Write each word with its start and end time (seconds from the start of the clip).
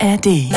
ARD. 0.00 0.50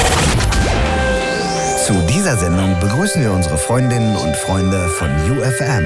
Zu 1.86 1.94
dieser 2.08 2.38
Sendung 2.38 2.80
begrüßen 2.80 3.24
wir 3.24 3.32
unsere 3.32 3.58
Freundinnen 3.58 4.16
und 4.16 4.36
Freunde 4.36 4.88
von 4.90 5.10
UFM. 5.32 5.86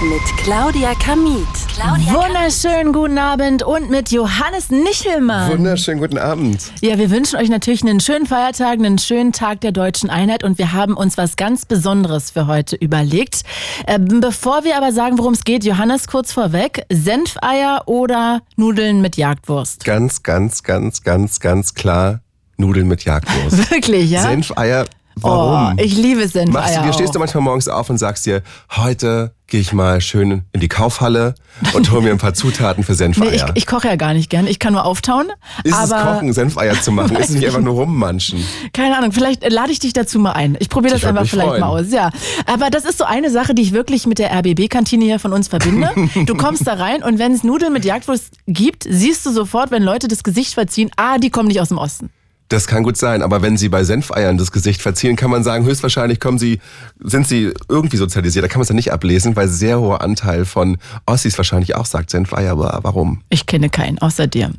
Mit 0.03 0.37
Claudia 0.43 0.95
Kamit. 0.95 1.60
Claudia 1.81 2.13
Wunderschönen 2.13 2.93
guten 2.93 3.17
Abend 3.17 3.63
und 3.63 3.89
mit 3.89 4.11
Johannes 4.11 4.69
Nichelmann. 4.69 5.51
Wunderschönen 5.51 5.99
guten 5.99 6.19
Abend. 6.19 6.61
Ja, 6.83 6.99
wir 6.99 7.11
wünschen 7.11 7.39
euch 7.39 7.49
natürlich 7.49 7.81
einen 7.83 8.01
schönen 8.01 8.27
Feiertag, 8.27 8.75
einen 8.75 8.99
schönen 8.99 9.33
Tag 9.33 9.63
der 9.63 9.73
deutschen 9.73 10.11
Einheit 10.11 10.45
und 10.45 10.59
wir 10.59 10.75
haben 10.75 10.95
uns 10.95 11.17
was 11.17 11.37
ganz 11.37 11.65
Besonderes 11.65 12.33
für 12.33 12.47
heute 12.47 12.77
überlegt. 12.77 13.45
Ähm, 13.87 14.21
bevor 14.21 14.65
wir 14.65 14.77
aber 14.77 14.93
sagen, 14.93 15.17
worum 15.17 15.33
es 15.33 15.43
geht, 15.43 15.65
Johannes, 15.65 16.07
kurz 16.07 16.33
vorweg, 16.33 16.85
Senfeier 16.93 17.85
oder 17.87 18.43
Nudeln 18.57 19.01
mit 19.01 19.17
Jagdwurst? 19.17 19.83
Ganz, 19.87 20.23
ganz, 20.23 20.63
ganz, 20.63 21.03
ganz, 21.03 21.41
ganz 21.41 21.73
klar 21.73 22.21
Nudeln 22.59 22.89
mit 22.89 23.07
Jagdwurst. 23.07 23.71
Wirklich, 23.71 24.11
ja? 24.11 24.21
Senfeier, 24.21 24.85
warum? 25.23 25.77
Oh, 25.79 25.83
ich 25.83 25.97
liebe 25.97 26.27
Senfeier. 26.29 26.53
Machst 26.53 26.77
du 26.77 26.93
stehst 26.93 27.15
du 27.15 27.19
manchmal 27.19 27.43
morgens 27.43 27.69
auf 27.69 27.91
und 27.91 27.99
sagst 27.99 28.27
dir, 28.27 28.43
heute 28.77 29.33
gehe 29.51 29.61
ich 29.61 29.73
mal 29.73 30.01
schön 30.01 30.45
in 30.53 30.61
die 30.61 30.69
Kaufhalle 30.69 31.35
und 31.75 31.91
hol 31.91 32.03
mir 32.03 32.13
ein 32.13 32.19
paar 32.19 32.35
Zutaten 32.35 32.85
für 32.85 32.93
Nee, 32.93 32.97
Senfeier. 32.99 33.33
ich, 33.33 33.45
ich 33.55 33.67
koche 33.67 33.89
ja 33.89 33.97
gar 33.97 34.15
nicht 34.15 34.31
gern. 34.31 34.47
Ich 34.47 34.59
kann 34.61 34.73
nur 34.73 34.85
auftauen. 34.85 35.27
ist 35.65 35.75
aber 35.75 35.97
es 35.97 36.03
Kochen, 36.15 36.33
Senfeier 36.33 36.81
zu 36.81 36.93
machen? 36.93 37.17
Ist 37.17 37.31
es 37.31 37.35
nicht 37.37 37.47
einfach 37.47 37.61
nur 37.61 37.75
rummanschen? 37.75 38.45
Keine 38.73 38.97
Ahnung, 38.97 39.11
vielleicht 39.13 39.51
lade 39.51 39.73
ich 39.73 39.81
dich 39.81 39.93
dazu 39.93 40.19
mal 40.21 40.33
ein. 40.33 40.57
Ich 40.61 40.69
probiere 40.69 40.95
das 40.95 41.05
einfach 41.05 41.27
vielleicht 41.27 41.49
freuen. 41.49 41.61
mal 41.61 41.69
aus. 41.69 41.91
Ja, 41.91 42.11
aber 42.47 42.71
das 42.71 42.85
ist 42.85 42.99
so 42.99 43.05
eine 43.05 43.31
Sache, 43.31 43.55
die 43.55 43.63
ich 43.63 43.73
wirklich 43.73 44.07
mit 44.07 44.19
der 44.21 44.33
RBB-Kantine 44.33 45.05
hier 45.05 45.19
von 45.19 45.33
uns 45.33 45.49
verbinde. 45.49 45.91
Du 46.27 46.35
kommst 46.37 46.67
da 46.67 46.75
rein 46.75 47.03
und 47.03 47.19
wenn 47.19 47.33
es 47.33 47.43
Nudeln 47.45 47.73
mit 47.73 47.85
Jagdwurst 47.85 48.35
gibt, 48.47 48.85
siehst 48.89 49.25
du 49.27 49.33
sofort, 49.33 49.71
wenn 49.71 49.83
Leute 49.83 50.07
das 50.07 50.23
Gesicht 50.23 50.55
verziehen, 50.55 50.91
ah, 50.97 51.19
die 51.19 51.31
kommen 51.31 51.49
nicht 51.49 51.61
aus 51.61 51.69
dem 51.69 51.79
Osten. 51.79 52.11
Das 52.51 52.67
kann 52.67 52.83
gut 52.83 52.97
sein, 52.97 53.23
aber 53.23 53.43
wenn 53.43 53.57
Sie 53.57 53.69
bei 53.69 53.85
Senfeiern 53.85 54.37
das 54.37 54.51
Gesicht 54.51 54.83
verziehen, 54.83 55.15
kann 55.15 55.31
man 55.31 55.45
sagen, 55.45 55.65
höchstwahrscheinlich 55.65 56.19
kommen 56.19 56.37
Sie, 56.37 56.59
sind 56.99 57.29
Sie 57.29 57.55
irgendwie 57.69 57.97
sozialisiert. 57.97 58.45
Da 58.45 58.49
kann 58.49 58.59
man 58.59 58.65
es 58.65 58.69
ja 58.71 58.75
nicht 58.75 58.93
ablesen, 58.93 59.37
weil 59.37 59.47
sehr 59.47 59.79
hoher 59.79 60.01
Anteil 60.01 60.45
von 60.45 60.77
Ossis 61.07 61.39
wahrscheinlich 61.39 61.77
auch 61.77 61.87
sagt 61.87 62.11
Senfeier, 62.11 62.51
aber 62.51 62.81
warum? 62.83 63.23
Ich 63.29 63.47
kenne 63.47 63.71
keinen, 63.71 63.99
außer 63.99 64.27
dir. 64.27 64.51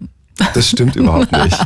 Das 0.53 0.69
stimmt 0.69 0.95
überhaupt 0.95 1.31
nicht. 1.43 1.57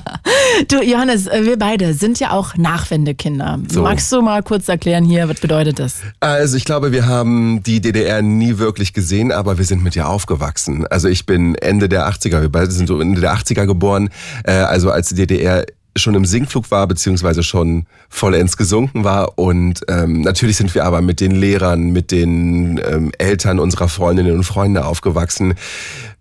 Du, 0.67 0.81
Johannes, 0.81 1.27
äh, 1.27 1.45
wir 1.45 1.57
beide 1.57 1.93
sind 1.93 2.19
ja 2.19 2.31
auch 2.31 2.57
Nachwendekinder. 2.57 3.59
So. 3.71 3.83
Magst 3.83 4.11
du 4.11 4.21
mal 4.21 4.41
kurz 4.41 4.67
erklären 4.67 5.05
hier, 5.05 5.29
was 5.29 5.39
bedeutet 5.39 5.77
das? 5.77 5.97
Also 6.19 6.57
ich 6.57 6.65
glaube, 6.65 6.91
wir 6.91 7.05
haben 7.05 7.61
die 7.61 7.81
DDR 7.81 8.23
nie 8.23 8.57
wirklich 8.57 8.93
gesehen, 8.93 9.31
aber 9.31 9.57
wir 9.59 9.65
sind 9.65 9.83
mit 9.83 9.95
ihr 9.95 10.09
aufgewachsen. 10.09 10.87
Also 10.87 11.07
ich 11.07 11.25
bin 11.27 11.55
Ende 11.55 11.87
der 11.87 12.09
80er, 12.09 12.41
wir 12.41 12.49
beide 12.49 12.71
sind 12.71 12.87
so 12.87 12.99
Ende 12.99 13.21
der 13.21 13.35
80er 13.35 13.65
geboren, 13.65 14.09
äh, 14.43 14.53
also 14.53 14.89
als 14.89 15.09
die 15.09 15.15
DDR 15.15 15.65
schon 15.97 16.15
im 16.15 16.25
Sinkflug 16.25 16.71
war, 16.71 16.87
beziehungsweise 16.87 17.43
schon 17.43 17.85
vollends 18.09 18.57
gesunken 18.57 19.03
war. 19.03 19.37
Und 19.37 19.81
ähm, 19.87 20.21
natürlich 20.21 20.57
sind 20.57 20.75
wir 20.75 20.85
aber 20.85 21.01
mit 21.01 21.21
den 21.21 21.31
Lehrern, 21.31 21.91
mit 21.91 22.11
den 22.11 22.79
ähm, 22.85 23.11
Eltern 23.17 23.59
unserer 23.59 23.87
Freundinnen 23.87 24.35
und 24.35 24.43
Freunde 24.43 24.85
aufgewachsen. 24.85 25.53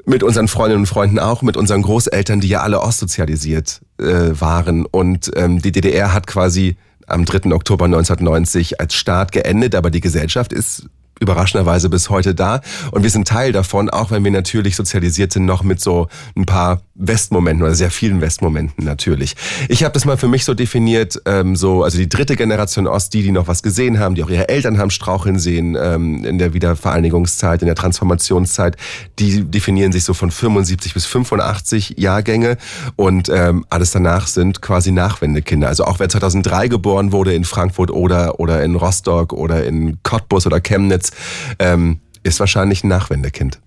Mit 0.07 0.23
unseren 0.23 0.49
Freundinnen 0.49 0.83
und 0.83 0.87
Freunden 0.87 1.19
auch, 1.19 1.43
mit 1.43 1.57
unseren 1.57 1.83
Großeltern, 1.83 2.41
die 2.41 2.49
ja 2.49 2.61
alle 2.61 2.81
ostsozialisiert 2.81 3.81
äh, 3.99 4.05
waren. 4.39 4.87
Und 4.87 5.31
ähm, 5.35 5.61
die 5.61 5.73
DDR 5.73 6.13
hat 6.13 6.27
quasi 6.27 6.77
am 7.07 7.25
3. 7.25 7.53
Oktober 7.53 7.87
1990 7.87 8.81
als 8.81 8.95
Staat 8.95 9.33
geendet, 9.33 9.75
aber 9.75 9.91
die 9.91 10.01
Gesellschaft 10.01 10.53
ist 10.53 10.89
überraschenderweise 11.25 11.89
bis 11.89 12.11
heute 12.11 12.35
da. 12.35 12.61
Und 12.93 13.03
wir 13.03 13.11
sind 13.11 13.27
Teil 13.27 13.53
davon, 13.53 13.91
auch 13.91 14.11
wenn 14.11 14.23
wir 14.25 14.31
natürlich 14.31 14.77
sozialisiert 14.77 15.33
sind, 15.33 15.45
noch 15.45 15.63
mit 15.63 15.81
so 15.81 16.09
ein 16.37 16.47
paar 16.47 16.83
Westmomenten 16.95 17.63
oder 17.63 17.75
sehr 17.75 17.91
vielen 17.91 18.21
Westmomenten 18.21 18.85
natürlich. 18.85 19.35
Ich 19.69 19.83
habe 19.83 19.93
das 19.93 20.05
mal 20.05 20.17
für 20.17 20.29
mich 20.29 20.45
so 20.45 20.55
definiert, 20.55 21.21
ähm, 21.27 21.57
so, 21.57 21.83
also 21.83 21.99
die 21.99 22.09
dritte 22.09 22.37
Generation 22.37 22.87
Ost, 22.87 23.15
die, 23.15 23.23
die 23.23 23.33
noch 23.33 23.49
was 23.49 23.63
gesehen 23.63 23.99
haben, 23.99 24.15
die 24.15 24.23
auch 24.23 24.31
ihre 24.31 24.49
Eltern 24.49 24.79
haben 24.79 24.91
straucheln 24.91 25.39
sehen 25.39 25.77
ähm, 25.81 26.25
in 26.25 26.39
der 26.39 26.55
Wiedervereinigungszeit, 26.55 27.63
in 27.63 27.67
der 27.67 27.75
Transformationszeit, 27.75 28.77
die 29.19 29.45
definieren 29.45 29.91
sich 29.91 30.05
so 30.05 30.15
von 30.15 30.31
75 30.31 30.95
bis 30.95 31.07
85 31.07 31.95
Jahrgänge 31.99 32.59
und 32.97 33.29
ähm, 33.29 33.65
alles 33.71 33.91
danach 33.91 34.29
sind 34.29 34.63
quasi 34.63 34.93
Nachwendekinder. 34.93 35.69
Also 35.69 35.85
auch 35.85 35.99
wer 35.99 36.09
2003 36.09 36.69
geboren 36.69 37.11
wurde 37.11 37.35
in 37.35 37.45
Frankfurt 37.45 37.91
oder, 37.91 38.39
oder 38.39 38.63
in 38.63 38.77
Rostock 38.77 39.33
oder 39.33 39.65
in 39.65 39.99
Cottbus 40.05 40.47
oder 40.47 40.61
Chemnitz, 40.61 41.11
ähm, 41.59 42.01
ist 42.25 42.41
wahrscheinlich 42.41 42.83
ein 42.83 42.89
Nachwendekind. 42.89 43.61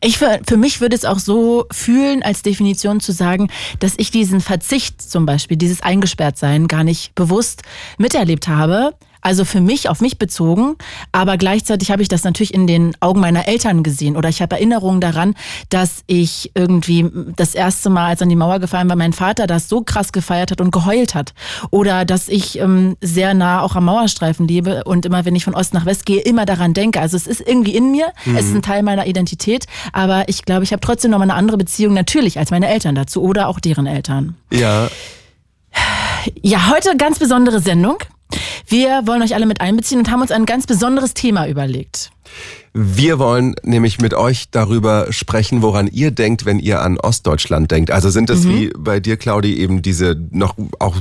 Ich 0.00 0.18
für, 0.18 0.40
für 0.46 0.56
mich 0.56 0.80
würde 0.80 0.96
es 0.96 1.04
auch 1.04 1.18
so 1.18 1.66
fühlen, 1.70 2.22
als 2.22 2.42
Definition 2.42 3.00
zu 3.00 3.12
sagen, 3.12 3.50
dass 3.78 3.94
ich 3.98 4.10
diesen 4.10 4.40
Verzicht 4.40 5.02
zum 5.02 5.26
Beispiel, 5.26 5.56
dieses 5.56 5.82
Eingesperrtsein 5.82 6.66
gar 6.66 6.82
nicht 6.82 7.14
bewusst 7.14 7.62
miterlebt 7.98 8.48
habe. 8.48 8.94
Also 9.20 9.44
für 9.44 9.60
mich, 9.60 9.88
auf 9.88 10.00
mich 10.00 10.18
bezogen, 10.18 10.76
aber 11.12 11.36
gleichzeitig 11.36 11.90
habe 11.90 12.02
ich 12.02 12.08
das 12.08 12.24
natürlich 12.24 12.54
in 12.54 12.66
den 12.66 12.96
Augen 13.00 13.20
meiner 13.20 13.48
Eltern 13.48 13.82
gesehen. 13.82 14.16
Oder 14.16 14.28
ich 14.28 14.42
habe 14.42 14.56
Erinnerungen 14.56 15.00
daran, 15.00 15.34
dass 15.68 16.02
ich 16.06 16.52
irgendwie 16.54 17.10
das 17.36 17.54
erste 17.54 17.90
Mal, 17.90 18.08
als 18.08 18.22
an 18.22 18.28
die 18.28 18.36
Mauer 18.36 18.58
gefallen 18.58 18.88
war, 18.88 18.96
mein 18.96 19.12
Vater 19.12 19.46
das 19.46 19.68
so 19.68 19.82
krass 19.82 20.12
gefeiert 20.12 20.50
hat 20.50 20.60
und 20.60 20.70
geheult 20.70 21.14
hat. 21.14 21.34
Oder 21.70 22.04
dass 22.04 22.28
ich 22.28 22.58
ähm, 22.58 22.96
sehr 23.00 23.34
nah 23.34 23.62
auch 23.62 23.76
am 23.76 23.84
Mauerstreifen 23.84 24.48
lebe 24.48 24.84
und 24.84 25.06
immer, 25.06 25.24
wenn 25.24 25.36
ich 25.36 25.44
von 25.44 25.54
Ost 25.54 25.74
nach 25.74 25.86
West 25.86 26.06
gehe, 26.06 26.20
immer 26.20 26.46
daran 26.46 26.74
denke. 26.74 27.00
Also 27.00 27.16
es 27.16 27.26
ist 27.26 27.40
irgendwie 27.40 27.74
in 27.74 27.90
mir, 27.90 28.12
es 28.36 28.46
ist 28.46 28.54
ein 28.54 28.62
Teil 28.62 28.82
meiner 28.82 29.06
Identität, 29.06 29.66
aber 29.92 30.28
ich 30.28 30.44
glaube, 30.44 30.64
ich 30.64 30.72
habe 30.72 30.80
trotzdem 30.80 31.10
noch 31.10 31.18
mal 31.18 31.24
eine 31.24 31.34
andere 31.34 31.56
Beziehung 31.58 31.94
natürlich 31.94 32.38
als 32.38 32.50
meine 32.50 32.68
Eltern 32.68 32.94
dazu 32.94 33.22
oder 33.22 33.48
auch 33.48 33.60
deren 33.60 33.86
Eltern. 33.86 34.36
Ja, 34.50 34.88
Ja, 36.42 36.70
heute 36.70 36.96
ganz 36.96 37.18
besondere 37.18 37.60
Sendung. 37.60 37.98
Wir 38.66 39.06
wollen 39.06 39.22
euch 39.22 39.34
alle 39.34 39.46
mit 39.46 39.60
einbeziehen 39.60 39.98
und 39.98 40.10
haben 40.10 40.20
uns 40.20 40.30
ein 40.30 40.46
ganz 40.46 40.66
besonderes 40.66 41.14
Thema 41.14 41.48
überlegt. 41.48 42.10
Wir 42.72 43.18
wollen 43.18 43.56
nämlich 43.64 44.00
mit 44.00 44.14
euch 44.14 44.50
darüber 44.50 45.12
sprechen, 45.12 45.62
woran 45.62 45.88
ihr 45.88 46.12
denkt, 46.12 46.44
wenn 46.44 46.60
ihr 46.60 46.80
an 46.82 46.98
Ostdeutschland 46.98 47.70
denkt. 47.70 47.90
Also 47.90 48.10
sind 48.10 48.30
es 48.30 48.46
wie 48.46 48.70
bei 48.78 49.00
dir, 49.00 49.16
Claudi, 49.16 49.58
eben 49.58 49.82
diese 49.82 50.16
noch 50.30 50.54
auch 50.78 50.96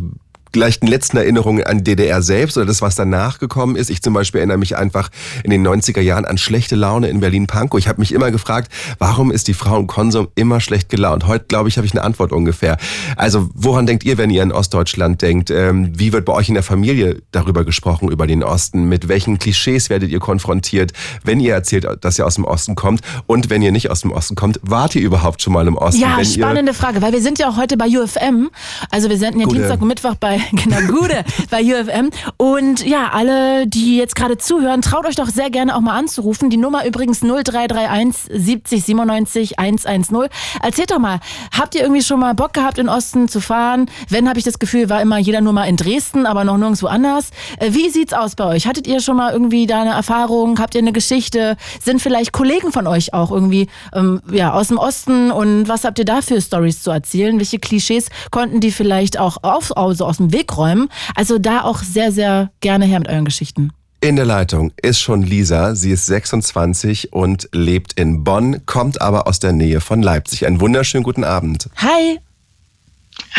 leichten 0.55 0.87
letzten 0.87 1.17
Erinnerungen 1.17 1.63
an 1.63 1.83
DDR 1.83 2.21
selbst 2.21 2.57
oder 2.57 2.65
das, 2.65 2.81
was 2.81 2.95
danach 2.95 3.39
gekommen 3.39 3.75
ist. 3.75 3.89
Ich 3.89 4.01
zum 4.01 4.13
Beispiel 4.13 4.39
erinnere 4.39 4.57
mich 4.57 4.77
einfach 4.77 5.09
in 5.43 5.51
den 5.51 5.65
90er 5.65 6.01
Jahren 6.01 6.25
an 6.25 6.37
schlechte 6.37 6.75
Laune 6.75 7.09
in 7.09 7.19
Berlin-Pankow. 7.19 7.79
Ich 7.79 7.87
habe 7.87 8.01
mich 8.01 8.13
immer 8.13 8.31
gefragt, 8.31 8.71
warum 8.97 9.31
ist 9.31 9.47
die 9.47 9.53
Frau 9.53 9.79
im 9.79 9.87
Konsum 9.87 10.27
immer 10.35 10.59
schlecht 10.59 10.89
gelaunt? 10.89 11.27
Heute, 11.27 11.45
glaube 11.47 11.69
ich, 11.69 11.77
habe 11.77 11.85
ich 11.85 11.93
eine 11.93 12.03
Antwort 12.03 12.31
ungefähr. 12.31 12.77
Also 13.15 13.49
woran 13.53 13.85
denkt 13.85 14.03
ihr, 14.03 14.17
wenn 14.17 14.29
ihr 14.29 14.43
an 14.43 14.51
Ostdeutschland 14.51 15.21
denkt? 15.21 15.51
Ähm, 15.51 15.91
wie 15.97 16.13
wird 16.13 16.25
bei 16.25 16.33
euch 16.33 16.49
in 16.49 16.55
der 16.55 16.63
Familie 16.63 17.21
darüber 17.31 17.63
gesprochen, 17.65 18.09
über 18.09 18.27
den 18.27 18.43
Osten? 18.43 18.89
Mit 18.89 19.07
welchen 19.07 19.39
Klischees 19.39 19.89
werdet 19.89 20.09
ihr 20.09 20.19
konfrontiert, 20.19 20.93
wenn 21.23 21.39
ihr 21.39 21.53
erzählt, 21.53 21.87
dass 22.01 22.19
ihr 22.19 22.25
aus 22.25 22.35
dem 22.35 22.45
Osten 22.45 22.75
kommt? 22.75 23.01
Und 23.27 23.49
wenn 23.49 23.61
ihr 23.61 23.71
nicht 23.71 23.89
aus 23.89 24.01
dem 24.01 24.11
Osten 24.11 24.35
kommt, 24.35 24.59
wart 24.63 24.95
ihr 24.95 25.01
überhaupt 25.01 25.41
schon 25.41 25.53
mal 25.53 25.67
im 25.67 25.77
Osten? 25.77 26.01
Ja, 26.01 26.23
spannende 26.23 26.73
Frage, 26.73 27.01
weil 27.01 27.13
wir 27.13 27.21
sind 27.21 27.39
ja 27.39 27.49
auch 27.49 27.57
heute 27.57 27.77
bei 27.77 27.87
UFM. 27.87 28.49
Also 28.91 29.09
wir 29.09 29.17
senden 29.17 29.41
ja 29.41 29.45
Gute. 29.45 29.57
Dienstag 29.57 29.81
und 29.81 29.87
Mittwoch 29.87 30.15
bei, 30.15 30.38
genau, 30.51 30.77
Gude, 30.87 31.23
bei 31.49 31.63
UFM. 31.63 32.09
Und 32.37 32.85
ja, 32.85 33.09
alle, 33.11 33.67
die 33.67 33.97
jetzt 33.97 34.15
gerade 34.15 34.37
zuhören, 34.37 34.81
traut 34.81 35.05
euch 35.05 35.15
doch 35.15 35.27
sehr 35.27 35.49
gerne 35.49 35.75
auch 35.75 35.81
mal 35.81 35.97
anzurufen. 35.97 36.49
Die 36.49 36.57
Nummer 36.57 36.85
übrigens 36.85 37.21
0331 37.21 38.31
70 38.31 38.83
97 38.83 39.59
110. 39.59 40.29
Erzählt 40.61 40.91
doch 40.91 40.99
mal, 40.99 41.19
habt 41.57 41.75
ihr 41.75 41.81
irgendwie 41.81 42.01
schon 42.01 42.19
mal 42.19 42.33
Bock 42.33 42.53
gehabt, 42.53 42.77
in 42.77 42.89
Osten 42.89 43.27
zu 43.27 43.41
fahren? 43.41 43.89
Wenn, 44.09 44.29
habe 44.29 44.39
ich 44.39 44.45
das 44.45 44.59
Gefühl, 44.59 44.89
war 44.89 45.01
immer 45.01 45.17
jeder 45.17 45.41
nur 45.41 45.53
mal 45.53 45.65
in 45.65 45.75
Dresden, 45.75 46.25
aber 46.25 46.43
noch 46.43 46.57
nirgendwo 46.57 46.87
anders. 46.87 47.29
Äh, 47.57 47.73
Wie 47.73 47.89
sieht's 47.89 48.13
aus 48.13 48.35
bei 48.35 48.45
euch? 48.45 48.67
Hattet 48.67 48.87
ihr 48.87 49.01
schon 49.01 49.17
mal 49.17 49.31
irgendwie 49.33 49.67
da 49.67 49.81
eine 49.81 49.91
Erfahrung? 49.91 50.59
Habt 50.59 50.75
ihr 50.75 50.81
eine 50.81 50.93
Geschichte? 50.93 51.57
Sind 51.81 52.01
vielleicht 52.01 52.31
Kollegen 52.31 52.71
von 52.71 52.87
euch 52.87 53.13
auch 53.13 53.31
irgendwie 53.31 53.67
ähm, 53.93 54.21
ja, 54.31 54.53
aus 54.53 54.69
dem 54.69 54.77
Osten? 54.77 55.31
Und 55.31 55.67
was 55.67 55.83
habt 55.83 55.99
ihr 55.99 56.05
da 56.05 56.21
für 56.21 56.41
Stories 56.41 56.81
zu 56.81 56.91
erzählen? 56.91 57.37
Welche 57.37 57.59
Klischees 57.59 58.09
konnten 58.31 58.59
die 58.59 58.71
vielleicht 58.71 59.19
auch 59.19 59.37
auf, 59.41 59.75
also 59.75 60.05
aus 60.05 60.17
dem 60.17 60.28
Weg 60.31 60.55
räumen? 60.57 60.89
Also 61.15 61.39
da 61.39 61.63
auch 61.63 61.83
sehr, 61.83 62.11
sehr 62.11 62.51
gerne 62.61 62.85
her 62.85 62.99
mit 62.99 63.09
euren 63.09 63.25
Geschichten. 63.25 63.71
In 64.01 64.15
der 64.15 64.25
Leitung 64.25 64.71
ist 64.81 65.01
schon 65.01 65.23
Lisa. 65.23 65.75
Sie 65.75 65.91
ist 65.91 66.05
26 66.05 67.11
und 67.11 67.49
lebt 67.51 67.99
in 67.99 68.23
Bonn, 68.23 68.65
kommt 68.65 69.01
aber 69.01 69.27
aus 69.27 69.39
der 69.39 69.51
Nähe 69.51 69.81
von 69.81 70.01
Leipzig. 70.01 70.45
Einen 70.45 70.61
wunderschönen 70.61 71.03
guten 71.03 71.25
Abend. 71.25 71.69
Hi! 71.75 72.19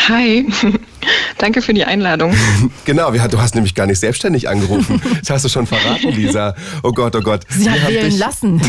Hi, 0.07 0.45
danke 1.37 1.61
für 1.61 1.73
die 1.73 1.85
Einladung. 1.85 2.33
Genau, 2.85 3.13
wir, 3.13 3.27
du 3.27 3.39
hast 3.39 3.53
nämlich 3.55 3.75
gar 3.75 3.85
nicht 3.85 3.99
selbstständig 3.99 4.49
angerufen. 4.49 5.01
Das 5.21 5.29
hast 5.29 5.45
du 5.45 5.49
schon 5.49 5.67
verraten, 5.67 6.09
Lisa. 6.09 6.55
Oh 6.83 6.91
Gott, 6.91 7.15
oh 7.15 7.21
Gott. 7.21 7.41
Sie 7.49 7.65
Wir 7.65 7.71
hat 7.73 7.81
haben 7.83 7.93
wählen 7.93 8.09
dich- 8.09 8.17
lassen. 8.19 8.61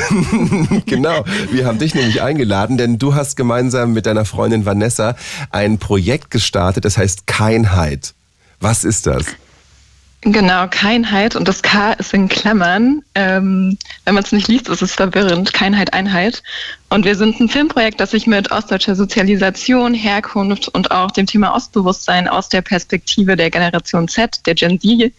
genau, 0.86 1.24
wir 1.50 1.66
haben 1.66 1.78
dich 1.78 1.94
nämlich 1.94 2.20
eingeladen, 2.22 2.76
denn 2.78 2.98
du 2.98 3.14
hast 3.14 3.36
gemeinsam 3.36 3.92
mit 3.92 4.06
deiner 4.06 4.24
Freundin 4.24 4.66
Vanessa 4.66 5.16
ein 5.50 5.78
Projekt 5.78 6.30
gestartet, 6.30 6.84
das 6.84 6.98
heißt 6.98 7.26
Keinheit. 7.26 8.14
Was 8.60 8.84
ist 8.84 9.06
das? 9.06 9.24
Genau, 10.24 10.68
Keinheit 10.68 11.34
und 11.34 11.48
das 11.48 11.62
K 11.62 11.94
ist 11.94 12.14
in 12.14 12.28
Klammern. 12.28 13.02
Ähm, 13.16 13.76
wenn 14.04 14.14
man 14.14 14.22
es 14.22 14.30
nicht 14.30 14.46
liest, 14.46 14.68
ist 14.68 14.80
es 14.80 14.94
verwirrend. 14.94 15.52
Keinheit, 15.52 15.94
Einheit. 15.94 16.44
Und 16.90 17.04
wir 17.04 17.16
sind 17.16 17.40
ein 17.40 17.48
Filmprojekt, 17.48 17.98
das 17.98 18.12
sich 18.12 18.28
mit 18.28 18.52
ostdeutscher 18.52 18.94
Sozialisation, 18.94 19.94
Herkunft 19.94 20.68
und 20.68 20.92
auch 20.92 21.10
dem 21.10 21.26
Thema 21.26 21.52
Ostbewusstsein 21.56 22.28
aus 22.28 22.48
der 22.48 22.62
Perspektive 22.62 23.34
der 23.34 23.50
Generation 23.50 24.06
Z, 24.06 24.46
der 24.46 24.54
Gen 24.54 24.80
Z, 24.80 25.12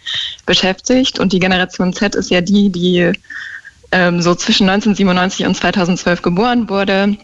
beschäftigt. 0.45 1.19
Und 1.19 1.33
die 1.33 1.39
Generation 1.39 1.91
Z 1.91 2.15
ist 2.15 2.31
ja 2.31 2.39
die, 2.39 2.69
die 2.69 3.11
ähm, 3.91 4.21
so 4.21 4.35
zwischen 4.35 4.69
1997 4.69 5.45
und 5.45 5.57
2012 5.57 6.21
geboren 6.21 6.69
wurde. 6.69 7.17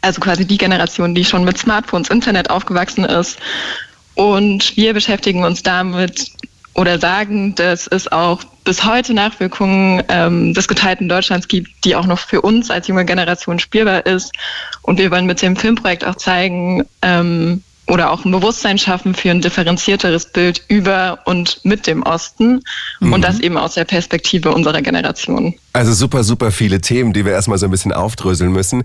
Also 0.00 0.22
quasi 0.22 0.46
die 0.46 0.56
Generation, 0.56 1.14
die 1.14 1.26
schon 1.26 1.44
mit 1.44 1.58
Smartphones, 1.58 2.08
Internet 2.08 2.48
aufgewachsen 2.48 3.04
ist. 3.04 3.38
Und 4.14 4.74
wir 4.78 4.94
beschäftigen 4.94 5.44
uns 5.44 5.62
damit, 5.62 6.30
oder 6.74 6.98
sagen, 6.98 7.54
dass 7.54 7.86
es 7.86 8.10
auch 8.10 8.44
bis 8.64 8.84
heute 8.84 9.14
Nachwirkungen 9.14 10.02
ähm, 10.08 10.54
des 10.54 10.68
geteilten 10.68 11.08
Deutschlands 11.08 11.48
gibt, 11.48 11.84
die 11.84 11.96
auch 11.96 12.06
noch 12.06 12.18
für 12.18 12.42
uns 12.42 12.70
als 12.70 12.86
junge 12.88 13.04
Generation 13.04 13.58
spielbar 13.58 14.06
ist. 14.06 14.32
Und 14.82 14.98
wir 14.98 15.10
wollen 15.10 15.26
mit 15.26 15.42
dem 15.42 15.56
Filmprojekt 15.56 16.04
auch 16.04 16.14
zeigen 16.14 16.84
ähm, 17.02 17.62
oder 17.88 18.12
auch 18.12 18.24
ein 18.24 18.30
Bewusstsein 18.30 18.78
schaffen 18.78 19.14
für 19.14 19.30
ein 19.30 19.40
differenzierteres 19.40 20.32
Bild 20.32 20.62
über 20.68 21.18
und 21.24 21.60
mit 21.64 21.86
dem 21.86 22.02
Osten 22.02 22.60
mhm. 23.00 23.12
und 23.12 23.22
das 23.22 23.40
eben 23.40 23.58
aus 23.58 23.74
der 23.74 23.84
Perspektive 23.84 24.52
unserer 24.52 24.80
Generation. 24.80 25.54
Also 25.72 25.92
super, 25.92 26.22
super 26.22 26.52
viele 26.52 26.80
Themen, 26.80 27.12
die 27.12 27.24
wir 27.24 27.32
erstmal 27.32 27.58
so 27.58 27.66
ein 27.66 27.70
bisschen 27.70 27.92
aufdröseln 27.92 28.52
müssen. 28.52 28.84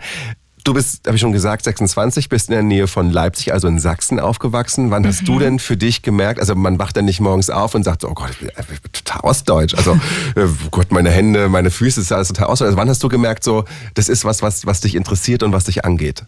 Du 0.65 0.73
bist, 0.73 1.05
habe 1.05 1.15
ich 1.15 1.21
schon 1.21 1.31
gesagt, 1.31 1.63
26, 1.63 2.27
bist 2.27 2.49
in 2.49 2.53
der 2.53 2.63
Nähe 2.63 2.87
von 2.87 3.11
Leipzig, 3.11 3.53
also 3.53 3.67
in 3.67 3.77
Sachsen 3.77 4.19
aufgewachsen. 4.19 4.89
Wann 4.89 5.03
mhm. 5.03 5.07
hast 5.07 5.27
du 5.27 5.33
mhm. 5.33 5.39
denn 5.39 5.59
für 5.59 5.77
dich 5.77 6.01
gemerkt, 6.01 6.39
also 6.39 6.55
man 6.55 6.79
wacht 6.79 6.97
dann 6.97 7.05
nicht 7.05 7.19
morgens 7.19 7.51
auf 7.51 7.75
und 7.75 7.83
sagt 7.83 8.01
so, 8.01 8.09
oh 8.09 8.15
Gott, 8.15 8.31
ich 8.31 8.39
bin, 8.39 8.49
ich 8.57 8.81
bin 8.81 8.91
total 8.91 9.21
ostdeutsch. 9.21 9.75
Also 9.75 9.91
äh, 10.35 10.45
oh 10.45 10.69
Gott, 10.71 10.91
meine 10.91 11.11
Hände, 11.11 11.49
meine 11.49 11.69
Füße, 11.69 12.01
ist 12.01 12.11
alles 12.11 12.29
total 12.29 12.47
ostdeutsch. 12.47 12.69
Also 12.69 12.77
wann 12.77 12.89
hast 12.89 13.03
du 13.03 13.09
gemerkt, 13.09 13.43
so, 13.43 13.63
das 13.93 14.09
ist 14.09 14.25
was, 14.25 14.41
was, 14.41 14.65
was 14.65 14.81
dich 14.81 14.95
interessiert 14.95 15.43
und 15.43 15.53
was 15.53 15.65
dich 15.65 15.85
angeht? 15.85 16.23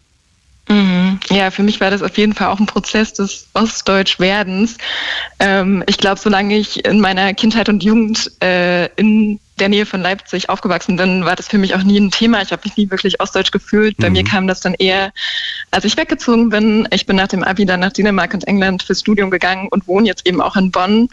Mhm. 0.70 1.20
Ja, 1.30 1.50
für 1.50 1.64
mich 1.64 1.82
war 1.82 1.90
das 1.90 2.04
auf 2.04 2.16
jeden 2.16 2.34
Fall 2.34 2.50
auch 2.50 2.60
ein 2.60 2.68
Prozess 2.68 3.14
des 3.14 3.48
Ostdeutschwerdens. 3.56 4.78
Ähm, 5.40 5.84
ich 5.88 5.98
glaube, 5.98 6.20
solange 6.20 6.56
ich 6.58 6.86
in 6.86 7.00
meiner 7.00 7.34
Kindheit 7.34 7.70
und 7.70 7.84
Jugend 7.84 8.32
äh, 8.44 8.86
in 8.98 9.40
der 9.60 9.70
Nähe 9.70 9.86
von 9.86 10.02
Leipzig 10.02 10.50
aufgewachsen 10.50 10.98
bin, 10.98 11.26
war 11.26 11.36
das 11.36 11.48
für 11.48 11.58
mich 11.58 11.76
auch 11.76 11.84
nie 11.84 12.00
ein 12.00 12.12
Thema. 12.12 12.42
Ich 12.42 12.52
habe 12.52 12.62
mich 12.66 12.78
nie 12.78 12.90
wirklich 12.90 13.20
ostdeutsch 13.20 13.52
gefühlt. 13.52 13.98
Bei 13.98 14.10
mhm. 14.10 14.14
mir 14.14 14.24
kam 14.24 14.48
das 14.48 14.62
dann 14.62 14.74
eher, 14.76 15.12
als 15.72 15.86
ich 15.86 15.98
weggezogen 15.98 16.50
bin. 16.50 16.88
Ich 16.92 17.06
bin 17.06 17.16
nach 17.16 17.28
dem 17.28 17.44
Abi 17.44 17.66
dann 17.66 17.80
nach 17.80 17.94
Dänemark 17.94 18.34
und 18.34 18.48
England 18.48 18.84
fürs 18.84 19.02
Studium 19.02 19.32
gegangen 19.32 19.68
und 19.70 19.88
wohne 19.88 20.08
jetzt 20.08 20.28
eben 20.28 20.42
auch 20.42 20.56
in 20.56 20.72
Bonn. 20.72 21.10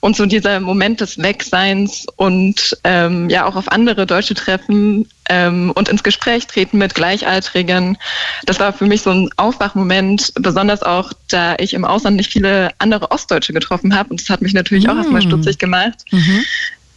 Und 0.00 0.16
so 0.16 0.26
dieser 0.26 0.58
Moment 0.58 1.00
des 1.00 1.18
Wegseins 1.18 2.06
und 2.16 2.76
ähm, 2.82 3.30
ja 3.30 3.44
auch 3.46 3.54
auf 3.54 3.70
andere 3.70 4.04
Deutsche 4.04 4.34
treffen 4.34 5.08
ähm, 5.28 5.70
und 5.76 5.88
ins 5.88 6.02
Gespräch 6.02 6.48
treten 6.48 6.78
mit 6.78 6.96
Gleichaltrigen, 6.96 7.96
das 8.44 8.58
war 8.58 8.72
für 8.72 8.86
mich 8.86 9.02
so 9.02 9.10
ein 9.10 9.30
Aufwachmoment, 9.36 10.32
besonders 10.34 10.82
auch, 10.82 11.12
da 11.28 11.54
ich 11.58 11.72
im 11.72 11.84
Ausland 11.84 12.16
nicht 12.16 12.32
viele 12.32 12.70
andere 12.78 13.12
Ostdeutsche 13.12 13.52
getroffen 13.52 13.94
habe. 13.94 14.10
Und 14.10 14.20
das 14.20 14.28
hat 14.28 14.42
mich 14.42 14.54
natürlich 14.54 14.84
mhm. 14.84 14.90
auch 14.90 14.96
erstmal 14.96 15.22
stutzig 15.22 15.58
gemacht. 15.58 16.00
Mhm. 16.10 16.44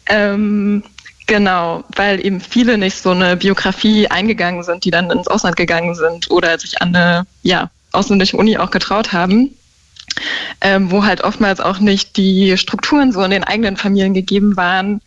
Ähm, 0.07 0.84
genau, 1.28 1.84
weil 1.96 2.24
eben 2.25 2.40
viele 2.40 2.78
nicht 2.78 2.98
so 2.98 3.12
eine 3.12 3.38
Biografie 3.38 4.07
eingegangen 4.07 4.63
sind, 4.63 4.86
die 4.86 4.92
dann 4.92 5.12
ins 5.12 5.28
Ausland 5.28 5.56
gegangen 5.56 5.96
sind 5.96 6.30
oder 6.30 6.57
sich 6.60 6.81
an 6.81 6.96
eine 6.96 7.25
ja, 7.44 7.69
ausländische 7.92 8.38
Uni 8.38 8.57
auch 8.57 8.72
getraut 8.72 9.13
haben. 9.13 9.56
Ähm, 10.62 10.92
wo 10.92 11.04
halt 11.04 11.25
oftmals 11.25 11.60
auch 11.60 11.80
nicht 11.80 12.16
die 12.16 12.57
Strukturen 12.57 13.12
so 13.12 13.22
in 13.24 13.31
den 13.31 13.44
eigenen 13.44 13.75
Familien 13.75 14.13
gegeben 14.13 14.56
waren, 14.56 15.02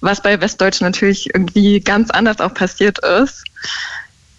was 0.00 0.20
bei 0.20 0.40
Westdeutschen 0.40 0.84
natürlich 0.84 1.32
irgendwie 1.32 1.78
ganz 1.78 2.10
anders 2.10 2.40
auch 2.40 2.54
passiert 2.54 2.98
ist. 2.98 3.44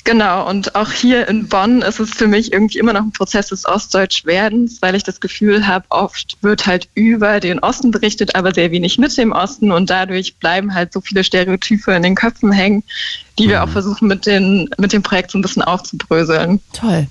Genau, 0.10 0.50
und 0.50 0.74
auch 0.74 0.92
hier 0.92 1.28
in 1.28 1.48
Bonn 1.48 1.84
ist 1.84 2.00
es 2.00 2.10
für 2.10 2.26
mich 2.26 2.52
irgendwie 2.52 2.80
immer 2.80 2.94
noch 2.94 3.04
ein 3.04 3.12
Prozess 3.12 3.50
des 3.50 3.68
Ostdeutschwerdens, 3.68 4.82
weil 4.82 4.96
ich 4.96 5.04
das 5.04 5.20
Gefühl 5.20 5.68
habe, 5.68 5.86
oft 5.90 6.36
wird 6.42 6.66
halt 6.66 6.90
über 6.96 7.40
den 7.40 7.60
Osten 7.60 7.92
berichtet, 7.92 8.34
aber 8.34 8.52
sehr 8.52 8.72
wenig 8.72 8.98
mit 8.98 9.16
dem 9.20 9.32
Osten 9.32 9.72
und 9.72 9.92
dadurch 9.92 10.38
bleiben 10.38 10.74
halt 10.74 10.94
so 10.94 11.02
viele 11.02 11.24
Stereotype 11.24 11.92
in 11.92 12.02
den 12.02 12.16
Köpfen 12.16 12.52
hängen, 12.52 12.84
die 13.38 13.46
mhm. 13.46 13.50
wir 13.52 13.64
auch 13.64 13.70
versuchen 13.70 14.08
mit, 14.08 14.26
den, 14.26 14.68
mit 14.80 14.94
dem 14.94 15.04
Projekt 15.04 15.30
so 15.30 15.38
ein 15.38 15.44
bisschen 15.44 15.62
aufzubröseln. 15.62 16.60
Toll. 16.74 17.06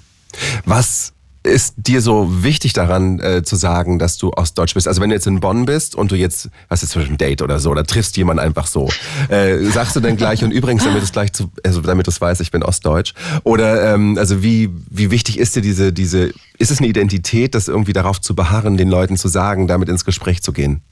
Was 0.65 1.13
ist 1.49 1.75
dir 1.77 2.01
so 2.01 2.43
wichtig 2.43 2.73
daran 2.73 3.21
äh, 3.21 3.43
zu 3.43 3.57
sagen, 3.57 3.99
dass 3.99 4.17
du 4.19 4.31
Ostdeutsch 4.31 4.75
bist? 4.75 4.89
Also 4.89 5.01
wenn 5.01 5.11
du 5.11 5.17
jetzt 5.17 5.27
in 5.27 5.41
Bonn 5.41 5.65
bist 5.65 5.95
und 5.95 6.11
du 6.11 6.17
jetzt, 6.17 6.51
was 6.69 6.83
ist 6.83 6.91
zwischen 6.91 7.19
Date 7.19 7.43
oder 7.43 7.59
so, 7.59 7.71
oder 7.71 7.85
triffst 7.85 8.17
jemanden 8.17 8.41
einfach 8.41 8.67
so, 8.67 8.89
äh, 9.29 9.59
sagst 9.65 9.97
du 9.97 10.01
dann 10.01 10.17
gleich 10.17 10.45
und 10.45 10.51
übrigens, 10.51 10.85
damit 10.85 11.03
es 11.03 11.13
gleich 11.13 11.33
zu, 11.33 11.51
also 11.65 11.81
damit 11.81 12.07
du 12.07 12.11
es 12.11 12.21
weißt, 12.21 12.41
ich 12.41 12.51
bin 12.51 12.63
Ostdeutsch. 12.63 13.15
Oder 13.45 13.95
ähm, 13.95 14.17
also 14.19 14.43
wie 14.43 14.71
wie 14.91 15.11
wichtig 15.11 15.39
ist 15.39 15.57
dir 15.57 15.63
diese 15.63 15.93
diese, 15.93 16.33
ist 16.59 16.71
es 16.71 16.79
eine 16.79 16.89
Identität, 16.89 17.55
das 17.55 17.69
irgendwie 17.69 17.93
darauf 17.93 18.21
zu 18.21 18.35
beharren, 18.35 18.77
den 18.77 18.89
Leuten 18.89 19.17
zu 19.17 19.29
sagen, 19.29 19.67
damit 19.67 19.89
ins 19.89 20.05
Gespräch 20.05 20.43
zu 20.43 20.53
gehen? 20.53 20.83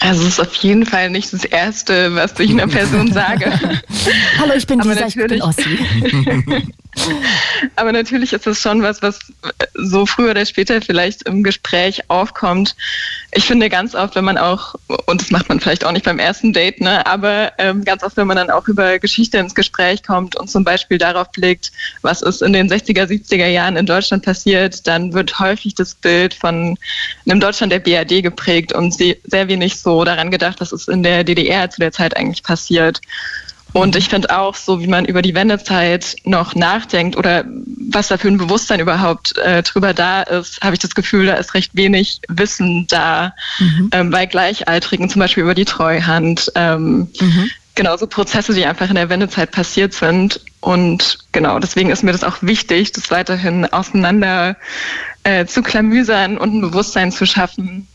Also 0.00 0.22
es 0.22 0.28
ist 0.34 0.40
auf 0.40 0.54
jeden 0.56 0.86
Fall 0.86 1.10
nicht 1.10 1.32
das 1.32 1.44
Erste, 1.44 2.14
was 2.14 2.38
ich 2.38 2.50
einer 2.50 2.68
Person 2.68 3.12
sage. 3.12 3.52
Hallo, 4.38 4.52
ich 4.56 4.66
bin 4.66 4.80
Aber 4.80 4.94
Lisa, 4.94 5.06
ich 5.06 5.16
bin 5.16 5.42
Ossi. 5.42 5.78
Aber 7.76 7.92
natürlich 7.92 8.32
ist 8.32 8.46
es 8.46 8.60
schon 8.60 8.82
was, 8.82 9.02
was 9.02 9.18
so 9.74 10.06
früher 10.06 10.30
oder 10.32 10.46
später 10.46 10.80
vielleicht 10.82 11.22
im 11.28 11.42
Gespräch 11.42 12.08
aufkommt. 12.08 12.76
Ich 13.32 13.44
finde 13.44 13.68
ganz 13.68 13.94
oft, 13.94 14.14
wenn 14.14 14.24
man 14.24 14.38
auch, 14.38 14.74
und 15.04 15.20
das 15.20 15.30
macht 15.30 15.50
man 15.50 15.60
vielleicht 15.60 15.84
auch 15.84 15.92
nicht 15.92 16.06
beim 16.06 16.18
ersten 16.18 16.54
Date, 16.54 16.80
ne, 16.80 17.04
aber 17.06 17.52
ähm, 17.58 17.84
ganz 17.84 18.02
oft, 18.02 18.16
wenn 18.16 18.26
man 18.26 18.38
dann 18.38 18.48
auch 18.48 18.68
über 18.68 18.98
Geschichte 18.98 19.36
ins 19.36 19.54
Gespräch 19.54 20.02
kommt 20.02 20.34
und 20.36 20.48
zum 20.48 20.64
Beispiel 20.64 20.96
darauf 20.96 21.30
blickt, 21.32 21.70
was 22.00 22.22
ist 22.22 22.40
in 22.40 22.54
den 22.54 22.70
60er, 22.70 23.04
70er 23.04 23.46
Jahren 23.48 23.76
in 23.76 23.84
Deutschland 23.84 24.24
passiert, 24.24 24.86
dann 24.86 25.12
wird 25.12 25.38
häufig 25.38 25.74
das 25.74 25.94
Bild 25.94 26.32
von 26.32 26.78
einem 27.28 27.40
Deutschland 27.40 27.70
der 27.70 27.80
BRD 27.80 28.22
geprägt 28.22 28.72
und 28.72 28.94
sehr 28.94 29.48
wenig 29.48 29.78
so 29.78 30.04
daran 30.04 30.30
gedacht, 30.30 30.60
was 30.60 30.72
ist 30.72 30.88
in 30.88 31.02
der 31.02 31.22
DDR 31.22 31.68
zu 31.68 31.80
der 31.80 31.92
Zeit 31.92 32.16
eigentlich 32.16 32.42
passiert. 32.42 33.02
Und 33.72 33.96
ich 33.96 34.08
finde 34.08 34.36
auch, 34.36 34.54
so 34.54 34.80
wie 34.80 34.86
man 34.86 35.04
über 35.04 35.22
die 35.22 35.34
Wendezeit 35.34 36.16
noch 36.24 36.54
nachdenkt 36.54 37.16
oder 37.16 37.44
was 37.90 38.08
da 38.08 38.16
für 38.18 38.28
ein 38.28 38.38
Bewusstsein 38.38 38.80
überhaupt 38.80 39.36
äh, 39.38 39.62
drüber 39.62 39.94
da 39.94 40.22
ist, 40.22 40.60
habe 40.62 40.74
ich 40.74 40.80
das 40.80 40.94
Gefühl, 40.94 41.26
da 41.26 41.34
ist 41.34 41.54
recht 41.54 41.74
wenig 41.74 42.20
Wissen 42.28 42.86
da 42.88 43.34
mhm. 43.58 43.90
ähm, 43.92 44.10
bei 44.10 44.26
Gleichaltrigen, 44.26 45.08
zum 45.08 45.20
Beispiel 45.20 45.42
über 45.42 45.54
die 45.54 45.64
Treuhand. 45.64 46.50
Ähm, 46.54 47.08
mhm. 47.20 47.50
Genau, 47.74 47.96
so 47.96 48.06
Prozesse, 48.06 48.54
die 48.54 48.66
einfach 48.66 48.88
in 48.88 48.96
der 48.96 49.08
Wendezeit 49.08 49.52
passiert 49.52 49.94
sind. 49.94 50.40
Und 50.60 51.18
genau, 51.32 51.58
deswegen 51.58 51.90
ist 51.90 52.02
mir 52.02 52.12
das 52.12 52.24
auch 52.24 52.38
wichtig, 52.40 52.92
das 52.92 53.10
weiterhin 53.10 53.66
auseinander 53.66 54.56
äh, 55.22 55.46
zu 55.46 55.62
klamüsern 55.62 56.38
und 56.38 56.54
ein 56.54 56.60
Bewusstsein 56.60 57.12
zu 57.12 57.26
schaffen, 57.26 57.86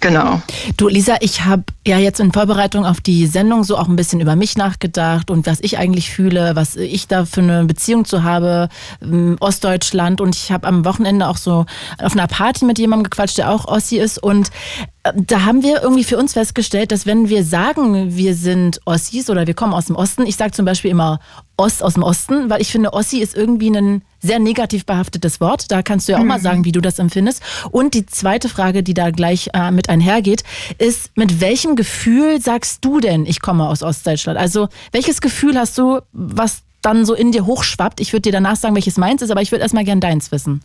Genau. 0.00 0.40
Du, 0.76 0.88
Lisa, 0.88 1.16
ich 1.20 1.44
habe 1.44 1.64
ja 1.86 1.98
jetzt 1.98 2.20
in 2.20 2.32
Vorbereitung 2.32 2.86
auf 2.86 3.00
die 3.00 3.26
Sendung 3.26 3.64
so 3.64 3.76
auch 3.76 3.88
ein 3.88 3.96
bisschen 3.96 4.20
über 4.20 4.36
mich 4.36 4.56
nachgedacht 4.56 5.30
und 5.30 5.46
was 5.46 5.60
ich 5.60 5.78
eigentlich 5.78 6.10
fühle, 6.10 6.54
was 6.54 6.76
ich 6.76 7.08
da 7.08 7.24
für 7.24 7.40
eine 7.40 7.64
Beziehung 7.64 8.04
zu 8.04 8.22
habe, 8.22 8.68
ähm, 9.02 9.36
Ostdeutschland. 9.40 10.20
Und 10.20 10.34
ich 10.34 10.52
habe 10.52 10.66
am 10.66 10.84
Wochenende 10.84 11.28
auch 11.28 11.36
so 11.36 11.66
auf 11.98 12.12
einer 12.12 12.26
Party 12.26 12.64
mit 12.64 12.78
jemandem 12.78 13.10
gequatscht, 13.10 13.38
der 13.38 13.50
auch 13.50 13.66
Ossi 13.66 13.98
ist. 13.98 14.22
Und 14.22 14.50
äh, 15.02 15.12
da 15.14 15.44
haben 15.44 15.62
wir 15.62 15.82
irgendwie 15.82 16.04
für 16.04 16.18
uns 16.18 16.32
festgestellt, 16.32 16.92
dass 16.92 17.04
wenn 17.04 17.28
wir 17.28 17.44
sagen, 17.44 18.16
wir 18.16 18.34
sind 18.34 18.80
Ossis 18.86 19.28
oder 19.28 19.46
wir 19.46 19.54
kommen 19.54 19.74
aus 19.74 19.86
dem 19.86 19.96
Osten, 19.96 20.26
ich 20.26 20.36
sage 20.36 20.52
zum 20.52 20.64
Beispiel 20.64 20.90
immer 20.90 21.20
Ost 21.56 21.82
aus 21.82 21.94
dem 21.94 22.02
Osten, 22.02 22.50
weil 22.50 22.60
ich 22.60 22.70
finde, 22.70 22.92
Ossi 22.92 23.18
ist 23.18 23.34
irgendwie 23.34 23.70
ein 23.70 24.02
sehr 24.20 24.38
negativ 24.38 24.84
behaftetes 24.84 25.40
Wort. 25.40 25.70
Da 25.70 25.82
kannst 25.82 26.06
du 26.06 26.12
ja 26.12 26.18
auch 26.18 26.22
mhm. 26.22 26.28
mal 26.28 26.40
sagen, 26.40 26.64
wie 26.64 26.72
du 26.72 26.80
das 26.80 26.98
empfindest. 26.98 27.42
Und 27.70 27.94
die 27.94 28.04
zweite 28.04 28.48
Frage, 28.48 28.82
die 28.82 28.94
da 28.94 29.10
gleich 29.10 29.50
äh, 29.54 29.70
mit 29.70 29.88
einhergeht, 29.88 30.44
ist, 30.78 31.16
mit 31.16 31.40
welchem 31.40 31.76
Gefühl 31.76 32.40
sagst 32.40 32.84
du 32.84 33.00
denn, 33.00 33.24
ich 33.24 33.40
komme 33.40 33.68
aus 33.68 33.82
Ostdeutschland? 33.82 34.38
Also 34.38 34.68
welches 34.92 35.20
Gefühl 35.20 35.58
hast 35.58 35.78
du, 35.78 36.00
was 36.12 36.62
dann 36.82 37.06
so 37.06 37.14
in 37.14 37.32
dir 37.32 37.46
hochschwappt? 37.46 38.00
Ich 38.00 38.12
würde 38.12 38.22
dir 38.22 38.32
danach 38.32 38.56
sagen, 38.56 38.74
welches 38.74 38.96
meins 38.96 39.22
ist, 39.22 39.30
aber 39.30 39.42
ich 39.42 39.50
würde 39.50 39.62
erstmal 39.62 39.84
gern 39.84 40.00
deins 40.00 40.32
wissen. 40.32 40.62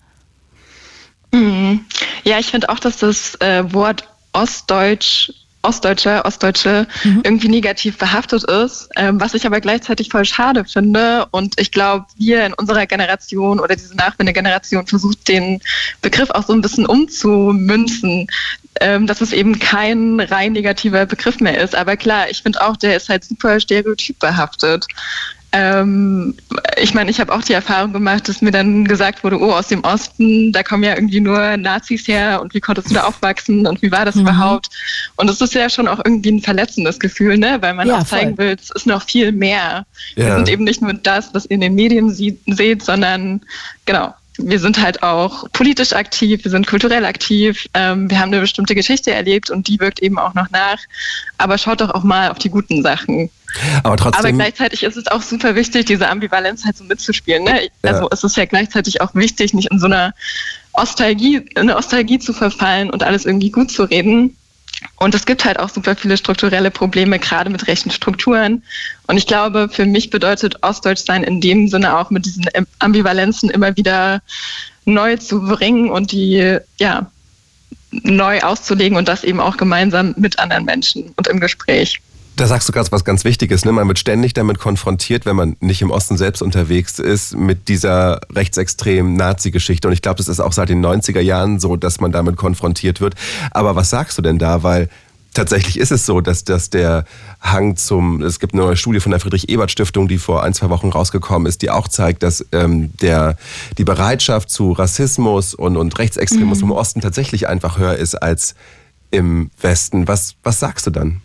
Mhm. 1.31 1.85
Ja, 2.23 2.39
ich 2.39 2.47
finde 2.47 2.69
auch, 2.69 2.79
dass 2.79 2.97
das 2.97 3.35
äh, 3.35 3.73
Wort 3.73 4.07
Ostdeutsch 4.33 5.31
Ostdeutsche, 5.63 6.25
Ostdeutsche 6.25 6.87
mhm. 7.03 7.21
irgendwie 7.23 7.49
negativ 7.49 7.97
behaftet 7.97 8.43
ist, 8.43 8.89
ähm, 8.95 9.19
was 9.21 9.33
ich 9.33 9.45
aber 9.45 9.61
gleichzeitig 9.61 10.09
voll 10.09 10.25
schade 10.25 10.65
finde. 10.65 11.27
Und 11.31 11.59
ich 11.59 11.71
glaube, 11.71 12.05
wir 12.17 12.45
in 12.45 12.53
unserer 12.53 12.85
Generation 12.85 13.59
oder 13.59 13.75
diese 13.75 13.95
Nachwende-Generation 13.95 14.87
versucht, 14.87 15.27
den 15.27 15.61
Begriff 16.01 16.29
auch 16.31 16.45
so 16.45 16.53
ein 16.53 16.61
bisschen 16.61 16.85
umzumünzen, 16.85 18.27
ähm, 18.79 19.05
dass 19.07 19.21
es 19.21 19.33
eben 19.33 19.59
kein 19.59 20.19
rein 20.19 20.53
negativer 20.53 21.05
Begriff 21.05 21.39
mehr 21.39 21.59
ist. 21.59 21.75
Aber 21.75 21.97
klar, 21.97 22.29
ich 22.29 22.41
finde 22.41 22.61
auch, 22.61 22.77
der 22.77 22.95
ist 22.95 23.09
halt 23.09 23.23
super 23.23 23.59
stereotyp 23.59 24.19
behaftet. 24.19 24.87
Ähm, 25.53 26.35
ich 26.77 26.93
meine, 26.93 27.11
ich 27.11 27.19
habe 27.19 27.33
auch 27.33 27.41
die 27.41 27.53
Erfahrung 27.53 27.91
gemacht, 27.91 28.29
dass 28.29 28.41
mir 28.41 28.51
dann 28.51 28.85
gesagt 28.85 29.23
wurde, 29.23 29.39
oh, 29.39 29.51
aus 29.51 29.67
dem 29.67 29.83
Osten, 29.83 30.53
da 30.53 30.63
kommen 30.63 30.83
ja 30.83 30.95
irgendwie 30.95 31.19
nur 31.19 31.57
Nazis 31.57 32.07
her 32.07 32.41
und 32.41 32.53
wie 32.53 32.61
konntest 32.61 32.89
du 32.89 32.93
da 32.93 33.03
aufwachsen 33.03 33.67
und 33.67 33.81
wie 33.81 33.91
war 33.91 34.05
das 34.05 34.15
mhm. 34.15 34.21
überhaupt? 34.21 34.69
Und 35.17 35.29
es 35.29 35.41
ist 35.41 35.53
ja 35.53 35.69
schon 35.69 35.89
auch 35.89 35.99
irgendwie 36.03 36.31
ein 36.31 36.41
verletzendes 36.41 36.99
Gefühl, 36.99 37.37
ne? 37.37 37.57
weil 37.61 37.73
man 37.73 37.87
ja, 37.87 37.97
auch 37.97 38.05
zeigen 38.05 38.35
voll. 38.37 38.45
will, 38.45 38.57
es 38.61 38.71
ist 38.71 38.87
noch 38.87 39.03
viel 39.03 39.33
mehr. 39.33 39.85
Ja. 40.15 40.25
Wir 40.25 40.35
sind 40.37 40.49
eben 40.49 40.63
nicht 40.63 40.81
nur 40.81 40.93
das, 40.93 41.33
was 41.33 41.45
ihr 41.45 41.51
in 41.51 41.61
den 41.61 41.75
Medien 41.75 42.09
sieht, 42.11 42.39
seht, 42.47 42.83
sondern 42.83 43.41
genau, 43.85 44.13
wir 44.37 44.59
sind 44.59 44.81
halt 44.81 45.03
auch 45.03 45.45
politisch 45.51 45.93
aktiv, 45.93 46.43
wir 46.43 46.51
sind 46.51 46.65
kulturell 46.65 47.05
aktiv, 47.05 47.67
ähm, 47.73 48.09
wir 48.09 48.19
haben 48.19 48.29
eine 48.29 48.41
bestimmte 48.41 48.75
Geschichte 48.75 49.11
erlebt 49.11 49.49
und 49.49 49.67
die 49.67 49.79
wirkt 49.79 49.99
eben 49.99 50.17
auch 50.17 50.33
noch 50.33 50.49
nach. 50.51 50.77
Aber 51.37 51.57
schaut 51.57 51.81
doch 51.81 51.89
auch 51.89 52.03
mal 52.03 52.31
auf 52.31 52.39
die 52.39 52.49
guten 52.49 52.81
Sachen. 52.81 53.29
Aber 53.83 53.97
trotzdem. 53.97 54.19
Aber 54.19 54.31
gleichzeitig 54.31 54.83
ist 54.83 54.95
es 54.95 55.07
auch 55.07 55.21
super 55.21 55.55
wichtig, 55.55 55.85
diese 55.85 56.07
Ambivalenz 56.07 56.63
halt 56.65 56.77
so 56.77 56.85
mitzuspielen. 56.85 57.43
Ne? 57.43 57.69
Also 57.83 58.03
ja. 58.03 58.07
es 58.11 58.23
ist 58.23 58.37
ja 58.37 58.45
gleichzeitig 58.45 59.01
auch 59.01 59.13
wichtig, 59.15 59.53
nicht 59.53 59.71
in 59.71 59.79
so 59.79 59.87
einer 59.87 60.13
Ostalgie, 60.73 61.35
in 61.35 61.57
eine 61.57 61.75
Ostalgie 61.75 62.19
zu 62.19 62.31
verfallen 62.31 62.89
und 62.89 63.03
alles 63.03 63.25
irgendwie 63.25 63.51
gut 63.51 63.71
zu 63.71 63.83
reden, 63.83 64.37
und 64.97 65.15
es 65.15 65.25
gibt 65.25 65.45
halt 65.45 65.59
auch 65.59 65.69
super 65.69 65.95
viele 65.95 66.17
strukturelle 66.17 66.71
Probleme, 66.71 67.19
gerade 67.19 67.49
mit 67.49 67.67
rechten 67.67 67.91
Strukturen. 67.91 68.63
Und 69.07 69.17
ich 69.17 69.27
glaube, 69.27 69.69
für 69.69 69.85
mich 69.85 70.09
bedeutet 70.09 70.63
Ostdeutschsein 70.63 71.23
in 71.23 71.41
dem 71.41 71.67
Sinne 71.67 71.97
auch 71.97 72.09
mit 72.09 72.25
diesen 72.25 72.45
Ambivalenzen 72.79 73.49
immer 73.49 73.75
wieder 73.77 74.21
neu 74.85 75.17
zu 75.17 75.41
bringen 75.41 75.89
und 75.89 76.11
die, 76.11 76.57
ja, 76.79 77.11
neu 77.91 78.41
auszulegen 78.41 78.97
und 78.97 79.07
das 79.07 79.23
eben 79.23 79.39
auch 79.39 79.57
gemeinsam 79.57 80.13
mit 80.17 80.39
anderen 80.39 80.65
Menschen 80.65 81.13
und 81.17 81.27
im 81.27 81.39
Gespräch. 81.39 82.01
Da 82.35 82.47
sagst 82.47 82.67
du 82.67 82.73
gerade 82.73 82.91
was 82.91 83.03
ganz 83.03 83.23
Wichtiges. 83.23 83.65
Ne? 83.65 83.71
Man 83.71 83.87
wird 83.87 83.99
ständig 83.99 84.33
damit 84.33 84.57
konfrontiert, 84.57 85.25
wenn 85.25 85.35
man 85.35 85.57
nicht 85.59 85.81
im 85.81 85.91
Osten 85.91 86.17
selbst 86.17 86.41
unterwegs 86.41 86.97
ist, 86.97 87.35
mit 87.35 87.67
dieser 87.67 88.21
rechtsextremen 88.33 89.15
Nazi-Geschichte. 89.15 89.87
Und 89.87 89.93
ich 89.93 90.01
glaube, 90.01 90.17
das 90.17 90.27
ist 90.27 90.39
auch 90.39 90.53
seit 90.53 90.69
den 90.69 90.83
90er 90.83 91.19
Jahren 91.19 91.59
so, 91.59 91.75
dass 91.75 91.99
man 91.99 92.11
damit 92.11 92.37
konfrontiert 92.37 93.01
wird. 93.01 93.15
Aber 93.51 93.75
was 93.75 93.89
sagst 93.89 94.17
du 94.17 94.21
denn 94.21 94.39
da? 94.39 94.63
Weil 94.63 94.89
tatsächlich 95.33 95.77
ist 95.77 95.91
es 95.91 96.05
so, 96.05 96.21
dass, 96.21 96.43
dass 96.43 96.69
der 96.69 97.05
Hang 97.41 97.75
zum, 97.75 98.21
es 98.21 98.39
gibt 98.39 98.53
eine 98.53 98.63
neue 98.63 98.77
Studie 98.77 98.99
von 98.99 99.11
der 99.11 99.19
Friedrich-Ebert-Stiftung, 99.19 100.07
die 100.07 100.17
vor 100.17 100.43
ein, 100.43 100.53
zwei 100.53 100.69
Wochen 100.69 100.89
rausgekommen 100.89 101.47
ist, 101.47 101.61
die 101.61 101.69
auch 101.69 101.87
zeigt, 101.87 102.23
dass 102.23 102.45
ähm, 102.51 102.91
der, 103.01 103.37
die 103.77 103.83
Bereitschaft 103.83 104.49
zu 104.49 104.71
Rassismus 104.71 105.53
und, 105.53 105.77
und 105.77 105.97
Rechtsextremismus 105.97 106.59
mhm. 106.59 106.71
im 106.71 106.71
Osten 106.71 107.01
tatsächlich 107.01 107.47
einfach 107.47 107.77
höher 107.77 107.95
ist 107.95 108.15
als 108.15 108.55
im 109.09 109.51
Westen. 109.59 110.07
Was, 110.07 110.35
was 110.43 110.59
sagst 110.59 110.87
du 110.87 110.91
dann? 110.91 111.21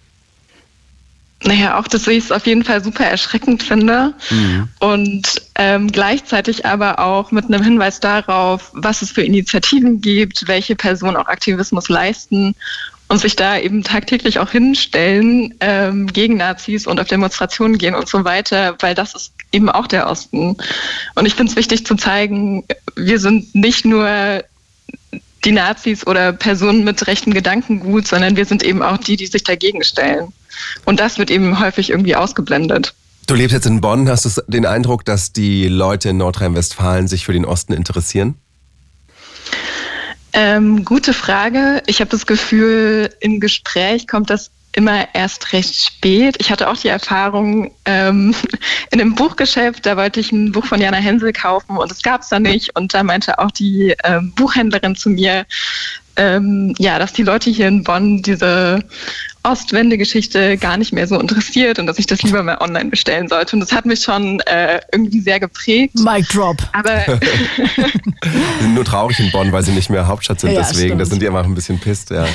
Naja, 1.42 1.78
auch 1.78 1.86
dass 1.86 2.06
ich 2.06 2.24
es 2.24 2.32
auf 2.32 2.46
jeden 2.46 2.64
Fall 2.64 2.82
super 2.82 3.04
erschreckend 3.04 3.62
finde 3.62 4.14
mhm. 4.30 4.68
und 4.78 5.42
ähm, 5.54 5.92
gleichzeitig 5.92 6.64
aber 6.64 6.98
auch 6.98 7.30
mit 7.30 7.44
einem 7.44 7.62
Hinweis 7.62 8.00
darauf, 8.00 8.70
was 8.72 9.02
es 9.02 9.10
für 9.10 9.22
Initiativen 9.22 10.00
gibt, 10.00 10.48
welche 10.48 10.76
Personen 10.76 11.16
auch 11.16 11.26
Aktivismus 11.26 11.90
leisten 11.90 12.54
und 13.08 13.20
sich 13.20 13.36
da 13.36 13.58
eben 13.58 13.84
tagtäglich 13.84 14.38
auch 14.38 14.50
hinstellen 14.50 15.54
ähm, 15.60 16.06
gegen 16.06 16.38
Nazis 16.38 16.86
und 16.86 16.98
auf 16.98 17.06
Demonstrationen 17.06 17.78
gehen 17.78 17.94
und 17.94 18.08
so 18.08 18.24
weiter, 18.24 18.74
weil 18.80 18.94
das 18.94 19.14
ist 19.14 19.32
eben 19.52 19.68
auch 19.70 19.86
der 19.86 20.08
Osten. 20.08 20.56
Und 21.14 21.26
ich 21.26 21.34
finde 21.34 21.50
es 21.50 21.56
wichtig 21.56 21.86
zu 21.86 21.94
zeigen, 21.96 22.64
wir 22.96 23.20
sind 23.20 23.54
nicht 23.54 23.84
nur 23.84 24.42
die 25.44 25.52
Nazis 25.52 26.06
oder 26.06 26.32
Personen 26.32 26.82
mit 26.82 27.06
rechtem 27.06 27.32
Gedankengut, 27.32 28.08
sondern 28.08 28.36
wir 28.36 28.46
sind 28.46 28.64
eben 28.64 28.82
auch 28.82 28.96
die, 28.96 29.16
die 29.16 29.26
sich 29.26 29.44
dagegen 29.44 29.84
stellen. 29.84 30.32
Und 30.84 31.00
das 31.00 31.18
wird 31.18 31.30
eben 31.30 31.60
häufig 31.60 31.90
irgendwie 31.90 32.16
ausgeblendet. 32.16 32.94
Du 33.26 33.34
lebst 33.34 33.54
jetzt 33.54 33.66
in 33.66 33.80
Bonn. 33.80 34.08
Hast 34.08 34.24
du 34.24 34.42
den 34.46 34.66
Eindruck, 34.66 35.04
dass 35.04 35.32
die 35.32 35.66
Leute 35.66 36.10
in 36.10 36.18
Nordrhein-Westfalen 36.18 37.08
sich 37.08 37.24
für 37.24 37.32
den 37.32 37.44
Osten 37.44 37.72
interessieren? 37.72 38.34
Ähm, 40.32 40.84
gute 40.84 41.12
Frage. 41.12 41.82
Ich 41.86 42.00
habe 42.00 42.10
das 42.10 42.26
Gefühl, 42.26 43.10
im 43.20 43.40
Gespräch 43.40 44.06
kommt 44.06 44.30
das 44.30 44.50
immer 44.76 45.08
erst 45.14 45.54
recht 45.54 45.74
spät. 45.74 46.36
Ich 46.38 46.50
hatte 46.50 46.68
auch 46.68 46.76
die 46.76 46.88
Erfahrung 46.88 47.72
ähm, 47.86 48.34
in 48.90 49.00
einem 49.00 49.14
Buchgeschäft, 49.14 49.86
da 49.86 49.96
wollte 49.96 50.20
ich 50.20 50.30
ein 50.30 50.52
Buch 50.52 50.66
von 50.66 50.80
Jana 50.80 50.98
Hensel 50.98 51.32
kaufen 51.32 51.78
und 51.78 51.90
es 51.90 52.02
gab 52.02 52.20
es 52.20 52.28
da 52.28 52.38
nicht. 52.38 52.76
Und 52.76 52.92
da 52.92 53.02
meinte 53.02 53.38
auch 53.38 53.50
die 53.50 53.94
ähm, 54.04 54.32
Buchhändlerin 54.36 54.94
zu 54.94 55.08
mir, 55.08 55.46
ähm, 56.16 56.74
ja, 56.78 56.98
dass 56.98 57.14
die 57.14 57.22
Leute 57.22 57.48
hier 57.50 57.68
in 57.68 57.84
Bonn 57.84 58.22
diese 58.22 58.84
Ostwende-Geschichte 59.46 60.56
gar 60.56 60.76
nicht 60.76 60.92
mehr 60.92 61.06
so 61.06 61.18
interessiert 61.18 61.78
und 61.78 61.86
dass 61.86 61.98
ich 61.98 62.06
das 62.06 62.22
lieber 62.22 62.42
mal 62.42 62.58
online 62.58 62.90
bestellen 62.90 63.28
sollte. 63.28 63.56
Und 63.56 63.60
das 63.60 63.72
hat 63.72 63.86
mich 63.86 64.00
schon 64.00 64.40
äh, 64.40 64.80
irgendwie 64.92 65.20
sehr 65.20 65.40
geprägt. 65.40 65.94
Mic 65.96 66.26
drop. 66.32 66.56
Aber 66.72 67.04
die 67.06 68.62
sind 68.62 68.74
nur 68.74 68.84
traurig 68.84 69.18
in 69.20 69.30
Bonn, 69.30 69.52
weil 69.52 69.62
sie 69.62 69.72
nicht 69.72 69.90
mehr 69.90 70.06
Hauptstadt 70.06 70.40
sind. 70.40 70.52
Ja, 70.52 70.60
deswegen, 70.60 70.98
da 70.98 71.04
sind 71.04 71.22
die 71.22 71.28
einfach 71.28 71.44
ein 71.44 71.54
bisschen 71.54 71.78
pisst, 71.78 72.10
ja. 72.10 72.26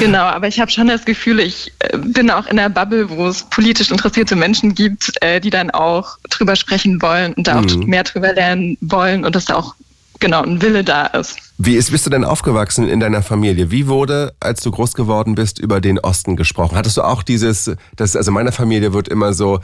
Genau, 0.00 0.24
aber 0.24 0.48
ich 0.48 0.60
habe 0.60 0.70
schon 0.70 0.88
das 0.88 1.04
Gefühl, 1.04 1.40
ich 1.40 1.72
äh, 1.78 1.96
bin 1.96 2.30
auch 2.30 2.46
in 2.46 2.56
der 2.56 2.68
Bubble, 2.68 3.08
wo 3.10 3.28
es 3.28 3.44
politisch 3.44 3.90
interessierte 3.90 4.34
Menschen 4.34 4.74
gibt, 4.74 5.12
äh, 5.22 5.40
die 5.40 5.50
dann 5.50 5.70
auch 5.70 6.18
drüber 6.30 6.56
sprechen 6.56 7.00
wollen 7.00 7.32
und 7.34 7.46
da 7.46 7.60
mhm. 7.60 7.66
auch 7.66 7.76
mehr 7.86 8.02
drüber 8.02 8.32
lernen 8.32 8.76
wollen 8.80 9.24
und 9.24 9.36
dass 9.36 9.44
da 9.44 9.54
auch 9.56 9.74
genau 10.22 10.42
ein 10.42 10.62
Wille 10.62 10.82
da 10.82 11.06
ist. 11.06 11.36
Wie 11.58 11.74
ist, 11.74 11.90
bist 11.90 12.06
du 12.06 12.10
denn 12.10 12.24
aufgewachsen 12.24 12.88
in 12.88 12.98
deiner 12.98 13.22
Familie? 13.22 13.70
Wie 13.70 13.86
wurde, 13.86 14.32
als 14.40 14.62
du 14.62 14.70
groß 14.70 14.94
geworden 14.94 15.34
bist, 15.34 15.58
über 15.58 15.82
den 15.82 15.98
Osten 15.98 16.36
gesprochen? 16.36 16.76
Hattest 16.76 16.96
du 16.96 17.02
auch 17.02 17.22
dieses, 17.22 17.70
das, 17.96 18.16
also 18.16 18.32
meiner 18.32 18.52
Familie 18.52 18.94
wird 18.94 19.08
immer 19.08 19.34
so 19.34 19.60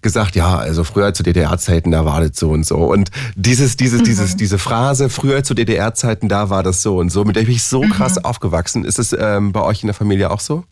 gesagt, 0.00 0.36
ja, 0.36 0.56
also 0.56 0.84
früher 0.84 1.12
zu 1.14 1.22
DDR-Zeiten, 1.22 1.90
da 1.90 2.04
war 2.04 2.20
das 2.20 2.38
so 2.38 2.50
und 2.50 2.64
so. 2.64 2.76
Und 2.76 3.10
dieses, 3.34 3.76
dieses, 3.76 4.02
mhm. 4.02 4.04
dieses, 4.04 4.36
diese 4.36 4.58
Phrase, 4.58 5.08
früher 5.08 5.42
zu 5.42 5.54
DDR-Zeiten, 5.54 6.28
da 6.28 6.50
war 6.50 6.62
das 6.62 6.82
so 6.82 6.98
und 6.98 7.10
so, 7.10 7.24
mit 7.24 7.36
der 7.36 7.42
bin 7.42 7.54
ich 7.54 7.64
so 7.64 7.80
krass 7.80 8.16
mhm. 8.16 8.24
aufgewachsen. 8.24 8.84
Ist 8.84 8.98
es 8.98 9.16
ähm, 9.18 9.52
bei 9.52 9.62
euch 9.62 9.82
in 9.82 9.88
der 9.88 9.94
Familie 9.94 10.30
auch 10.30 10.40
so? 10.40 10.64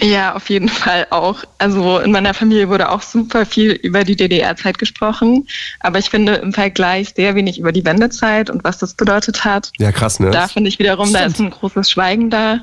Ja, 0.00 0.34
auf 0.34 0.48
jeden 0.48 0.68
Fall 0.68 1.06
auch. 1.10 1.42
Also 1.58 1.98
in 1.98 2.12
meiner 2.12 2.34
Familie 2.34 2.68
wurde 2.68 2.90
auch 2.90 3.02
super 3.02 3.46
viel 3.46 3.72
über 3.72 4.04
die 4.04 4.16
DDR-Zeit 4.16 4.78
gesprochen, 4.78 5.48
aber 5.80 5.98
ich 5.98 6.10
finde 6.10 6.34
im 6.34 6.52
Vergleich 6.52 7.14
sehr 7.16 7.34
wenig 7.34 7.58
über 7.58 7.72
die 7.72 7.84
Wendezeit 7.84 8.48
und 8.50 8.62
was 8.64 8.78
das 8.78 8.94
bedeutet 8.94 9.44
hat. 9.44 9.72
Ja, 9.78 9.90
krass, 9.90 10.20
ne? 10.20 10.30
Da 10.30 10.46
finde 10.46 10.68
ich 10.68 10.78
wiederum, 10.78 11.08
Stimmt. 11.08 11.20
da 11.20 11.26
ist 11.26 11.40
ein 11.40 11.50
großes 11.50 11.90
Schweigen 11.90 12.30
da. 12.30 12.60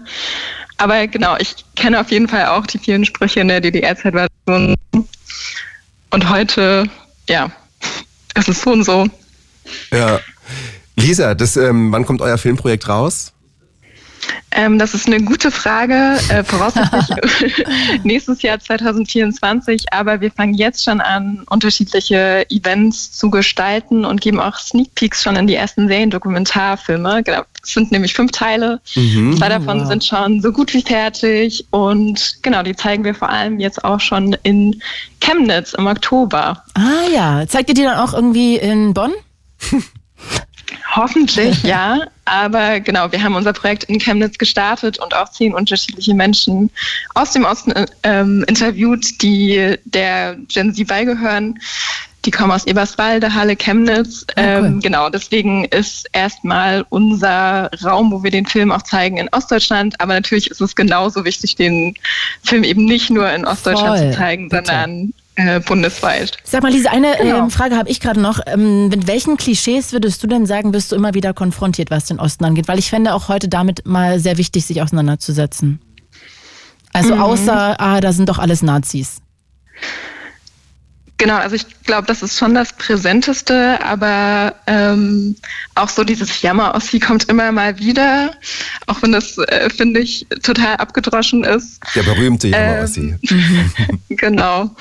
Aber 0.78 1.08
genau, 1.08 1.36
ich 1.40 1.56
kenne 1.76 2.00
auf 2.00 2.12
jeden 2.12 2.28
Fall 2.28 2.48
auch 2.48 2.66
die 2.68 2.80
vielen 2.80 3.06
Sprüche 3.06 3.40
in 3.40 3.48
der 3.48 3.62
DDR-Zeit. 3.62 4.14
Und 4.46 4.78
heute, 6.30 6.90
ja, 7.30 7.52
es 8.34 8.48
ist 8.48 8.62
so 8.62 8.72
und 8.72 8.84
so. 8.84 9.08
Ja. 9.92 10.20
Lisa, 10.98 11.36
das, 11.36 11.58
ähm, 11.58 11.92
wann 11.92 12.06
kommt 12.06 12.22
euer 12.22 12.38
Filmprojekt 12.38 12.88
raus? 12.88 13.34
Ähm, 14.52 14.80
das 14.80 14.94
ist 14.94 15.08
eine 15.08 15.22
gute 15.22 15.52
Frage, 15.52 16.18
äh, 16.30 16.44
voraussichtlich 16.44 17.66
nächstes 18.04 18.42
Jahr 18.42 18.60
2024, 18.60 19.92
aber 19.92 20.22
wir 20.22 20.32
fangen 20.32 20.54
jetzt 20.54 20.84
schon 20.84 21.02
an, 21.02 21.44
unterschiedliche 21.50 22.46
Events 22.50 23.12
zu 23.12 23.30
gestalten 23.30 24.06
und 24.06 24.22
geben 24.22 24.40
auch 24.40 24.58
Sneak 24.58 24.96
Peeks 24.96 25.24
schon 25.24 25.36
in 25.36 25.48
die 25.48 25.56
ersten 25.56 25.88
Seriendokumentarfilme. 25.88 27.24
Genau, 27.24 27.42
es 27.62 27.74
sind 27.74 27.92
nämlich 27.92 28.14
fünf 28.14 28.32
Teile. 28.32 28.80
Mhm, 28.96 29.38
Zwei 29.38 29.50
davon 29.50 29.82
wow. 29.82 29.88
sind 29.88 30.06
schon 30.06 30.42
so 30.42 30.52
gut 30.52 30.74
wie 30.74 30.82
fertig 30.82 31.66
und 31.72 32.38
genau, 32.42 32.64
die 32.64 32.76
zeigen 32.76 33.04
wir 33.04 33.16
vor 33.16 33.30
allem 33.30 33.60
jetzt 33.60 33.84
auch 33.84 34.00
schon 34.00 34.38
in 34.44 34.82
Chemnitz 35.20 35.74
im 35.74 35.88
Oktober. 35.88 36.64
Ah 36.76 37.10
ja, 37.14 37.46
zeigt 37.48 37.70
ihr 37.70 37.76
die 37.76 37.84
dann 37.84 37.98
auch 37.98 38.14
irgendwie 38.14 38.56
in 38.56 38.94
Bonn? 38.94 39.12
Hoffentlich, 40.96 41.64
ja. 41.64 42.08
Aber 42.26 42.80
genau, 42.80 43.12
wir 43.12 43.22
haben 43.22 43.36
unser 43.36 43.54
Projekt 43.54 43.84
in 43.86 44.00
Chemnitz 44.00 44.38
gestartet 44.38 44.98
und 44.98 45.16
auch 45.16 45.30
zehn 45.30 45.54
unterschiedliche 45.54 46.14
Menschen 46.16 46.72
aus 47.14 47.32
dem 47.32 47.46
Osten 47.46 47.74
ähm, 48.04 48.44
interviewt, 48.48 49.22
die 49.22 49.76
der 49.86 50.36
Gen 50.48 50.74
Z 50.74 50.88
beigehören. 50.88 51.60
Die 52.26 52.32
kommen 52.32 52.52
aus 52.52 52.66
Eberswalde, 52.66 53.36
Halle, 53.36 53.56
Chemnitz. 53.56 54.26
Oh, 54.30 54.42
cool. 54.42 54.44
ähm, 54.48 54.80
genau, 54.80 55.10
deswegen 55.10 55.66
ist 55.66 56.08
erstmal 56.12 56.84
unser 56.90 57.70
Raum, 57.84 58.12
wo 58.12 58.24
wir 58.24 58.32
den 58.32 58.48
Film 58.48 58.72
auch 58.72 58.82
zeigen, 58.82 59.18
in 59.18 59.30
Ostdeutschland. 59.30 60.02
Aber 60.02 60.14
natürlich 60.14 60.50
ist 60.50 60.62
es 60.62 60.76
genauso 60.76 61.24
wichtig, 61.24 61.56
den 61.56 61.94
Film 62.42 62.64
eben 62.64 62.86
nicht 62.86 63.12
nur 63.12 63.30
in 63.32 63.46
Ostdeutschland 63.46 64.00
Voll, 64.00 64.12
zu 64.12 64.18
zeigen, 64.18 64.50
bitte. 64.50 65.12
Äh, 65.36 65.60
bundesweit. 65.60 66.38
Sag 66.44 66.64
mal, 66.64 66.72
Lisa, 66.72 66.90
eine 66.90 67.16
genau. 67.18 67.40
ähm, 67.40 67.52
Frage 67.52 67.76
habe 67.76 67.90
ich 67.90 68.00
gerade 68.00 68.20
noch. 68.20 68.40
Ähm, 68.46 68.88
mit 68.88 69.08
welchen 69.08 69.38
Klischees 69.38 69.92
würdest 69.92 70.24
du 70.24 70.28
denn 70.28 70.46
sagen, 70.46 70.74
wirst 70.74 70.92
du 70.92 70.96
immer 70.96 71.14
wieder 71.14 71.34
konfrontiert, 71.34 71.92
was 71.92 72.06
den 72.06 72.20
Osten 72.20 72.46
angeht? 72.46 72.68
Weil 72.68 72.80
ich 72.80 72.90
fände 72.90 73.14
auch 73.14 73.28
heute 73.28 73.50
damit 73.50 73.86
mal 73.86 74.20
sehr 74.20 74.38
wichtig, 74.38 74.66
sich 74.66 74.82
auseinanderzusetzen. 74.82 75.80
Also 76.94 77.16
mhm. 77.16 77.22
außer, 77.22 77.80
ah, 77.80 78.00
da 78.00 78.14
sind 78.14 78.30
doch 78.30 78.40
alles 78.40 78.62
Nazis. 78.62 79.18
Genau, 81.18 81.38
also 81.38 81.56
ich 81.56 81.66
glaube, 81.84 82.08
das 82.08 82.22
ist 82.22 82.38
schon 82.38 82.56
das 82.56 82.74
Präsenteste, 82.74 83.80
aber 83.82 84.54
ähm, 84.68 85.38
auch 85.76 85.88
so 85.88 86.04
dieses 86.04 86.42
Jammer-Ossi 86.42 87.00
kommt 87.00 87.30
immer 87.30 87.54
mal 87.54 87.80
wieder, 87.80 88.32
auch 88.88 89.02
wenn 89.02 89.14
das, 89.14 89.38
äh, 89.38 89.70
finde 89.70 90.02
ich, 90.02 90.28
total 90.44 90.76
abgedroschen 90.76 91.46
ist. 91.46 91.80
Der 91.96 92.04
berühmte 92.04 92.50
Jammer-Ossi. 92.50 93.16
Ähm, 93.30 94.00
genau. 94.10 94.76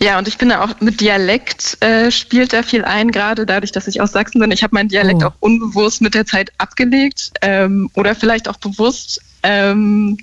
Ja, 0.00 0.18
und 0.18 0.28
ich 0.28 0.36
finde 0.36 0.60
auch 0.60 0.80
mit 0.80 1.00
Dialekt 1.00 1.76
äh, 1.82 2.10
spielt 2.12 2.52
da 2.52 2.62
viel 2.62 2.84
ein, 2.84 3.10
gerade 3.10 3.46
dadurch, 3.46 3.72
dass 3.72 3.88
ich 3.88 4.00
aus 4.00 4.12
Sachsen 4.12 4.40
bin. 4.40 4.52
Ich 4.52 4.62
habe 4.62 4.74
meinen 4.74 4.88
Dialekt 4.88 5.22
Oh. 5.22 5.26
auch 5.26 5.34
unbewusst 5.40 6.00
mit 6.02 6.14
der 6.14 6.24
Zeit 6.24 6.52
abgelegt 6.58 7.32
ähm, 7.42 7.90
oder 7.94 8.14
vielleicht 8.14 8.48
auch 8.48 8.56
bewusst. 8.58 9.20
Ähm, 9.42 10.18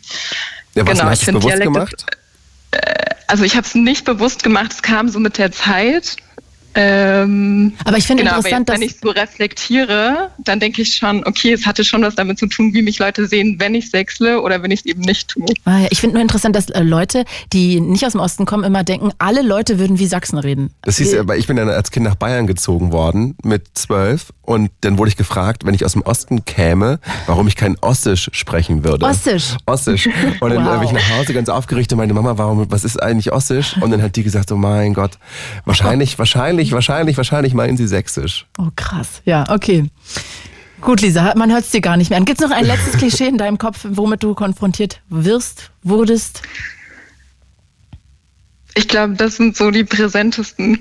Ja, 0.75 0.85
was 0.87 0.97
Genau, 0.97 1.09
hast 1.09 1.19
ich 1.21 1.25
du 1.27 1.33
bewusst 1.33 1.47
Dialekte- 1.55 1.63
gemacht? 1.73 2.05
also 3.27 3.43
ich 3.43 3.55
habe 3.55 3.65
es 3.65 3.75
nicht 3.75 4.05
bewusst 4.05 4.43
gemacht, 4.43 4.71
es 4.73 4.81
kam 4.81 5.09
so 5.09 5.19
mit 5.19 5.37
der 5.37 5.51
Zeit. 5.51 6.15
Ähm, 6.75 7.73
Aber 7.85 7.97
ich 7.97 8.05
finde 8.05 8.23
genau, 8.23 8.35
interessant, 8.37 8.67
jetzt, 8.69 8.79
wenn 8.79 8.87
dass 8.87 8.95
ich 8.95 8.99
so 9.01 9.09
reflektiere, 9.09 10.29
dann 10.39 10.59
denke 10.59 10.81
ich 10.81 10.93
schon, 10.95 11.25
okay, 11.25 11.53
es 11.53 11.65
hatte 11.65 11.83
schon 11.83 12.01
was 12.01 12.15
damit 12.15 12.37
zu 12.37 12.47
tun, 12.47 12.73
wie 12.73 12.81
mich 12.81 12.99
Leute 12.99 13.27
sehen, 13.27 13.55
wenn 13.59 13.75
ich 13.75 13.89
sechsle 13.89 14.41
oder 14.41 14.61
wenn 14.61 14.71
ich 14.71 14.81
es 14.81 14.85
eben 14.85 15.01
nicht 15.01 15.29
tue. 15.29 15.45
Ah 15.63 15.79
ja, 15.79 15.87
Ich 15.91 16.01
finde 16.01 16.15
nur 16.15 16.21
interessant, 16.21 16.55
dass 16.55 16.69
äh, 16.69 16.81
Leute, 16.83 17.23
die 17.53 17.79
nicht 17.79 18.05
aus 18.05 18.11
dem 18.11 18.21
Osten 18.21 18.45
kommen, 18.45 18.63
immer 18.65 18.83
denken, 18.83 19.11
alle 19.19 19.41
Leute 19.41 19.79
würden 19.79 19.99
wie 19.99 20.05
Sachsen 20.05 20.37
reden. 20.37 20.71
Das 20.81 20.97
hieß, 20.97 21.15
aber 21.17 21.37
ich 21.37 21.47
bin 21.47 21.55
dann 21.55 21.69
als 21.69 21.91
Kind 21.91 22.05
nach 22.05 22.15
Bayern 22.15 22.45
gezogen 22.47 22.91
worden 22.91 23.35
mit 23.43 23.63
zwölf 23.73 24.33
und 24.41 24.69
dann 24.81 24.97
wurde 24.97 25.09
ich 25.09 25.17
gefragt, 25.17 25.65
wenn 25.65 25.73
ich 25.73 25.85
aus 25.85 25.93
dem 25.93 26.01
Osten 26.01 26.43
käme, 26.45 26.99
warum 27.25 27.47
ich 27.47 27.55
kein 27.55 27.77
Ossisch 27.79 28.29
sprechen 28.33 28.83
würde. 28.83 29.05
Ossisch? 29.05 29.55
Ossisch. 29.65 30.07
Und 30.39 30.49
dann 30.53 30.65
Wow. 30.65 30.79
bin 30.79 30.87
ich 30.87 30.93
nach 30.93 31.17
Hause 31.17 31.33
ganz 31.33 31.47
aufgeregt 31.49 31.91
und 31.93 31.97
meine 31.99 32.13
Mama, 32.13 32.37
warum, 32.37 32.69
was 32.69 32.83
ist 32.83 33.01
eigentlich 33.01 33.31
Ossisch? 33.31 33.77
Und 33.81 33.91
dann 33.91 34.01
hat 34.01 34.15
die 34.15 34.23
gesagt, 34.23 34.51
oh 34.51 34.55
mein 34.57 34.93
Gott, 34.93 35.11
wahrscheinlich, 35.65 36.17
wahrscheinlich, 36.19 36.64
wahrscheinlich, 36.71 37.17
wahrscheinlich 37.17 37.53
meinen 37.53 37.77
sie 37.77 37.87
Sächsisch. 37.87 38.45
Oh 38.57 38.69
krass. 38.75 39.21
Ja, 39.25 39.45
okay. 39.49 39.89
Gut, 40.81 41.01
Lisa, 41.01 41.33
man 41.35 41.51
hört 41.51 41.63
es 41.63 41.71
dir 41.71 41.81
gar 41.81 41.97
nicht 41.97 42.09
mehr 42.09 42.19
an. 42.19 42.25
Gibt 42.25 42.41
es 42.41 42.47
noch 42.47 42.55
ein 42.55 42.65
letztes 42.65 42.93
Klischee 42.97 43.27
in 43.27 43.37
deinem 43.37 43.57
Kopf, 43.57 43.85
womit 43.89 44.23
du 44.23 44.35
konfrontiert 44.35 45.01
wirst, 45.09 45.71
wurdest? 45.83 46.41
Ich 48.75 48.87
glaube, 48.87 49.13
das 49.13 49.37
sind 49.37 49.55
so 49.55 49.71
die 49.71 49.83
präsentesten. 49.83 50.79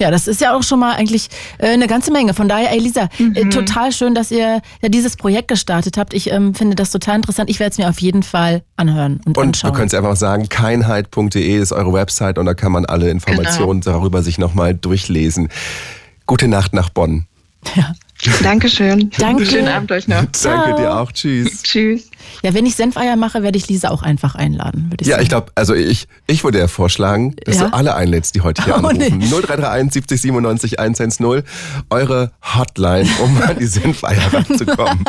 Ja, 0.00 0.10
das 0.10 0.28
ist 0.28 0.40
ja 0.40 0.56
auch 0.56 0.62
schon 0.62 0.78
mal 0.78 0.94
eigentlich 0.94 1.28
äh, 1.58 1.68
eine 1.68 1.88
ganze 1.88 2.12
Menge. 2.12 2.32
Von 2.32 2.48
daher, 2.48 2.70
ey 2.72 2.78
Lisa, 2.78 3.08
äh, 3.34 3.46
total 3.46 3.90
schön, 3.92 4.14
dass 4.14 4.30
ihr 4.30 4.60
ja 4.80 4.88
dieses 4.88 5.16
Projekt 5.16 5.48
gestartet 5.48 5.96
habt. 5.98 6.14
Ich 6.14 6.30
ähm, 6.30 6.54
finde 6.54 6.76
das 6.76 6.90
total 6.90 7.16
interessant. 7.16 7.50
Ich 7.50 7.58
werde 7.58 7.72
es 7.72 7.78
mir 7.78 7.88
auf 7.88 8.00
jeden 8.00 8.22
Fall 8.22 8.62
anhören 8.76 9.20
und, 9.24 9.36
Und 9.36 9.46
anschauen. 9.48 9.72
du 9.72 9.78
könntest 9.78 9.94
einfach 9.96 10.16
sagen, 10.16 10.48
keinheit.de 10.48 11.58
ist 11.58 11.72
eure 11.72 11.92
Website 11.92 12.38
und 12.38 12.46
da 12.46 12.54
kann 12.54 12.70
man 12.72 12.86
alle 12.86 13.10
Informationen 13.10 13.80
darüber 13.80 14.22
sich 14.22 14.38
nochmal 14.38 14.74
durchlesen. 14.74 15.48
Gute 16.26 16.46
Nacht 16.46 16.74
nach 16.74 16.90
Bonn. 16.90 17.26
Dankeschön. 18.42 19.10
Danke. 19.18 19.46
Schönen 19.46 19.68
Abend 19.68 19.92
euch 19.92 20.08
noch. 20.08 20.24
Danke 20.42 20.74
dir 20.76 20.94
auch. 20.96 21.12
Tschüss. 21.12 21.62
Tschüss. 21.62 22.10
Ja, 22.42 22.54
wenn 22.54 22.66
ich 22.66 22.74
Senfeier 22.76 23.16
mache, 23.16 23.42
werde 23.42 23.58
ich 23.58 23.68
Lisa 23.68 23.88
auch 23.90 24.02
einfach 24.02 24.34
einladen, 24.34 24.86
würde 24.90 25.02
ich 25.02 25.08
Ja, 25.08 25.14
sagen. 25.14 25.22
ich 25.24 25.28
glaube, 25.28 25.52
also 25.54 25.74
ich, 25.74 26.06
ich 26.26 26.44
würde 26.44 26.58
ja 26.58 26.68
vorschlagen, 26.68 27.34
dass 27.44 27.56
Ja? 27.56 27.68
du 27.68 27.74
alle 27.74 27.94
einlädst, 27.94 28.34
die 28.34 28.40
heute 28.42 28.64
hier 28.64 28.74
Oh, 28.82 28.90
nee. 28.92 29.06
anrufen. 29.06 29.20
0331 29.20 29.92
70 29.92 30.20
97 30.20 30.78
110, 30.80 31.42
eure 31.90 32.30
Hotline, 32.56 33.08
um 33.22 33.42
an 33.42 33.58
die 33.58 33.66
Senfeier 33.66 34.20
ranzukommen. 34.32 35.04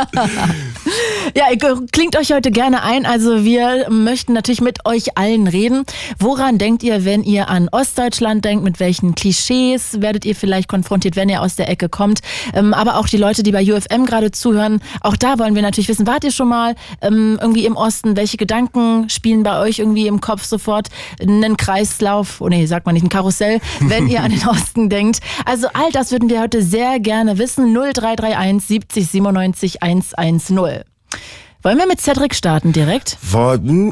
Ja, 1.35 1.45
ihr 1.51 1.57
klingt 1.91 2.17
euch 2.17 2.31
heute 2.31 2.51
gerne 2.51 2.81
ein. 2.83 3.05
Also 3.05 3.43
wir 3.43 3.87
möchten 3.89 4.33
natürlich 4.33 4.61
mit 4.61 4.85
euch 4.85 5.17
allen 5.17 5.47
reden. 5.47 5.83
Woran 6.17 6.57
denkt 6.57 6.81
ihr, 6.83 7.05
wenn 7.05 7.23
ihr 7.23 7.49
an 7.49 7.69
Ostdeutschland 7.71 8.43
denkt? 8.45 8.63
Mit 8.63 8.79
welchen 8.79 9.15
Klischees 9.15 10.01
werdet 10.01 10.25
ihr 10.25 10.35
vielleicht 10.35 10.67
konfrontiert, 10.67 11.15
wenn 11.15 11.29
ihr 11.29 11.41
aus 11.41 11.55
der 11.55 11.69
Ecke 11.69 11.89
kommt? 11.89 12.19
Ähm, 12.53 12.73
aber 12.73 12.97
auch 12.97 13.07
die 13.07 13.17
Leute, 13.17 13.43
die 13.43 13.51
bei 13.51 13.63
UFM 13.63 14.05
gerade 14.05 14.31
zuhören, 14.31 14.81
auch 15.01 15.15
da 15.15 15.37
wollen 15.37 15.55
wir 15.55 15.61
natürlich 15.61 15.89
wissen, 15.89 16.07
wart 16.07 16.23
ihr 16.23 16.31
schon 16.31 16.47
mal 16.49 16.75
ähm, 17.09 17.37
irgendwie 17.41 17.65
im 17.65 17.75
Osten? 17.75 18.15
Welche 18.15 18.37
Gedanken 18.37 19.09
spielen 19.09 19.43
bei 19.43 19.59
euch 19.59 19.79
irgendwie 19.79 20.07
im 20.07 20.21
Kopf 20.21 20.43
sofort? 20.43 20.87
Einen 21.21 21.57
Kreislauf, 21.57 22.41
oh 22.41 22.49
nee, 22.49 22.65
sagt 22.65 22.85
man 22.85 22.93
nicht, 22.93 23.03
ein 23.03 23.09
Karussell, 23.09 23.59
wenn 23.81 24.07
ihr 24.07 24.21
an 24.23 24.31
den 24.31 24.47
Osten 24.47 24.89
denkt. 24.89 25.19
Also 25.45 25.67
all 25.73 25.91
das 25.91 26.11
würden 26.11 26.29
wir 26.29 26.41
heute 26.41 26.61
sehr 26.63 26.99
gerne 26.99 27.37
wissen. 27.37 27.73
0331 27.73 28.67
70 28.67 29.07
97 29.07 29.83
110. 29.83 30.83
Wollen 31.61 31.77
wir 31.77 31.87
mit 31.87 31.99
Cedric 31.99 32.33
starten 32.35 32.71
direkt? 32.71 33.17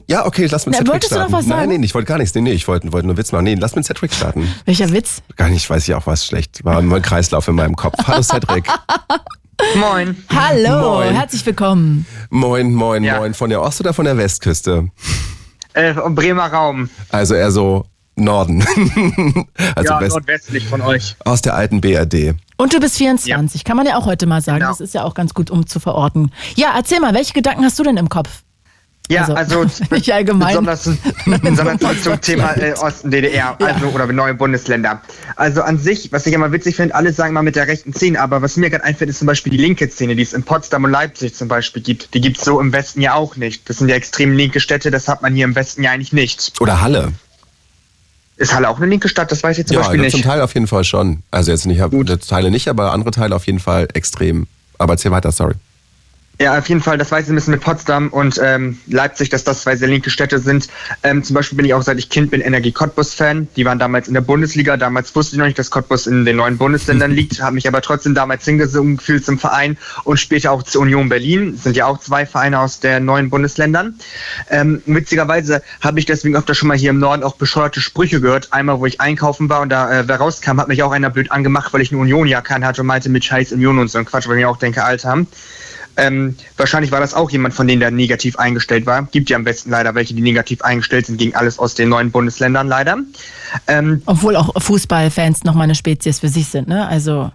Ja, 0.08 0.26
okay, 0.26 0.48
lass 0.50 0.66
mit 0.66 0.74
Na, 0.74 0.78
Cedric 0.78 0.94
wolltest 0.94 1.12
du 1.12 1.16
noch 1.16 1.28
starten. 1.28 1.34
was 1.34 1.46
sagen? 1.48 1.70
Nein, 1.70 1.80
nee, 1.82 1.86
ich 1.86 1.94
wollte 1.94 2.08
gar 2.08 2.18
nichts. 2.18 2.34
Nee, 2.34 2.40
nee, 2.42 2.54
ich 2.54 2.66
wollte, 2.70 2.94
wollte 2.94 3.08
nur 3.08 3.18
Witz 3.18 3.34
machen. 3.34 3.44
Nee, 3.44 3.56
lass 3.56 3.76
mit 3.76 3.86
Cedric 3.86 4.14
starten. 4.14 4.48
Welcher 4.64 4.90
Witz? 4.94 5.22
Gar 5.36 5.50
nicht, 5.50 5.70
weiß 5.70 5.86
ich 5.86 5.94
auch 5.94 6.08
was 6.08 6.26
schlecht. 6.26 6.64
War 6.64 6.82
nur 6.82 6.96
ein 6.96 7.02
Kreislauf 7.02 7.46
in 7.50 7.56
meinem 7.56 7.76
Kopf. 7.76 7.96
Hallo 8.08 8.22
Cedric. 8.22 8.68
Moin. 9.76 10.16
Hallo, 10.34 10.96
Moin. 11.00 11.14
herzlich 11.14 11.46
willkommen. 11.46 12.06
Moin, 12.30 12.74
moin, 12.74 13.04
Ja. 13.04 13.18
moin. 13.20 13.34
Von 13.34 13.50
der 13.50 13.62
Ost- 13.62 13.80
oder 13.82 13.94
von 13.94 14.06
der 14.06 14.18
Westküste? 14.18 14.90
Äh, 15.74 15.94
Bremer 15.94 16.48
Raum. 16.48 16.90
Also 17.10 17.34
eher 17.36 17.52
so 17.52 17.86
Norden. 18.16 18.62
also 19.76 19.94
ja, 19.94 20.00
West, 20.02 20.12
nordwestlich 20.16 20.66
von 20.68 20.82
euch. 20.82 21.16
aus 21.26 21.42
der 21.42 21.56
alten 21.56 21.82
BRD. 21.82 22.36
Und 22.58 22.74
du 22.74 22.80
bist 22.80 22.98
24, 22.98 23.64
kann 23.64 23.78
man 23.78 23.86
ja 23.86 23.98
auch 23.98 24.06
heute 24.06 24.26
mal 24.26 24.42
sagen. 24.42 24.60
Genau. 24.60 24.72
Das 24.72 24.80
ist 24.82 24.94
ja 24.94 25.04
auch 25.04 25.14
ganz 25.14 25.34
gut, 25.34 25.52
um 25.52 25.68
zu 25.68 25.80
verorten. 25.80 26.32
Ja, 26.56 26.74
erzähl 26.76 27.00
mal, 27.00 27.14
welche 27.14 27.34
Gedanken 27.34 27.64
hast 27.64 27.78
du 27.78 27.84
denn 27.84 27.98
im 27.98 28.10
Kopf? 28.10 28.30
Ja, 29.10 29.22
Also, 29.22 29.60
also, 29.62 29.84
nicht 29.92 30.12
allgemein. 30.14 30.48
Besonders, 30.50 30.90
besonders 31.42 32.04
zum 32.04 32.22
Thema 32.22 32.58
äh, 32.58 32.74
Osten 32.74 33.10
DDR, 33.10 33.56
also 33.60 33.88
oder 33.88 34.06
neue 34.08 34.34
Bundesländer. 34.34 35.02
Also 35.36 35.62
an 35.62 35.78
sich, 35.80 36.12
was 36.12 36.26
ich 36.26 36.34
immer 36.34 36.52
witzig 36.52 36.76
finde, 36.76 36.94
alle 36.96 37.14
sagen 37.14 37.34
mal 37.34 37.42
mit 37.42 37.56
der 37.56 37.68
rechten 37.68 37.94
Szene, 37.94 38.20
aber 38.20 38.42
was 38.42 38.58
mir 38.58 38.70
gerade 38.70 38.84
einfällt, 38.84 39.10
ist 39.10 39.20
zum 39.20 39.28
Beispiel 39.28 39.52
die 39.52 39.58
linke 39.58 39.90
Szene, 39.90 40.16
die 40.16 40.24
es 40.24 40.34
in 40.34 40.44
Potsdam 40.44 40.84
und 40.84 40.92
Leipzig 40.92 41.36
zum 41.36 41.48
Beispiel 41.48 41.82
gibt. 41.82 42.14
Die 42.14 42.22
gibt 42.22 42.38
es 42.38 42.44
so 42.44 42.60
im 42.60 42.74
Westen 42.74 43.00
ja 43.02 43.14
auch 43.14 43.38
nicht. 43.38 43.70
Das 43.70 43.78
sind 43.78 43.88
ja 43.88 43.96
extrem 43.96 44.34
linke 44.34 44.60
Städte, 44.60 44.92
das 44.92 45.08
hat 45.08 45.22
man 45.22 45.34
hier 45.34 45.46
im 45.46 45.56
Westen 45.56 45.84
ja 45.84 45.92
eigentlich 45.92 46.12
nicht. 46.14 46.54
Oder 46.60 46.82
Halle. 46.82 47.14
Ist 48.36 48.54
Halle 48.54 48.70
auch 48.70 48.78
eine 48.78 48.86
linke 48.86 49.10
Stadt? 49.10 49.32
Das 49.32 49.42
weiß 49.42 49.58
ich 49.58 49.66
zum 49.68 49.76
Ja, 49.76 49.82
Beispiel 49.82 50.10
zum 50.10 50.20
nicht. 50.20 50.28
Teil 50.28 50.42
auf 50.42 50.54
jeden 50.54 50.68
Fall 50.68 50.84
schon. 50.84 51.24
Also 51.32 51.52
jetzt 51.52 51.66
nicht, 51.66 51.82
Gut. 51.90 52.28
Teile 52.28 52.52
nicht, 52.52 52.68
aber 52.68 52.92
andere 52.92 53.12
Teile 53.12 53.36
auf 53.36 53.46
jeden 53.48 53.60
Fall 53.60 53.88
extrem. 53.94 54.48
Aber 54.78 54.94
erzähl 54.94 55.12
weiter, 55.12 55.32
sorry. 55.32 55.56
Ja, 56.40 56.56
auf 56.56 56.70
jeden 56.70 56.82
Fall, 56.82 57.00
das 57.00 57.12
weiß 57.12 57.26
ich 57.26 57.32
ein 57.32 57.36
bisschen 57.36 57.54
mit 57.54 57.62
Potsdam 57.62 58.10
und 58.10 58.40
ähm, 58.44 58.78
Leipzig, 58.86 59.30
dass 59.30 59.44
das 59.44 59.64
zwei 59.64 59.76
sehr 59.76 59.88
linke 59.88 60.12
Städte 60.12 60.38
sind. 60.38 60.68
Ähm, 61.02 61.24
zum 61.24 61.34
Beispiel 61.34 61.56
bin 61.56 61.66
ich 61.66 61.74
auch, 61.74 61.82
seit 61.82 61.98
ich 61.98 62.10
Kind 62.10 62.30
bin, 62.30 62.42
Energie 62.42 62.72
Cottbus-Fan. 62.72 63.48
Die 63.56 63.66
waren 63.66 63.80
damals 63.80 64.08
in 64.08 64.14
der 64.14 64.22
Bundesliga. 64.22 64.78
Damals 64.78 65.16
wusste 65.16 65.36
ich 65.36 65.40
noch 65.40 65.48
nicht, 65.48 65.58
dass 65.58 65.72
Cottbus 65.72 66.06
in 66.06 66.26
den 66.26 66.36
neuen 66.36 66.60
Bundesländern 66.60 67.10
liegt, 67.18 67.42
habe 67.42 67.56
mich 67.56 67.68
aber 67.68 67.82
trotzdem 67.82 68.14
damals 68.14 68.46
hingesungen 68.46 68.98
gefühlt 68.98 69.26
zum 69.26 69.40
Verein 69.40 69.78
und 70.04 70.20
später 70.20 70.52
auch 70.52 70.62
zur 70.62 70.84
Union 70.84 71.10
Berlin. 71.10 71.54
Das 71.56 71.64
sind 71.64 71.76
ja 71.76 71.88
auch 71.88 72.00
zwei 72.00 72.28
Vereine 72.28 72.60
aus 72.60 72.80
der 72.82 73.00
neuen 73.00 73.32
Bundesländern. 73.32 73.96
Ähm, 74.52 74.84
witzigerweise 74.86 75.64
habe 75.82 75.98
ich 75.98 76.06
deswegen 76.06 76.36
öfter 76.36 76.54
schon 76.54 76.68
mal 76.68 76.78
hier 76.78 76.92
im 76.92 77.00
Norden 77.00 77.24
auch 77.24 77.38
bescheuerte 77.38 77.82
Sprüche 77.82 78.22
gehört. 78.22 78.54
Einmal, 78.54 78.80
wo 78.80 78.86
ich 78.86 79.02
einkaufen 79.02 79.50
war 79.50 79.62
und 79.62 79.70
da 79.70 80.02
äh, 80.02 80.08
wer 80.08 80.18
rauskam, 80.18 80.60
hat 80.60 80.68
mich 80.68 80.84
auch 80.84 80.92
einer 80.92 81.10
blöd 81.10 81.32
angemacht, 81.32 81.74
weil 81.74 81.82
ich 81.82 81.92
eine 81.92 82.00
Union-Jacke 82.00 82.54
anhatte 82.54 82.82
und 82.82 82.88
meinte 82.88 83.10
mit 83.10 83.26
Scheiß 83.26 83.54
Union 83.54 83.80
und 83.80 83.88
so 83.88 83.98
ein 83.98 84.06
Quatsch, 84.06 84.28
weil 84.28 84.38
ich 84.38 84.44
mir 84.44 84.50
auch 84.50 84.58
denke, 84.58 84.84
Alter. 84.84 85.26
Ähm, 85.98 86.36
wahrscheinlich 86.56 86.92
war 86.92 87.00
das 87.00 87.14
auch 87.14 87.30
jemand 87.32 87.56
von 87.56 87.68
denen, 87.68 87.80
der 87.80 87.92
negativ 87.92 88.38
eingestellt 88.38 88.86
war. 88.86 89.04
Gibt 89.12 89.30
ja 89.30 89.36
am 89.36 89.44
besten 89.44 89.72
leider 89.72 89.96
welche, 89.96 90.14
die 90.14 90.22
negativ 90.22 90.62
eingestellt 90.62 91.08
sind 91.08 91.18
gegen 91.18 91.36
alles 91.36 91.58
aus 91.58 91.74
den 91.74 91.90
neuen 91.90 92.12
Bundesländern 92.12 92.68
leider. 92.68 92.98
Ähm, 93.68 94.04
Obwohl 94.06 94.36
auch 94.36 94.54
Fußballfans 94.62 95.44
nochmal 95.44 95.64
eine 95.64 95.76
Spezies 95.76 96.20
für 96.20 96.30
sich 96.30 96.48
sind, 96.48 96.68
ne? 96.68 96.88
Also, 96.88 97.32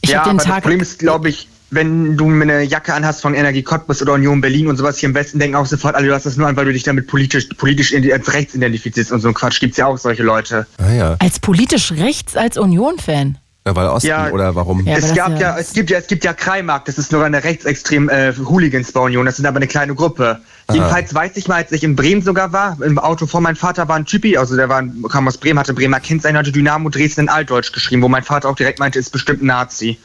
ich 0.00 0.10
ja, 0.10 0.18
habe 0.18 0.30
den 0.30 0.38
aber 0.38 0.38
das 0.38 0.46
Tag. 0.46 0.62
Problem 0.62 0.80
ist, 0.80 0.98
glaube 1.00 1.28
ich, 1.28 1.48
wenn 1.70 2.16
du 2.16 2.30
eine 2.30 2.62
Jacke 2.62 2.94
anhast 2.94 3.20
von 3.20 3.34
Energie 3.34 3.62
Cottbus 3.62 4.00
oder 4.00 4.14
Union 4.14 4.40
Berlin 4.40 4.68
und 4.68 4.76
sowas 4.76 4.98
hier 4.98 5.08
im 5.08 5.14
Westen, 5.14 5.38
denken 5.38 5.56
auch 5.56 5.66
sofort 5.66 5.94
alle, 5.94 6.06
du 6.06 6.14
hast 6.14 6.24
das 6.24 6.36
nur 6.36 6.46
an, 6.46 6.56
weil 6.56 6.64
du 6.64 6.72
dich 6.72 6.84
damit 6.84 7.08
politisch, 7.08 7.46
politisch 7.56 7.94
als 7.94 8.32
rechts 8.32 8.54
identifizierst 8.54 9.12
und 9.12 9.20
so 9.20 9.28
ein 9.28 9.34
Quatsch. 9.34 9.60
Gibt's 9.60 9.76
ja 9.76 9.86
auch 9.86 9.98
solche 9.98 10.22
Leute. 10.22 10.66
Ah 10.78 10.92
ja. 10.92 11.16
als 11.18 11.40
politisch 11.40 11.92
rechts 11.92 12.36
als 12.36 12.56
Union-Fan. 12.56 13.38
Ja 13.68 13.76
weil 13.76 13.86
Osten 13.88 14.08
Ja. 14.08 14.30
oder 14.30 14.54
warum? 14.54 14.84
Ja, 14.86 14.96
es 14.96 15.14
gab 15.14 15.38
ja- 15.38 15.56
es 15.58 15.72
gibt 15.72 15.90
ja, 15.90 15.98
es 15.98 16.06
gibt 16.06 16.24
ja 16.24 16.32
Kreimark, 16.32 16.84
das 16.86 16.98
ist 16.98 17.12
nur 17.12 17.24
eine 17.24 17.44
rechtsextrem 17.44 18.08
äh, 18.08 18.32
Hooligans 18.36 18.92
bei 18.92 19.00
Union, 19.00 19.26
das 19.26 19.36
sind 19.36 19.46
aber 19.46 19.56
eine 19.56 19.66
kleine 19.66 19.94
Gruppe. 19.94 20.40
Jedenfalls 20.70 21.14
weiß 21.14 21.36
ich 21.36 21.48
mal, 21.48 21.56
als 21.56 21.72
ich 21.72 21.82
in 21.84 21.96
Bremen 21.96 22.20
sogar 22.22 22.52
war, 22.52 22.76
im 22.82 22.98
Auto 22.98 23.26
vor 23.26 23.40
meinem 23.40 23.56
Vater 23.56 23.88
war 23.88 23.96
ein 23.96 24.04
Typi, 24.04 24.36
also 24.36 24.54
der 24.56 24.68
war, 24.68 24.82
kam 25.10 25.26
aus 25.28 25.38
Bremen, 25.38 25.58
hatte 25.58 25.72
Bremer 25.74 26.00
Kennzeichen, 26.00 26.36
hatte 26.36 26.52
Dynamo 26.52 26.88
Dresden 26.90 27.22
in 27.22 27.28
Altdeutsch 27.30 27.72
geschrieben, 27.72 28.02
wo 28.02 28.08
mein 28.08 28.22
Vater 28.22 28.48
auch 28.48 28.56
direkt 28.56 28.78
meinte, 28.78 28.98
ist 28.98 29.10
bestimmt 29.10 29.42
ein 29.42 29.46
Nazi. 29.46 29.98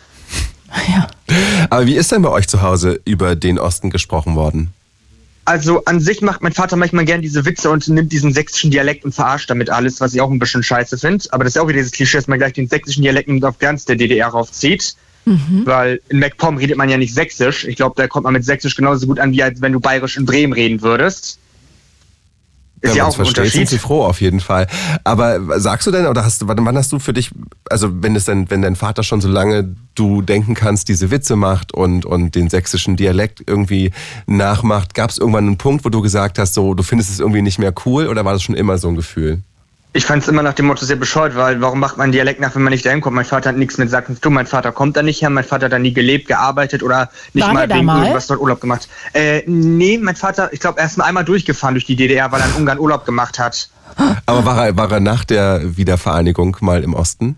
Ja. 0.89 1.07
Aber 1.69 1.85
wie 1.85 1.95
ist 1.95 2.11
denn 2.11 2.21
bei 2.21 2.29
euch 2.29 2.47
zu 2.47 2.61
Hause 2.61 2.99
über 3.05 3.35
den 3.35 3.59
Osten 3.59 3.89
gesprochen 3.89 4.35
worden? 4.35 4.73
Also 5.45 5.83
an 5.85 5.99
sich 5.99 6.21
macht 6.21 6.41
mein 6.41 6.53
Vater 6.53 6.77
manchmal 6.77 7.05
gern 7.05 7.21
diese 7.21 7.45
Witze 7.45 7.69
und 7.69 7.87
nimmt 7.89 8.11
diesen 8.11 8.33
sächsischen 8.33 8.71
Dialekt 8.71 9.03
und 9.03 9.13
verarscht 9.13 9.49
damit 9.49 9.69
alles, 9.69 9.99
was 9.99 10.13
ich 10.13 10.21
auch 10.21 10.31
ein 10.31 10.39
bisschen 10.39 10.63
scheiße 10.63 10.97
finde. 10.97 11.25
Aber 11.31 11.43
das 11.43 11.51
ist 11.51 11.55
ja 11.55 11.61
auch 11.63 11.67
wieder 11.67 11.79
dieses 11.79 11.91
Klischee, 11.91 12.17
dass 12.17 12.27
man 12.27 12.39
gleich 12.39 12.53
den 12.53 12.67
sächsischen 12.67 13.03
Dialekt 13.03 13.27
nimmt 13.27 13.43
auf 13.43 13.59
ganz 13.59 13.83
der 13.85 13.97
DDR 13.97 14.29
raufzieht. 14.29 14.95
Weil 15.65 16.01
in 16.09 16.19
MacPom 16.19 16.57
redet 16.57 16.77
man 16.77 16.89
ja 16.89 16.97
nicht 16.97 17.13
sächsisch. 17.13 17.65
Ich 17.65 17.75
glaube, 17.75 17.95
da 17.97 18.07
kommt 18.07 18.23
man 18.25 18.33
mit 18.33 18.45
sächsisch 18.45 18.75
genauso 18.75 19.07
gut 19.07 19.19
an, 19.19 19.31
wie 19.31 19.43
als 19.43 19.61
wenn 19.61 19.73
du 19.73 19.79
bayerisch 19.79 20.17
in 20.17 20.25
Bremen 20.25 20.53
reden 20.53 20.81
würdest. 20.81 21.39
Ist 22.83 22.95
ja, 22.95 23.03
man's 23.03 23.15
auch 23.15 23.19
ein 23.19 23.25
versteht, 23.25 23.35
sind 23.45 23.61
Unterschied. 23.61 23.69
sie 23.69 23.77
froh 23.79 24.03
auf 24.03 24.19
jeden 24.19 24.41
Fall. 24.41 24.67
Aber 25.05 25.57
sagst 25.57 25.87
du 25.87 25.91
denn, 25.91 26.05
oder 26.05 26.25
hast 26.25 26.41
du, 26.41 26.49
wann 26.49 26.65
wann 26.65 26.77
hast 26.77 26.91
du 26.91 26.99
für 26.99 27.13
dich, 27.13 27.31
also 27.69 27.89
wenn 28.03 28.13
es 28.13 28.25
denn, 28.25 28.49
wenn 28.49 28.61
dein 28.61 28.75
Vater 28.75 29.03
schon 29.03 29.21
so 29.21 29.29
lange 29.29 29.73
du 29.95 30.21
denken 30.21 30.53
kannst, 30.53 30.89
diese 30.89 31.09
Witze 31.09 31.37
macht 31.37 31.73
und, 31.73 32.05
und 32.05 32.35
den 32.35 32.49
sächsischen 32.49 32.97
Dialekt 32.97 33.41
irgendwie 33.47 33.91
nachmacht, 34.25 34.95
gab 34.95 35.11
es 35.11 35.17
irgendwann 35.17 35.47
einen 35.47 35.57
Punkt, 35.57 35.85
wo 35.85 35.89
du 35.89 36.01
gesagt 36.01 36.37
hast, 36.37 36.55
so, 36.55 36.73
du 36.73 36.83
findest 36.83 37.09
es 37.09 37.21
irgendwie 37.21 37.41
nicht 37.41 37.57
mehr 37.57 37.73
cool 37.85 38.07
oder 38.07 38.25
war 38.25 38.33
das 38.33 38.43
schon 38.43 38.55
immer 38.55 38.77
so 38.77 38.89
ein 38.89 38.95
Gefühl? 38.95 39.41
Ich 39.95 40.05
fand 40.05 40.23
es 40.23 40.27
immer 40.27 40.41
nach 40.41 40.53
dem 40.53 40.65
Motto 40.65 40.85
sehr 40.85 40.95
bescheuert, 40.95 41.35
weil 41.35 41.61
warum 41.61 41.79
macht 41.79 41.97
man 41.97 42.11
Dialekt 42.11 42.39
nach, 42.39 42.55
wenn 42.55 42.63
man 42.63 42.71
nicht 42.71 42.83
dahin 42.83 42.99
kommt? 42.99 43.15
Mein 43.15 43.25
Vater 43.25 43.49
hat 43.49 43.57
nichts 43.57 43.77
mit 43.77 43.91
Sachsen 43.91 44.15
zu 44.15 44.21
tun. 44.21 44.33
Mein 44.33 44.47
Vater 44.47 44.71
kommt 44.71 44.97
da 44.97 45.03
nicht 45.03 45.21
her. 45.21 45.29
Mein 45.29 45.43
Vater 45.43 45.65
hat 45.65 45.71
da 45.71 45.77
nie 45.77 45.93
gelebt, 45.93 46.27
gearbeitet 46.27 46.81
oder 46.81 47.11
nicht 47.33 47.45
War 47.45 47.53
mal 47.53 47.67
da 47.67 47.75
wegen 47.75 47.85
mal? 47.85 48.01
irgendwas 48.01 48.25
dort 48.25 48.39
Urlaub 48.39 48.59
gemacht. 48.59 48.89
Äh, 49.13 49.43
nee, 49.45 49.99
mein 50.01 50.15
Vater, 50.15 50.51
ich 50.51 50.59
glaube, 50.59 50.79
er 50.79 50.87
ist 50.87 50.97
mal 50.97 51.05
einmal 51.05 51.23
durchgefahren 51.23 51.75
durch 51.75 51.85
die 51.85 51.95
DDR, 51.95 52.31
weil 52.31 52.41
er 52.41 52.47
in 52.47 52.53
Ungarn 52.53 52.79
Urlaub 52.79 53.05
gemacht 53.05 53.37
hat. 53.37 53.69
Aber 54.25 54.45
war 54.45 54.65
er, 54.65 54.75
war 54.75 54.91
er 54.91 54.99
nach 54.99 55.25
der 55.25 55.77
Wiedervereinigung 55.77 56.57
mal 56.61 56.83
im 56.83 56.95
Osten? 56.95 57.37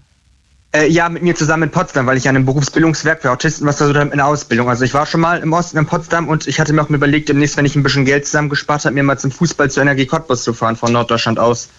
Äh, 0.76 0.88
ja, 0.90 1.10
mit 1.10 1.24
mir 1.24 1.36
zusammen 1.36 1.64
in 1.64 1.72
Potsdam, 1.72 2.06
weil 2.06 2.18
ich 2.18 2.28
an 2.30 2.36
einem 2.36 2.46
Berufsbildungswerk 2.46 3.22
für 3.22 3.32
Autisten 3.32 3.68
was 3.68 3.78
versucht 3.78 3.98
habe 3.98 4.12
in 4.12 4.18
der 4.18 4.28
Ausbildung. 4.28 4.70
Also 4.70 4.84
ich 4.84 4.94
war 4.94 5.06
schon 5.06 5.22
mal 5.22 5.40
im 5.40 5.52
Osten 5.52 5.78
in 5.78 5.86
Potsdam 5.86 6.30
und 6.30 6.48
ich 6.48 6.60
hatte 6.60 6.72
mir 6.72 6.82
auch 6.82 6.90
mal 6.90 6.96
überlegt, 6.98 7.28
demnächst, 7.30 7.56
wenn 7.58 7.66
ich 7.66 7.76
ein 7.76 7.84
bisschen 7.84 8.06
Geld 8.06 8.26
zusammengespart 8.26 8.86
habe, 8.86 8.94
mir 8.94 9.04
mal 9.04 9.18
zum 9.18 9.32
Fußball 9.32 9.70
zur 9.70 9.84
Energie 9.84 10.06
Cottbus 10.06 10.44
zu 10.44 10.54
fahren, 10.54 10.76
von 10.76 10.92
Norddeutschland 10.94 11.40
aus. 11.40 11.70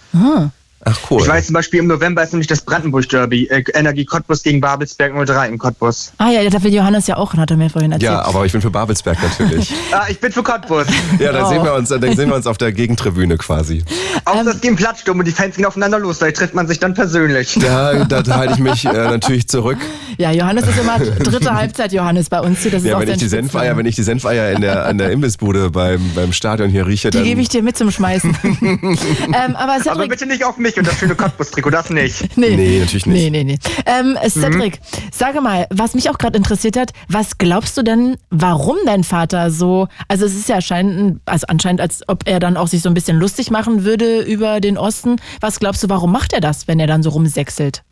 Ach 0.89 0.97
cool. 1.11 1.21
Ich 1.21 1.27
weiß 1.29 1.47
zum 1.47 1.55
Beispiel, 1.55 1.81
im 1.81 1.89
November 1.89 2.23
ist 2.23 2.33
nämlich 2.33 2.47
das 2.47 2.61
Brandenburg-Derby. 2.61 3.47
Äh, 3.47 3.65
Energie 3.75 4.05
Cottbus 4.05 4.43
gegen 4.45 4.61
Babelsberg 4.61 5.13
03 5.27 5.49
in 5.49 5.59
Cottbus. 5.59 6.13
Ah 6.19 6.31
ja, 6.31 6.49
da 6.49 6.63
will 6.63 6.73
Johannes 6.73 7.09
ja 7.09 7.17
auch, 7.17 7.35
hat 7.35 7.51
er 7.51 7.57
mir 7.57 7.69
vorhin 7.71 7.91
erzählt. 7.91 8.13
ja, 8.13 8.23
aber 8.25 8.47
ich 8.47 8.53
bin 8.53 8.61
für 8.61 8.71
Babelsberg 8.71 9.19
natürlich. 9.23 9.73
Ah, 9.93 10.05
ich 10.09 10.21
bin 10.21 10.31
für 10.31 10.43
Cottbus. 10.43 10.87
ja, 11.19 11.33
dann 11.33 11.45
Oh. 11.45 11.49
sehen 11.49 11.65
wir 11.65 11.73
uns, 11.75 11.89
dann 11.89 12.01
sehen 12.17 12.29
wir 12.29 12.35
uns 12.37 12.47
auf 12.47 12.59
der 12.59 12.71
Gegentribüne 12.73 13.37
quasi. 13.39 13.83
Auch 14.25 14.45
das 14.45 14.61
gehen 14.61 14.77
Plattsturm 14.77 15.19
und 15.19 15.25
die 15.27 15.33
Fans 15.33 15.57
gehen 15.57 15.65
aufeinander 15.65 15.99
los. 15.99 16.19
Da 16.19 16.31
trifft 16.31 16.55
man 16.55 16.67
sich 16.69 16.79
dann 16.79 16.95
persönlich. 16.95 17.59
Da, 17.61 18.05
da 18.05 18.37
halte 18.37 18.55
ich 18.55 18.59
mich 18.61 18.85
äh, 18.85 18.93
natürlich 18.93 19.49
zurück. 19.49 19.79
Ja, 20.19 20.31
Johannes 20.33 20.67
ist 20.69 20.79
immer 20.79 20.99
dritte 20.99 21.53
Halbzeit 21.55 21.93
Johannes 21.93 22.29
bei 22.29 22.41
uns 22.41 22.61
hier. 22.63 22.71
Das 22.71 22.83
ist 22.83 22.89
Ja, 22.89 22.97
auch 22.97 23.01
wenn 23.01 23.09
ich 23.11 23.17
die. 23.19 23.29
Senfeier, 23.29 23.77
wenn 23.77 23.87
ich 23.87 23.97
die 23.97 24.03
Senfeier 24.03 24.53
in 24.55 24.61
der, 24.61 24.87
an 24.87 24.99
der 24.99 25.11
Imbissbude 25.11 25.71
beim, 25.71 26.01
beim 26.15 26.33
Stadion 26.33 26.69
hier 26.71 26.87
rieche, 26.87 27.11
Die 27.11 27.19
dann. 27.19 27.25
gebe 27.27 27.41
ich 27.41 27.49
dir 27.49 27.63
mit 27.63 27.77
zum 27.77 27.91
Schmeißen. 27.91 28.37
ähm, 28.45 29.57
aber 29.57 29.75
Aber 29.75 29.83
Cedric, 29.83 30.11
bitte 30.11 30.27
nicht 30.27 30.45
auf 30.45 30.57
mich 30.59 30.76
und 30.79 30.87
das 30.87 30.99
schöne 30.99 31.15
Cottbus-Trikot, 31.15 31.71
das 31.71 31.91
nicht. 31.91 32.37
nee, 32.37 32.57
Nee, 32.57 32.81
natürlich 32.81 33.07
nicht. 33.07 33.31
Nee, 33.31 33.45
nee, 33.45 33.45
nee. 33.45 33.59
Ähm, 33.87 34.17
Cedric, 34.29 34.81
sage 35.13 35.41
mal, 35.41 35.67
was 35.71 35.95
mich 35.95 36.11
auch 36.11 36.19
gerade 36.19 36.37
interessiert 36.37 36.77
hat, 36.77 36.93
was 37.09 37.39
glaubst 37.39 37.77
du 37.77 37.83
denn, 37.83 38.17
warum 38.31 38.77
dein 38.87 39.05
Vater 39.05 39.51
so, 39.51 39.89
also 40.09 40.27
es 40.27 40.35
ist 40.35 40.49
ja 40.49 40.57
anscheinend, 40.57 41.21
also 41.27 41.47
anscheinend, 41.49 41.81
als 41.81 42.03
ob 42.09 42.27
er 42.27 42.41
dann 42.41 42.57
auch 42.57 42.69
sich 42.69 42.83
so 42.83 42.89
ein 42.89 42.95
bisschen 42.95 43.19
lustig 43.19 43.51
machen 43.51 43.85
würde 43.85 44.21
über 44.21 44.61
den 44.61 44.79
Osten. 44.79 45.17
Was 45.41 45.61
glaubst 45.61 45.83
du, 45.83 45.89
warum 45.89 46.13
macht 46.13 46.33
er 46.33 46.41
das, 46.41 46.69
wenn 46.69 46.81
er 46.81 46.87
dann 46.87 47.03
so 47.03 47.11
rumsächselt? 47.11 47.83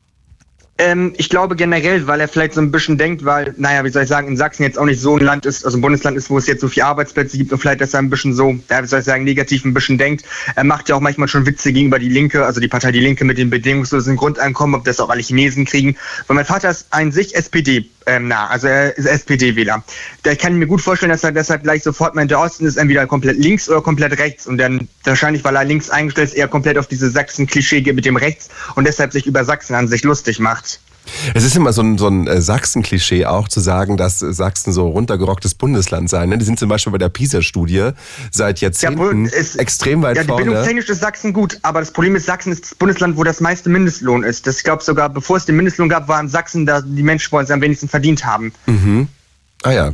Ähm, 0.76 1.14
ich 1.16 1.28
glaube 1.28 1.54
generell, 1.54 2.08
weil 2.08 2.20
er 2.20 2.26
vielleicht 2.26 2.54
so 2.54 2.60
ein 2.60 2.72
bisschen 2.72 2.98
denkt, 2.98 3.24
weil, 3.24 3.54
naja, 3.56 3.84
wie 3.84 3.90
soll 3.90 4.02
ich 4.02 4.08
sagen, 4.08 4.26
in 4.26 4.37
Sachsen 4.37 4.64
jetzt 4.64 4.76
auch 4.76 4.87
nicht 4.87 5.00
so 5.00 5.16
ein 5.16 5.24
Land 5.24 5.46
ist, 5.46 5.64
also 5.64 5.78
ein 5.78 5.80
Bundesland 5.80 6.16
ist, 6.16 6.30
wo 6.30 6.38
es 6.38 6.48
jetzt 6.48 6.62
so 6.62 6.68
viele 6.68 6.87
Arbeitsplätze 6.87 7.38
gibt 7.38 7.52
und 7.52 7.60
vielleicht, 7.60 7.80
dass 7.80 7.94
er 7.94 8.00
ein 8.00 8.10
bisschen 8.10 8.34
so, 8.34 8.56
ja, 8.68 8.82
wie 8.82 8.87
soll 8.88 8.98
ich 8.98 9.04
sagen, 9.04 9.22
negativ 9.22 9.64
ein 9.64 9.72
bisschen 9.72 9.98
denkt. 9.98 10.24
Er 10.56 10.64
macht 10.64 10.88
ja 10.88 10.96
auch 10.96 11.00
manchmal 11.00 11.28
schon 11.28 11.46
Witze 11.46 11.72
gegenüber 11.72 12.00
die 12.00 12.08
Linke, 12.08 12.44
also 12.44 12.60
die 12.60 12.66
Partei 12.66 12.90
Die 12.90 12.98
Linke 12.98 13.24
mit 13.24 13.38
dem 13.38 13.50
bedingungslosen 13.50 14.16
Grundeinkommen, 14.16 14.74
ob 14.74 14.84
das 14.84 14.98
auch 14.98 15.10
alle 15.10 15.22
Chinesen 15.22 15.64
kriegen. 15.64 15.96
Weil 16.26 16.34
mein 16.34 16.44
Vater 16.44 16.70
ist 16.70 16.88
ein 16.90 17.12
sich 17.12 17.37
SPD 17.37 17.88
ähm, 18.07 18.29
nah, 18.29 18.47
also 18.49 18.67
er 18.67 18.97
ist 18.97 19.07
SPD-Wähler. 19.07 19.83
Da 20.23 20.35
kann 20.35 20.53
ich 20.53 20.59
mir 20.59 20.67
gut 20.67 20.81
vorstellen, 20.81 21.11
dass 21.11 21.25
er 21.25 21.33
deshalb 21.33 21.62
gleich 21.62 21.83
sofort 21.83 22.14
meint, 22.14 22.31
der 22.31 22.40
Osten 22.40 22.67
ist 22.67 22.77
entweder 22.77 23.07
komplett 23.07 23.38
links 23.38 23.69
oder 23.69 23.81
komplett 23.81 24.19
rechts 24.19 24.47
und 24.47 24.59
dann 24.59 24.88
wahrscheinlich, 25.05 25.45
weil 25.45 25.57
er 25.57 25.64
links 25.64 25.90
eingestellt 25.90 26.31
ist, 26.31 26.35
eher 26.35 26.49
komplett 26.49 26.79
auf 26.79 26.87
diese 26.87 27.11
Sachsen-Klischee 27.11 27.81
geht 27.81 27.95
mit 27.95 28.05
dem 28.05 28.17
rechts 28.17 28.49
und 28.75 28.87
deshalb 28.87 29.12
sich 29.12 29.27
über 29.27 29.45
Sachsen 29.45 29.75
an 29.75 29.88
sich 29.88 30.05
lustig 30.05 30.38
macht. 30.38 30.81
Es 31.35 31.45
ist 31.45 31.55
immer 31.57 31.73
so 31.73 31.83
ein, 31.83 31.99
so 31.99 32.09
ein 32.09 32.27
äh, 32.27 32.40
Sachsen-Klischee 32.40 33.27
auch 33.27 33.49
zu 33.49 33.61
sagen, 33.61 33.97
dass 33.97 34.19
Sachsen 34.21 34.73
so 34.73 34.88
runtergerocktes 34.88 35.55
Bundesland 35.55 36.09
sei. 36.09 36.25
Ne? 36.27 36.38
Die 36.38 36.45
sind 36.45 36.59
zum 36.59 36.69
Beispiel 36.69 36.93
bei 36.93 36.99
der 36.99 37.09
PISA-Studie 37.11 37.90
seit 38.31 38.61
Jahrzehnten 38.61 39.27
es- 39.27 39.57
extrem 39.57 40.03
weit 40.03 40.17
ja, 40.17 40.23
die 40.23 40.29
vorne. 40.29 40.45
bildungstechnisch 40.45 40.88
ist 40.88 41.01
Sachsen 41.01 41.33
gut, 41.33 41.59
aber 41.62 41.81
das 41.81 41.93
Problem 41.93 42.17
ist, 42.17 42.27
Sachsen 42.27 42.53
ist 42.53 42.64
das 42.64 42.75
Bundesland, 42.75 43.17
wo 43.17 43.25
das 43.25 43.40
meiste 43.40 43.69
Mindestlohn 43.69 44.23
ist. 44.25 44.47
Das, 44.47 44.59
ich 44.59 44.64
glaube 44.64 44.83
sogar, 44.83 45.09
bevor 45.11 45.37
es 45.37 45.45
den 45.45 45.57
Mindestlohn 45.57 45.88
gab, 45.88 46.09
waren 46.09 46.29
Sachsen 46.29 46.64
da 46.67 46.81
die 46.81 47.03
Menschen, 47.03 47.31
wo 47.33 47.38
es 47.40 47.51
am 47.51 47.61
wenigsten 47.61 47.88
verdient 47.88 48.25
haben. 48.25 48.53
Ah 49.62 49.73
ja. 49.73 49.93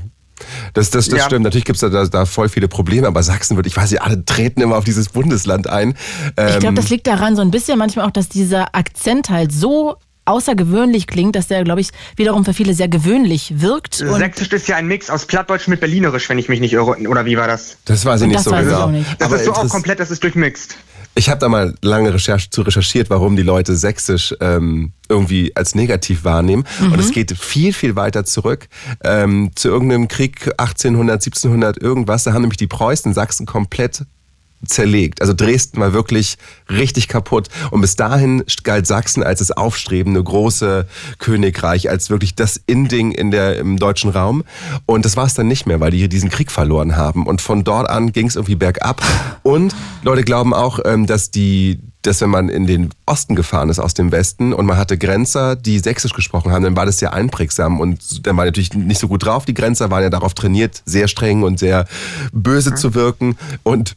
Das, 0.72 0.90
das, 0.90 1.08
das 1.08 1.18
Ja. 1.18 1.26
stimmt. 1.26 1.42
Natürlich 1.44 1.64
gibt's 1.66 1.80
da, 1.80 1.88
da, 1.90 2.06
da 2.06 2.24
voll 2.24 2.48
viele 2.48 2.66
Probleme, 2.66 3.06
aber 3.06 3.22
Sachsen 3.22 3.56
wird, 3.56 3.66
ich 3.66 3.76
weiß 3.76 3.90
nicht, 3.90 4.00
alle 4.00 4.24
treten 4.24 4.62
immer 4.62 4.76
auf 4.76 4.84
dieses 4.84 5.08
Bundesland 5.10 5.66
ein. 5.68 5.94
Ähm, 6.36 6.48
Ich 6.48 6.58
glaube, 6.60 6.74
das 6.76 6.88
liegt 6.88 7.06
daran 7.06 7.36
so 7.36 7.42
ein 7.42 7.50
bisschen 7.50 7.78
manchmal 7.78 8.06
auch, 8.06 8.10
dass 8.10 8.28
dieser 8.28 8.74
Akzent 8.74 9.28
halt 9.28 9.52
so 9.52 9.96
außergewöhnlich 10.30 11.06
klingt, 11.06 11.36
dass 11.36 11.48
der, 11.48 11.64
glaube 11.64 11.80
ich, 11.80 11.90
wiederum 12.16 12.44
für 12.44 12.54
viele 12.54 12.74
sehr 12.74 12.88
gewöhnlich 12.88 13.54
wirkt. 13.60 14.00
Und 14.00 14.18
Sächsisch 14.18 14.48
ist 14.52 14.68
ja 14.68 14.76
ein 14.76 14.86
Mix 14.86 15.10
aus 15.10 15.26
Plattdeutsch 15.26 15.68
mit 15.68 15.80
Berlinerisch, 15.80 16.28
wenn 16.28 16.38
ich 16.38 16.48
mich 16.48 16.60
nicht 16.60 16.72
irre. 16.72 16.96
Oder 17.08 17.24
wie 17.26 17.36
war 17.36 17.46
das? 17.48 17.76
das 17.84 18.04
weiß 18.04 18.22
ich 18.22 18.28
nicht 18.28 18.36
Das 18.38 18.44
so 18.44 18.50
weiß 18.52 18.62
ich 18.66 18.72
genau. 18.72 18.84
auch 18.84 18.90
nicht. 18.90 19.06
Das 19.18 19.26
aber 19.28 19.36
ist 19.36 19.44
so 19.44 19.52
auch 19.52 19.68
komplett, 19.68 20.00
das 20.00 20.10
ist 20.10 20.22
durchmixt. 20.22 20.76
Ich 21.16 21.28
habe 21.28 21.40
da 21.40 21.48
mal 21.48 21.74
lange 21.82 22.14
Recherche 22.14 22.50
zu 22.50 22.62
recherchiert, 22.62 23.10
warum 23.10 23.34
die 23.34 23.42
Leute 23.42 23.74
Sächsisch 23.74 24.32
ähm, 24.40 24.92
irgendwie 25.08 25.50
als 25.56 25.74
negativ 25.74 26.22
wahrnehmen. 26.24 26.64
Und 26.80 26.92
Mhm. 26.92 26.98
es 27.00 27.10
geht 27.10 27.36
viel, 27.36 27.72
viel 27.72 27.96
weiter 27.96 28.24
zurück 28.24 28.68
ähm, 29.02 29.50
zu 29.56 29.68
irgendeinem 29.68 30.06
Krieg 30.06 30.52
1800, 30.56 31.14
1700 31.16 31.82
irgendwas. 31.82 32.22
Da 32.24 32.32
haben 32.32 32.42
nämlich 32.42 32.58
die 32.58 32.68
Preußen 32.68 33.12
Sachsen 33.12 33.44
komplett 33.44 34.04
zerlegt. 34.66 35.20
Also 35.20 35.32
Dresden 35.32 35.80
war 35.80 35.92
wirklich 35.92 36.36
richtig 36.68 37.08
kaputt. 37.08 37.48
Und 37.70 37.80
bis 37.80 37.96
dahin 37.96 38.44
galt 38.62 38.86
Sachsen 38.86 39.22
als 39.22 39.38
das 39.38 39.50
aufstrebende 39.50 40.22
große 40.22 40.86
Königreich, 41.18 41.88
als 41.88 42.10
wirklich 42.10 42.34
das 42.34 42.60
Inding 42.66 43.12
in 43.12 43.30
der, 43.30 43.58
im 43.58 43.78
deutschen 43.78 44.10
Raum. 44.10 44.44
Und 44.86 45.04
das 45.04 45.16
war 45.16 45.26
es 45.26 45.34
dann 45.34 45.48
nicht 45.48 45.66
mehr, 45.66 45.80
weil 45.80 45.90
die 45.90 46.08
diesen 46.08 46.30
Krieg 46.30 46.50
verloren 46.50 46.96
haben. 46.96 47.26
Und 47.26 47.40
von 47.40 47.64
dort 47.64 47.88
an 47.88 48.12
ging 48.12 48.26
es 48.26 48.36
irgendwie 48.36 48.56
bergab. 48.56 49.02
Und 49.42 49.74
Leute 50.02 50.22
glauben 50.22 50.52
auch, 50.52 50.78
ähm, 50.84 51.06
dass 51.06 51.30
die 51.30 51.80
dass 52.02 52.20
wenn 52.20 52.30
man 52.30 52.48
in 52.48 52.66
den 52.66 52.90
Osten 53.04 53.34
gefahren 53.34 53.68
ist 53.68 53.78
aus 53.78 53.92
dem 53.94 54.10
Westen 54.10 54.52
und 54.52 54.64
man 54.64 54.78
hatte 54.78 54.96
Grenzer, 54.96 55.54
die 55.54 55.78
Sächsisch 55.78 56.14
gesprochen 56.14 56.50
haben, 56.50 56.62
dann 56.62 56.76
war 56.76 56.86
das 56.86 56.98
sehr 56.98 57.12
einprägsam 57.12 57.78
und 57.78 58.26
dann 58.26 58.36
war 58.36 58.46
natürlich 58.46 58.72
nicht 58.72 59.00
so 59.00 59.08
gut 59.08 59.24
drauf. 59.24 59.44
Die 59.44 59.54
Grenzer 59.54 59.90
waren 59.90 60.02
ja 60.02 60.10
darauf 60.10 60.32
trainiert, 60.32 60.82
sehr 60.86 61.08
streng 61.08 61.42
und 61.42 61.58
sehr 61.58 61.86
böse 62.32 62.74
zu 62.74 62.94
wirken 62.94 63.36
und 63.64 63.96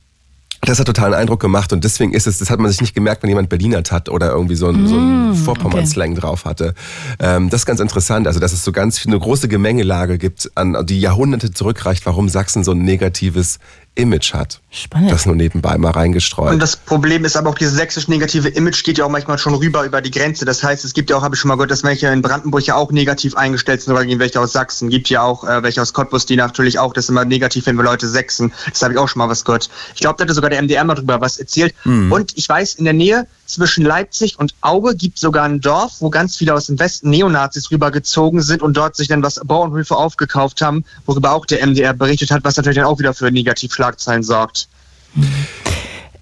das 0.66 0.80
hat 0.80 0.88
totalen 0.88 1.14
Eindruck 1.14 1.40
gemacht 1.40 1.74
und 1.74 1.84
deswegen 1.84 2.14
ist 2.14 2.28
es, 2.28 2.38
das 2.38 2.50
hat 2.50 2.60
man 2.60 2.72
sich 2.72 2.82
nicht 2.82 2.96
gemerkt, 2.96 3.24
wenn 3.24 3.30
jemand 3.30 3.50
Berlinert 3.50 3.92
hat 3.92 4.10
oder 4.10 4.30
irgendwie 4.32 4.56
so 4.56 4.68
ein, 4.70 4.88
so 4.88 4.96
ein 4.96 5.36
Vorpommern-Slang 5.36 6.16
drauf 6.16 6.46
hatte. 6.46 6.74
Ähm, 7.20 7.50
das 7.50 7.62
ist 7.62 7.66
ganz 7.66 7.80
interessant, 7.80 8.28
also 8.28 8.40
dass 8.40 8.54
es 8.54 8.64
so 8.64 8.72
ganz 8.72 9.06
eine 9.06 9.20
große 9.20 9.48
Gemengelage 9.48 10.18
gibt, 10.18 10.52
an, 10.56 10.86
die 10.86 11.00
Jahrhunderte 11.00 11.52
zurückreicht, 11.52 12.06
warum 12.06 12.30
Sachsen 12.30 12.64
so 12.64 12.72
ein 12.72 12.80
negatives 12.80 13.60
Image 13.96 14.34
hat. 14.34 14.62
Spannend. 14.72 15.12
Das 15.12 15.26
nur 15.26 15.36
nebenbei 15.36 15.78
mal 15.78 15.92
reingestreut. 15.92 16.52
Und 16.52 16.60
das 16.60 16.76
Problem 16.76 17.26
ist 17.26 17.38
aber 17.38 17.52
auch, 17.52 17.56
dieses 17.56 17.76
sächsisch 17.76 18.08
negative 18.08 18.48
Image 18.50 18.84
geht 18.84 18.98
ja 18.98 19.06
auch 19.06 19.10
manchmal 19.10 19.38
schon 19.38 19.54
rüber 19.54 19.84
über 19.84 20.02
die 20.02 20.10
Grenze. 20.10 20.46
Das 20.46 20.64
heißt, 20.64 20.84
es 20.84 20.94
gibt 20.94 21.12
ja 21.12 21.18
auch, 21.18 21.22
habe 21.22 21.36
ich 21.36 21.42
schon 21.42 21.50
mal 21.50 21.56
gehört, 21.56 21.70
dass 21.70 21.84
welche 21.84 22.08
in 22.08 22.22
Brandenburg 22.22 22.66
ja 22.66 22.76
auch 22.76 22.92
negativ 22.92 23.36
eingestellt 23.36 23.82
sind, 23.82 23.94
oder 23.94 24.04
gegen 24.06 24.20
welche 24.20 24.40
aus 24.40 24.52
Sachsen. 24.52 24.90
Gibt 24.90 25.10
ja 25.10 25.22
auch 25.22 25.44
äh, 25.44 25.62
welche 25.62 25.82
aus 25.82 25.94
Cottbus, 25.94 26.26
die 26.26 26.36
natürlich 26.36 26.80
auch 26.80 26.94
das 26.94 27.10
immer 27.10 27.24
negativ 27.24 27.66
finden, 27.66 27.80
wenn 27.80 27.86
Leute 27.86 28.08
Sachsen. 28.08 28.52
Das 28.70 28.82
habe 28.82 28.94
ich 28.94 29.00
auch 29.00 29.08
schon 29.08 29.20
mal 29.20 29.30
was 29.30 29.46
gehört. 29.46 29.70
Ich 29.94 30.02
glaube, 30.02 30.18
da 30.18 30.24
hatte 30.24 30.34
sogar 30.34 30.50
der 30.50 30.62
MDR 30.62 30.84
mal 30.84 30.96
drüber 30.96 31.22
was 31.22 31.38
erzählt. 31.38 31.76
Und 31.86 32.36
ich 32.36 32.50
weiß, 32.50 32.76
in 32.76 32.86
der 32.86 32.94
Nähe 32.94 33.28
zwischen 33.54 33.86
Leipzig 33.86 34.40
und 34.40 34.54
Aue 34.62 34.96
gibt 34.96 35.20
sogar 35.20 35.44
ein 35.46 35.62
Dorf, 35.62 35.98
wo 36.00 36.10
ganz 36.10 36.36
viele 36.36 36.54
aus 36.54 36.68
dem 36.68 36.80
Westen 36.80 37.10
Neonazis 37.10 37.72
rübergezogen 37.72 38.42
sind 38.42 38.62
und 38.62 38.76
dort 38.76 38.96
sich 38.96 39.08
dann 39.08 39.24
was 39.24 39.40
Bauernhöfe 39.44 39.96
aufgekauft 39.96 40.62
haben, 40.62 40.86
worüber 41.06 41.34
auch 41.34 41.46
der 41.46 41.66
MDR 41.66 41.94
berichtet 41.94 42.32
hat, 42.32 42.44
was 42.44 42.58
natürlich 42.58 42.78
dann 42.78 42.86
auch 42.86 43.00
wieder 43.00 43.14
für 43.14 43.32
Negativschlagzeilen 43.32 44.24
sorgt. 44.24 44.68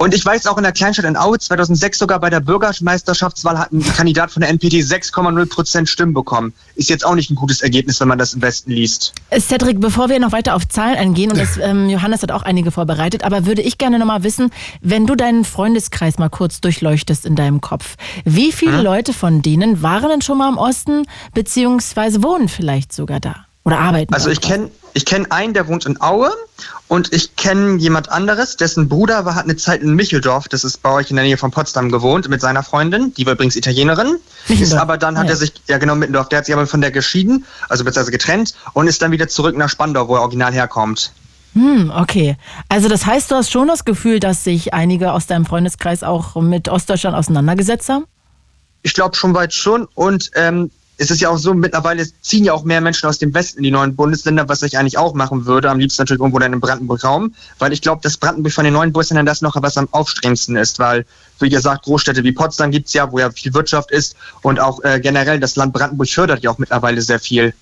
Und 0.02 0.16
ich 0.16 0.26
weiß 0.26 0.48
auch 0.48 0.58
in 0.58 0.64
der 0.64 0.72
Kleinstadt 0.72 1.06
in 1.06 1.16
Aue 1.16 1.38
2006 1.38 2.00
sogar 2.00 2.20
bei 2.20 2.32
der 2.32 2.40
Bürgermeisterschaftswahl 2.40 3.60
hat 3.60 3.72
ein 3.72 3.84
Kandidat 3.84 4.32
von 4.32 4.42
der 4.42 4.50
NPD 4.50 4.80
6,0 4.80 5.46
Prozent 5.48 5.90
Stimmen 5.90 6.16
bekommen. 6.16 6.54
Ist 6.74 6.90
jetzt 6.90 7.06
auch 7.06 7.14
nicht 7.14 7.30
ein 7.30 7.36
gutes 7.36 7.62
Ergebnis, 7.62 8.00
wenn 8.00 8.08
man 8.08 8.18
das 8.18 8.34
im 8.34 8.42
Westen 8.42 8.72
liest. 8.72 9.14
Cedric, 9.32 9.80
bevor 9.80 10.10
wir 10.10 10.18
noch 10.18 10.32
weiter 10.32 10.56
auf 10.56 10.68
Zahlen 10.68 10.98
eingehen, 10.98 11.30
und 11.30 11.38
das, 11.38 11.58
ähm, 11.62 11.88
Johannes 11.88 12.24
hat 12.24 12.32
auch 12.32 12.42
einige 12.42 12.72
vorbereitet, 12.72 13.24
aber 13.24 13.46
würde 13.46 13.62
ich 13.62 13.78
gerne 13.78 14.00
nochmal 14.00 14.24
wissen, 14.24 14.50
wenn 14.82 15.06
du 15.06 15.14
deinen 15.14 15.46
Freundeskreis 15.46 16.18
mal 16.18 16.30
kurz 16.30 16.62
durchleuchtest 16.62 17.28
in 17.28 17.36
deinem 17.36 17.62
Kopf, 17.62 17.96
wie 18.26 18.52
viele 18.52 18.82
Leute 18.82 19.14
von 19.14 19.44
denen 19.44 19.84
waren 19.84 20.10
denn 20.10 20.22
schon 20.24 20.40
mal 20.40 20.50
im 20.50 20.58
Osten, 20.58 21.04
beziehungsweise 21.36 22.24
wohnen 22.24 22.50
vielleicht 22.50 22.92
sogar 22.92 23.20
da 23.20 23.46
oder 23.64 23.78
arbeiten? 23.78 24.16
Also 24.16 24.32
ich 24.32 24.42
kenne 24.42 24.72
ich 24.94 25.06
kenn 25.06 25.30
einen, 25.32 25.54
der 25.54 25.68
wohnt 25.68 25.86
in 25.86 26.02
Aue 26.02 26.32
und 26.88 27.14
ich 27.14 27.36
kenne 27.36 27.78
jemand 27.78 28.10
anderes, 28.10 28.58
dessen 28.58 28.90
Bruder 28.90 29.26
war, 29.26 29.36
hat 29.36 29.46
eine 29.46 29.56
Zeit 29.56 29.82
in 29.82 29.94
Micheldorf, 29.96 30.48
das 30.48 30.64
ist 30.64 30.82
bei 30.82 30.92
euch 30.92 31.10
in 31.10 31.16
der 31.16 31.26
Nähe 31.26 31.38
von 31.38 31.52
Potsdam 31.52 31.92
gewohnt, 31.92 32.30
mit 32.30 32.42
seiner 32.42 32.64
Freundin, 32.64 33.14
die 33.14 33.26
war 33.26 33.34
übrigens 33.34 33.56
Italienerin, 33.56 34.18
ist 34.48 34.74
aber 34.74 34.98
dann 34.98 35.18
hat 35.18 35.26
ja. 35.26 35.32
er 35.32 35.38
sich, 35.38 35.54
ja 35.68 35.78
genau, 35.78 35.96
Mittendorf, 35.96 36.30
der 36.30 36.40
hat 36.40 36.46
sich 36.46 36.56
aber 36.56 36.68
von 36.68 36.82
der 36.82 36.92
geschieden, 36.92 37.46
also 37.70 37.84
beziehungsweise 37.84 38.12
getrennt 38.12 38.54
und 38.74 38.88
ist 38.88 39.02
dann 39.02 39.12
wieder 39.12 39.28
zurück 39.28 39.58
nach 39.58 39.70
Spandau, 39.70 40.08
wo 40.08 40.16
er 40.16 40.22
original 40.22 40.54
herkommt. 40.54 41.12
Hm, 41.54 41.92
okay. 41.96 42.38
Also 42.70 42.88
das 42.88 43.06
heißt, 43.06 43.30
du 43.30 43.36
hast 43.36 43.52
schon 43.52 43.68
das 43.68 43.84
Gefühl, 43.84 44.20
dass 44.20 44.44
sich 44.44 44.74
einige 44.74 45.12
aus 45.12 45.28
deinem 45.28 45.46
Freundeskreis 45.46 46.04
auch 46.04 46.36
mit 46.42 46.70
Ostdeutschland 46.70 47.16
auseinandergesetzt 47.16 47.90
haben? 47.90 48.06
Ich 48.84 48.94
glaube 48.94 49.16
schon 49.16 49.34
weit 49.34 49.54
schon 49.54 49.88
und 49.94 50.32
ähm, 50.36 50.72
es 51.02 51.10
ist 51.10 51.20
ja 51.20 51.30
auch 51.30 51.38
so, 51.40 51.56
mittlerweile 51.56 52.06
ziehen 52.22 52.44
ja 52.44 52.54
auch 52.54 52.64
mehr 52.64 52.80
Menschen 52.80 53.10
aus 53.10 53.18
dem 53.18 53.34
Westen 53.34 53.58
in 53.58 53.64
die 53.64 53.72
neuen 53.72 53.96
Bundesländer, 53.96 54.48
was 54.48 54.62
ich 54.62 54.78
eigentlich 54.78 55.00
auch 55.00 55.16
machen 55.16 55.48
würde. 55.48 55.72
Am 55.72 55.80
liebsten 55.80 56.04
natürlich 56.04 56.20
irgendwo 56.20 56.38
dann 56.38 56.54
im 56.54 56.62
Brandenburg-Raum, 56.62 57.34
weil 57.58 57.74
ich 57.74 57.82
glaube, 57.82 58.02
dass 58.04 58.18
Brandenburg 58.18 58.54
von 58.54 58.66
den 58.66 58.74
neuen 58.74 58.94
Bundesländern 58.94 59.26
das 59.26 59.42
noch 59.42 59.60
was 59.60 59.78
am 59.78 59.88
aufstrebendsten 59.90 60.56
ist, 60.58 60.78
weil, 60.78 61.08
wie 61.40 61.50
gesagt, 61.50 61.86
Großstädte 61.86 62.24
wie 62.24 62.32
Potsdam 62.32 62.70
gibt's 62.70 62.94
ja, 62.94 63.12
wo 63.12 63.18
ja 63.18 63.32
viel 63.32 63.52
Wirtschaft 63.56 63.90
ist 63.90 64.16
und 64.44 64.60
auch 64.60 64.84
äh, 64.84 65.00
generell 65.00 65.40
das 65.40 65.56
Land 65.56 65.74
Brandenburg 65.74 66.08
fördert 66.08 66.44
ja 66.44 66.52
auch 66.52 66.60
mittlerweile 66.60 67.02
sehr 67.02 67.20
viel. 67.20 67.56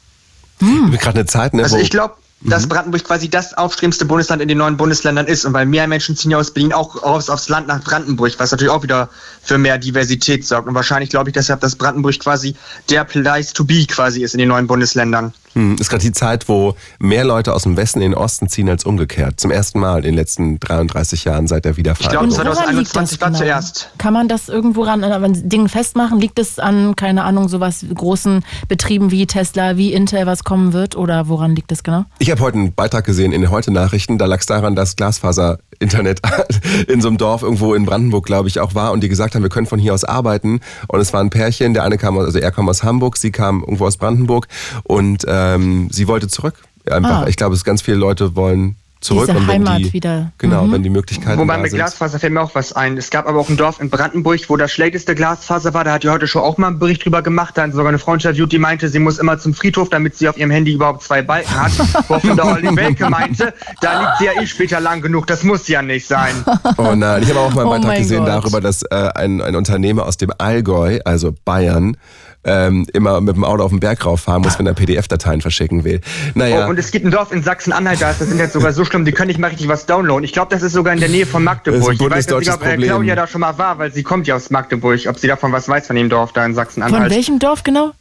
Hm. 0.60 0.91
Gerade 0.91 1.19
eine 1.19 1.25
Zeit, 1.25 1.54
ne, 1.54 1.63
also 1.63 1.78
ich 1.78 1.91
glaube, 1.91 2.15
dass 2.41 2.63
mhm. 2.63 2.69
Brandenburg 2.69 3.04
quasi 3.04 3.30
das 3.30 3.54
aufstrebendste 3.54 4.06
Bundesland 4.06 4.41
in 4.41 4.47
den 4.47 4.58
neuen 4.58 4.78
Bundesländern 4.78 5.28
ist. 5.28 5.45
Und 5.45 5.54
weil 5.54 5.65
mehr 5.65 5.88
Menschen 5.88 6.15
ziehen 6.15 6.32
ja 6.32 6.38
aus 6.38 6.52
Berlin 6.52 6.71
auch 6.71 7.02
aufs, 7.04 7.30
aufs 7.30 7.49
Land 7.49 7.67
nach 7.67 7.84
Brandenburg, 7.84 8.34
was 8.38 8.52
natürlich 8.52 8.71
auch 8.71 8.84
wieder 8.84 9.10
für 9.41 9.58
mehr 9.58 9.78
Diversität 9.78 10.45
sorgt. 10.45 10.67
Und 10.67 10.75
wahrscheinlich 10.75 11.10
glaube 11.10 11.30
ich 11.30 11.34
deshalb, 11.34 11.60
dass 11.60 11.75
Brandenburg 11.75 12.19
quasi 12.19 12.56
der 12.89 13.04
Place 13.04 13.54
to 13.54 13.65
be 13.65 13.86
quasi 13.86 14.23
ist 14.23 14.34
in 14.34 14.39
den 14.39 14.49
neuen 14.49 14.67
Bundesländern. 14.67 15.34
Hm, 15.53 15.77
ist 15.79 15.89
gerade 15.89 16.03
die 16.03 16.12
Zeit, 16.12 16.47
wo 16.47 16.75
mehr 16.99 17.23
Leute 17.23 17.53
aus 17.53 17.63
dem 17.63 17.75
Westen 17.75 18.01
in 18.01 18.12
den 18.12 18.19
Osten 18.19 18.49
ziehen 18.49 18.69
als 18.69 18.83
umgekehrt. 18.85 19.39
Zum 19.39 19.51
ersten 19.51 19.79
Mal 19.79 19.97
in 19.97 20.03
den 20.03 20.15
letzten 20.15 20.59
33 20.59 21.25
Jahren 21.25 21.47
seit 21.47 21.65
der 21.65 21.77
Wiedervereinigung. 21.77 22.29
Ich 22.29 22.35
glaube, 22.35 22.53
2021 22.53 23.21
war 23.21 23.33
zuerst. 23.33 23.89
Kann 23.97 24.13
man 24.13 24.27
das 24.27 24.49
irgendwo 24.49 24.83
ran 24.83 25.03
an 25.03 25.49
Dingen 25.49 25.69
festmachen? 25.69 26.19
Liegt 26.19 26.39
es 26.39 26.59
an, 26.59 26.95
keine 26.95 27.23
Ahnung, 27.23 27.49
sowas 27.49 27.85
großen 27.93 28.43
Betrieben 28.67 29.12
wie 29.12 29.25
Tesla, 29.25 29.77
wie 29.77 29.93
Intel, 29.93 30.25
was 30.25 30.43
kommen 30.43 30.73
wird? 30.73 30.95
Oder 30.95 31.27
woran 31.27 31.55
liegt 31.55 31.71
es 31.71 31.83
genau? 31.83 32.05
Ich 32.19 32.29
habe 32.29 32.41
heute 32.41 32.57
einen 32.57 32.73
Beitrag 32.73 33.05
gesehen 33.05 33.31
in 33.31 33.41
den 33.41 33.49
Heute-Nachrichten. 33.49 34.17
Da 34.17 34.25
lag 34.25 34.39
es 34.39 34.45
daran, 34.45 34.75
dass 34.75 34.95
Glasfaser-Internet 34.95 36.21
in 36.88 37.01
so 37.01 37.07
einem 37.07 37.17
Dorf 37.17 37.41
irgendwo 37.41 37.73
in 37.73 37.85
Brandenburg, 37.85 38.25
glaube 38.25 38.47
ich, 38.47 38.59
auch 38.59 38.75
war 38.75 38.91
und 38.91 39.01
die 39.01 39.09
gesagt 39.09 39.35
haben, 39.35 39.41
wir 39.41 39.49
können 39.49 39.67
von 39.67 39.79
hier 39.79 39.93
aus 39.93 40.03
arbeiten. 40.03 40.62
Und 40.88 40.99
es 40.99 41.12
war 41.13 41.21
ein 41.21 41.31
Pärchen. 41.31 41.73
Der 41.73 41.83
eine 41.83 41.97
kam, 41.97 42.17
also 42.17 42.38
er 42.38 42.51
kam 42.51 42.69
aus 42.69 42.83
Hamburg, 42.83 43.17
sie 43.17 43.31
kam 43.31 43.62
irgendwo 43.62 43.88
aus 43.88 43.97
Brandenburg 43.97 44.47
und 44.83 45.25
äh, 45.25 45.38
ähm, 45.39 45.89
sie 45.91 46.08
wollte 46.08 46.28
zurück. 46.28 46.56
Einfach, 46.89 47.23
ah. 47.23 47.28
ich 47.28 47.36
glaube, 47.36 47.56
es 47.56 47.63
ganz 47.63 47.82
viele 47.82 47.97
Leute 47.97 48.36
wollen 48.36 48.75
zurück. 49.02 49.28
Diese 49.28 49.38
und 49.38 49.47
wenn 49.47 49.67
Heimat 49.67 49.80
die, 49.80 49.93
wieder. 49.93 50.32
Genau, 50.38 50.65
mhm. 50.65 50.73
wenn 50.73 50.84
die 50.84 50.89
Möglichkeiten 50.89 51.39
Wobei 51.39 51.56
da 51.56 51.62
mit. 51.62 51.71
Glasfaser 51.71 52.19
fällt 52.19 52.34
mir 52.34 52.41
auch 52.41 52.56
was 52.56 52.73
ein. 52.73 52.97
Es 52.97 53.10
gab 53.10 53.28
aber 53.28 53.39
auch 53.39 53.49
ein 53.49 53.58
Dorf 53.58 53.80
in 53.80 53.89
Brandenburg, 53.89 54.41
wo 54.49 54.58
das 54.58 54.71
schlechteste 54.71 55.15
Glasfaser 55.15 55.73
war. 55.73 55.84
Da 55.84 55.93
hat 55.93 56.04
die 56.04 56.10
heute 56.10 56.28
schon 56.28 56.41
auch 56.41 56.58
mal 56.58 56.67
einen 56.67 56.80
Bericht 56.80 57.06
drüber 57.06 57.21
gemacht. 57.21 57.58
Da 57.58 57.63
hat 57.63 57.71
sogar 57.71 57.89
eine 57.89 57.99
Frau 57.99 58.13
interviewt, 58.13 58.52
die 58.52 58.60
meinte, 58.60 58.89
sie 58.89 58.99
muss 58.99 59.19
immer 59.19 59.39
zum 59.39 59.54
Friedhof, 59.54 59.89
damit 59.89 60.17
sie 60.17 60.28
auf 60.28 60.38
ihrem 60.38 60.52
Handy 60.52 60.73
überhaupt 60.73 61.04
zwei 61.04 61.21
Balken 61.21 61.56
hat. 61.56 61.71
Woraufhin 62.08 62.36
der 62.36 62.45
Olli 62.45 62.75
Welke 62.75 63.10
meinte, 63.10 63.54
da 63.82 64.02
liegt 64.02 64.17
sie 64.19 64.25
ja 64.25 64.41
eh 64.41 64.47
später 64.47 64.80
lang 64.80 65.02
genug. 65.02 65.28
Das 65.28 65.43
muss 65.43 65.67
ja 65.67 65.82
nicht 65.82 66.08
sein. 66.08 66.34
Oh 66.78 66.95
nein, 66.95 67.23
ich 67.23 67.30
habe 67.30 67.39
auch 67.39 67.54
mal 67.54 67.62
einen 67.62 67.69
oh 67.69 67.73
Beitrag 67.75 67.97
gesehen 67.97 68.19
Gott. 68.19 68.28
darüber, 68.28 68.62
dass 68.62 68.84
äh, 68.84 69.10
ein, 69.15 69.41
ein 69.41 69.56
Unternehmer 69.56 70.06
aus 70.06 70.17
dem 70.17 70.32
Allgäu, 70.38 70.99
also 71.06 71.34
Bayern, 71.45 71.97
ähm, 72.43 72.86
immer 72.93 73.19
mit 73.21 73.36
dem 73.36 73.43
Auto 73.43 73.63
auf 73.63 73.71
den 73.71 73.80
Berg 73.80 74.06
rauffahren 74.06 74.41
muss, 74.41 74.58
wenn 74.58 74.65
er 74.65 74.73
PDF-Dateien 74.73 75.41
verschicken 75.41 75.84
will. 75.84 76.02
Naja. 76.36 76.65
Oh, 76.65 76.69
und 76.69 76.80
es 76.80 76.91
gibt 76.91 77.06
ein 77.06 77.12
Dorf 77.12 77.32
in 77.32 77.43
Sachsen-Anhalt, 77.43 78.02
da 78.02 78.12
ist 78.12 78.21
das 78.21 78.30
Internet 78.30 78.54
sogar 78.54 78.71
so 78.71 78.86
schlimm, 78.86 79.06
die 79.06 79.12
können 79.12 79.28
nicht 79.28 79.39
mal 79.39 79.47
richtig 79.47 79.67
was 79.67 79.86
downloaden. 79.86 80.23
Ich 80.23 80.34
glaube, 80.34 80.54
das 80.54 80.63
ist 80.63 80.73
sogar 80.73 80.93
in 80.93 80.99
der 80.99 81.10
Nähe 81.10 81.25
von 81.25 81.43
Magdeburg. 81.43 81.93
ich 81.93 81.99
weiß 81.99 82.28
nicht, 82.28 82.52
ob 82.52 82.65
äh, 82.65 82.78
Claudia 82.78 83.15
da 83.15 83.28
schon 83.28 83.41
mal 83.41 83.58
war, 83.58 83.78
weil 83.78 83.91
sie 83.91 84.04
kommt 84.04 84.28
ja 84.28 84.36
aus 84.36 84.49
Magdeburg. 84.49 85.02
Ob 85.08 85.19
sie 85.19 85.28
davon 85.28 85.52
was 85.52 85.67
weiß 85.67 85.88
von 85.88 85.95
dem 85.95 86.10
Dorf 86.10 86.32
da 86.34 86.45
in 86.45 86.56
Sachsen-Anhalt. 86.56 87.04
Von 87.04 87.12
welchem 87.12 87.39
Dorf 87.39 87.63
genau? 87.63 87.91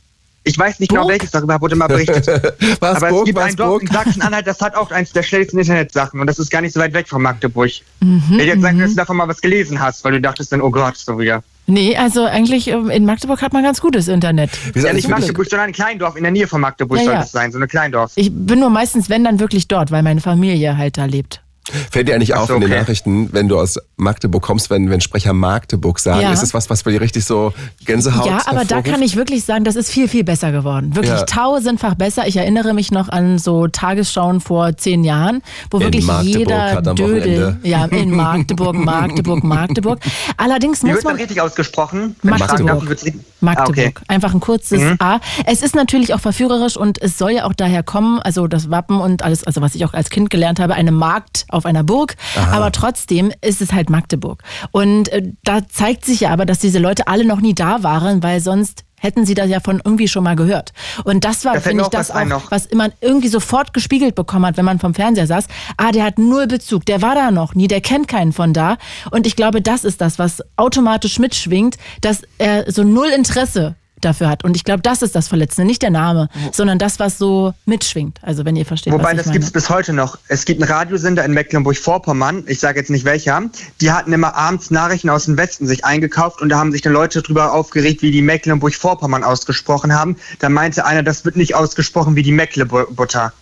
Ich 0.45 0.59
weiß 0.59 0.81
nicht 0.81 0.89
genau, 0.89 1.03
Burg? 1.03 1.11
genau 1.11 1.21
welches, 1.21 1.31
darüber 1.33 1.61
wurde 1.61 1.77
mal 1.77 1.89
berichtet. 1.89 2.27
was, 2.81 2.97
Aber 2.97 3.09
Burg, 3.09 3.21
es 3.21 3.25
gibt 3.27 3.39
was, 3.39 3.45
ein 3.45 3.57
Dorf 3.57 3.69
Burg? 3.71 3.83
in 3.83 3.89
Sachsen-Anhalt, 3.89 4.47
das 4.47 4.61
hat 4.61 4.77
auch 4.77 4.91
eins 4.91 5.13
der 5.13 5.23
schnellsten 5.23 5.59
Internetsachen 5.59 6.21
und 6.21 6.27
das 6.27 6.39
ist 6.39 6.51
gar 6.51 6.63
nicht 6.63 6.73
so 6.73 6.81
weit 6.81 6.95
weg 6.95 7.09
von 7.09 7.21
Magdeburg. 7.21 7.71
Mhm, 8.01 8.23
ich 8.31 8.39
hätte 8.39 8.45
jetzt 8.45 8.63
sagen, 8.63 8.79
dass 8.79 8.91
du 8.91 8.97
davon 8.97 9.17
mal 9.17 9.29
was 9.29 9.41
gelesen 9.41 9.81
hast, 9.81 10.05
weil 10.05 10.13
du 10.13 10.21
dachtest 10.21 10.53
dann, 10.53 10.63
oh 10.63 10.71
Gott, 10.71 10.97
so 10.97 11.19
wieder. 11.19 11.43
Nee, 11.71 11.97
also 11.97 12.25
eigentlich 12.25 12.69
ähm, 12.69 12.89
in 12.89 13.05
Magdeburg 13.05 13.43
hat 13.43 13.53
man 13.53 13.63
ganz 13.63 13.83
gutes 13.83 14.09
Internet. 14.09 14.51
Wir 14.75 14.85
ja, 14.85 14.93
nicht 14.95 15.07
Magdeburg, 15.07 15.47
sondern 15.47 15.69
ein 15.69 15.73
Kleindorf 15.75 16.17
in 16.17 16.23
der 16.23 16.33
Nähe 16.33 16.47
von 16.47 16.63
Magdeburg 16.63 16.99
ja, 16.99 17.05
soll 17.05 17.13
ja. 17.13 17.21
das 17.21 17.31
sein, 17.31 17.53
so 17.53 17.59
eine 17.59 17.69
Kleindorf. 17.69 18.13
Ich 18.17 18.33
bin 18.33 18.59
nur 18.59 18.71
meistens, 18.71 19.11
wenn 19.11 19.23
dann 19.23 19.39
wirklich 19.39 19.69
dort, 19.69 19.91
weil 19.91 20.03
meine 20.03 20.23
Familie 20.23 20.79
halt 20.79 20.97
da 20.97 21.05
lebt. 21.05 21.43
Fällt 21.91 22.09
dir 22.09 22.15
eigentlich 22.15 22.35
auf 22.35 22.49
so, 22.49 22.55
in 22.55 22.61
den 22.61 22.71
okay. 22.71 22.81
Nachrichten, 22.81 23.33
wenn 23.33 23.49
du 23.49 23.59
aus 23.59 23.79
Magdeburg 23.97 24.43
kommst, 24.43 24.71
wenn, 24.71 24.91
wenn 24.91 25.01
Sprecher 25.01 25.33
Magdeburg 25.33 25.99
sagen, 25.99 26.23
ja. 26.23 26.33
ist 26.33 26.43
das 26.43 26.55
was, 26.55 26.71
was 26.71 26.83
bei 26.83 26.91
dir 26.91 27.01
richtig 27.01 27.25
so 27.25 27.53
Gänsehaut 27.85 28.27
Ja, 28.27 28.43
aber 28.47 28.65
da 28.65 28.83
kann 28.83 29.03
ich 29.03 29.17
wirklich 29.17 29.45
sagen, 29.45 29.65
das 29.65 29.77
ist 29.77 29.91
viel, 29.91 30.09
viel 30.09 30.25
besser 30.25 30.53
geworden. 30.53 30.95
Wirklich 30.95 31.15
ja. 31.15 31.25
tausendfach 31.25 31.95
besser. 31.95 32.27
Ich 32.27 32.37
erinnere 32.37 32.75
mich 32.75 32.91
noch 32.91 33.09
an 33.09 33.39
so 33.39 33.67
Tagesschauen 33.69 34.41
vor 34.41 34.77
zehn 34.77 35.05
Jahren, 35.05 35.43
wo 35.71 35.79
in 35.79 35.85
wirklich 35.85 36.09
jeder 36.23 36.83
Dödel, 36.83 37.59
ja, 37.63 37.85
in 37.87 38.11
Magdeburg, 38.11 38.77
Magdeburg, 38.77 39.45
Magdeburg. 39.49 40.01
Allerdings 40.37 40.83
muss 40.83 40.91
Wie 40.91 40.95
wird 40.95 41.05
man... 41.05 41.17
richtig 41.17 41.41
ausgesprochen? 41.41 42.17
Magdeburg. 42.23 42.85
Magdeburg. 42.85 43.15
Magdeburg. 43.41 43.79
Ah, 43.79 43.89
okay. 43.89 43.93
Einfach 44.09 44.35
ein 44.35 44.41
kurzes 44.41 44.81
mhm. 44.81 44.97
A. 44.99 45.21
Es 45.47 45.63
ist 45.63 45.75
natürlich 45.75 46.15
auch 46.15 46.21
verführerisch 46.21 46.77
und 46.77 47.01
es 47.01 47.19
soll 47.19 47.33
ja 47.33 47.45
auch 47.45 47.53
daher 47.53 47.83
kommen, 47.83 48.21
also 48.21 48.47
das 48.47 48.71
Wappen 48.71 49.01
und 49.01 49.23
alles, 49.23 49.45
also 49.45 49.61
was 49.61 49.75
ich 49.75 49.85
auch 49.85 49.95
als 49.95 50.11
Kind 50.11 50.31
gelernt 50.31 50.61
habe, 50.61 50.75
eine 50.75 50.93
Markt 50.93 51.47
auf 51.49 51.67
einer 51.67 51.85
Burg, 51.85 52.17
Aha. 52.37 52.57
aber 52.57 52.73
trotzdem 52.73 53.33
ist 53.41 53.61
es 53.61 53.73
halt 53.73 53.91
Magdeburg. 53.91 54.43
Und 54.73 55.09
äh, 55.11 55.23
da 55.45 55.67
zeigt 55.69 56.05
sich 56.05 56.21
ja 56.21 56.31
aber, 56.31 56.47
dass 56.47 56.59
diese 56.59 56.79
Leute 56.79 57.07
alle 57.07 57.25
noch 57.25 57.41
nie 57.41 57.55
da 57.55 57.83
waren, 57.83 58.23
weil 58.23 58.41
sonst 58.41 58.85
hätten 59.01 59.25
sie 59.27 59.35
das 59.35 59.49
ja 59.49 59.61
von 59.61 59.81
irgendwie 59.85 60.09
schon 60.09 60.25
mal 60.25 60.37
gehört. 60.37 60.73
Und 61.05 61.25
das 61.25 61.45
war, 61.45 61.61
finde 61.61 61.85
ich, 61.85 61.89
das 61.89 62.11
auch, 62.11 62.51
was 62.51 62.67
immer 62.67 62.91
irgendwie 63.01 63.29
sofort 63.29 63.73
gespiegelt 63.73 64.15
bekommen 64.15 64.47
hat, 64.47 64.57
wenn 64.57 64.65
man 64.65 64.79
vom 64.79 64.95
Fernseher 64.95 65.27
saß. 65.27 65.47
Ah, 65.77 65.93
der 65.93 66.05
hat 66.05 66.19
null 66.19 66.47
Bezug, 66.47 66.87
der 66.87 67.03
war 67.03 67.15
da 67.15 67.31
noch 67.31 67.55
nie, 67.55 67.69
der 67.69 67.81
kennt 67.81 68.09
keinen 68.09 68.33
von 68.33 68.53
da. 68.53 68.77
Und 69.11 69.27
ich 69.27 69.37
glaube, 69.37 69.63
das 69.63 69.85
ist 69.85 70.01
das, 70.01 70.19
was 70.19 70.43
automatisch 70.57 71.19
mitschwingt, 71.19 71.77
dass 72.01 72.23
er 72.39 72.71
so 72.71 72.85
null 72.85 73.09
Interesse 73.09 73.75
dafür 74.01 74.29
hat. 74.29 74.45
Und 74.45 74.57
ich 74.57 74.65
glaube, 74.65 74.83
das 74.83 75.03
ist 75.03 75.15
das 75.15 75.29
Verletzende, 75.29 75.67
nicht 75.67 75.83
der 75.83 75.91
Name, 75.91 76.29
sondern 76.53 76.79
das, 76.79 76.99
was 76.99 77.19
so 77.19 77.55
mitschwingt. 77.67 78.19
Also 78.23 78.45
wenn 78.45 78.57
ihr 78.57 78.67
versteht. 78.67 78.93
Wobei, 78.93 79.15
das 79.15 79.31
gibt 79.31 79.45
es 79.45 79.51
bis 79.51 79.71
heute 79.71 79.93
noch. 79.93 80.19
Es 80.29 80.45
gibt 80.45 80.63
einen 80.63 80.71
Radiosender 80.71 81.25
in 81.25 81.33
Mecklenburg-Vorpommern, 81.33 82.45
ich 82.47 82.61
sage 82.61 82.79
jetzt 82.79 82.91
nicht 82.91 83.05
welcher, 83.05 83.43
die 83.81 83.93
hatten 83.93 84.13
immer 84.13 84.35
abends 84.35 84.71
Nachrichten 84.71 85.11
aus 85.11 85.27
dem 85.27 85.37
Westen 85.37 85.67
sich 85.67 85.85
eingekauft 85.85 86.41
und 86.43 86.49
da 86.49 86.59
haben 86.59 86.73
sich 86.73 86.83
dann 86.83 86.93
Leute 86.93 87.23
darüber 87.23 87.53
aufgeregt, 87.53 88.03
wie 88.03 88.11
die 88.11 88.23
Mecklenburg-Vorpommern 88.23 89.25
ausgesprochen 89.25 89.95
haben. 89.95 90.17
Da 90.39 90.49
meinte 90.49 90.85
einer, 90.85 91.03
das 91.03 91.25
wird 91.25 91.37
nicht 91.37 91.55
ausgesprochen 91.55 92.17
wie 92.17 92.23
die 92.23 92.33
Mecklenburg-Butter. 92.33 93.33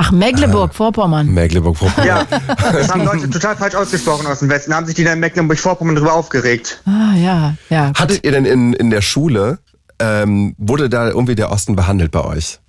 Ach, 0.00 0.12
Mecklenburg-Vorpommern. 0.12 1.26
Mecklenburg-Vorpommern. 1.26 2.06
Ja, 2.06 2.24
das 2.72 2.88
haben 2.88 3.04
Leute 3.04 3.28
total 3.30 3.56
falsch 3.56 3.74
ausgesprochen 3.74 4.28
aus 4.28 4.38
dem 4.38 4.48
Westen. 4.48 4.70
Da 4.70 4.76
haben 4.76 4.86
sich 4.86 4.94
die 4.94 5.02
dann 5.02 5.14
in 5.14 5.20
Mecklenburg-Vorpommern 5.20 5.96
darüber 5.96 6.12
aufgeregt. 6.12 6.80
Ah, 6.86 7.16
ja, 7.16 7.54
ja. 7.68 7.92
Hattet 7.98 8.24
ihr 8.24 8.30
denn 8.30 8.44
in, 8.44 8.74
in 8.74 8.90
der 8.90 9.02
Schule 9.02 9.58
ähm, 10.00 10.54
wurde 10.58 10.88
da 10.88 11.08
irgendwie 11.08 11.34
der 11.34 11.50
Osten 11.50 11.76
behandelt 11.76 12.10
bei 12.10 12.24
euch? 12.24 12.60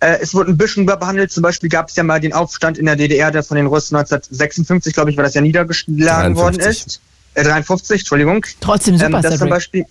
Äh, 0.00 0.18
es 0.20 0.34
wurde 0.34 0.50
ein 0.50 0.56
bisschen 0.56 0.86
behandelt. 0.86 1.32
Zum 1.32 1.42
Beispiel 1.42 1.68
gab 1.68 1.88
es 1.88 1.96
ja 1.96 2.04
mal 2.04 2.20
den 2.20 2.32
Aufstand 2.32 2.78
in 2.78 2.86
der 2.86 2.96
DDR, 2.96 3.30
der 3.30 3.42
von 3.42 3.56
den 3.56 3.66
Russen 3.66 3.96
1956, 3.96 4.94
glaube 4.94 5.10
ich, 5.10 5.16
weil 5.16 5.24
das 5.24 5.34
ja 5.34 5.40
niedergeschlagen 5.40 6.34
53. 6.34 6.36
worden 6.36 6.60
ist. 6.60 7.00
Äh, 7.34 7.44
53, 7.44 8.00
Entschuldigung. 8.00 8.46
Trotzdem 8.60 8.96
super, 8.96 9.16
ähm, 9.16 9.22
Das 9.22 9.38
zum 9.38 9.48
Beispiel 9.48 9.84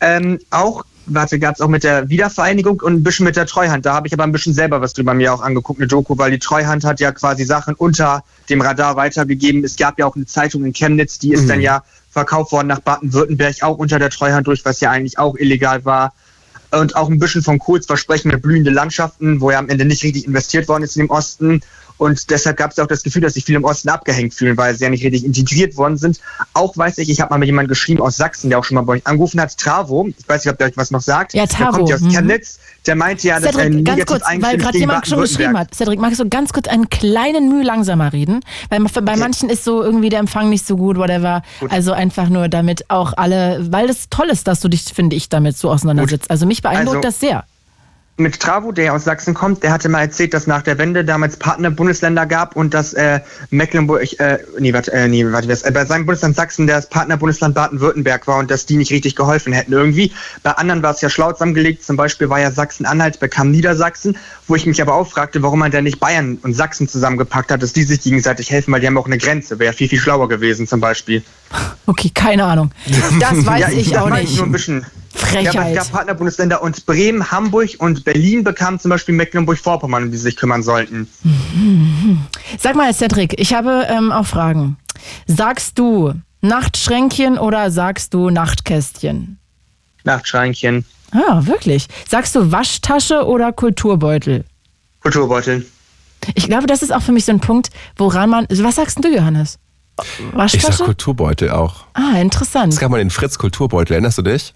ähm, 0.00 0.38
auch, 0.50 0.84
warte, 1.06 1.38
gab 1.38 1.54
es 1.54 1.60
auch 1.60 1.68
mit 1.68 1.84
der 1.84 2.08
Wiedervereinigung 2.08 2.80
und 2.80 2.94
ein 2.94 3.02
bisschen 3.02 3.24
mit 3.24 3.36
der 3.36 3.46
Treuhand. 3.46 3.86
Da 3.86 3.94
habe 3.94 4.06
ich 4.06 4.12
aber 4.12 4.24
ein 4.24 4.32
bisschen 4.32 4.54
selber 4.54 4.80
was 4.80 4.92
drüber 4.92 5.14
mir 5.14 5.32
auch 5.32 5.40
angeguckt, 5.40 5.80
eine 5.80 5.88
Doku, 5.88 6.16
weil 6.18 6.30
die 6.30 6.38
Treuhand 6.38 6.84
hat 6.84 7.00
ja 7.00 7.12
quasi 7.12 7.44
Sachen 7.44 7.74
unter 7.74 8.24
dem 8.48 8.60
Radar 8.60 8.96
weitergegeben. 8.96 9.64
Es 9.64 9.76
gab 9.76 9.98
ja 9.98 10.06
auch 10.06 10.16
eine 10.16 10.26
Zeitung 10.26 10.64
in 10.64 10.72
Chemnitz, 10.72 11.18
die 11.18 11.32
ist 11.32 11.44
mhm. 11.44 11.48
dann 11.48 11.60
ja 11.60 11.82
verkauft 12.10 12.52
worden 12.52 12.68
nach 12.68 12.80
Baden-Württemberg, 12.80 13.62
auch 13.62 13.78
unter 13.78 13.98
der 13.98 14.10
Treuhand 14.10 14.46
durch, 14.46 14.64
was 14.64 14.80
ja 14.80 14.90
eigentlich 14.90 15.18
auch 15.18 15.36
illegal 15.36 15.84
war. 15.84 16.12
Und 16.72 16.94
auch 16.94 17.08
ein 17.08 17.18
bisschen 17.18 17.42
von 17.42 17.58
Kohls 17.58 17.86
Versprechen 17.86 18.30
mit 18.30 18.42
blühende 18.42 18.70
Landschaften, 18.70 19.40
wo 19.40 19.50
ja 19.50 19.58
am 19.58 19.68
Ende 19.68 19.84
nicht 19.84 20.04
richtig 20.04 20.26
investiert 20.26 20.68
worden 20.68 20.84
ist 20.84 20.96
in 20.96 21.06
dem 21.06 21.10
Osten. 21.10 21.62
Und 22.00 22.30
deshalb 22.30 22.56
gab 22.56 22.70
es 22.70 22.78
auch 22.78 22.86
das 22.86 23.02
Gefühl, 23.02 23.20
dass 23.20 23.34
sich 23.34 23.44
viele 23.44 23.58
im 23.58 23.64
Osten 23.64 23.90
abgehängt 23.90 24.32
fühlen, 24.32 24.56
weil 24.56 24.74
sie 24.74 24.84
ja 24.84 24.88
nicht 24.88 25.04
richtig 25.04 25.22
integriert 25.22 25.76
worden 25.76 25.98
sind. 25.98 26.18
Auch 26.54 26.74
weiß 26.74 26.96
ich, 26.96 27.10
ich 27.10 27.20
habe 27.20 27.28
mal 27.28 27.36
mit 27.36 27.46
jemandem 27.46 27.68
geschrieben 27.68 28.00
aus 28.00 28.16
Sachsen, 28.16 28.48
der 28.48 28.58
auch 28.58 28.64
schon 28.64 28.76
mal 28.76 28.80
bei 28.80 28.94
euch 28.94 29.06
angerufen 29.06 29.38
hat, 29.38 29.54
Travo. 29.58 30.08
Ich 30.18 30.26
weiß 30.26 30.42
nicht, 30.42 30.50
ob 30.50 30.56
der 30.56 30.68
euch 30.68 30.76
was 30.78 30.90
noch 30.90 31.02
sagt. 31.02 31.34
Ja, 31.34 31.44
Travo. 31.44 31.72
Der 31.72 31.72
kommt 31.72 31.88
ja 31.90 31.96
aus 31.96 32.00
mhm. 32.00 32.10
Chemnitz. 32.10 32.58
Der 32.86 32.96
meinte 32.96 33.28
ja, 33.28 33.38
dass 33.38 33.54
er 33.54 33.68
ganz 33.82 34.06
kurz, 34.06 34.22
weil 34.38 34.56
gerade 34.56 34.78
jemand 34.78 35.06
schon 35.06 35.20
geschrieben 35.20 35.58
hat. 35.58 35.74
Cedric, 35.74 36.00
magst 36.00 36.18
du 36.18 36.26
ganz 36.26 36.54
kurz 36.54 36.68
einen 36.68 36.88
kleinen 36.88 37.50
Mühe 37.50 37.64
langsamer 37.64 38.14
reden? 38.14 38.40
Weil 38.70 38.80
bei 38.80 39.12
okay. 39.12 39.20
manchen 39.20 39.50
ist 39.50 39.64
so 39.64 39.82
irgendwie 39.82 40.08
der 40.08 40.20
Empfang 40.20 40.48
nicht 40.48 40.66
so 40.66 40.78
gut, 40.78 40.96
whatever. 40.96 41.42
Gut. 41.60 41.70
Also 41.70 41.92
einfach 41.92 42.30
nur 42.30 42.48
damit 42.48 42.88
auch 42.88 43.12
alle, 43.18 43.66
weil 43.70 43.90
es 43.90 44.08
toll 44.08 44.30
ist, 44.30 44.48
dass 44.48 44.60
du 44.60 44.68
dich, 44.68 44.84
finde 44.84 45.16
ich, 45.16 45.28
damit 45.28 45.58
so 45.58 45.70
auseinandersetzt. 45.70 46.28
Gut. 46.28 46.30
Also 46.30 46.46
mich 46.46 46.62
beeindruckt 46.62 47.04
also, 47.04 47.08
das 47.08 47.20
sehr 47.20 47.44
mit 48.20 48.38
Travo, 48.38 48.70
der 48.70 48.94
aus 48.94 49.04
Sachsen 49.04 49.34
kommt, 49.34 49.62
der 49.62 49.72
hatte 49.72 49.88
mal 49.88 50.02
erzählt, 50.02 50.34
dass 50.34 50.46
nach 50.46 50.62
der 50.62 50.78
Wende 50.78 51.04
damals 51.04 51.36
Partnerbundesländer 51.36 52.26
gab 52.26 52.54
und 52.54 52.74
dass 52.74 52.92
äh, 52.92 53.20
Mecklenburg, 53.50 54.20
äh, 54.20 54.38
nee, 54.58 54.72
warte, 54.72 54.92
äh, 54.92 55.08
nee, 55.08 55.24
warte, 55.24 55.50
äh, 55.50 55.70
bei 55.70 55.84
seinem 55.84 56.06
Bundesland 56.06 56.36
Sachsen 56.36 56.66
das 56.66 56.88
Partnerbundesland 56.88 57.54
Baden-Württemberg 57.54 58.26
war 58.26 58.38
und 58.38 58.50
dass 58.50 58.66
die 58.66 58.76
nicht 58.76 58.92
richtig 58.92 59.16
geholfen 59.16 59.52
hätten 59.52 59.72
irgendwie. 59.72 60.12
Bei 60.42 60.52
anderen 60.52 60.82
war 60.82 60.92
es 60.92 61.00
ja 61.00 61.08
schlau 61.08 61.32
zusammengelegt, 61.32 61.82
zum 61.82 61.96
Beispiel 61.96 62.28
war 62.28 62.40
ja 62.40 62.50
Sachsen-Anhalt, 62.50 63.20
bekam 63.20 63.50
Niedersachsen, 63.50 64.16
wo 64.46 64.54
ich 64.54 64.66
mich 64.66 64.80
aber 64.82 64.94
auch 64.94 65.06
fragte, 65.06 65.42
warum 65.42 65.58
man 65.58 65.70
denn 65.70 65.84
nicht 65.84 65.98
Bayern 65.98 66.38
und 66.42 66.52
Sachsen 66.54 66.88
zusammengepackt 66.88 67.50
hat, 67.50 67.62
dass 67.62 67.72
die 67.72 67.84
sich 67.84 68.02
gegenseitig 68.02 68.50
helfen, 68.50 68.72
weil 68.72 68.80
die 68.80 68.86
haben 68.86 68.98
auch 68.98 69.06
eine 69.06 69.18
Grenze, 69.18 69.58
wäre 69.58 69.72
viel, 69.72 69.88
viel 69.88 69.98
schlauer 69.98 70.28
gewesen 70.28 70.66
zum 70.66 70.80
Beispiel. 70.80 71.22
Okay, 71.86 72.10
keine 72.14 72.44
Ahnung. 72.44 72.70
Das 73.18 73.46
weiß 73.46 73.60
ja, 73.60 73.68
ich, 73.70 73.88
ich 73.88 73.98
auch 73.98 74.10
nicht. 74.10 74.36
Nur 74.36 74.46
ein 74.46 74.52
bisschen 74.52 74.86
Ja, 75.20 75.38
aber 75.38 75.46
es 75.48 75.54
Frechheit. 75.54 75.74
gab 75.76 75.92
Partnerbundesländer 75.92 76.62
und 76.62 76.86
Bremen, 76.86 77.30
Hamburg 77.30 77.70
und 77.78 78.04
Berlin 78.04 78.42
bekamen 78.44 78.78
zum 78.80 78.88
Beispiel 78.90 79.14
Mecklenburg-Vorpommern, 79.14 80.04
um 80.04 80.10
die 80.10 80.16
sie 80.16 80.24
sich 80.24 80.36
kümmern 80.36 80.62
sollten. 80.62 81.08
Sag 82.58 82.74
mal, 82.76 82.92
Cedric, 82.94 83.38
ich 83.40 83.52
habe 83.54 83.86
ähm, 83.88 84.12
auch 84.12 84.26
Fragen. 84.26 84.76
Sagst 85.26 85.78
du 85.78 86.14
Nachtschränkchen 86.40 87.38
oder 87.38 87.70
sagst 87.70 88.14
du 88.14 88.30
Nachtkästchen? 88.30 89.38
Nachtschränchen, 90.04 90.84
Ah, 91.12 91.44
wirklich. 91.44 91.88
Sagst 92.08 92.36
du 92.36 92.52
Waschtasche 92.52 93.26
oder 93.26 93.52
Kulturbeutel? 93.52 94.44
Kulturbeutel. 95.00 95.66
Ich 96.36 96.46
glaube, 96.46 96.66
das 96.68 96.82
ist 96.82 96.92
auch 96.94 97.02
für 97.02 97.10
mich 97.10 97.24
so 97.24 97.32
ein 97.32 97.40
Punkt, 97.40 97.70
woran 97.96 98.30
man. 98.30 98.46
Was 98.48 98.76
sagst 98.76 98.96
denn 99.02 99.10
du, 99.10 99.18
Johannes? 99.18 99.58
Ich 100.00 100.06
sag 100.30 100.34
Waschtasche? 100.36 100.84
Kulturbeutel 100.84 101.50
auch. 101.50 101.84
ah, 101.94 102.16
interessant. 102.20 102.72
Es 102.72 102.78
gab 102.78 102.90
mal 102.92 102.98
den 102.98 103.10
Fritz 103.10 103.38
Kulturbeutel, 103.38 103.94
erinnerst 103.94 104.18
du 104.18 104.22
dich? 104.22 104.54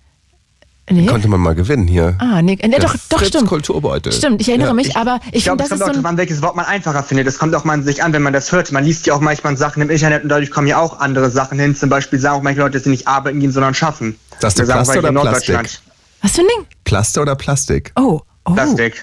Nee. 0.91 1.07
Konnte 1.07 1.29
man 1.29 1.41
mal 1.41 1.55
gewinnen 1.55 1.87
hier. 1.89 2.15
Ah, 2.19 2.43
nee, 2.43 2.59
nee 2.63 2.69
Der 2.69 2.81
doch, 2.81 2.95
doch, 3.09 3.19
Fritz 3.19 3.29
stimmt. 3.29 3.49
Kulturbeutel. 3.49 4.13
Stimmt, 4.13 4.43
ich 4.43 4.49
erinnere 4.49 4.69
Ja. 4.69 4.75
mich, 4.75 4.97
aber 4.97 5.19
ich, 5.29 5.37
Ich 5.37 5.45
glaube, 5.45 5.63
finde, 5.63 5.75
es 5.75 5.79
das 5.79 5.81
kommt 5.81 5.81
ist 5.81 5.99
auch 5.99 6.03
so 6.03 6.07
ein. 6.09 6.13
an, 6.13 6.17
welches 6.19 6.43
Wort 6.43 6.57
man 6.57 6.67
einfacher 6.67 7.03
findet. 7.03 7.27
Es 7.27 7.39
kommt 7.39 7.55
auch 7.55 7.65
mal 7.65 7.83
sich 7.83 8.03
an, 8.03 8.13
wenn 8.13 8.21
man 8.23 8.35
das 8.35 8.53
hört. 8.53 8.71
Man 8.71 8.85
liest 8.85 9.07
ja 9.07 9.15
auch 9.15 9.21
manchmal 9.21 9.57
Sachen 9.57 9.81
im 9.83 9.89
Internet 9.89 10.25
und 10.25 10.29
dadurch 10.29 10.51
kommen 10.51 10.67
ja 10.67 10.79
auch 10.79 11.01
andere 11.01 11.31
Sachen 11.31 11.59
hin. 11.59 11.75
Zum 11.75 11.89
Beispiel 11.89 12.19
sagen 12.19 12.37
auch 12.37 12.43
manche 12.43 12.61
Leute, 12.61 12.73
dass 12.75 12.85
sie 12.85 12.91
nicht 12.91 13.09
arbeiten 13.09 13.41
gehen, 13.41 13.51
sondern 13.51 13.73
schaffen. 13.73 14.19
Sagst 14.41 14.59
du 14.59 14.63
Wir 14.63 14.67
sagen 14.67 14.79
Plaste 14.85 15.03
weil 15.03 15.11
oder 15.11 15.21
Plastik? 15.23 15.55
Norddeutschland. 15.55 15.83
Was 16.23 16.33
für 16.33 16.41
ein 16.43 16.47
Ding? 16.57 16.67
Plaste 16.85 17.21
oder 17.23 17.35
Plastik? 17.37 17.93
Oh, 17.97 18.21
oh. 18.45 18.53
Plastik. 18.53 18.95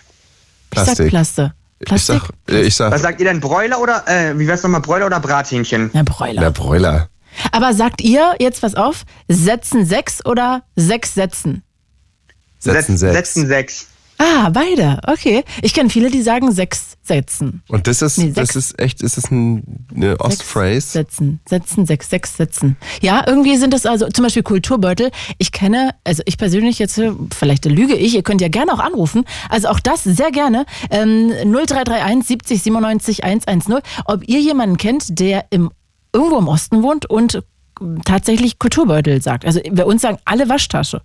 Ich 0.73 0.77
sag 0.77 0.85
Plastik. 0.85 1.09
Plaste. 1.09 1.53
Ich 1.79 1.85
Plastik? 1.87 2.21
sag, 2.47 2.53
äh, 2.55 2.61
ich 2.61 2.75
sag, 2.75 2.91
Was 2.91 3.01
sagt 3.01 3.19
ihr 3.19 3.25
denn, 3.25 3.39
Bräuler 3.39 3.81
oder, 3.81 4.03
äh, 4.07 4.37
wie 4.37 4.45
wär's 4.45 4.61
nochmal, 4.61 4.81
Bräuler 4.81 5.07
oder 5.07 5.19
Brathähnchen? 5.19 5.89
Na, 5.93 6.03
Bräuler. 6.03 6.41
der 6.41 6.51
Bräuler. 6.51 7.07
Aber 7.51 7.73
sagt 7.73 8.01
ihr, 8.01 8.35
jetzt 8.39 8.61
pass 8.61 8.75
auf, 8.75 9.01
Sätzen 9.27 9.85
sechs 9.85 10.23
oder 10.25 10.61
sechs 10.75 11.15
Sätzen? 11.15 11.63
Setzen 12.62 12.95
Setz- 12.95 13.00
sechs. 13.00 13.34
Setzen 13.34 13.47
sechs. 13.47 13.88
Ah, 14.24 14.52
beide. 14.52 15.00
Okay. 15.08 15.43
Ich 15.63 15.74
kenne 15.74 15.89
viele, 15.89 16.12
die 16.12 16.21
sagen 16.21 16.52
sechs 16.52 16.95
Sätzen. 17.02 17.63
Und 17.67 17.88
das 17.88 18.04
ist, 18.04 18.19
Nee, 18.19 18.32
das 18.32 18.56
ist 18.56 18.80
echt, 18.80 19.02
ist 19.02 19.17
das 19.17 19.32
ein, 19.32 19.88
eine 19.95 20.19
Ostphrase? 20.19 20.80
Sätzen, 20.82 21.39
Sätzen, 21.50 21.88
sechs, 21.88 22.08
sechs 22.12 22.38
Sätzen. 22.38 22.78
Ja, 23.02 23.24
irgendwie 23.26 23.58
sind 23.58 23.74
das 23.74 23.88
also 23.88 24.08
zum 24.10 24.21
Beispiel 24.24 24.43
Kulturbeutel. 24.43 25.10
Ich 25.39 25.52
kenne, 25.52 25.95
also 26.04 26.21
ich 26.28 26.38
persönlich 26.38 26.78
jetzt, 26.78 27.02
vielleicht 27.36 27.65
lüge 27.65 27.95
ich, 27.95 28.13
ihr 28.13 28.21
könnt 28.21 28.41
ja 28.41 28.47
gerne 28.50 28.74
auch 28.74 28.80
anrufen. 28.80 29.26
Also 29.50 29.69
auch 29.69 29.80
das 29.80 30.04
sehr 30.04 30.30
gerne. 30.30 30.67
Ähm, 30.91 31.32
0331 31.43 32.28
70 32.28 32.62
97 32.62 33.24
110. 33.24 33.80
Ob 34.06 34.28
ihr 34.30 34.39
jemanden 34.39 34.78
kennt, 34.78 35.17
der 35.19 35.45
im, 35.50 35.71
irgendwo 36.13 36.38
im 36.38 36.47
Osten 36.47 36.84
wohnt 36.84 37.08
und 37.08 37.41
tatsächlich 38.06 38.60
Kulturbeutel 38.60 39.19
sagt. 39.19 39.45
Also 39.45 39.62
bei 39.71 39.84
uns 39.84 40.04
sagen 40.04 40.19
alle 40.26 40.47
Waschtasche. 40.47 41.02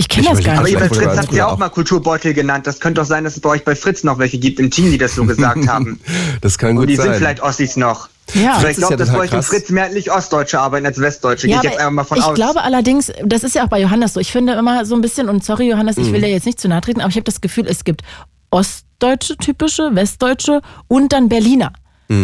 Ich 0.00 0.08
kenne 0.08 0.28
Ich 0.28 0.32
das 0.32 0.42
gar 0.44 0.54
Aber 0.54 0.62
nicht. 0.64 0.72
ihr 0.72 0.78
bei 0.80 0.88
Fritz 0.88 1.18
habt 1.18 1.30
ihr 1.34 1.46
auch- 1.46 1.58
mal 1.58 1.68
Kulturbeutel 1.68 2.32
genannt. 2.32 2.66
Das 2.66 2.80
könnte 2.80 3.02
doch 3.02 3.06
sein, 3.06 3.22
dass 3.24 3.34
es 3.34 3.40
bei 3.40 3.50
euch 3.50 3.64
bei 3.64 3.76
Fritz 3.76 4.02
noch 4.02 4.18
welche 4.18 4.38
gibt 4.38 4.58
im 4.58 4.70
Team, 4.70 4.90
die 4.90 4.96
das 4.96 5.14
so 5.14 5.26
gesagt 5.26 5.68
haben. 5.68 6.00
Das 6.40 6.56
kann 6.56 6.70
Und 6.70 6.76
gut 6.76 6.88
die 6.88 6.96
sein. 6.96 7.08
sind 7.08 7.16
vielleicht 7.16 7.42
Ossis 7.42 7.76
noch. 7.76 8.08
Ja. 8.32 8.54
Aber 8.54 8.70
ich 8.70 8.78
glaube, 8.78 8.94
ja 8.94 8.96
dass 8.96 9.12
bei 9.12 9.18
euch 9.18 9.32
im. 9.32 9.42
Fritz 9.42 9.68
mehrheitlich 9.68 10.10
Ostdeutsche 10.10 10.58
arbeiten 10.58 10.86
als 10.86 10.98
Westdeutsche. 11.00 11.48
Gehe 11.48 11.56
ich 11.56 11.62
jetzt 11.64 11.78
einfach 11.78 11.90
mal 11.90 12.04
von 12.04 12.16
ich 12.16 12.24
aus. 12.24 12.34
glaube 12.34 12.62
allerdings, 12.62 13.12
das 13.24 13.44
ist 13.44 13.54
ja 13.54 13.64
auch 13.64 13.68
bei 13.68 13.78
Johannes 13.80 14.14
so. 14.14 14.20
Ich 14.20 14.32
finde 14.32 14.54
immer 14.54 14.86
so 14.86 14.94
ein 14.94 15.02
bisschen, 15.02 15.28
und 15.28 15.44
sorry 15.44 15.68
Johannes, 15.68 15.98
ich 15.98 16.08
Mhm. 16.08 16.12
will 16.14 16.20
dir 16.22 16.28
jetzt 16.30 16.46
nicht 16.46 16.58
zu 16.60 16.68
nahe 16.68 16.80
treten, 16.80 17.00
aber 17.02 17.10
ich 17.10 17.16
habe 17.16 17.24
das 17.24 17.42
Gefühl, 17.42 17.66
es 17.68 17.84
gibt 17.84 18.00
ostdeutsche 18.50 19.36
typische, 19.36 19.94
westdeutsche 19.94 20.62
und 20.88 21.12
dann 21.12 21.28
Berliner. 21.28 21.72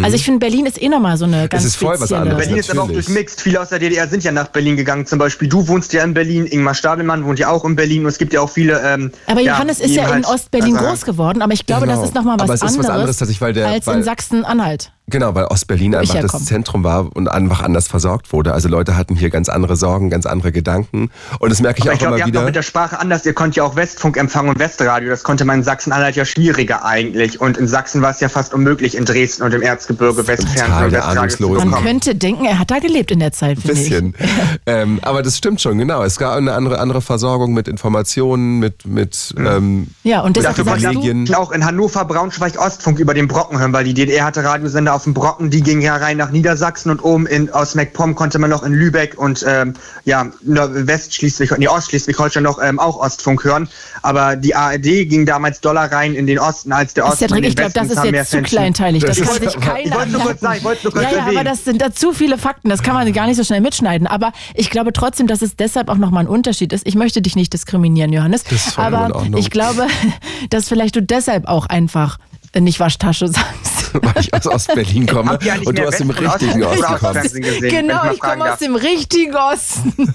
Also 0.03 0.15
ich 0.15 0.25
finde, 0.25 0.39
Berlin 0.39 0.65
ist 0.65 0.81
eh 0.81 0.89
nochmal 0.89 1.15
so 1.17 1.23
eine 1.25 1.47
ganz 1.47 1.63
Mhm. 1.63 1.67
ist 1.67 1.75
voll 1.77 1.99
was 1.99 2.11
anderes. 2.11 2.37
Berlin 2.39 2.57
ist 2.57 2.69
aber 2.69 2.83
auch 2.83 2.91
durchmixt. 2.91 3.41
Viele 3.41 3.61
aus 3.61 3.69
der 3.69 3.79
DDR 3.79 4.07
sind 4.07 4.21
ja 4.23 4.33
nach 4.33 4.47
Berlin 4.47 4.75
gegangen. 4.75 5.05
Zum 5.05 5.17
Beispiel 5.17 5.47
du 5.47 5.67
wohnst 5.69 5.93
ja 5.93 6.03
in 6.03 6.13
Berlin, 6.13 6.45
Ingmar 6.45 6.73
Stadelmann 6.73 7.23
wohnt 7.25 7.39
ja 7.39 7.49
auch 7.49 7.63
in 7.63 7.75
Berlin 7.77 8.01
und 8.03 8.09
es 8.09 8.17
gibt 8.17 8.33
ja 8.33 8.41
auch 8.41 8.49
viele. 8.49 8.81
Ähm, 8.85 9.11
Aber 9.27 9.39
ja, 9.39 9.53
Johannes 9.53 9.79
ist 9.79 9.91
die 9.91 9.95
ja 9.95 10.07
in 10.07 10.13
halt- 10.13 10.25
Ostberlin 10.27 10.75
also, 10.75 10.89
groß 10.89 11.05
geworden, 11.05 11.41
aber 11.41 11.53
ich 11.53 11.65
glaube, 11.65 11.85
Genau. 11.85 11.95
das 11.99 12.09
ist 12.09 12.15
nochmal 12.15 12.35
was 12.37 12.43
Aber 12.43 12.53
es 12.55 12.61
ist 12.61 12.63
was 12.65 12.71
anderes, 12.75 12.89
anderes 12.89 13.17
tatsächlich, 13.17 13.41
weil 13.41 13.53
der- 13.53 13.67
als 13.67 13.87
weil- 13.87 13.97
in 13.97 14.03
Sachsen-Anhalt. 14.03 14.91
Genau, 15.09 15.33
weil 15.35 15.45
Ostberlin 15.45 15.95
einfach 15.95 16.19
das. 16.19 16.43
Zentrum 16.43 16.83
war 16.83 17.15
und 17.15 17.29
einfach 17.29 17.61
anders 17.61 17.87
versorgt 17.87 18.33
wurde. 18.33 18.53
Also 18.53 18.67
Leute 18.67 18.97
hatten 18.97 19.15
hier 19.15 19.29
ganz 19.29 19.47
andere 19.47 19.77
Sorgen, 19.77 20.09
ganz 20.09 20.25
andere 20.25 20.51
Gedanken. 20.51 21.11
Und 21.39 21.49
das 21.49 21.61
merke 21.61 21.79
ich 21.79 21.85
Aber 21.85 21.91
auch 21.91 21.93
ich 21.93 21.99
glaube, 21.99 22.15
immer 22.15 22.17
ihr 22.17 22.23
habt 22.23 22.31
wieder. 22.33 22.41
auch 22.41 22.45
mit 22.45 22.55
der 22.57 22.61
Sprache 22.61 22.99
anders. 22.99 23.25
Ihr 23.25 23.31
konnt 23.33 23.55
ja 23.55 23.63
auch 23.63 23.77
Westfunk 23.77 24.17
empfangen 24.17 24.49
und 24.49 24.59
Westradio. 24.59 25.09
Das 25.09 25.23
konnte 25.23 25.45
man 25.45 25.59
in 25.59 25.63
Sachsen-Anhalt 25.63 26.17
ja 26.17 26.25
schwieriger 26.25 26.83
eigentlich. 26.83 27.39
Und 27.39 27.57
in 27.57 27.69
Sachsen 27.69 28.01
war 28.01 28.11
es 28.11 28.19
ja 28.19 28.27
fast 28.27 28.53
unmöglich, 28.53 28.97
in 28.97 29.05
Dresden 29.05 29.43
und 29.43 29.53
im 29.53 29.61
Erzgebirge 29.61 30.27
Westfernsehen 30.27 30.83
und 30.83 30.91
Westradio. 30.91 31.65
Man 31.65 31.83
könnte 31.83 32.13
denken, 32.13 32.43
er 32.43 32.59
hat 32.59 32.69
da 32.69 32.79
gelebt 32.79 33.09
in 33.11 33.19
der 33.19 33.31
Zeit, 33.31 33.59
ich. 33.59 33.63
bisschen. 33.63 34.13
ähm, 34.65 34.99
aber 35.03 35.23
das 35.23 35.37
stimmt 35.37 35.61
schon, 35.61 35.77
genau. 35.77 36.03
Es 36.03 36.17
gab 36.17 36.35
eine 36.35 36.51
andere, 36.51 36.79
andere 36.79 37.01
Versorgung 37.01 37.53
mit 37.53 37.69
Informationen, 37.69 38.59
mit, 38.59 38.85
mit 38.85 39.33
ähm, 39.37 39.87
Ja, 40.03 40.19
und 40.21 40.35
du, 40.35 40.41
Privilegien. 40.41 41.23
ich 41.23 41.35
auch 41.37 41.51
in 41.53 41.63
Hannover, 41.63 42.03
Braunschweig, 42.03 42.59
Ostfunk 42.59 42.99
über 42.99 43.13
den 43.13 43.29
Brocken 43.29 43.57
hören, 43.57 43.71
weil 43.71 43.85
die 43.85 43.93
DDR 43.93 44.25
hatte 44.25 44.43
Radiosender 44.43 44.96
auf 44.97 45.03
dem 45.03 45.13
Brocken, 45.13 45.51
die 45.51 45.61
gingen 45.61 45.83
ja 45.83 45.95
rein 45.95 46.17
nach 46.17 46.31
Niedersachsen 46.31 46.89
und 46.89 47.03
oben 47.03 47.27
in, 47.27 47.51
aus 47.51 47.75
MacPom 47.75 48.15
konnte 48.15 48.39
man 48.39 48.49
noch 48.49 48.63
in 48.63 48.73
Lübeck 48.73 49.15
und 49.15 49.45
ähm, 49.47 49.75
ja, 50.05 50.25
Westschleswig, 50.41 51.55
nee, 51.59 51.67
Ostschleswig-Holstein 51.67 52.41
noch 52.41 52.59
ähm, 52.59 52.79
auch 52.79 52.97
Ostfunk 52.97 53.43
hören. 53.43 53.69
Aber 54.01 54.35
die 54.35 54.55
ARD 54.55 54.81
ging 54.81 55.27
damals 55.27 55.61
Dollar 55.61 55.91
rein 55.91 56.15
in 56.15 56.25
den 56.25 56.39
Osten 56.39 56.71
als 56.71 56.95
der 56.95 57.05
Osten. 57.05 57.27
Cedric, 57.27 57.45
ich 57.45 57.55
glaube, 57.55 57.73
das 57.73 57.91
ist 57.91 58.03
jetzt 58.03 58.31
zu 58.31 58.41
kleinteilig. 58.41 59.03
Das, 59.03 59.17
Das 59.19 59.29
kann 59.29 59.49
sich 59.49 59.59
keiner 59.61 59.85
Ich 59.85 59.93
wollte 59.93 60.11
nur 60.11 60.21
kurz 60.21 60.39
sagen, 60.41 60.57
ich 60.57 60.63
wollte 60.63 60.83
nur 60.85 60.93
kurz 60.93 61.03
Ja, 61.03 61.11
ja, 61.11 61.25
aber 61.27 61.43
das 61.43 61.63
sind 61.63 61.79
da 61.79 61.93
zu 61.93 62.11
viele 62.11 62.39
Fakten. 62.39 62.69
Das 62.69 62.81
kann 62.81 62.95
man 62.95 63.13
gar 63.13 63.27
nicht 63.27 63.37
so 63.37 63.43
schnell 63.43 63.61
mitschneiden. 63.61 64.07
Aber 64.07 64.33
ich 64.55 64.71
glaube 64.71 64.93
trotzdem, 64.93 65.27
dass 65.27 65.43
es 65.43 65.55
deshalb 65.55 65.89
auch 65.89 65.97
nochmal 65.97 66.23
ein 66.23 66.27
Unterschied 66.27 66.73
ist. 66.73 66.87
Ich 66.87 66.95
möchte 66.95 67.21
dich 67.21 67.35
nicht 67.35 67.53
diskriminieren, 67.53 68.11
Johannes. 68.11 68.43
in 68.49 68.57
aber 68.77 69.23
ich 69.35 69.51
glaube, 69.51 69.85
dass 70.49 70.67
vielleicht 70.67 70.95
du 70.95 71.03
deshalb 71.03 71.47
auch 71.47 71.67
einfach 71.67 72.17
nicht 72.61 72.79
Waschtasche 72.79 73.27
sagst. 73.29 73.93
weil 73.93 74.13
ich 74.19 74.33
aus 74.33 74.45
Ostberlin 74.47 75.05
komme 75.07 75.31
eigentlich 75.39 75.67
und 75.67 75.77
du 75.77 75.87
aus 75.87 75.97
dem 75.97 76.09
richtigen 76.09 76.63
Ost- 76.63 76.83
Osten 76.83 76.93
oder 76.93 76.97
kommst. 77.13 77.33
Genau, 77.61 78.11
ich 78.11 78.19
komme 78.19 78.51
aus 78.53 78.59
dem 78.59 78.75
richtigen 78.75 79.35
Osten. 79.35 79.93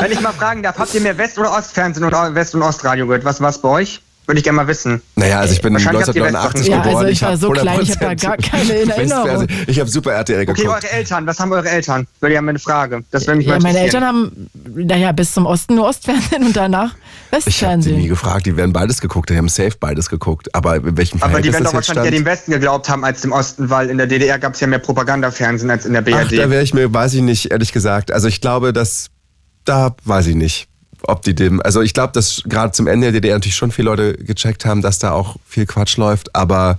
Wenn 0.00 0.12
ich 0.12 0.20
mal 0.20 0.32
fragen 0.32 0.62
darf, 0.62 0.78
habt 0.78 0.94
ihr 0.94 1.00
mehr 1.00 1.16
West- 1.18 1.38
oder 1.38 1.52
Ostfernsehen 1.56 2.04
oder 2.04 2.34
West- 2.34 2.54
und 2.54 2.62
Ostradio 2.62 3.06
gehört? 3.06 3.24
Was 3.24 3.40
war's 3.40 3.58
bei 3.58 3.68
euch? 3.68 4.00
Würde 4.26 4.38
ich 4.38 4.44
gerne 4.44 4.56
mal 4.56 4.66
wissen. 4.66 5.02
Naja, 5.16 5.40
also 5.40 5.52
ich 5.52 5.60
bin 5.60 5.74
Wahrscheinlich 5.74 6.06
habt 6.06 6.16
ihr 6.16 6.24
1989 6.24 6.68
Ja, 6.72 6.78
geboren. 6.82 6.96
also 6.96 7.08
ich 7.12 7.20
war 7.20 7.36
so 7.36 7.50
klein, 7.50 7.80
ich 7.82 7.90
hab 7.90 8.00
da 8.00 8.08
100% 8.08 8.22
gar 8.22 8.36
keine 8.38 8.72
in 8.72 8.88
Erinnerung. 8.88 9.46
Ich 9.66 9.78
habe 9.78 9.90
Super 9.90 10.12
RTL 10.12 10.36
Okay, 10.48 10.54
geguckt. 10.62 10.66
eure 10.66 10.90
Eltern, 10.92 11.26
was 11.26 11.38
haben 11.40 11.52
eure 11.52 11.68
Eltern? 11.68 12.06
Wäre 12.20 12.32
ja 12.32 12.40
meine 12.40 12.58
Frage. 12.58 13.04
Das 13.10 13.26
würde 13.26 13.36
mich 13.36 13.46
Ja, 13.48 13.52
mal 13.56 13.60
meine. 13.64 13.80
Eltern 13.80 14.02
haben, 14.02 14.48
naja, 14.74 15.12
bis 15.12 15.32
zum 15.34 15.44
Osten 15.44 15.74
nur 15.74 15.86
Ostfernsehen 15.88 16.42
und 16.42 16.56
danach 16.56 16.92
ich 17.46 17.62
habe 17.64 17.80
die 17.82 17.90
nie 17.90 17.94
Westfernsehen. 17.94 18.08
gefragt, 18.08 18.46
die 18.46 18.56
werden 18.56 18.72
beides 18.72 19.00
geguckt, 19.00 19.30
die 19.30 19.36
haben 19.36 19.48
safe 19.48 19.72
beides 19.78 20.08
geguckt. 20.08 20.54
Aber 20.54 20.76
in 20.76 20.96
welchem 20.96 21.22
Aber 21.22 21.40
die 21.40 21.50
Verhältnis 21.50 21.52
werden 21.52 21.64
das 21.64 21.72
doch 21.72 21.74
wahrscheinlich 21.74 22.04
eher 22.12 22.18
dem 22.20 22.24
Westen 22.26 22.50
geglaubt 22.52 22.88
haben 22.88 23.04
als 23.04 23.20
dem 23.22 23.32
Osten, 23.32 23.70
weil 23.70 23.90
in 23.90 23.98
der 23.98 24.06
DDR 24.06 24.38
gab 24.38 24.54
es 24.54 24.60
ja 24.60 24.66
mehr 24.66 24.78
Propagandafernsehen 24.78 25.70
als 25.70 25.86
in 25.86 25.92
der 25.92 26.02
Ach, 26.02 26.04
BRD. 26.28 26.38
da 26.38 26.50
wäre 26.50 26.62
ich 26.62 26.74
mir, 26.74 26.92
weiß 26.92 27.14
ich 27.14 27.22
nicht, 27.22 27.50
ehrlich 27.50 27.72
gesagt. 27.72 28.12
Also 28.12 28.28
ich 28.28 28.40
glaube, 28.40 28.72
dass, 28.72 29.08
da 29.64 29.94
weiß 30.04 30.26
ich 30.28 30.34
nicht, 30.36 30.68
ob 31.02 31.22
die 31.22 31.34
dem, 31.34 31.60
also 31.62 31.82
ich 31.82 31.94
glaube, 31.94 32.12
dass 32.12 32.42
gerade 32.46 32.72
zum 32.72 32.86
Ende 32.86 33.12
der 33.12 33.20
DDR 33.20 33.34
natürlich 33.36 33.56
schon 33.56 33.70
viele 33.70 33.90
Leute 33.90 34.14
gecheckt 34.14 34.64
haben, 34.64 34.82
dass 34.82 34.98
da 34.98 35.12
auch 35.12 35.36
viel 35.46 35.66
Quatsch 35.66 35.96
läuft, 35.96 36.34
aber 36.34 36.78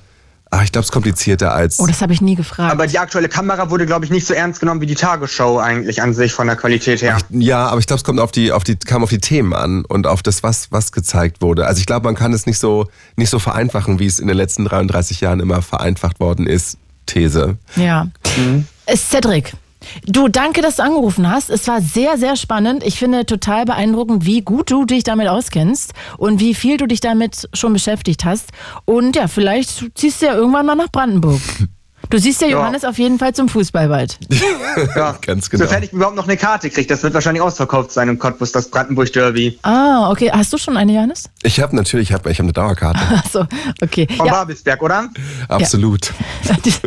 ach, 0.56 0.63
ich 0.63 0.72
glaube, 0.72 0.84
es 0.84 0.88
ist 0.88 0.94
komplizierter 0.94 1.54
als... 1.54 1.80
Oh, 1.80 1.86
das 1.86 2.02
habe 2.02 2.13
ich 2.13 2.22
nie 2.22 2.36
gefragt. 2.36 2.72
aber 2.72 2.88
die 2.88 3.00
aktuelle 3.00 3.30
Kamera 3.30 3.70
wurde, 3.70 3.86
glaube 3.86 4.06
ich, 4.06 4.12
nicht 4.12 4.26
so 4.26 4.34
ernst 4.34 4.60
genommen 4.60 4.82
wie 4.82 4.86
die 4.86 4.96
Tagesschau 4.96 5.60
eigentlich 5.60 6.02
an 6.02 6.13
sich 6.13 6.34
von 6.34 6.48
der 6.48 6.56
Qualität 6.56 7.02
her. 7.02 7.18
Ja, 7.30 7.68
aber 7.68 7.80
ich 7.80 7.88
glaube, 7.88 7.98
es 7.98 8.04
kommt 8.04 8.20
auf 8.20 8.32
die, 8.32 8.52
auf 8.52 8.63
die, 8.63 8.76
kam 8.76 9.04
auf 9.04 9.10
die 9.10 9.20
Themen 9.20 9.54
an 9.54 9.86
und 9.86 10.08
auf 10.08 10.24
das, 10.24 10.44
was, 10.44 10.72
was 10.72 10.91
gezeigt 10.91 11.41
wurde. 11.41 11.68
Also 11.68 11.80
ich 11.80 11.86
glaube, 11.86 12.06
man 12.06 12.15
kann 12.15 12.34
es 12.34 12.46
nicht 12.46 12.60
so, 12.60 12.88
nicht 13.15 13.30
so 13.30 13.39
vereinfachen, 13.39 14.00
wie 14.00 14.06
es 14.06 14.20
in 14.20 14.28
den 14.28 14.38
letzten 14.38 14.65
33 14.65 15.22
Jahren 15.22 15.39
immer 15.39 15.62
vereinfacht 15.62 16.20
worden 16.20 16.48
ist. 16.48 16.78
These. 17.06 17.58
Ja. 17.76 18.08
Äh, 18.86 18.98
Cedric, 18.98 19.54
du, 20.06 20.28
danke, 20.28 20.62
dass 20.62 20.78
du 20.78 20.84
angerufen 20.84 21.30
hast. 21.30 21.50
Es 21.50 21.67
war 21.67 21.82
sehr, 21.82 22.17
sehr 22.17 22.36
spannend. 22.36 22.84
Ich 22.84 22.98
finde 22.98 23.26
total 23.26 23.65
beeindruckend, 23.65 24.26
wie 24.26 24.41
gut 24.41 24.71
du 24.71 24.86
dich 24.86 25.04
damit 25.04 25.28
auskennst 25.28 25.93
und 26.17 26.39
wie 26.39 26.54
viel 26.54 26.78
du 26.78 26.88
dich 26.88 27.00
damit 27.00 27.50
schon 27.54 27.74
beschäftigt 27.74 28.26
hast. 28.26 28.52
Und 28.86 29.15
ja, 29.15 29.28
vielleicht 29.28 29.98
ziehst 29.98 30.21
du 30.21 30.28
ja 30.28 30.36
irgendwann 30.36 30.65
mal 30.65 30.76
nach 30.76 30.91
Brandenburg. 30.91 31.41
Du 32.10 32.20
siehst 32.20 32.41
ja 32.41 32.48
Johannes 32.48 32.84
auf 32.86 32.98
jeden 32.98 33.20
Fall 33.20 33.34
zum 33.34 33.50
Fußball 33.50 33.88
bald. 33.89 34.18
Ja, 34.96 35.15
Ganz 35.22 35.50
genau. 35.50 35.63
Sofern 35.63 35.84
ich 35.84 35.94
überhaupt 35.94 36.15
noch 36.15 36.26
eine 36.26 36.38
Karte 36.38 36.70
kriege, 36.70 36.88
das 36.88 37.02
wird 37.04 37.13
wahrscheinlich 37.13 37.41
ausverkauft 37.41 37.91
sein 37.91 38.10
im 38.10 38.20
Cottbus, 38.20 38.52
das 38.52 38.70
Brandenburg-Derby. 38.70 39.60
Ah, 39.63 40.10
okay. 40.12 40.32
Hast 40.32 40.52
du 40.54 40.58
schon 40.58 40.78
eine, 40.78 40.94
Johannes? 40.94 41.30
Ich 41.43 41.60
habe 41.60 41.76
natürlich, 41.76 42.10
ich 42.10 42.14
habe 42.14 42.30
ich 42.32 42.38
hab 42.39 42.43
eine 42.43 42.53
Dauerkarte. 42.53 42.99
Achso, 43.26 43.45
okay. 43.82 44.08
Von 44.16 44.26
Ja, 44.26 44.34
Babelsberg, 44.34 44.82
oder? 44.82 45.10
Absolut. 45.47 46.14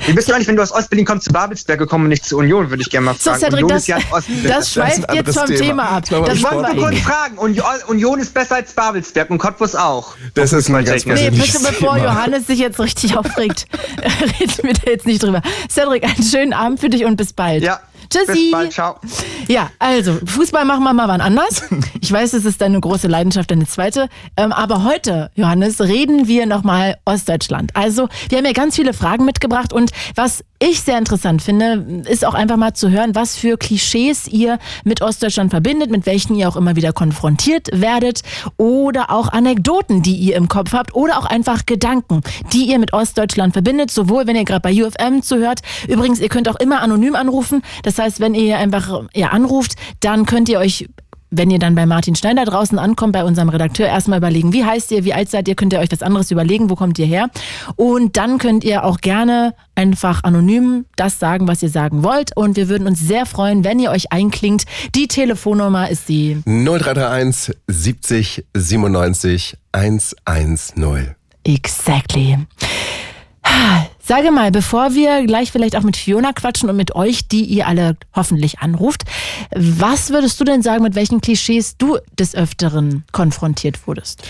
Wie 0.07 0.13
bist 0.13 0.29
du 0.29 0.35
eigentlich, 0.35 0.49
wenn 0.49 0.57
du 0.57 0.63
aus 0.63 0.73
Ostberlin 0.73 1.05
kommst, 1.05 1.27
zu 1.27 1.33
Babelsberg 1.33 1.79
gekommen 1.79 2.05
und 2.05 2.11
nicht 2.11 2.25
zur 2.25 2.39
Union, 2.39 2.71
würde 2.71 2.83
ich 2.83 2.91
gerne 2.91 3.07
mal 3.07 3.15
so, 3.15 3.31
fragen. 3.31 3.41
Cedric, 3.41 3.65
Union 3.65 3.69
das, 3.71 3.87
ja 3.87 3.99
das 4.47 4.73
schweift 4.73 5.13
jetzt 5.13 5.39
vom 5.39 5.47
Thema. 5.47 5.59
Thema 5.59 5.89
ab. 5.89 6.05
Das 6.09 6.29
ich 6.29 6.35
Ich 6.35 6.45
wollte 6.45 6.57
wollen 6.57 6.77
wir 6.77 6.83
kurz 6.85 6.99
fragen, 7.01 7.39
Union, 7.39 7.65
Union 7.89 8.21
ist 8.21 8.35
besser 8.35 8.57
als 8.57 8.73
Babelsberg 8.73 9.31
und 9.31 9.39
Cottbus 9.39 9.75
auch. 9.75 10.15
Das 10.35 10.53
ist 10.53 10.69
ein 10.69 10.85
ganz 10.85 11.05
Nee, 11.07 11.31
bitte 11.31 11.59
bevor 11.59 11.95
Thema. 11.95 12.05
Johannes 12.05 12.47
sich 12.47 12.59
jetzt 12.59 12.79
richtig 12.79 13.17
aufregt, 13.17 13.67
reden 14.41 14.55
wir 14.63 14.73
da 14.75 14.91
jetzt 14.91 15.07
nicht 15.09 15.23
drüber. 15.23 15.43
Cedric, 15.69 16.05
einen 16.05 16.23
schönen 16.23 16.53
Abend 16.53 16.79
für 16.81 16.89
dich 16.89 17.05
und 17.05 17.17
bis 17.17 17.33
bald. 17.33 17.63
Ja, 17.65 17.81
Tschüssi. 18.11 18.33
bis 18.33 18.51
bald, 18.53 18.73
ciao. 18.73 18.97
Ja, 19.49 19.71
also 19.79 20.19
Fußball 20.25 20.65
machen 20.65 20.85
wir 20.85 20.93
mal 20.93 21.09
wann 21.09 21.21
anders. 21.21 21.63
Ich 22.01 22.13
weiß, 22.13 22.33
es 22.33 22.45
ist 22.45 22.61
deine 22.63 22.81
große 22.81 23.07
Leidenschaft, 23.09 23.51
deine 23.51 23.67
zweite. 23.67 24.09
Ähm, 24.37 24.53
aber 24.53 24.85
heute, 24.85 25.31
Johannes, 25.35 25.81
reden 25.81 26.27
wir 26.27 26.47
nochmal 26.47 26.97
Ostdeutschland. 27.05 27.75
Also 27.75 28.09
wir 28.29 28.39
haben 28.39 28.47
ja 28.47 28.53
ganz 28.53 28.77
viele 28.77 28.95
Fragen 28.95 29.25
mitgebracht 29.25 29.73
und 29.73 29.91
was 30.15 30.43
ich 30.61 30.81
sehr 30.81 30.99
interessant 30.99 31.43
finde, 31.43 32.03
ist 32.09 32.25
auch 32.25 32.35
einfach 32.35 32.57
mal 32.57 32.75
zu 32.75 32.91
hören, 32.91 33.15
was 33.15 33.37
für 33.37 33.57
Klischees 33.57 34.27
ihr 34.27 34.59
mit 34.85 35.03
Ostdeutschland 35.03 35.51
verbindet, 35.51 35.91
mit 35.91 36.07
welchen 36.07 36.35
ihr 36.35 36.49
auch 36.49 36.57
immer 36.57 36.75
wieder 36.75 36.93
konfrontiert 36.93 37.69
werdet 37.73 38.23
oder 38.57 39.11
auch 39.11 39.29
Anekdoten, 39.29 40.03
die 40.03 40.17
ihr 40.17 40.37
im 40.37 40.49
Kopf 40.49 40.73
habt 40.73 40.95
oder 40.95 41.19
auch 41.19 41.27
einfach 41.27 41.65
Gedanken, 41.67 42.23
die 42.53 42.65
ihr 42.65 42.79
mit 42.79 42.93
Ostdeutschland 42.93 43.53
verbindet, 43.53 43.91
sowohl 43.91 44.27
wenn 44.27 44.37
ihr 44.37 44.45
gerade 44.45 44.61
bei 44.61 44.73
UFM 44.73 45.23
zuhört. 45.23 45.61
Übrigens, 45.87 46.19
ihr 46.19 46.29
könnt 46.29 46.49
auch 46.49 46.57
immer 46.57 46.81
anonym 46.81 47.15
anrufen. 47.15 47.63
Das 47.85 47.99
heißt, 47.99 48.21
wenn 48.21 48.35
ihr 48.35 48.59
einfach 48.59 49.05
ja, 49.15 49.29
anruft, 49.29 49.75
dann 50.01 50.27
könnt 50.27 50.49
ihr 50.49 50.59
euch 50.59 50.89
wenn 51.31 51.51
ihr 51.51 51.59
dann 51.59 51.75
bei 51.75 51.87
Martin 51.87 52.15
Schneider 52.15 52.45
draußen 52.45 52.79
ankommt, 52.79 53.13
bei 53.13 53.25
unserem 53.25 53.49
Redakteur, 53.49 53.87
erstmal 53.87 54.19
überlegen, 54.19 54.53
wie 54.53 54.65
heißt 54.65 54.91
ihr, 54.93 55.05
wie 55.05 55.15
alt 55.15 55.31
seid 55.31 55.49
ihr, 55.49 55.55
könnt 55.55 55.73
ihr 55.73 55.79
euch 55.79 55.93
was 55.93 56.03
anderes 56.03 56.31
überlegen, 56.31 56.71
wo 56.71 56.75
kommt 56.75 56.99
ihr 56.99 57.07
her? 57.07 57.31
Und 57.77 58.17
dann 58.17 58.39
könnt 58.39 58.65
ihr 58.65 58.85
auch 58.85 58.99
gerne 59.01 59.55
einfach 59.75 60.25
anonym 60.25 60.87
das 60.97 61.19
sagen, 61.19 61.47
was 61.47 61.63
ihr 61.63 61.71
sagen 61.71 62.03
wollt. 62.03 62.37
Und 62.37 62.57
wir 62.57 62.69
würden 62.69 62.87
uns 62.87 63.01
sehr 63.01 63.27
freuen, 63.27 63.65
wenn 63.65 63.79
ihr 63.79 63.91
euch 63.91 64.13
einklingt. 64.13 64.65
Die 64.95 65.09
Telefonnummer 65.09 65.91
ist 65.91 66.09
die 66.09 66.39
0331 66.47 67.57
70 67.67 68.45
97 68.55 69.57
110. 69.73 71.15
Exactly. 71.45 72.39
Sage 74.09 74.31
mal, 74.31 74.51
bevor 74.51 74.95
wir 74.95 75.27
gleich 75.27 75.53
vielleicht 75.53 75.77
auch 75.77 75.83
mit 75.83 75.95
Fiona 75.95 76.33
quatschen 76.33 76.71
und 76.71 76.77
mit 76.77 76.95
euch, 76.95 77.29
die 77.29 77.45
ihr 77.45 77.67
alle 77.67 77.95
hoffentlich 78.17 78.61
anruft, 78.61 79.03
was 79.55 80.09
würdest 80.09 80.41
du 80.41 80.45
denn 80.45 80.63
sagen, 80.63 80.83
mit 80.83 80.95
welchen 80.95 81.21
Klischees 81.21 81.77
du 81.77 81.99
des 82.19 82.35
Öfteren 82.35 83.05
konfrontiert 83.13 83.87
wurdest? 83.87 84.23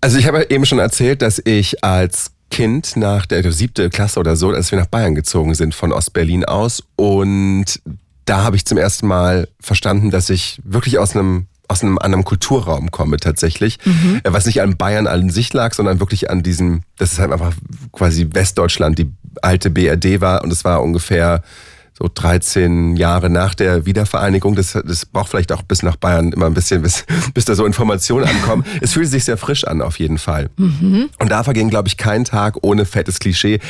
Also 0.00 0.16
ich 0.16 0.26
habe 0.26 0.46
eben 0.48 0.64
schon 0.64 0.78
erzählt, 0.78 1.20
dass 1.20 1.38
ich 1.44 1.84
als 1.84 2.30
Kind 2.50 2.96
nach 2.96 3.26
der 3.26 3.52
siebte 3.52 3.90
Klasse 3.90 4.18
oder 4.20 4.36
so, 4.36 4.48
als 4.48 4.70
wir 4.70 4.78
nach 4.78 4.86
Bayern 4.86 5.14
gezogen 5.14 5.54
sind 5.54 5.74
von 5.74 5.92
Ostberlin 5.92 6.46
aus 6.46 6.82
und 6.96 7.82
da 8.24 8.42
habe 8.42 8.56
ich 8.56 8.64
zum 8.64 8.78
ersten 8.78 9.06
Mal 9.06 9.48
verstanden, 9.60 10.10
dass 10.12 10.30
ich 10.30 10.62
wirklich 10.64 10.98
aus 10.98 11.14
einem 11.14 11.44
aus 11.68 11.82
einem 11.82 11.98
anderen 11.98 12.24
Kulturraum 12.24 12.90
komme 12.90 13.16
tatsächlich, 13.16 13.78
mhm. 13.84 14.20
was 14.24 14.46
nicht 14.46 14.60
an 14.60 14.76
Bayern 14.76 15.06
an 15.06 15.30
sich 15.30 15.52
lag, 15.52 15.74
sondern 15.74 16.00
wirklich 16.00 16.30
an 16.30 16.42
diesem, 16.42 16.82
das 16.98 17.12
ist 17.12 17.18
halt 17.18 17.32
einfach 17.32 17.54
quasi 17.92 18.28
Westdeutschland, 18.32 18.98
die 18.98 19.10
alte 19.42 19.70
BRD 19.70 20.20
war 20.20 20.44
und 20.44 20.52
es 20.52 20.64
war 20.64 20.82
ungefähr 20.82 21.42
so 21.96 22.10
13 22.12 22.96
Jahre 22.96 23.30
nach 23.30 23.54
der 23.54 23.86
Wiedervereinigung. 23.86 24.56
Das, 24.56 24.72
das 24.72 25.06
braucht 25.06 25.30
vielleicht 25.30 25.52
auch 25.52 25.62
bis 25.62 25.82
nach 25.82 25.96
Bayern 25.96 26.32
immer 26.32 26.46
ein 26.46 26.54
bisschen, 26.54 26.82
bis, 26.82 27.04
bis 27.34 27.44
da 27.44 27.54
so 27.54 27.64
Informationen 27.64 28.26
ankommen. 28.26 28.64
es 28.80 28.92
fühlt 28.92 29.08
sich 29.08 29.24
sehr 29.24 29.36
frisch 29.36 29.64
an, 29.64 29.80
auf 29.80 29.98
jeden 29.98 30.18
Fall. 30.18 30.50
Mhm. 30.56 31.08
Und 31.18 31.30
da 31.30 31.44
verging, 31.44 31.70
glaube 31.70 31.88
ich, 31.88 31.96
kein 31.96 32.24
Tag 32.24 32.56
ohne 32.62 32.84
fettes 32.84 33.20
Klischee. 33.20 33.60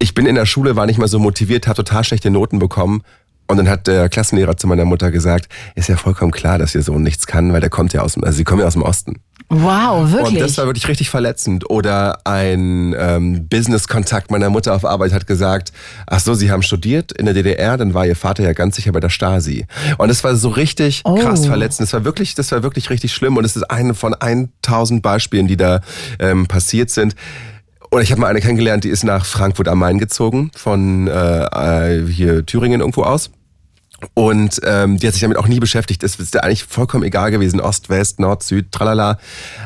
Ich 0.00 0.14
bin 0.14 0.26
in 0.26 0.34
der 0.34 0.46
Schule, 0.46 0.76
war 0.76 0.86
nicht 0.86 0.98
mal 0.98 1.08
so 1.08 1.18
motiviert, 1.18 1.66
habe 1.66 1.76
total 1.76 2.04
schlechte 2.04 2.30
Noten 2.30 2.58
bekommen 2.58 3.02
und 3.48 3.56
dann 3.56 3.68
hat 3.68 3.86
der 3.86 4.08
Klassenlehrer 4.08 4.56
zu 4.56 4.66
meiner 4.66 4.84
Mutter 4.84 5.10
gesagt, 5.10 5.48
ist 5.74 5.88
ja 5.88 5.96
vollkommen 5.96 6.32
klar, 6.32 6.58
dass 6.58 6.74
ihr 6.74 6.82
Sohn 6.82 7.02
nichts 7.02 7.26
kann, 7.26 7.52
weil 7.52 7.60
der 7.60 7.70
kommt 7.70 7.92
ja 7.92 8.02
aus 8.02 8.14
dem, 8.14 8.24
also 8.24 8.36
sie 8.36 8.44
kommen 8.44 8.60
ja 8.60 8.66
aus 8.66 8.74
dem 8.74 8.82
Osten. 8.82 9.20
Wow, 9.50 10.12
wirklich? 10.12 10.34
Und 10.34 10.40
das 10.40 10.58
war 10.58 10.66
wirklich 10.66 10.88
richtig 10.88 11.08
verletzend. 11.08 11.70
Oder 11.70 12.18
ein 12.24 12.94
ähm, 12.98 13.48
Business-Kontakt 13.48 14.30
meiner 14.30 14.50
Mutter 14.50 14.74
auf 14.74 14.84
Arbeit 14.84 15.14
hat 15.14 15.26
gesagt, 15.26 15.72
ach 16.06 16.20
so, 16.20 16.34
Sie 16.34 16.50
haben 16.50 16.62
studiert 16.62 17.12
in 17.12 17.24
der 17.24 17.32
DDR, 17.32 17.78
dann 17.78 17.94
war 17.94 18.06
Ihr 18.06 18.16
Vater 18.16 18.42
ja 18.42 18.52
ganz 18.52 18.76
sicher 18.76 18.92
bei 18.92 19.00
der 19.00 19.08
Stasi. 19.08 19.66
Und 19.96 20.08
das 20.08 20.22
war 20.22 20.36
so 20.36 20.50
richtig 20.50 21.00
oh. 21.04 21.14
krass 21.14 21.46
verletzend. 21.46 21.86
Das 21.86 21.94
war 21.94 22.04
wirklich, 22.04 22.34
das 22.34 22.52
war 22.52 22.62
wirklich 22.62 22.90
richtig 22.90 23.14
schlimm. 23.14 23.38
Und 23.38 23.44
es 23.44 23.56
ist 23.56 23.70
eine 23.70 23.94
von 23.94 24.14
1000 24.14 25.02
Beispielen, 25.02 25.48
die 25.48 25.56
da 25.56 25.80
ähm, 26.18 26.46
passiert 26.46 26.90
sind. 26.90 27.14
Oder 27.90 28.02
ich 28.02 28.10
habe 28.10 28.20
mal 28.20 28.26
eine 28.26 28.40
kennengelernt, 28.40 28.84
die 28.84 28.90
ist 28.90 29.02
nach 29.02 29.24
Frankfurt 29.24 29.66
am 29.68 29.78
Main 29.78 29.98
gezogen, 29.98 30.50
von 30.54 31.08
äh, 31.08 32.00
äh 32.02 32.06
hier 32.06 32.44
Thüringen 32.44 32.80
irgendwo 32.80 33.04
aus. 33.04 33.30
Und 34.14 34.60
ähm, 34.64 34.98
die 34.98 35.06
hat 35.06 35.14
sich 35.14 35.22
damit 35.22 35.38
auch 35.38 35.48
nie 35.48 35.58
beschäftigt. 35.58 36.02
Es 36.04 36.16
ist 36.16 36.34
ja 36.34 36.42
eigentlich 36.42 36.64
vollkommen 36.64 37.02
egal 37.02 37.30
gewesen, 37.30 37.60
Ost, 37.60 37.88
West, 37.88 38.20
Nord, 38.20 38.42
Süd, 38.42 38.70
tralala. 38.70 39.18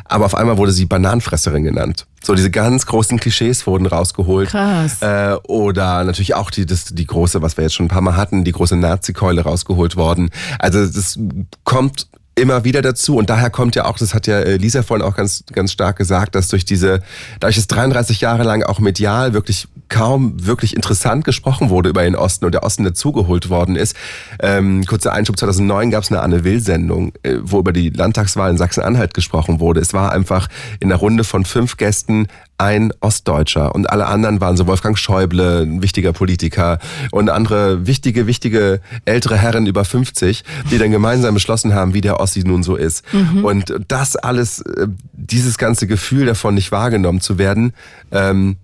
Aber 0.05 0.25
auf 0.25 0.35
einmal 0.35 0.57
wurde 0.57 0.73
sie 0.73 0.87
Bananenfresserin 0.87 1.65
genannt. 1.65 2.07
So 2.23 2.35
diese 2.35 2.51
ganz 2.51 2.87
großen 2.87 3.19
Klischees 3.19 3.67
wurden 3.67 3.87
rausgeholt. 3.87 4.51
Krass. 4.51 5.03
Äh, 5.03 5.37
oder 5.49 6.05
natürlich 6.05 6.35
auch 6.35 6.51
die, 6.51 6.65
das, 6.65 6.87
die 6.87 7.07
große, 7.07 7.43
was 7.43 7.57
wir 7.57 7.65
jetzt 7.65 7.75
schon 7.75 7.87
ein 7.87 7.91
paar 7.91 8.01
Mal 8.01 8.17
hatten, 8.17 8.45
die 8.45 8.53
große 8.53 8.77
Nazi-Keule 8.77 9.43
rausgeholt 9.43 9.97
worden. 9.97 10.31
Also 10.59 10.87
das 10.87 11.19
kommt 11.65 12.07
immer 12.35 12.65
wieder 12.65 12.81
dazu 12.81 13.17
und 13.17 13.29
daher 13.29 13.51
kommt 13.51 13.77
ja 13.77 13.85
auch, 13.85 13.99
das 13.99 14.15
hat 14.15 14.27
ja 14.27 14.39
äh, 14.39 14.57
Lisa 14.57 14.83
vorhin 14.83 15.05
auch 15.05 15.15
ganz 15.15 15.45
ganz 15.53 15.73
stark 15.73 15.97
gesagt, 15.97 16.35
dass 16.35 16.49
durch 16.49 16.65
diese, 16.65 17.03
dadurch 17.41 17.57
dass 17.57 17.67
33 17.67 18.23
Jahre 18.23 18.45
lang 18.45 18.63
auch 18.63 18.79
medial 18.79 19.35
wirklich 19.35 19.69
kaum 19.93 20.47
wirklich 20.47 20.75
interessant 20.75 21.25
gesprochen 21.25 21.69
wurde 21.69 21.91
über 21.91 22.03
den 22.03 22.17
Osten 22.17 22.47
und 22.47 22.53
der 22.53 22.63
Osten 22.63 22.83
dazugeholt 22.83 23.51
worden 23.51 23.77
ist. 23.77 23.95
Ähm, 24.41 24.87
kurzer 24.87 25.13
Einschub, 25.13 25.39
2009 25.39 25.91
gab 25.91 26.03
es 26.03 26.11
eine 26.11 26.23
Anne 26.23 26.45
Will-Sendung, 26.45 27.13
äh, 27.23 27.37
wo 27.43 27.59
über 27.59 27.75
die 27.75 27.91
Landtagswahl 27.91 28.51
in 28.51 28.57
Sachsen-Anhalt 28.57 29.13
gesprochen 29.13 29.61
wurde. 29.61 29.81
Es 29.81 29.93
war 29.93 30.11
einfach 30.11 30.49
in 30.81 30.91
einer 30.91 30.99
Runde 30.99 31.25
von 31.25 31.45
fünf 31.45 31.77
Gästen 31.77 32.29
ein 32.57 32.93
Ostdeutscher 33.01 33.75
und 33.75 33.91
alle 33.91 34.07
anderen 34.07 34.41
waren 34.41 34.57
so 34.57 34.67
Wolfgang 34.67 34.97
Schäuble, 34.97 35.63
ein 35.63 35.83
wichtiger 35.83 36.15
Politiker 36.15 36.79
und 37.11 37.29
andere 37.29 37.87
wichtige, 37.87 38.27
wichtige 38.27 38.81
ältere 39.05 39.37
Herren 39.37 39.67
über 39.67 39.85
50, 39.85 40.43
die 40.71 40.79
dann 40.79 40.91
gemeinsam 40.91 41.35
beschlossen 41.35 41.75
haben, 41.75 41.93
wie 41.93 42.01
der 42.01 42.19
Ossi 42.19 42.45
nun 42.45 42.63
so 42.63 42.77
ist. 42.77 43.05
Mhm. 43.13 43.45
Und 43.45 43.75
das 43.89 44.17
alles, 44.17 44.61
äh, 44.63 44.87
dieses 45.13 45.59
ganze 45.59 45.87
Gefühl 45.87 46.25
davon 46.25 46.55
nicht 46.55 46.73
wahrgenommen 46.73 47.21
zu 47.21 47.37
werden, 47.37 47.75
ähm, 48.11 48.57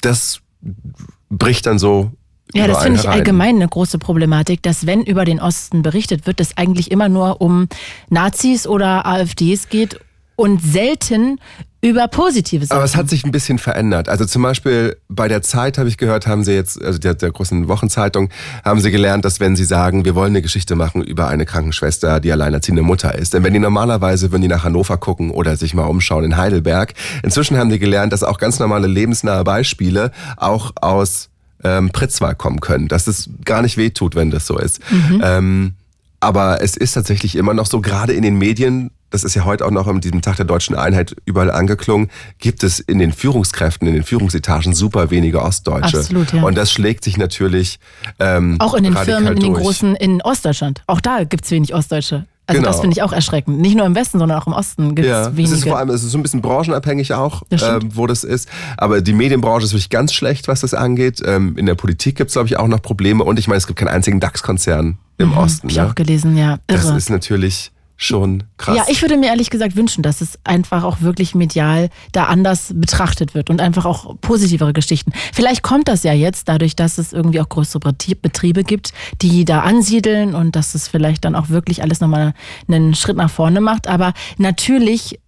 das 0.00 0.40
bricht 1.30 1.66
dann 1.66 1.78
so 1.78 2.12
ja, 2.52 2.66
das 2.66 2.82
finde 2.82 2.98
ich 2.98 3.08
allgemein 3.08 3.56
eine 3.56 3.68
große 3.68 3.98
Problematik, 3.98 4.62
dass 4.62 4.86
wenn 4.86 5.04
über 5.04 5.24
den 5.24 5.40
Osten 5.40 5.82
berichtet 5.82 6.26
wird, 6.26 6.40
es 6.40 6.56
eigentlich 6.56 6.90
immer 6.90 7.08
nur 7.08 7.40
um 7.40 7.68
Nazis 8.08 8.66
oder 8.66 9.06
AfDs 9.06 9.68
geht 9.68 10.00
und 10.36 10.60
selten 10.60 11.38
über 11.82 12.08
positive 12.08 12.66
Sachen. 12.66 12.76
Aber 12.76 12.84
es 12.84 12.96
hat 12.96 13.08
sich 13.08 13.24
ein 13.24 13.30
bisschen 13.30 13.58
verändert. 13.58 14.08
Also 14.08 14.26
zum 14.26 14.42
Beispiel 14.42 14.96
bei 15.08 15.28
der 15.28 15.40
Zeit 15.42 15.78
habe 15.78 15.88
ich 15.88 15.96
gehört, 15.96 16.26
haben 16.26 16.44
sie 16.44 16.52
jetzt, 16.52 16.82
also 16.82 16.98
der, 16.98 17.14
der 17.14 17.30
großen 17.30 17.68
Wochenzeitung, 17.68 18.28
haben 18.64 18.80
sie 18.80 18.90
gelernt, 18.90 19.24
dass 19.24 19.40
wenn 19.40 19.56
sie 19.56 19.64
sagen, 19.64 20.04
wir 20.04 20.14
wollen 20.14 20.32
eine 20.32 20.42
Geschichte 20.42 20.76
machen 20.76 21.02
über 21.02 21.28
eine 21.28 21.46
Krankenschwester, 21.46 22.20
die 22.20 22.32
alleinerziehende 22.32 22.82
Mutter 22.82 23.14
ist, 23.14 23.32
denn 23.32 23.44
wenn 23.44 23.54
die 23.54 23.58
normalerweise, 23.58 24.30
wenn 24.30 24.42
die 24.42 24.48
nach 24.48 24.64
Hannover 24.64 24.98
gucken 24.98 25.30
oder 25.30 25.56
sich 25.56 25.72
mal 25.72 25.84
umschauen 25.84 26.24
in 26.24 26.36
Heidelberg, 26.36 26.92
inzwischen 27.22 27.56
haben 27.56 27.70
die 27.70 27.78
gelernt, 27.78 28.12
dass 28.12 28.22
auch 28.22 28.38
ganz 28.38 28.58
normale 28.58 28.86
lebensnahe 28.86 29.42
Beispiele 29.44 30.12
auch 30.36 30.72
aus 30.80 31.30
ähm, 31.64 31.90
Pritzwalk 31.90 32.36
kommen 32.36 32.60
können, 32.60 32.88
dass 32.88 33.06
es 33.06 33.30
gar 33.44 33.62
nicht 33.62 33.76
wehtut, 33.76 34.14
wenn 34.14 34.30
das 34.30 34.46
so 34.46 34.58
ist. 34.58 34.80
Mhm. 34.90 35.20
Ähm, 35.22 35.74
aber 36.20 36.62
es 36.62 36.76
ist 36.76 36.92
tatsächlich 36.92 37.36
immer 37.36 37.54
noch 37.54 37.66
so, 37.66 37.80
gerade 37.80 38.12
in 38.12 38.22
den 38.22 38.36
Medien 38.36 38.90
das 39.10 39.24
ist 39.24 39.34
ja 39.34 39.44
heute 39.44 39.66
auch 39.66 39.70
noch 39.70 39.86
an 39.86 40.00
diesem 40.00 40.22
Tag 40.22 40.36
der 40.36 40.46
deutschen 40.46 40.76
Einheit 40.76 41.16
überall 41.24 41.50
angeklungen, 41.50 42.10
gibt 42.38 42.62
es 42.62 42.80
in 42.80 42.98
den 42.98 43.12
Führungskräften, 43.12 43.86
in 43.86 43.94
den 43.94 44.04
Führungsetagen 44.04 44.74
super 44.74 45.10
wenige 45.10 45.42
Ostdeutsche. 45.42 45.98
Absolut, 45.98 46.32
ja. 46.32 46.42
Und 46.42 46.56
das 46.56 46.72
schlägt 46.72 47.04
sich 47.04 47.16
natürlich 47.16 47.78
ähm, 48.18 48.56
auch 48.60 48.74
in 48.74 48.84
den 48.84 48.96
Firmen, 48.96 49.36
in 49.36 49.40
den 49.40 49.54
großen, 49.54 49.96
in 49.96 50.22
Ostdeutschland. 50.22 50.82
Auch 50.86 51.00
da 51.00 51.24
gibt 51.24 51.44
es 51.44 51.50
wenig 51.50 51.74
Ostdeutsche. 51.74 52.26
Also 52.50 52.62
genau. 52.62 52.72
das 52.72 52.80
finde 52.80 52.96
ich 52.96 53.02
auch 53.02 53.12
erschreckend. 53.12 53.60
Nicht 53.60 53.76
nur 53.76 53.86
im 53.86 53.94
Westen, 53.94 54.18
sondern 54.18 54.40
auch 54.40 54.46
im 54.48 54.52
Osten 54.52 54.96
gibt 54.96 55.06
es 55.06 55.12
ja, 55.12 55.36
wenige. 55.36 55.54
Es 55.54 55.58
ist 55.58 55.68
vor 55.68 55.78
allem, 55.78 55.88
es 55.90 56.02
ist 56.02 56.10
so 56.10 56.18
ein 56.18 56.22
bisschen 56.22 56.40
branchenabhängig 56.40 57.14
auch, 57.14 57.42
äh, 57.50 57.78
wo 57.90 58.08
das 58.08 58.24
ist. 58.24 58.48
Aber 58.76 59.00
die 59.00 59.12
Medienbranche 59.12 59.66
ist 59.66 59.72
wirklich 59.72 59.88
ganz 59.88 60.12
schlecht, 60.12 60.48
was 60.48 60.60
das 60.60 60.74
angeht. 60.74 61.22
Ähm, 61.24 61.56
in 61.56 61.66
der 61.66 61.76
Politik 61.76 62.16
gibt 62.16 62.30
es, 62.30 62.34
glaube 62.34 62.48
ich, 62.48 62.56
auch 62.56 62.66
noch 62.66 62.82
Probleme. 62.82 63.22
Und 63.22 63.38
ich 63.38 63.46
meine, 63.46 63.58
es 63.58 63.68
gibt 63.68 63.78
keinen 63.78 63.88
einzigen 63.88 64.18
DAX-Konzern 64.18 64.98
im 65.18 65.28
mhm, 65.28 65.36
Osten. 65.36 65.68
Hab 65.68 65.70
ich 65.70 65.76
ne? 65.76 65.86
auch 65.86 65.94
gelesen, 65.94 66.36
ja. 66.36 66.58
Irre. 66.66 66.78
Das 66.78 66.90
ist 66.90 67.08
natürlich 67.08 67.70
schon 68.02 68.44
krass. 68.56 68.76
Ja, 68.78 68.84
ich 68.88 69.02
würde 69.02 69.18
mir 69.18 69.26
ehrlich 69.26 69.50
gesagt 69.50 69.76
wünschen, 69.76 70.02
dass 70.02 70.22
es 70.22 70.38
einfach 70.42 70.84
auch 70.84 71.02
wirklich 71.02 71.34
medial 71.34 71.90
da 72.12 72.24
anders 72.24 72.72
betrachtet 72.74 73.34
wird 73.34 73.50
und 73.50 73.60
einfach 73.60 73.84
auch 73.84 74.16
positivere 74.22 74.72
Geschichten. 74.72 75.12
Vielleicht 75.34 75.62
kommt 75.62 75.86
das 75.86 76.02
ja 76.02 76.14
jetzt 76.14 76.48
dadurch, 76.48 76.74
dass 76.74 76.96
es 76.96 77.12
irgendwie 77.12 77.42
auch 77.42 77.48
größere 77.50 77.92
Betriebe 78.22 78.64
gibt, 78.64 78.94
die 79.20 79.44
da 79.44 79.60
ansiedeln 79.60 80.34
und 80.34 80.56
dass 80.56 80.74
es 80.74 80.88
vielleicht 80.88 81.26
dann 81.26 81.34
auch 81.34 81.50
wirklich 81.50 81.82
alles 81.82 82.00
nochmal 82.00 82.32
einen 82.68 82.94
Schritt 82.94 83.18
nach 83.18 83.30
vorne 83.30 83.60
macht. 83.60 83.86
Aber 83.86 84.14
natürlich 84.38 85.20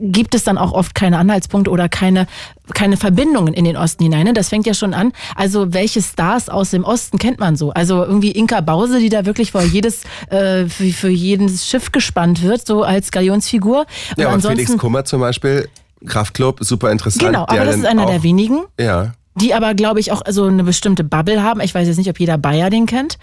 gibt 0.00 0.34
es 0.34 0.44
dann 0.44 0.58
auch 0.58 0.72
oft 0.72 0.94
keine 0.94 1.18
Anhaltspunkte 1.18 1.70
oder 1.70 1.88
keine, 1.88 2.26
keine 2.74 2.96
Verbindungen 2.96 3.54
in 3.54 3.64
den 3.64 3.76
Osten 3.76 4.04
hinein. 4.04 4.24
Ne? 4.24 4.32
Das 4.32 4.48
fängt 4.48 4.66
ja 4.66 4.74
schon 4.74 4.94
an. 4.94 5.12
Also 5.36 5.72
welche 5.72 6.02
Stars 6.02 6.48
aus 6.48 6.70
dem 6.70 6.84
Osten 6.84 7.18
kennt 7.18 7.40
man 7.40 7.56
so? 7.56 7.70
Also 7.70 8.04
irgendwie 8.04 8.32
Inka 8.32 8.60
Bause, 8.60 8.98
die 8.98 9.08
da 9.08 9.24
wirklich 9.26 9.52
vor 9.52 9.62
jedes, 9.62 10.02
äh, 10.30 10.66
für, 10.66 10.84
für 10.92 11.08
jedes 11.08 11.66
Schiff 11.68 11.92
gespannt 11.92 12.42
wird, 12.42 12.66
so 12.66 12.82
als 12.82 13.10
Galionsfigur. 13.10 13.86
Ja, 14.16 14.32
und 14.32 14.42
Felix 14.42 14.76
Kummer 14.76 15.04
zum 15.04 15.20
Beispiel, 15.20 15.68
Kraftclub, 16.06 16.58
super 16.60 16.90
interessant. 16.90 17.24
Genau, 17.24 17.44
aber 17.46 17.64
das 17.64 17.76
ist 17.76 17.86
einer 17.86 18.06
der 18.06 18.22
wenigen. 18.22 18.64
Ja 18.78 19.12
die 19.34 19.54
aber, 19.54 19.74
glaube 19.74 20.00
ich, 20.00 20.12
auch 20.12 20.22
so 20.28 20.44
eine 20.44 20.64
bestimmte 20.64 21.04
Bubble 21.04 21.42
haben. 21.42 21.60
Ich 21.60 21.74
weiß 21.74 21.86
jetzt 21.88 21.96
nicht, 21.96 22.10
ob 22.10 22.20
jeder 22.20 22.38
Bayer 22.38 22.70
den 22.70 22.86
kennt. 22.86 23.18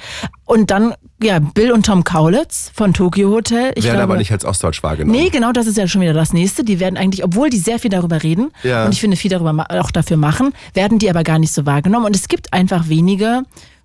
Und 0.45 0.72
dann, 0.72 0.95
ja, 1.22 1.39
Bill 1.39 1.72
und 1.72 1.86
Tom 1.86 2.03
Kaulitz 2.03 2.72
von 2.74 2.93
Tokyo 2.93 3.30
Hotel. 3.30 3.72
Ich 3.76 3.84
werden 3.84 3.97
glaube, 3.97 4.03
aber 4.14 4.18
nicht 4.18 4.32
als 4.32 4.43
Ostdeutsch 4.43 4.82
wahrgenommen. 4.82 5.18
Nee, 5.18 5.30
genau, 5.30 5.51
das 5.51 5.68
ist 5.68 5.78
ja 5.78 5.88
schon 5.88 6.01
wieder 6.01 6.14
das 6.14 6.34
Nächste. 6.34 6.64
Die 6.64 6.80
werden 6.80 6.97
eigentlich, 6.97 7.24
obwohl 7.24 7.49
die 7.49 7.60
sehr 7.60 7.80
viel 7.80 7.91
darüber 7.91 8.24
reden 8.24 8.51
ja. 8.64 8.86
und 8.86 8.91
ich 8.91 9.01
finde 9.01 9.18
viel 9.18 9.30
darüber 9.30 9.66
auch 9.70 9.91
dafür 9.91 10.18
machen, 10.18 10.53
werden 10.74 10.97
die 10.99 11.10
aber 11.10 11.24
gar 11.24 11.38
nicht 11.38 11.53
so 11.53 11.66
wahrgenommen. 11.66 12.05
Und 12.05 12.16
es 12.16 12.28
gibt 12.28 12.53
einfach 12.53 12.89
wenige, 12.89 13.43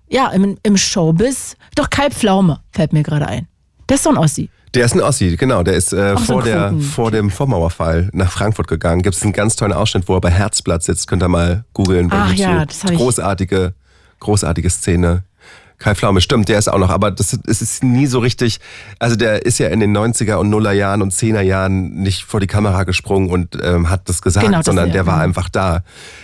ja, 0.09 0.29
im, 0.29 0.57
im 0.63 0.77
Showbiz. 0.77 1.57
Doch 1.75 1.89
Kai 1.89 2.09
Pflaume 2.09 2.59
fällt 2.71 2.93
mir 2.93 3.03
gerade 3.03 3.27
ein. 3.27 3.47
Der 3.87 3.95
ist 3.95 4.03
so 4.03 4.09
ein 4.09 4.17
Ossi. 4.17 4.49
Der 4.75 4.85
ist 4.85 4.93
ein 4.93 5.01
Ossi, 5.01 5.37
genau. 5.37 5.63
Der 5.63 5.75
ist 5.75 5.93
äh, 5.93 6.17
vor, 6.17 6.43
der, 6.43 6.73
vor 6.73 7.09
dem 7.09 7.31
Vormauerfall 7.31 8.09
nach 8.11 8.31
Frankfurt 8.31 8.67
gegangen. 8.67 9.01
Gibt 9.01 9.15
es 9.15 9.23
einen 9.23 9.31
ganz 9.31 9.55
tollen 9.55 9.71
Ausschnitt, 9.71 10.07
wo 10.07 10.15
er 10.15 10.21
bei 10.21 10.29
Herzblatt 10.29 10.83
sitzt. 10.83 11.07
Könnt 11.07 11.23
ihr 11.23 11.29
mal 11.29 11.63
googeln 11.73 12.09
bei 12.09 12.17
Ach, 12.17 12.29
YouTube. 12.29 12.45
Ja, 12.45 12.65
das 12.65 12.81
großartige, 12.81 13.73
großartige 14.19 14.69
Szene. 14.69 15.23
Kai 15.77 15.93
Pflaume, 15.93 16.21
stimmt, 16.21 16.47
der 16.47 16.57
ist 16.57 16.69
auch 16.69 16.77
noch, 16.77 16.89
aber 16.89 17.11
das, 17.11 17.37
das 17.45 17.61
ist 17.61 17.83
nie 17.83 18.07
so 18.07 18.19
richtig, 18.19 18.59
also 18.99 19.15
der 19.15 19.45
ist 19.45 19.59
ja 19.59 19.67
in 19.67 19.81
den 19.81 19.95
90er 19.95 20.35
und 20.35 20.49
Nuller 20.49 20.71
Jahren 20.71 21.01
und 21.01 21.13
10er 21.13 21.41
Jahren 21.41 21.95
nicht 21.95 22.23
vor 22.23 22.39
die 22.39 22.47
Kamera 22.47 22.83
gesprungen 22.83 23.29
und 23.29 23.57
ähm, 23.61 23.89
hat 23.89 24.07
das 24.07 24.21
gesagt, 24.21 24.45
genau, 24.45 24.59
das 24.59 24.65
sondern 24.65 24.91
der 24.91 25.05
war 25.05 25.19
einfach 25.19 25.49
da. 25.49 25.83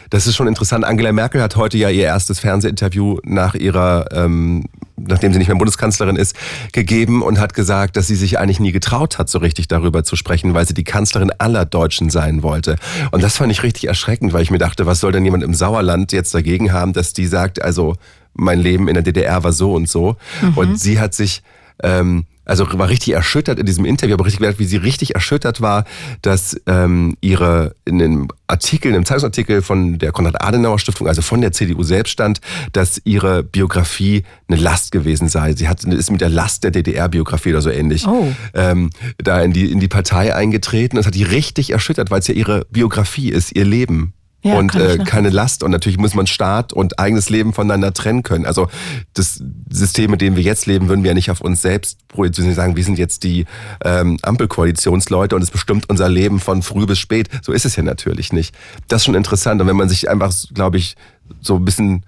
Das 0.10 0.26
ist 0.28 0.36
schon 0.36 0.47
interessant. 0.47 0.86
Angela 0.86 1.12
Merkel 1.12 1.41
hat 1.41 1.56
heute 1.56 1.78
ja 1.78 1.89
ihr 1.89 2.06
erstes 2.06 2.39
Fernsehinterview 2.39 3.20
nach 3.24 3.56
ihrer, 3.56 4.06
ähm, 4.12 4.66
nachdem 4.97 5.34
sie 5.34 5.39
nicht 5.39 5.47
mehr 5.47 5.58
Bundeskanzlerin 5.58 6.16
ist, 6.16 6.36
gegeben 6.72 7.22
und 7.22 7.39
hat 7.39 7.54
gesagt, 7.54 7.97
dass 7.97 8.08
sie 8.08 8.16
sich 8.16 8.39
eigentlich 8.39 8.60
nie 8.60 8.72
getraut 8.72 9.18
hat, 9.18 9.30
so 9.30 9.39
richtig 9.39 9.68
darüber 9.68 10.04
zu 10.04 10.16
sprechen, 10.16 10.54
weil 10.54 10.66
sie 10.66 10.74
die 10.74 10.84
Kanzlerin 10.84 11.32
aller 11.38 11.66
Deutschen 11.66 12.10
sein 12.10 12.43
wollte. 12.43 12.78
Und 13.12 13.24
das 13.24 13.38
fand 13.38 13.52
ich 13.52 13.64
richtig 13.64 13.86
erschreckend, 13.86 14.32
weil 14.34 14.43
ich 14.43 14.52
mir 14.52 14.60
dachte, 14.60 14.86
was 14.86 14.99
soll 14.99 15.12
denn 15.12 15.26
jemand 15.26 15.43
im 15.43 15.54
Sauerland 15.54 16.12
jetzt 16.12 16.34
dagegen 16.34 16.72
haben, 16.72 16.93
dass 16.93 17.14
die 17.14 17.28
sagt, 17.28 17.62
also 17.62 17.95
mein 18.34 18.59
Leben 18.59 18.88
in 18.88 18.93
der 18.93 19.03
DDR 19.03 19.43
war 19.43 19.53
so 19.53 19.73
und 19.73 19.89
so. 19.89 20.15
Mhm. 20.41 20.57
Und 20.57 20.79
sie 20.79 20.99
hat 20.99 21.13
sich, 21.13 21.41
ähm, 21.84 22.25
also 22.43 22.67
war 22.73 22.89
richtig 22.89 23.13
erschüttert 23.13 23.59
in 23.59 23.65
diesem 23.65 23.86
Interview, 23.86 24.15
aber 24.15 24.25
richtig 24.25 24.39
gemerkt, 24.39 24.59
wie 24.59 24.65
sie 24.65 24.77
richtig 24.77 25.15
erschüttert 25.15 25.61
war, 25.61 25.86
dass 26.21 26.59
ähm, 26.65 27.15
ihre 27.21 27.75
in 27.86 27.99
dem 27.99 28.27
Artikel, 28.47 28.89
in 28.89 28.95
einem 28.95 29.05
Zeitungsartikel 29.05 29.61
von 29.61 29.99
der 29.99 30.11
Konrad-Adenauer-Stiftung, 30.11 31.07
also 31.07 31.21
von 31.21 31.41
der 31.41 31.51
CDU 31.51 31.84
selbst 31.84 32.11
stand, 32.11 32.41
dass 32.73 32.99
ihre 33.05 33.43
Biografie 33.43 34.23
eine 34.47 34.59
Last 34.59 34.91
gewesen 34.91 35.29
sei. 35.29 35.53
Sie 35.53 35.69
hat, 35.69 35.84
ist 35.84 36.11
mit 36.11 36.21
der 36.21 36.29
Last 36.29 36.63
der 36.63 36.71
DDR-Biografie 36.71 37.51
oder 37.51 37.61
so 37.61 37.69
ähnlich 37.69 38.07
oh. 38.07 38.34
ähm, 38.53 38.89
da 39.17 39.41
in 39.41 39.53
die, 39.53 39.71
in 39.71 39.79
die 39.79 39.88
Partei 39.88 40.36
eingetreten. 40.36 40.97
Das 40.97 41.05
hat 41.05 41.15
die 41.15 41.23
richtig 41.23 41.71
erschüttert, 41.71 42.11
weil 42.11 42.19
es 42.19 42.27
ja 42.27 42.34
ihre 42.34 42.65
Biografie 42.71 43.29
ist, 43.29 43.55
ihr 43.55 43.65
Leben 43.65 44.13
ja, 44.43 44.57
und 44.57 44.73
äh, 44.75 44.97
keine 45.05 45.29
Last. 45.29 45.63
Und 45.63 45.71
natürlich 45.71 45.99
muss 45.99 46.15
man 46.15 46.25
Staat 46.25 46.73
und 46.73 46.99
eigenes 46.99 47.29
Leben 47.29 47.53
voneinander 47.53 47.93
trennen 47.93 48.23
können. 48.23 48.45
Also 48.45 48.69
das 49.13 49.43
System, 49.69 50.13
in 50.13 50.19
dem 50.19 50.35
wir 50.35 50.43
jetzt 50.43 50.65
leben, 50.65 50.89
würden 50.89 51.03
wir 51.03 51.11
ja 51.11 51.15
nicht 51.15 51.29
auf 51.29 51.41
uns 51.41 51.61
selbst 51.61 52.07
projizieren, 52.07 52.53
sagen, 52.53 52.75
wir 52.75 52.83
sind 52.83 52.97
jetzt 52.97 53.23
die 53.23 53.45
ähm, 53.85 54.17
Ampelkoalitionsleute 54.23 55.35
und 55.35 55.41
es 55.43 55.51
bestimmt 55.51 55.89
unser 55.89 56.09
Leben 56.09 56.39
von 56.39 56.63
früh 56.63 56.85
bis 56.85 56.97
spät. 56.97 57.29
So 57.43 57.51
ist 57.51 57.65
es 57.65 57.75
ja 57.75 57.83
natürlich 57.83 58.33
nicht. 58.33 58.55
Das 58.87 59.01
ist 59.01 59.05
schon 59.05 59.15
interessant. 59.15 59.61
Und 59.61 59.67
wenn 59.67 59.77
man 59.77 59.89
sich 59.89 60.09
einfach, 60.09 60.33
glaube 60.53 60.77
ich, 60.77 60.95
so 61.39 61.57
ein 61.57 61.65
bisschen 61.65 62.03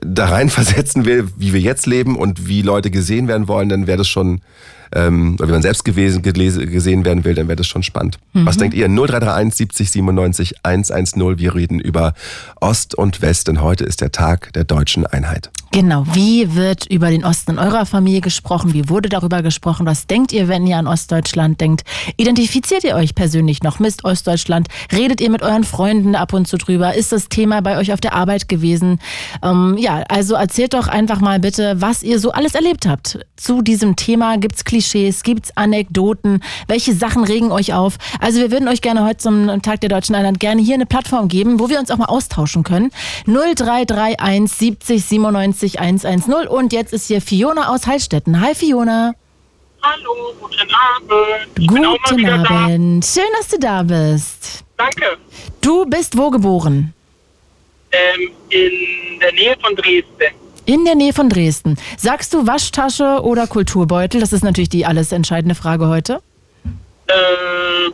da 0.00 0.26
reinversetzen 0.26 1.06
will, 1.06 1.28
wie 1.36 1.54
wir 1.54 1.60
jetzt 1.60 1.86
leben 1.86 2.16
und 2.16 2.46
wie 2.46 2.60
Leute 2.60 2.90
gesehen 2.90 3.26
werden 3.26 3.48
wollen, 3.48 3.70
dann 3.70 3.86
wäre 3.86 3.98
das 3.98 4.08
schon 4.08 4.42
ähm, 4.92 5.34
oder 5.34 5.48
wenn 5.48 5.54
man 5.54 5.62
selbst 5.62 5.84
gewesen, 5.84 6.22
gesehen 6.22 7.04
werden 7.04 7.24
will, 7.24 7.34
dann 7.34 7.48
wäre 7.48 7.56
das 7.56 7.66
schon 7.66 7.82
spannend. 7.82 8.18
Mhm. 8.32 8.46
Was 8.46 8.56
denkt 8.56 8.74
ihr? 8.74 8.88
0331 8.88 9.54
70 9.54 9.90
97 9.90 10.54
110. 10.62 11.38
Wir 11.38 11.54
reden 11.54 11.80
über 11.80 12.14
Ost 12.60 12.94
und 12.94 13.22
West, 13.22 13.48
denn 13.48 13.60
heute 13.62 13.84
ist 13.84 14.00
der 14.00 14.12
Tag 14.12 14.52
der 14.52 14.64
deutschen 14.64 15.06
Einheit. 15.06 15.50
Genau. 15.72 16.04
Wie 16.14 16.56
wird 16.56 16.86
über 16.86 17.10
den 17.10 17.24
Osten 17.24 17.52
in 17.52 17.58
eurer 17.60 17.86
Familie 17.86 18.20
gesprochen? 18.20 18.74
Wie 18.74 18.88
wurde 18.88 19.08
darüber 19.08 19.40
gesprochen? 19.40 19.86
Was 19.86 20.08
denkt 20.08 20.32
ihr, 20.32 20.48
wenn 20.48 20.66
ihr 20.66 20.76
an 20.76 20.88
Ostdeutschland 20.88 21.60
denkt? 21.60 21.82
Identifiziert 22.16 22.82
ihr 22.82 22.96
euch 22.96 23.14
persönlich 23.14 23.62
noch 23.62 23.78
mit 23.78 24.04
Ostdeutschland? 24.04 24.66
Redet 24.90 25.20
ihr 25.20 25.30
mit 25.30 25.42
euren 25.42 25.62
Freunden 25.62 26.16
ab 26.16 26.32
und 26.32 26.48
zu 26.48 26.56
drüber? 26.56 26.94
Ist 26.94 27.12
das 27.12 27.28
Thema 27.28 27.62
bei 27.62 27.78
euch 27.78 27.92
auf 27.92 28.00
der 28.00 28.14
Arbeit 28.14 28.48
gewesen? 28.48 28.98
Ähm, 29.44 29.76
ja, 29.78 30.02
also 30.08 30.34
erzählt 30.34 30.74
doch 30.74 30.88
einfach 30.88 31.20
mal 31.20 31.38
bitte, 31.38 31.80
was 31.80 32.02
ihr 32.02 32.18
so 32.18 32.32
alles 32.32 32.56
erlebt 32.56 32.86
habt. 32.86 33.20
Zu 33.36 33.62
diesem 33.62 33.94
Thema 33.94 34.38
gibt's 34.38 34.64
Klischees, 34.64 35.22
gibt's 35.22 35.56
Anekdoten? 35.56 36.42
Welche 36.66 36.94
Sachen 36.94 37.22
regen 37.22 37.52
euch 37.52 37.74
auf? 37.74 37.96
Also 38.18 38.40
wir 38.40 38.50
würden 38.50 38.66
euch 38.66 38.80
gerne 38.80 39.04
heute 39.04 39.18
zum 39.18 39.62
Tag 39.62 39.80
der 39.82 39.88
Deutschen 39.90 40.16
Einheit 40.16 40.40
gerne 40.40 40.60
hier 40.62 40.74
eine 40.74 40.86
Plattform 40.86 41.28
geben, 41.28 41.60
wo 41.60 41.68
wir 41.68 41.78
uns 41.78 41.92
auch 41.92 41.98
mal 41.98 42.06
austauschen 42.06 42.64
können. 42.64 42.90
0331 43.26 44.52
70 44.52 45.04
97 45.04 45.59
110. 45.62 46.22
Und 46.48 46.72
jetzt 46.72 46.92
ist 46.92 47.06
hier 47.06 47.20
Fiona 47.20 47.68
aus 47.68 47.86
Heilstätten. 47.86 48.40
Hi 48.40 48.54
Fiona. 48.54 49.14
Hallo, 49.82 50.34
guten 50.40 50.68
Abend. 50.96 51.58
Ich 51.58 51.66
guten 51.66 52.26
Abend. 52.26 53.04
Da. 53.04 53.06
Schön, 53.06 53.30
dass 53.38 53.48
du 53.48 53.58
da 53.58 53.82
bist. 53.82 54.64
Danke. 54.76 55.18
Du 55.60 55.86
bist 55.86 56.16
wo 56.16 56.30
geboren? 56.30 56.92
Ähm, 57.92 58.30
in 58.50 59.20
der 59.20 59.32
Nähe 59.32 59.56
von 59.60 59.74
Dresden. 59.74 60.34
In 60.66 60.84
der 60.84 60.94
Nähe 60.94 61.12
von 61.12 61.28
Dresden. 61.28 61.76
Sagst 61.96 62.32
du 62.34 62.46
Waschtasche 62.46 63.22
oder 63.22 63.46
Kulturbeutel? 63.46 64.20
Das 64.20 64.32
ist 64.32 64.44
natürlich 64.44 64.68
die 64.68 64.86
alles 64.86 65.12
entscheidende 65.12 65.54
Frage 65.54 65.88
heute. 65.88 66.22
Äh, 67.06 67.90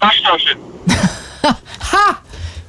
Waschtasche. 0.00 0.56
ha! 1.42 2.22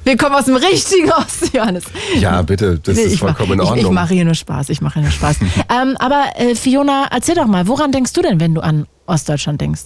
Wir 0.04 0.16
kommen 0.16 0.34
aus 0.34 0.46
dem 0.46 0.56
richtigen 0.56 1.12
Osten, 1.12 1.50
Johannes. 1.56 1.84
Ja, 2.16 2.42
bitte, 2.42 2.78
das 2.78 2.96
nee, 2.96 3.04
ist 3.04 3.20
vollkommen 3.20 3.50
mach, 3.50 3.54
in 3.54 3.60
Ordnung. 3.60 3.78
Ich, 3.78 3.84
ich 3.84 3.90
mache 3.90 4.14
hier 4.14 4.24
nur 4.24 4.34
Spaß, 4.34 4.68
ich 4.70 4.80
mache 4.80 4.94
hier 4.94 5.02
nur 5.02 5.12
Spaß. 5.12 5.36
ähm, 5.70 5.96
aber 5.98 6.32
äh, 6.36 6.54
Fiona, 6.54 7.08
erzähl 7.10 7.36
doch 7.36 7.46
mal, 7.46 7.66
woran 7.68 7.92
denkst 7.92 8.12
du 8.12 8.22
denn, 8.22 8.40
wenn 8.40 8.54
du 8.54 8.60
an 8.60 8.86
Ostdeutschland 9.06 9.60
denkst? 9.60 9.82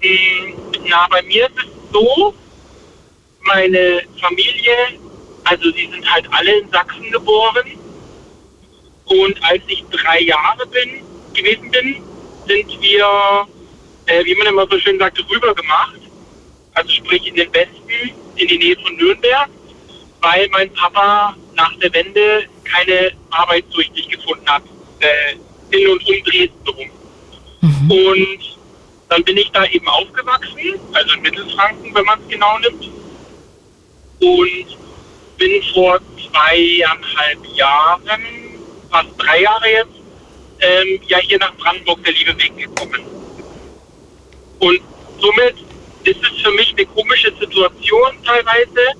Hm, 0.00 0.54
na, 0.88 1.06
bei 1.10 1.22
mir 1.22 1.46
ist 1.46 1.56
es 1.58 1.92
so, 1.92 2.34
meine 3.44 4.02
Familie, 4.20 4.72
also 5.44 5.70
die 5.70 5.88
sind 5.92 6.12
halt 6.12 6.26
alle 6.32 6.60
in 6.60 6.70
Sachsen 6.70 7.10
geboren. 7.10 7.66
Und 9.06 9.44
als 9.44 9.62
ich 9.68 9.84
drei 9.90 10.20
Jahre 10.22 10.66
bin, 10.66 11.04
gewesen 11.34 11.70
bin, 11.70 11.96
sind 12.48 12.80
wir, 12.80 13.46
äh, 14.06 14.24
wie 14.24 14.34
man 14.36 14.46
immer 14.48 14.66
so 14.68 14.78
schön 14.78 14.98
sagt, 14.98 15.18
rüber 15.30 15.54
gemacht. 15.54 16.00
Also 16.72 16.90
sprich 16.90 17.26
in 17.28 17.34
den 17.36 17.52
Westen 17.52 18.23
in 18.36 18.48
die 18.48 18.58
Nähe 18.58 18.76
von 18.76 18.96
Nürnberg, 18.96 19.48
weil 20.20 20.48
mein 20.50 20.72
Papa 20.72 21.36
nach 21.54 21.74
der 21.78 21.92
Wende 21.92 22.46
keine 22.64 23.12
Arbeit 23.30 23.64
so 23.70 23.78
richtig 23.78 24.08
gefunden 24.08 24.48
hat, 24.48 24.62
äh, 25.00 25.76
in 25.76 25.88
und 25.88 26.08
um 26.08 26.24
Dresden 26.24 26.68
rum. 26.68 26.90
Mhm. 27.60 27.90
Und 27.90 28.58
dann 29.08 29.24
bin 29.24 29.36
ich 29.36 29.50
da 29.52 29.64
eben 29.66 29.86
aufgewachsen, 29.88 30.80
also 30.92 31.14
in 31.14 31.22
Mittelfranken, 31.22 31.94
wenn 31.94 32.04
man 32.04 32.20
es 32.20 32.28
genau 32.28 32.58
nimmt. 32.58 32.84
Und 34.20 34.78
bin 35.36 35.62
vor 35.72 36.00
zweieinhalb 36.30 37.46
Jahren, 37.54 38.22
fast 38.90 39.08
drei 39.18 39.42
Jahre 39.42 39.70
jetzt, 39.70 40.04
ähm, 40.60 41.00
ja 41.08 41.18
hier 41.18 41.38
nach 41.38 41.54
Brandenburg 41.56 42.02
der 42.04 42.12
Liebe 42.12 42.36
Weg 42.38 42.56
gekommen. 42.56 43.02
Und 44.60 44.80
somit 45.20 45.56
ist 46.04 46.20
es 46.22 46.42
für 46.42 46.50
mich 46.52 46.74
eine 46.76 46.86
komische 46.86 47.32
Situation 47.38 48.12
teilweise, 48.24 48.98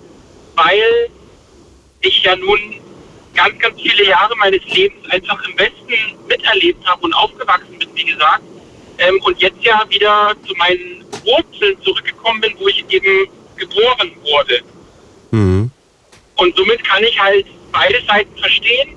weil 0.57 1.11
ich 2.01 2.23
ja 2.23 2.37
nun 2.37 2.59
ganz, 3.35 3.59
ganz 3.59 3.81
viele 3.81 4.07
Jahre 4.07 4.35
meines 4.37 4.65
Lebens 4.67 5.09
einfach 5.11 5.43
im 5.49 5.59
Westen 5.59 6.17
miterlebt 6.27 6.87
habe 6.87 7.03
und 7.03 7.13
aufgewachsen 7.15 7.79
bin, 7.79 7.89
wie 7.95 8.05
gesagt. 8.05 8.43
Ähm, 8.99 9.21
und 9.25 9.41
jetzt 9.41 9.63
ja 9.63 9.85
wieder 9.89 10.35
zu 10.47 10.55
meinen 10.55 11.05
Wurzeln 11.25 11.81
zurückgekommen 11.83 12.41
bin, 12.41 12.55
wo 12.59 12.69
ich 12.69 12.85
eben 12.89 13.29
geboren 13.57 14.13
wurde. 14.23 14.61
Mhm. 15.31 15.71
Und 16.37 16.57
somit 16.57 16.85
kann 16.85 17.03
ich 17.03 17.19
halt 17.21 17.47
beide 17.73 18.01
Seiten 18.07 18.37
verstehen. 18.39 18.97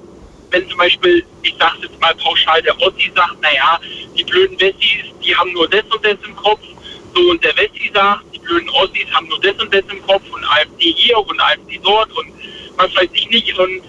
Wenn 0.51 0.67
zum 0.69 0.77
Beispiel, 0.77 1.25
ich 1.43 1.55
sage 1.59 1.79
jetzt 1.81 1.99
mal 1.99 2.15
pauschal, 2.15 2.61
der 2.61 2.79
Ossi 2.79 3.11
sagt, 3.15 3.41
naja, 3.41 3.79
die 4.15 4.23
blöden 4.23 4.59
Wessis, 4.59 5.11
die 5.23 5.35
haben 5.35 5.51
nur 5.51 5.67
das 5.67 5.83
und 5.83 6.05
das 6.05 6.17
im 6.25 6.35
Kopf 6.35 6.61
so 7.13 7.21
und 7.29 7.43
der 7.43 7.55
Wessi 7.57 7.91
sagt, 7.93 8.23
die 8.33 8.39
blöden 8.39 8.69
Ossis 8.69 9.05
haben 9.11 9.27
nur 9.27 9.39
das 9.39 9.55
und 9.59 9.73
das 9.73 9.83
im 9.89 10.01
Kopf 10.05 10.23
und 10.31 10.43
AfD 10.45 10.91
hier 10.93 11.17
und 11.17 11.39
AfD 11.39 11.79
dort 11.83 12.11
und 12.11 12.31
was 12.75 12.95
weiß 12.95 13.09
ich 13.13 13.29
nicht. 13.29 13.57
Und 13.57 13.81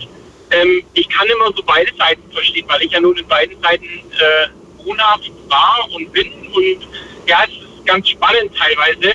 ähm, 0.51 0.83
ich 0.95 1.09
kann 1.09 1.27
immer 1.29 1.53
so 1.55 1.63
beide 1.63 1.95
Seiten 1.97 2.31
verstehen, 2.33 2.67
weil 2.69 2.83
ich 2.83 2.93
ja 2.93 3.01
nun 3.01 3.17
in 3.17 3.27
beiden 3.27 3.61
Seiten 3.63 3.85
äh, 3.85 4.85
wohnhaft 4.85 5.31
war 5.49 5.89
und 5.93 6.13
bin. 6.13 6.33
Und 6.53 6.89
ja, 7.27 7.45
es 7.45 7.51
ist 7.51 7.87
ganz 7.87 8.09
spannend 8.09 8.51
teilweise. 8.57 9.15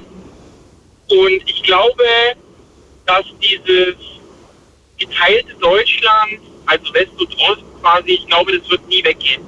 Und 1.10 1.50
ich 1.50 1.64
glaube, 1.64 2.04
dass 3.06 3.26
dieses 3.42 3.96
geteilte 4.98 5.54
Deutschland, 5.56 6.40
also 6.66 6.94
West 6.94 7.12
und 7.18 7.36
Ost 7.50 7.64
quasi, 7.82 8.12
ich 8.12 8.28
glaube, 8.28 8.58
das 8.58 8.70
wird 8.70 8.88
nie 8.88 9.04
weggehen. 9.04 9.44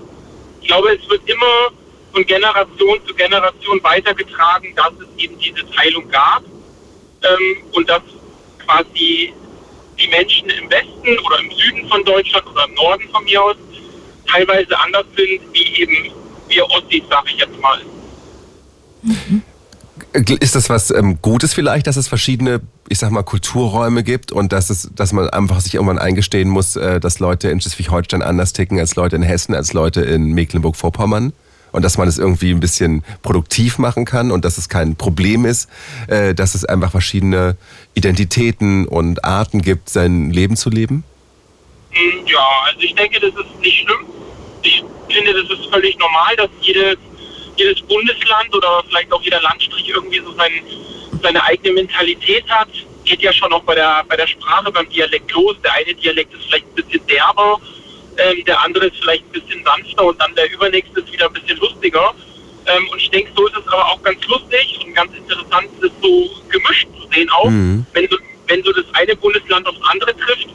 Ich 0.62 0.68
glaube, 0.68 0.96
es 0.96 1.10
wird 1.10 1.22
immer 1.30 1.72
von 2.16 2.26
Generation 2.26 2.98
zu 3.06 3.14
Generation 3.14 3.84
weitergetragen, 3.84 4.74
dass 4.76 4.94
es 4.94 5.22
eben 5.22 5.38
diese 5.38 5.70
Teilung 5.72 6.10
gab 6.10 6.44
ähm, 6.44 7.58
und 7.74 7.90
dass 7.90 8.02
quasi 8.66 9.34
die 10.00 10.08
Menschen 10.08 10.50
im 10.50 10.70
Westen 10.70 11.20
oder 11.26 11.40
im 11.40 11.52
Süden 11.52 11.90
von 11.90 12.04
Deutschland 12.06 12.48
oder 12.48 12.66
im 12.66 12.74
Norden 12.76 13.04
von 13.10 13.24
mir 13.26 13.44
aus 13.44 13.58
teilweise 14.28 14.80
anders 14.80 15.06
sind, 15.16 15.42
wie 15.54 15.82
eben 15.82 16.12
wir 16.48 16.66
Ossis, 16.72 17.04
sag 17.10 17.26
ich 17.28 17.38
jetzt 17.38 17.60
mal. 17.60 17.82
Ist 20.40 20.56
das 20.56 20.70
was 20.70 20.92
ähm, 20.92 21.20
Gutes 21.22 21.54
vielleicht, 21.54 21.88
dass 21.88 21.98
es 21.98 22.08
verschiedene, 22.08 22.62
ich 22.88 23.00
sag 23.00 23.12
mal, 23.12 23.24
Kulturräume 23.24 24.04
gibt 24.04 24.32
und 24.32 24.54
dass 24.54 24.70
es, 24.70 24.90
dass 24.96 25.12
man 25.12 25.30
einfach 25.30 25.60
sich 25.60 25.76
irgendwann 25.76 26.00
eingestehen 26.00 26.50
muss, 26.50 26.78
äh, 26.78 27.02
dass 27.02 27.20
Leute 27.20 27.50
in 27.50 27.60
Schleswig-Holstein 27.60 28.22
anders 28.22 28.54
ticken 28.54 28.80
als 28.80 28.96
Leute 28.96 29.18
in 29.18 29.22
Hessen, 29.22 29.54
als 29.54 29.74
Leute 29.74 30.02
in 30.02 30.34
Mecklenburg-Vorpommern? 30.34 31.34
Und 31.76 31.82
dass 31.82 31.98
man 31.98 32.08
es 32.08 32.18
irgendwie 32.18 32.52
ein 32.52 32.62
bisschen 32.62 33.04
produktiv 33.22 33.80
machen 33.80 34.06
kann 34.06 34.32
und 34.32 34.46
dass 34.46 34.58
es 34.58 34.70
kein 34.70 34.96
Problem 34.96 35.44
ist, 35.44 35.70
äh, 36.08 36.34
dass 36.34 36.56
es 36.56 36.64
einfach 36.64 36.90
verschiedene 36.90 37.58
Identitäten 37.96 38.88
und 38.88 39.26
Arten 39.26 39.62
gibt, 39.62 39.90
sein 39.90 40.32
Leben 40.32 40.56
zu 40.56 40.70
leben? 40.70 41.04
Hm, 41.92 42.26
Ja, 42.28 42.48
also 42.66 42.80
ich 42.80 42.96
denke, 42.96 43.20
das 43.20 43.32
ist 43.32 43.60
nicht 43.60 43.82
schlimm. 43.82 44.06
Ich 44.62 44.86
finde, 45.14 45.34
das 45.34 45.60
ist 45.60 45.66
völlig 45.70 45.98
normal, 46.00 46.34
dass 46.38 46.50
jedes, 46.62 46.96
jedes 47.58 47.82
Bundesland 47.82 48.56
oder 48.56 48.82
vielleicht 48.88 49.12
auch 49.12 49.22
jeder 49.22 49.42
Landstrich 49.42 49.90
irgendwie 49.90 50.22
so 50.22 50.32
sein, 50.32 50.52
seine 51.22 51.44
eigene 51.44 51.74
Mentalität 51.74 52.50
hat. 52.50 52.70
Geht 53.04 53.22
ja 53.22 53.34
schon 53.34 53.52
auch 53.52 53.64
bei 53.64 53.76
der, 53.76 54.06
bei 54.08 54.16
der 54.16 54.28
Sprache, 54.28 54.72
beim 54.72 54.88
Dialekt 54.88 55.30
los. 55.34 55.58
Der 55.62 55.74
eine 55.74 55.94
Dialekt 55.94 56.34
ist 56.36 56.46
vielleicht 56.46 56.68
ein 56.68 56.76
bisschen 56.76 57.06
derber, 57.08 57.60
ähm, 58.18 58.44
der 58.46 58.62
andere 58.62 58.88
ist 58.88 58.98
vielleicht 58.98 59.24
ein 59.26 59.32
bisschen 59.32 59.64
sanfter 59.64 60.06
und 60.06 60.22
dann 60.22 60.34
der 60.36 60.52
übernächste 60.52 61.00
ist 61.02 61.12
wieder 61.12 61.28
ein 61.28 61.34
bisschen 61.34 61.58
lustiger. 61.58 62.14
Ähm, 62.68 62.88
und 62.90 63.00
ich 63.00 63.10
denke, 63.12 63.32
so 63.36 63.48
ist 63.48 63.58
es 63.58 63.68
aber 63.68 63.86
auch 63.86 64.02
ganz 64.04 64.26
lustig 64.28 64.80
und 64.86 64.94
ganz 64.94 65.14
interessant, 65.16 65.70
das 65.82 65.92
so 66.02 66.30
gemischt 66.50 66.88
zu 67.00 67.08
sehen 67.14 67.30
auch, 67.30 67.50
Mhm. 67.50 67.86
wenn, 67.94 68.08
so, 68.10 68.18
wenn 68.48 68.64
so 68.64 68.72
das 68.72 68.86
eine 68.94 69.16
Bundesland 69.16 69.68
aufs 69.68 69.80
andere 69.92 70.16
trifft. 70.18 70.48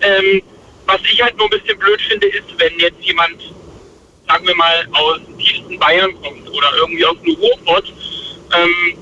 Ähm, 0.00 0.42
was 0.86 1.00
ich 1.10 1.20
halt 1.22 1.36
nur 1.36 1.46
ein 1.46 1.50
bisschen 1.50 1.78
blöd 1.78 2.00
finde, 2.02 2.26
ist, 2.28 2.44
wenn 2.58 2.78
jetzt 2.78 3.00
jemand, 3.00 3.36
sagen 4.28 4.46
wir 4.46 4.54
mal, 4.56 4.86
aus 4.92 5.18
dem 5.26 5.38
tiefsten 5.38 5.78
Bayern 5.78 6.12
kommt 6.22 6.48
oder 6.48 6.72
irgendwie 6.78 7.04
aus 7.04 7.16
dem 7.24 7.34
Ruhrpott 7.34 7.92
ähm, 8.54 8.98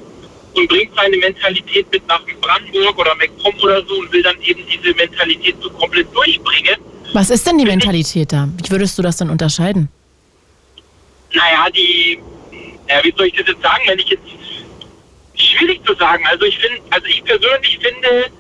und 0.55 0.69
bringt 0.69 0.95
seine 0.97 1.17
Mentalität 1.17 1.91
mit 1.91 2.07
nach 2.07 2.23
Brandenburg 2.41 2.99
oder 2.99 3.15
MacPom 3.17 3.55
oder 3.61 3.85
so 3.87 3.95
und 3.97 4.13
will 4.13 4.23
dann 4.23 4.41
eben 4.43 4.65
diese 4.67 4.95
Mentalität 4.95 5.57
so 5.61 5.71
komplett 5.71 6.15
durchbringen. 6.15 6.77
Was 7.15 7.31
ist 7.31 7.47
denn 7.47 7.59
die 7.59 7.65
Mentalität 7.65 8.33
da? 8.33 8.49
Wie 8.63 8.71
würdest 8.71 8.99
du 8.99 9.03
das 9.03 9.17
dann 9.17 9.31
unterscheiden? 9.31 9.89
Naja, 11.33 11.71
die, 11.71 12.19
ja, 12.89 13.03
wie 13.05 13.15
soll 13.17 13.27
ich 13.29 13.35
das 13.35 13.47
jetzt 13.47 13.63
sagen, 13.63 13.83
wenn 13.87 13.99
ich 14.01 14.09
jetzt, 14.09 14.23
schwierig 15.37 15.81
zu 15.87 15.95
sagen. 15.95 16.25
Also 16.29 16.45
ich 16.45 16.59
finde, 16.59 16.81
also 16.91 17.07
ich 17.07 17.23
persönlich 17.25 17.79
finde, 17.81 18.31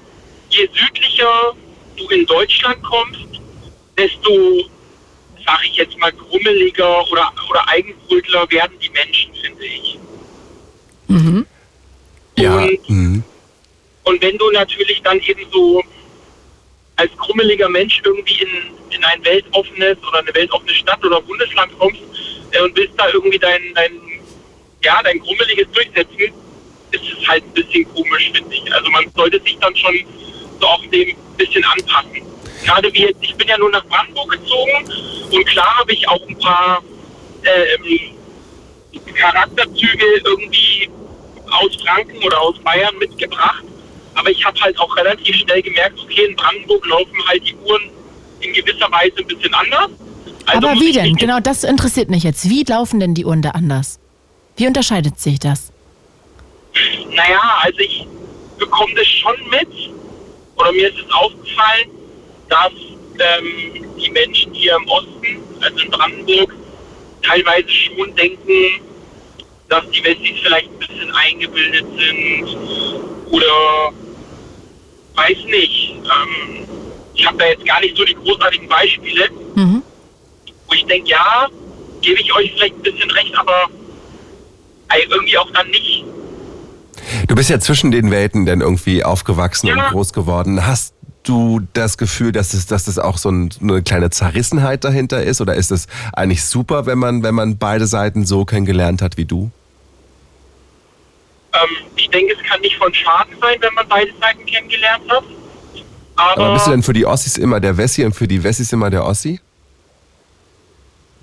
je 0.50 0.68
südlicher 0.74 1.54
du 1.96 2.08
in 2.08 2.26
Deutschland 2.26 2.82
kommst, 2.82 3.40
desto, 3.96 4.64
sag 5.46 5.64
ich 5.64 5.76
jetzt 5.76 5.96
mal, 5.98 6.10
grummeliger 6.12 7.08
oder, 7.12 7.32
oder 7.50 7.68
eigenbrötler 7.68 8.50
werden 8.50 8.76
die 8.80 8.90
Menschen, 8.90 9.32
finde 9.34 9.64
ich. 9.64 9.98
Ja. 12.36 12.56
Und- 12.56 12.90
Mhm. 12.90 13.22
Und 14.06 14.20
wenn 14.20 14.36
du 14.36 14.50
natürlich 14.50 15.00
dann 15.02 15.18
eben 15.20 15.46
so 15.52 15.82
als 16.96 17.10
grummeliger 17.16 17.68
Mensch 17.68 18.00
irgendwie 18.04 18.42
in, 18.42 18.50
in 18.90 19.04
ein 19.04 19.24
weltoffenes 19.24 19.98
oder 20.08 20.20
eine 20.20 20.34
weltoffene 20.34 20.74
Stadt 20.74 21.04
oder 21.04 21.20
Bundesland 21.20 21.72
kommst 21.78 22.00
äh, 22.52 22.60
und 22.60 22.76
willst 22.76 22.94
da 22.98 23.08
irgendwie 23.12 23.38
dein, 23.38 23.74
dein, 23.74 23.92
ja, 24.82 25.02
dein 25.02 25.18
grummeliges 25.18 25.66
durchsetzen, 25.72 26.32
ist 26.90 27.02
es 27.02 27.28
halt 27.28 27.44
ein 27.44 27.52
bisschen 27.52 27.92
komisch, 27.94 28.30
finde 28.32 28.54
ich. 28.54 28.72
Also 28.72 28.90
man 28.90 29.04
sollte 29.14 29.40
sich 29.42 29.58
dann 29.58 29.74
schon 29.76 29.94
so 30.60 30.66
auch 30.66 30.84
dem 30.86 31.08
ein 31.08 31.36
bisschen 31.36 31.64
anpassen. 31.64 32.22
Gerade 32.64 32.92
wie 32.94 33.02
jetzt, 33.02 33.22
ich 33.22 33.34
bin 33.34 33.48
ja 33.48 33.58
nur 33.58 33.70
nach 33.70 33.84
Brandenburg 33.86 34.30
gezogen 34.30 34.90
und 35.30 35.46
klar 35.46 35.78
habe 35.78 35.92
ich 35.92 36.08
auch 36.08 36.26
ein 36.26 36.38
paar 36.38 36.82
ähm, 37.42 38.14
Charakterzüge 39.14 40.06
irgendwie 40.24 40.88
aus 41.50 41.76
Franken 41.82 42.22
oder 42.24 42.40
aus 42.40 42.58
Bayern 42.60 42.96
mitgebracht. 42.98 43.64
Aber 44.14 44.30
ich 44.30 44.44
habe 44.44 44.58
halt 44.60 44.78
auch 44.78 44.96
relativ 44.96 45.36
schnell 45.36 45.62
gemerkt, 45.62 45.98
okay, 46.00 46.26
in 46.26 46.36
Brandenburg 46.36 46.86
laufen 46.86 47.28
halt 47.28 47.46
die 47.46 47.54
Uhren 47.56 47.90
in 48.40 48.52
gewisser 48.52 48.90
Weise 48.90 49.14
ein 49.18 49.26
bisschen 49.26 49.54
anders. 49.54 49.90
Also 50.46 50.68
Aber 50.68 50.80
wie 50.80 50.92
denn? 50.92 51.16
Genau, 51.16 51.40
das 51.40 51.64
interessiert 51.64 52.10
mich 52.10 52.22
jetzt. 52.22 52.48
Wie 52.48 52.64
laufen 52.64 53.00
denn 53.00 53.14
die 53.14 53.24
Uhren 53.24 53.42
da 53.42 53.50
anders? 53.50 53.98
Wie 54.56 54.66
unterscheidet 54.66 55.18
sich 55.18 55.38
das? 55.38 55.72
Naja, 57.10 57.40
also 57.62 57.78
ich 57.78 58.06
bekomme 58.58 58.94
das 58.94 59.06
schon 59.06 59.34
mit, 59.50 59.68
oder 60.56 60.72
mir 60.72 60.88
ist 60.88 60.98
es 60.98 61.12
aufgefallen, 61.12 61.90
dass 62.48 62.72
ähm, 62.72 63.84
die 63.98 64.10
Menschen 64.10 64.52
hier 64.52 64.76
im 64.76 64.88
Osten, 64.88 65.42
also 65.60 65.78
in 65.78 65.90
Brandenburg, 65.90 66.54
teilweise 67.22 67.68
schon 67.68 68.14
denken, 68.14 68.80
dass 69.68 69.88
die 69.90 70.04
Wessis 70.04 70.40
vielleicht 70.42 70.68
ein 70.70 70.78
bisschen 70.78 71.10
eingebildet 71.12 71.86
sind 71.96 72.46
oder 73.34 73.92
weiß 75.14 75.38
nicht. 75.46 75.94
Ähm, 75.96 76.66
ich 77.14 77.26
habe 77.26 77.38
da 77.38 77.46
jetzt 77.46 77.64
gar 77.64 77.80
nicht 77.80 77.96
so 77.96 78.04
die 78.04 78.14
großartigen 78.14 78.68
Beispiele, 78.68 79.28
Mhm. 79.54 79.82
wo 80.68 80.74
ich 80.74 80.84
denke, 80.86 81.10
ja, 81.10 81.48
gebe 82.00 82.20
ich 82.20 82.34
euch 82.34 82.52
vielleicht 82.52 82.76
ein 82.76 82.82
bisschen 82.82 83.10
recht, 83.10 83.34
aber 83.36 83.66
irgendwie 85.10 85.36
auch 85.38 85.50
dann 85.52 85.68
nicht. 85.70 86.04
Du 87.28 87.34
bist 87.34 87.50
ja 87.50 87.58
zwischen 87.58 87.90
den 87.90 88.10
Welten 88.10 88.46
dann 88.46 88.60
irgendwie 88.60 89.02
aufgewachsen 89.04 89.66
Ja. 89.66 89.74
und 89.74 89.92
groß 89.92 90.12
geworden. 90.12 90.66
Hast 90.66 90.94
du 91.24 91.60
das 91.72 91.98
Gefühl, 91.98 92.32
dass 92.32 92.54
es, 92.54 92.66
dass 92.66 92.86
es 92.86 92.98
auch 92.98 93.18
so 93.18 93.30
ein, 93.30 93.50
eine 93.60 93.82
kleine 93.82 94.10
Zerrissenheit 94.10 94.84
dahinter 94.84 95.22
ist? 95.22 95.40
Oder 95.40 95.54
ist 95.56 95.72
es 95.72 95.86
eigentlich 96.12 96.44
super, 96.44 96.86
wenn 96.86 96.98
man, 96.98 97.22
wenn 97.22 97.34
man 97.34 97.58
beide 97.58 97.86
Seiten 97.86 98.24
so 98.24 98.44
kennengelernt 98.44 99.02
hat 99.02 99.16
wie 99.16 99.24
du? 99.24 99.50
Ähm, 101.54 101.76
ich 101.96 102.08
denke, 102.10 102.34
es 102.34 102.48
kann 102.48 102.60
nicht 102.60 102.76
von 102.76 102.92
Schaden 102.92 103.36
sein, 103.40 103.56
wenn 103.60 103.74
man 103.74 103.88
beide 103.88 104.12
Seiten 104.20 104.44
kennengelernt 104.46 105.10
hat. 105.10 105.24
Aber, 106.16 106.42
Aber 106.42 106.52
bist 106.54 106.66
du 106.66 106.70
denn 106.70 106.82
für 106.82 106.92
die 106.92 107.06
Ossis 107.06 107.36
immer 107.36 107.60
der 107.60 107.76
Wessi 107.76 108.04
und 108.04 108.14
für 108.14 108.28
die 108.28 108.42
Wessis 108.42 108.72
immer 108.72 108.90
der 108.90 109.04
Ossi? 109.04 109.40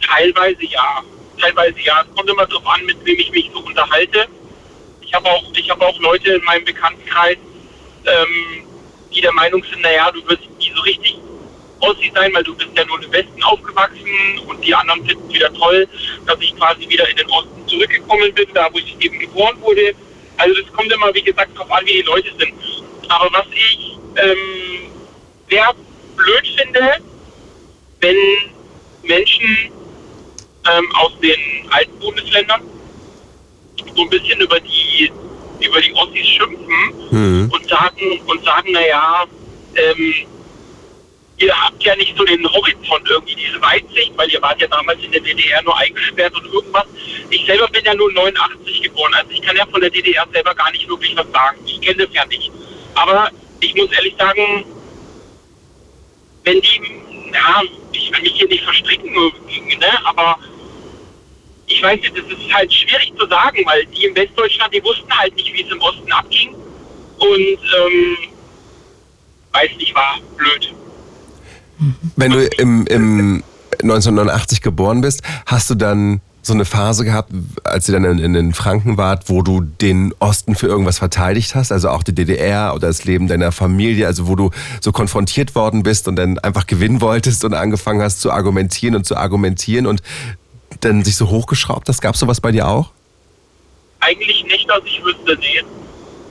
teilweise 0.02 0.66
ja. 0.66 1.04
Teilweise 1.40 1.80
ja. 1.82 2.02
Es 2.02 2.16
kommt 2.16 2.30
immer 2.30 2.46
darauf 2.46 2.68
an, 2.68 2.86
mit 2.86 3.04
wem 3.06 3.20
ich 3.20 3.32
mich 3.32 3.50
so 3.54 3.60
unterhalte. 3.60 4.28
Ich 5.02 5.14
habe 5.14 5.30
auch, 5.30 5.44
ich 5.56 5.70
habe 5.70 5.86
auch 5.86 6.00
Leute 6.00 6.34
in 6.34 6.44
meinem 6.44 6.66
Bekanntenkreis, 6.66 7.38
ähm, 8.06 8.66
die 9.14 9.22
der 9.22 9.34
Meinung 9.34 9.64
sind, 9.64 9.82
naja, 9.82 10.10
du 10.12 10.26
wirst 10.30 10.44
nie 10.58 10.72
so 10.74 10.82
richtig 10.84 11.18
Ossi 11.80 12.12
sein, 12.14 12.34
weil 12.34 12.44
du 12.44 12.56
bist 12.56 12.70
ja 12.76 12.86
nur 12.86 13.04
im 13.04 13.12
Westen 13.12 13.44
aufgewachsen 13.44 14.40
und 14.48 14.64
die 14.64 14.74
anderen 14.74 15.06
finden 15.06 15.28
es 15.28 15.34
wieder 15.34 15.54
toll, 15.54 15.88
dass 16.28 16.40
ich 16.40 16.56
quasi 16.56 16.88
wieder 16.88 17.10
in 17.10 17.18
den 17.18 17.30
Osten 17.30 17.68
zurückgekommen 17.68 18.34
bin, 18.34 18.48
da 18.54 18.70
wo 18.72 18.78
ich 18.78 18.96
eben 19.00 19.20
geboren 19.20 19.60
wurde. 19.62 19.94
Also 20.42 20.60
das 20.62 20.74
kommt 20.74 20.92
immer, 20.92 21.14
wie 21.14 21.22
gesagt, 21.22 21.56
darauf 21.56 21.72
an, 21.72 21.86
wie 21.86 21.94
die 21.94 22.02
Leute 22.02 22.30
sind. 22.40 22.54
Aber 23.10 23.30
was 23.32 23.46
ich 23.54 23.98
ähm, 24.16 24.92
sehr 25.50 25.72
blöd 26.16 26.48
finde, 26.58 26.82
wenn 28.00 28.16
Menschen 29.04 29.46
ähm, 30.72 30.96
aus 30.96 31.12
den 31.22 31.40
alten 31.70 32.00
Bundesländern 32.00 32.62
so 33.96 34.02
ein 34.02 34.10
bisschen 34.10 34.40
über 34.42 34.60
die 34.60 35.12
über 35.64 35.80
die 35.80 35.94
Ossis 35.94 36.26
schimpfen 36.28 36.68
Mhm. 37.12 37.52
und 37.54 37.68
sagen 37.70 38.20
und 38.26 38.44
sagen, 38.44 38.72
naja, 38.72 39.26
ähm, 39.76 40.14
ihr 41.42 41.62
habt 41.62 41.84
ja 41.84 41.96
nicht 41.96 42.16
so 42.18 42.24
den 42.24 42.46
Horizont 42.52 43.10
irgendwie, 43.10 43.36
diese 43.36 43.62
Weitsicht, 43.62 44.12
weil 44.16 44.30
ihr 44.30 44.42
wart 44.42 44.62
ja 44.62 44.68
damals 44.68 45.04
in 45.04 45.12
der 45.12 45.22
DDR 45.22 45.62
nur 45.64 45.78
eingesperrt 45.78 46.36
und 46.36 46.46
irgendwas. 46.46 46.86
Ich 47.30 47.46
selber 47.46 47.68
bin 47.68 47.84
ja 47.84 47.94
nur 47.94 48.12
89 48.12 48.82
geboren, 48.84 49.14
also 49.14 49.32
ich 49.32 49.42
kann 49.42 49.56
ja 49.56 49.66
von 49.66 49.82
der 49.82 49.90
DDR 49.90 50.28
selber 50.32 50.54
gar 50.56 50.72
nicht 50.72 50.88
wirklich 50.88 51.16
was 51.16 51.30
sagen. 51.32 51.58
Ich 51.66 51.82
kenne 51.82 52.06
das 52.06 52.14
ja 52.14 52.26
nicht. 52.26 52.52
Aber 52.96 53.30
ich 53.60 53.74
muss 53.76 53.92
ehrlich 53.92 54.16
sagen, 54.18 54.66
wenn 56.44 56.62
die, 56.62 56.82
ja, 57.34 57.62
ich 57.92 58.12
will 58.12 58.22
mich 58.22 58.34
hier 58.34 58.48
nicht 58.48 58.64
verstricken, 58.64 59.14
ne, 59.14 60.06
aber 60.06 60.38
ich 61.68 61.82
weiß 61.82 62.02
nicht, 62.02 62.18
das 62.18 62.26
ist 62.26 62.54
halt 62.54 62.74
schwierig 62.74 63.14
zu 63.18 63.28
sagen, 63.28 63.64
weil 63.66 63.86
die 63.86 64.06
in 64.06 64.16
Westdeutschland, 64.16 64.74
die 64.74 64.84
wussten 64.84 65.18
halt 65.18 65.36
nicht, 65.36 65.54
wie 65.54 65.64
es 65.64 65.72
im 65.72 65.82
Osten 65.82 66.12
abging. 66.12 66.54
Und, 67.18 67.60
ähm, 67.78 68.18
weiß 69.54 69.72
nicht, 69.78 69.96
war 69.96 70.20
blöd. 70.36 70.74
Wenn 72.16 72.32
du 72.32 72.46
im, 72.46 72.86
im 72.88 73.44
1989 73.82 74.62
geboren 74.62 75.02
bist, 75.02 75.22
hast 75.46 75.70
du 75.70 75.76
dann 75.76 76.22
so 76.44 76.54
eine 76.54 76.66
Phase 76.66 77.06
gehabt, 77.06 77.32
als 77.64 77.88
ihr 77.88 77.94
dann 77.94 78.04
in, 78.04 78.20
in 78.20 78.34
den 78.34 78.54
Franken 78.54 78.98
wart, 78.98 79.30
wo 79.30 79.44
du 79.44 79.62
den 79.62 80.14
Osten 80.20 80.56
für 80.56 80.68
irgendwas 80.68 80.98
verteidigt 80.98 81.54
hast, 81.54 81.72
also 81.72 81.90
auch 81.90 82.02
die 82.02 82.16
DDR 82.16 82.74
oder 82.74 82.88
das 82.88 83.04
Leben 83.04 83.28
deiner 83.28 83.52
Familie, 83.52 84.08
also 84.08 84.28
wo 84.28 84.36
du 84.36 84.50
so 84.80 84.92
konfrontiert 84.92 85.54
worden 85.54 85.84
bist 85.84 86.08
und 86.08 86.16
dann 86.16 86.40
einfach 86.40 86.66
gewinnen 86.66 87.00
wolltest 87.00 87.46
und 87.46 87.54
angefangen 87.54 88.02
hast 88.02 88.22
zu 88.22 88.32
argumentieren 88.32 88.96
und 88.96 89.06
zu 89.06 89.18
argumentieren 89.18 89.86
und 89.86 90.02
dann 90.80 91.04
sich 91.04 91.16
so 91.16 91.30
hochgeschraubt 91.30 91.88
hast. 91.90 92.02
Gab 92.02 92.18
sowas 92.18 92.42
bei 92.42 92.52
dir 92.52 92.68
auch? 92.68 92.92
Eigentlich 94.00 94.44
nicht, 94.46 94.68
dass 94.68 94.82
ich 94.86 95.00
wüsste, 95.04 95.38
nee. 95.40 95.64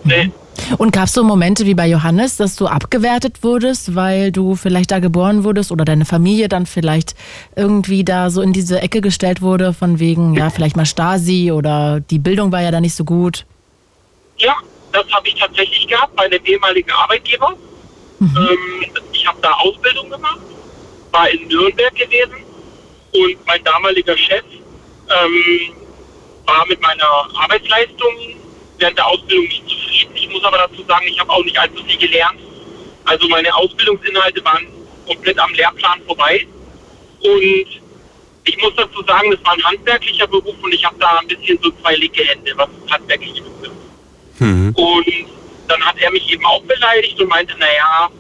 Nee. 0.02 0.32
Und 0.78 0.92
gab 0.92 1.04
es 1.04 1.12
so 1.12 1.24
Momente 1.24 1.66
wie 1.66 1.74
bei 1.74 1.86
Johannes, 1.86 2.36
dass 2.36 2.56
du 2.56 2.66
abgewertet 2.66 3.42
wurdest, 3.42 3.94
weil 3.94 4.32
du 4.32 4.54
vielleicht 4.56 4.90
da 4.90 4.98
geboren 4.98 5.44
wurdest 5.44 5.72
oder 5.72 5.84
deine 5.84 6.04
Familie 6.04 6.48
dann 6.48 6.66
vielleicht 6.66 7.14
irgendwie 7.56 8.04
da 8.04 8.30
so 8.30 8.40
in 8.40 8.52
diese 8.52 8.80
Ecke 8.80 9.00
gestellt 9.00 9.42
wurde, 9.42 9.72
von 9.72 9.98
wegen, 9.98 10.34
ja, 10.34 10.50
vielleicht 10.50 10.76
mal 10.76 10.86
Stasi 10.86 11.52
oder 11.52 12.00
die 12.00 12.18
Bildung 12.18 12.52
war 12.52 12.62
ja 12.62 12.70
da 12.70 12.80
nicht 12.80 12.94
so 12.94 13.04
gut? 13.04 13.46
Ja, 14.38 14.54
das 14.92 15.06
habe 15.12 15.28
ich 15.28 15.34
tatsächlich 15.34 15.86
gehabt 15.86 16.14
bei 16.16 16.24
einem 16.24 16.44
ehemaligen 16.44 16.90
Arbeitgeber. 16.90 17.54
Mhm. 18.18 18.36
Ähm, 18.36 18.90
ich 19.12 19.26
habe 19.26 19.38
da 19.42 19.52
Ausbildung 19.52 20.10
gemacht, 20.10 20.40
war 21.10 21.28
in 21.30 21.48
Nürnberg 21.48 21.94
gewesen 21.94 22.44
und 23.12 23.46
mein 23.46 23.62
damaliger 23.64 24.16
Chef 24.16 24.44
ähm, 25.08 25.74
war 26.46 26.66
mit 26.68 26.80
meiner 26.80 27.28
Arbeitsleistung 27.34 28.39
während 28.80 28.98
der 28.98 29.06
Ausbildung 29.06 29.44
nicht 29.44 29.68
zufrieden. 29.68 30.10
Ich 30.14 30.28
muss 30.30 30.42
aber 30.44 30.58
dazu 30.58 30.82
sagen, 30.84 31.06
ich 31.06 31.18
habe 31.20 31.30
auch 31.30 31.44
nicht 31.44 31.58
allzu 31.58 31.84
viel 31.84 31.98
gelernt. 31.98 32.40
Also 33.04 33.28
meine 33.28 33.54
Ausbildungsinhalte 33.54 34.44
waren 34.44 34.66
komplett 35.06 35.38
am 35.38 35.52
Lehrplan 35.54 36.00
vorbei. 36.06 36.46
Und 37.20 37.66
ich 38.44 38.56
muss 38.62 38.72
dazu 38.76 39.02
sagen, 39.06 39.30
das 39.30 39.44
war 39.44 39.52
ein 39.52 39.64
handwerklicher 39.64 40.26
Beruf 40.26 40.56
und 40.62 40.72
ich 40.72 40.84
habe 40.84 40.96
da 40.98 41.18
ein 41.18 41.28
bisschen 41.28 41.58
so 41.62 41.70
zwei 41.82 41.94
linke 41.96 42.24
Hände, 42.24 42.52
was 42.56 42.68
das 42.82 42.92
handwerkliche 42.92 43.42
betrifft. 43.42 43.76
Mhm. 44.38 44.74
Und 44.74 45.06
dann 45.68 45.80
hat 45.84 45.96
er 45.98 46.10
mich 46.10 46.32
eben 46.32 46.44
auch 46.46 46.62
beleidigt 46.62 47.20
und 47.20 47.28
meinte, 47.28 47.56
naja, 47.58 48.10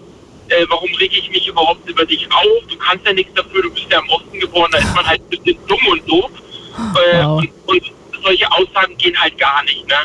äh, 0.48 0.66
warum 0.68 0.92
rege 0.94 1.16
ich 1.16 1.30
mich 1.30 1.48
überhaupt 1.48 1.88
über 1.88 2.04
dich 2.04 2.28
auf? 2.30 2.66
Du 2.68 2.76
kannst 2.76 3.06
ja 3.06 3.12
nichts 3.12 3.32
dafür, 3.34 3.62
du 3.62 3.70
bist 3.70 3.86
ja 3.90 4.00
im 4.00 4.10
Osten 4.10 4.38
geboren, 4.38 4.70
da 4.72 4.78
ist 4.78 4.94
man 4.94 5.06
halt 5.06 5.22
ein 5.22 5.28
bisschen 5.28 5.66
dumm 5.66 5.86
und 5.90 6.10
doof. 6.10 6.30
Äh, 6.76 7.24
wow. 7.24 7.38
und, 7.38 7.50
und 7.66 7.92
solche 8.22 8.50
Aussagen 8.52 8.96
gehen 8.98 9.18
halt 9.20 9.38
gar 9.38 9.62
nicht. 9.64 9.86
Ne? 9.88 9.96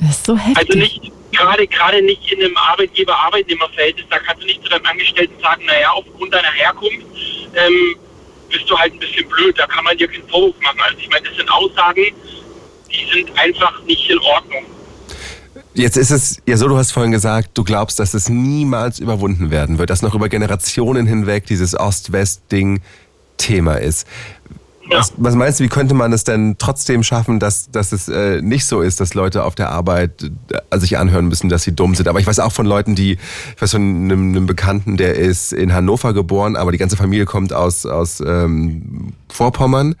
Das 0.00 0.10
ist 0.10 0.26
so 0.26 0.36
heftig. 0.36 0.56
Also 0.56 0.78
nicht, 0.78 1.12
gerade, 1.32 1.66
gerade 1.66 2.02
nicht 2.02 2.32
in 2.32 2.42
einem 2.42 2.56
Arbeitgeber-Arbeitnehmer-Verhältnis, 2.56 4.06
da 4.10 4.18
kannst 4.18 4.42
du 4.42 4.46
nicht 4.46 4.62
zu 4.62 4.70
deinem 4.70 4.86
Angestellten 4.86 5.40
sagen, 5.40 5.64
naja, 5.66 5.90
aufgrund 5.92 6.32
deiner 6.32 6.52
Herkunft 6.52 7.06
ähm, 7.54 7.96
bist 8.50 8.68
du 8.68 8.76
halt 8.78 8.92
ein 8.92 8.98
bisschen 8.98 9.28
blöd, 9.28 9.58
da 9.58 9.66
kann 9.66 9.84
man 9.84 9.96
dir 9.96 10.08
keinen 10.08 10.28
Vorwurf 10.28 10.56
machen. 10.62 10.80
Also 10.82 10.98
ich 10.98 11.08
meine, 11.08 11.26
das 11.26 11.36
sind 11.36 11.50
Aussagen, 11.50 12.04
die 12.90 13.06
sind 13.12 13.38
einfach 13.38 13.82
nicht 13.84 14.10
in 14.10 14.18
Ordnung. 14.18 14.64
Jetzt 15.74 15.96
ist 15.96 16.10
es 16.10 16.42
ja 16.46 16.56
so, 16.56 16.68
du 16.68 16.76
hast 16.76 16.92
vorhin 16.92 17.12
gesagt, 17.12 17.50
du 17.54 17.64
glaubst, 17.64 17.98
dass 18.00 18.14
es 18.14 18.28
niemals 18.28 18.98
überwunden 18.98 19.50
werden 19.50 19.78
wird, 19.78 19.90
dass 19.90 20.02
noch 20.02 20.14
über 20.14 20.28
Generationen 20.28 21.06
hinweg 21.06 21.46
dieses 21.46 21.78
Ost-West-Ding 21.78 22.80
Thema 23.36 23.76
ist. 23.76 24.06
Was, 24.90 25.12
was, 25.16 25.34
meinst 25.34 25.60
du, 25.60 25.64
wie 25.64 25.68
könnte 25.68 25.94
man 25.94 26.12
es 26.12 26.24
denn 26.24 26.56
trotzdem 26.58 27.02
schaffen, 27.02 27.38
dass, 27.38 27.70
dass 27.70 27.92
es 27.92 28.08
äh, 28.08 28.40
nicht 28.42 28.66
so 28.66 28.80
ist, 28.80 29.00
dass 29.00 29.14
Leute 29.14 29.44
auf 29.44 29.54
der 29.54 29.70
Arbeit 29.70 30.30
äh, 30.70 30.78
sich 30.78 30.98
anhören 30.98 31.26
müssen, 31.26 31.48
dass 31.48 31.62
sie 31.62 31.74
dumm 31.74 31.94
sind? 31.94 32.08
Aber 32.08 32.20
ich 32.20 32.26
weiß 32.26 32.40
auch 32.40 32.52
von 32.52 32.66
Leuten, 32.66 32.94
die, 32.94 33.12
ich 33.12 33.62
weiß 33.62 33.72
von 33.72 33.82
einem, 33.82 34.30
einem 34.30 34.46
Bekannten, 34.46 34.96
der 34.96 35.14
ist 35.14 35.52
in 35.52 35.72
Hannover 35.72 36.12
geboren, 36.12 36.56
aber 36.56 36.72
die 36.72 36.78
ganze 36.78 36.96
Familie 36.96 37.24
kommt 37.24 37.52
aus, 37.52 37.86
aus 37.86 38.20
ähm, 38.20 39.12
Vorpommern 39.28 39.94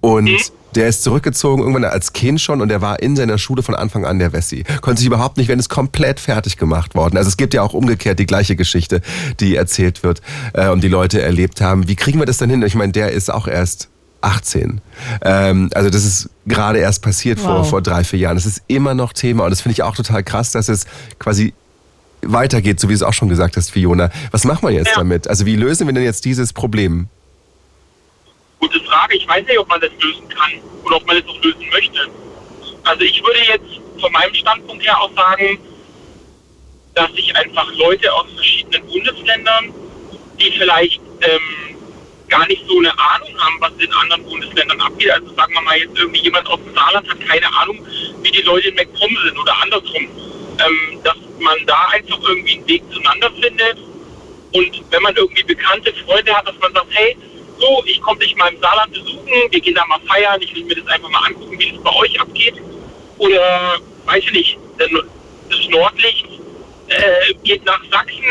und 0.00 0.24
mhm. 0.24 0.38
der 0.74 0.88
ist 0.88 1.02
zurückgezogen 1.02 1.60
irgendwann 1.60 1.84
als 1.84 2.12
Kind 2.12 2.40
schon 2.40 2.60
und 2.60 2.68
der 2.68 2.80
war 2.80 3.00
in 3.00 3.16
seiner 3.16 3.38
Schule 3.38 3.62
von 3.62 3.74
Anfang 3.74 4.04
an 4.04 4.18
der 4.18 4.32
Wessi. 4.32 4.64
Konnte 4.80 5.00
sich 5.00 5.06
überhaupt 5.06 5.36
nicht, 5.36 5.48
wenn 5.48 5.58
es 5.58 5.68
komplett 5.68 6.20
fertig 6.20 6.56
gemacht 6.56 6.94
worden. 6.94 7.16
Also 7.16 7.28
es 7.28 7.36
gibt 7.36 7.54
ja 7.54 7.62
auch 7.62 7.74
umgekehrt 7.74 8.18
die 8.18 8.26
gleiche 8.26 8.56
Geschichte, 8.56 9.02
die 9.40 9.56
erzählt 9.56 10.02
wird 10.02 10.22
äh, 10.54 10.68
und 10.68 10.82
die 10.82 10.88
Leute 10.88 11.20
erlebt 11.20 11.60
haben. 11.60 11.88
Wie 11.88 11.96
kriegen 11.96 12.18
wir 12.18 12.26
das 12.26 12.38
denn 12.38 12.50
hin? 12.50 12.62
Ich 12.62 12.74
meine, 12.74 12.92
der 12.92 13.12
ist 13.12 13.30
auch 13.30 13.46
erst 13.46 13.88
18. 14.20 14.80
Ähm, 15.22 15.70
also 15.74 15.90
das 15.90 16.04
ist 16.04 16.30
gerade 16.46 16.78
erst 16.78 17.02
passiert 17.02 17.38
wow. 17.38 17.46
vor, 17.46 17.64
vor 17.64 17.82
drei, 17.82 18.04
vier 18.04 18.18
Jahren. 18.18 18.36
Das 18.36 18.46
ist 18.46 18.62
immer 18.66 18.94
noch 18.94 19.12
Thema 19.12 19.44
und 19.44 19.50
das 19.50 19.60
finde 19.60 19.74
ich 19.74 19.82
auch 19.82 19.94
total 19.94 20.22
krass, 20.22 20.52
dass 20.52 20.68
es 20.68 20.86
quasi 21.18 21.54
weitergeht, 22.22 22.80
so 22.80 22.88
wie 22.88 22.92
du 22.92 22.96
es 22.96 23.02
auch 23.02 23.12
schon 23.12 23.28
gesagt 23.28 23.56
hast, 23.56 23.70
Fiona. 23.70 24.10
Was 24.30 24.44
machen 24.44 24.68
wir 24.68 24.74
jetzt 24.74 24.88
ja. 24.88 24.96
damit? 24.96 25.28
Also 25.28 25.46
wie 25.46 25.56
lösen 25.56 25.86
wir 25.86 25.94
denn 25.94 26.04
jetzt 26.04 26.24
dieses 26.24 26.52
Problem? 26.52 27.08
Gute 28.58 28.80
Frage. 28.80 29.16
Ich 29.16 29.26
weiß 29.26 29.46
nicht, 29.46 29.58
ob 29.58 29.68
man 29.68 29.80
das 29.80 29.90
lösen 30.00 30.28
kann 30.28 30.52
oder 30.84 30.96
ob 30.96 31.06
man 31.06 31.16
das 31.16 31.26
auch 31.26 31.42
lösen 31.42 31.68
möchte. 31.72 31.98
Also 32.84 33.02
ich 33.02 33.22
würde 33.22 33.40
jetzt 33.48 33.80
von 34.00 34.12
meinem 34.12 34.34
Standpunkt 34.34 34.84
her 34.84 35.00
auch 35.00 35.12
sagen, 35.14 35.58
dass 36.94 37.10
sich 37.12 37.34
einfach 37.36 37.72
Leute 37.74 38.12
aus 38.12 38.26
verschiedenen 38.34 38.86
Bundesländern, 38.86 39.72
die 40.40 40.50
vielleicht 40.58 41.00
ähm, 41.20 41.76
gar 42.28 42.46
nicht 42.46 42.64
so 42.66 42.78
eine 42.78 42.90
Ahnung 42.90 43.38
haben, 43.38 43.59
Bundesländern 44.60 44.80
abgeht. 44.80 45.10
Also 45.10 45.34
sagen 45.34 45.54
wir 45.54 45.60
mal 45.62 45.78
jetzt 45.78 45.98
irgendwie 45.98 46.20
jemand 46.20 46.46
aus 46.48 46.58
dem 46.62 46.74
Saarland 46.74 47.08
hat 47.08 47.20
keine 47.26 47.46
Ahnung, 47.56 47.86
wie 48.22 48.30
die 48.30 48.42
Leute 48.42 48.68
in 48.68 48.74
MacPom 48.74 49.16
sind 49.24 49.38
oder 49.38 49.54
andersrum. 49.62 50.02
Ähm, 50.04 51.00
dass 51.02 51.16
man 51.38 51.56
da 51.66 51.88
einfach 51.92 52.18
irgendwie 52.28 52.56
einen 52.58 52.68
Weg 52.68 52.82
zueinander 52.92 53.30
findet 53.40 53.78
und 54.52 54.82
wenn 54.90 55.02
man 55.02 55.16
irgendwie 55.16 55.42
bekannte 55.42 55.92
Freunde 56.04 56.34
hat, 56.34 56.46
dass 56.46 56.58
man 56.58 56.72
sagt, 56.74 56.88
hey, 56.90 57.16
so, 57.58 57.82
ich 57.86 58.00
komme 58.02 58.18
dich 58.18 58.36
mal 58.36 58.52
im 58.52 58.60
Saarland 58.60 58.92
besuchen, 58.92 59.32
wir 59.50 59.60
gehen 59.60 59.74
da 59.74 59.84
mal 59.86 60.00
feiern, 60.06 60.40
ich 60.42 60.54
will 60.54 60.64
mir 60.64 60.74
das 60.74 60.86
einfach 60.86 61.08
mal 61.08 61.26
angucken, 61.26 61.58
wie 61.58 61.70
das 61.70 61.82
bei 61.82 61.94
euch 61.94 62.20
abgeht. 62.20 62.54
Oder, 63.18 63.76
weiß 64.06 64.24
ich 64.24 64.32
nicht, 64.32 64.58
das 64.78 65.68
Nordlicht 65.68 66.26
äh, 66.88 67.34
geht 67.44 67.64
nach 67.64 67.82
Sachsen, 67.90 68.24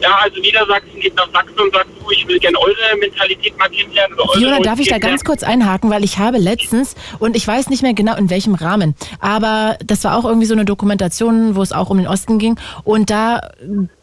ja, 0.00 0.18
also 0.22 0.40
Niedersachsen 0.40 1.00
geht 1.00 1.14
nach 1.16 1.28
Sachsen 1.32 1.58
und 1.58 1.72
sagt, 1.72 1.86
du, 1.98 2.10
ich 2.10 2.26
will 2.28 2.38
gerne 2.38 2.58
eure 2.58 2.98
Mentalität 2.98 3.56
mal 3.58 3.68
kennenlernen. 3.68 4.16
Fiona, 4.34 4.60
darf 4.60 4.78
ich 4.78 4.88
da 4.88 4.98
ganz 4.98 5.24
kurz 5.24 5.42
einhaken, 5.42 5.90
weil 5.90 6.04
ich 6.04 6.18
habe 6.18 6.38
letztens, 6.38 6.94
und 7.18 7.36
ich 7.36 7.46
weiß 7.46 7.70
nicht 7.70 7.82
mehr 7.82 7.94
genau 7.94 8.16
in 8.16 8.30
welchem 8.30 8.54
Rahmen, 8.54 8.94
aber 9.20 9.76
das 9.84 10.04
war 10.04 10.16
auch 10.16 10.24
irgendwie 10.24 10.46
so 10.46 10.54
eine 10.54 10.64
Dokumentation, 10.64 11.56
wo 11.56 11.62
es 11.62 11.72
auch 11.72 11.90
um 11.90 11.98
den 11.98 12.06
Osten 12.06 12.38
ging. 12.38 12.58
Und 12.84 13.10
da 13.10 13.40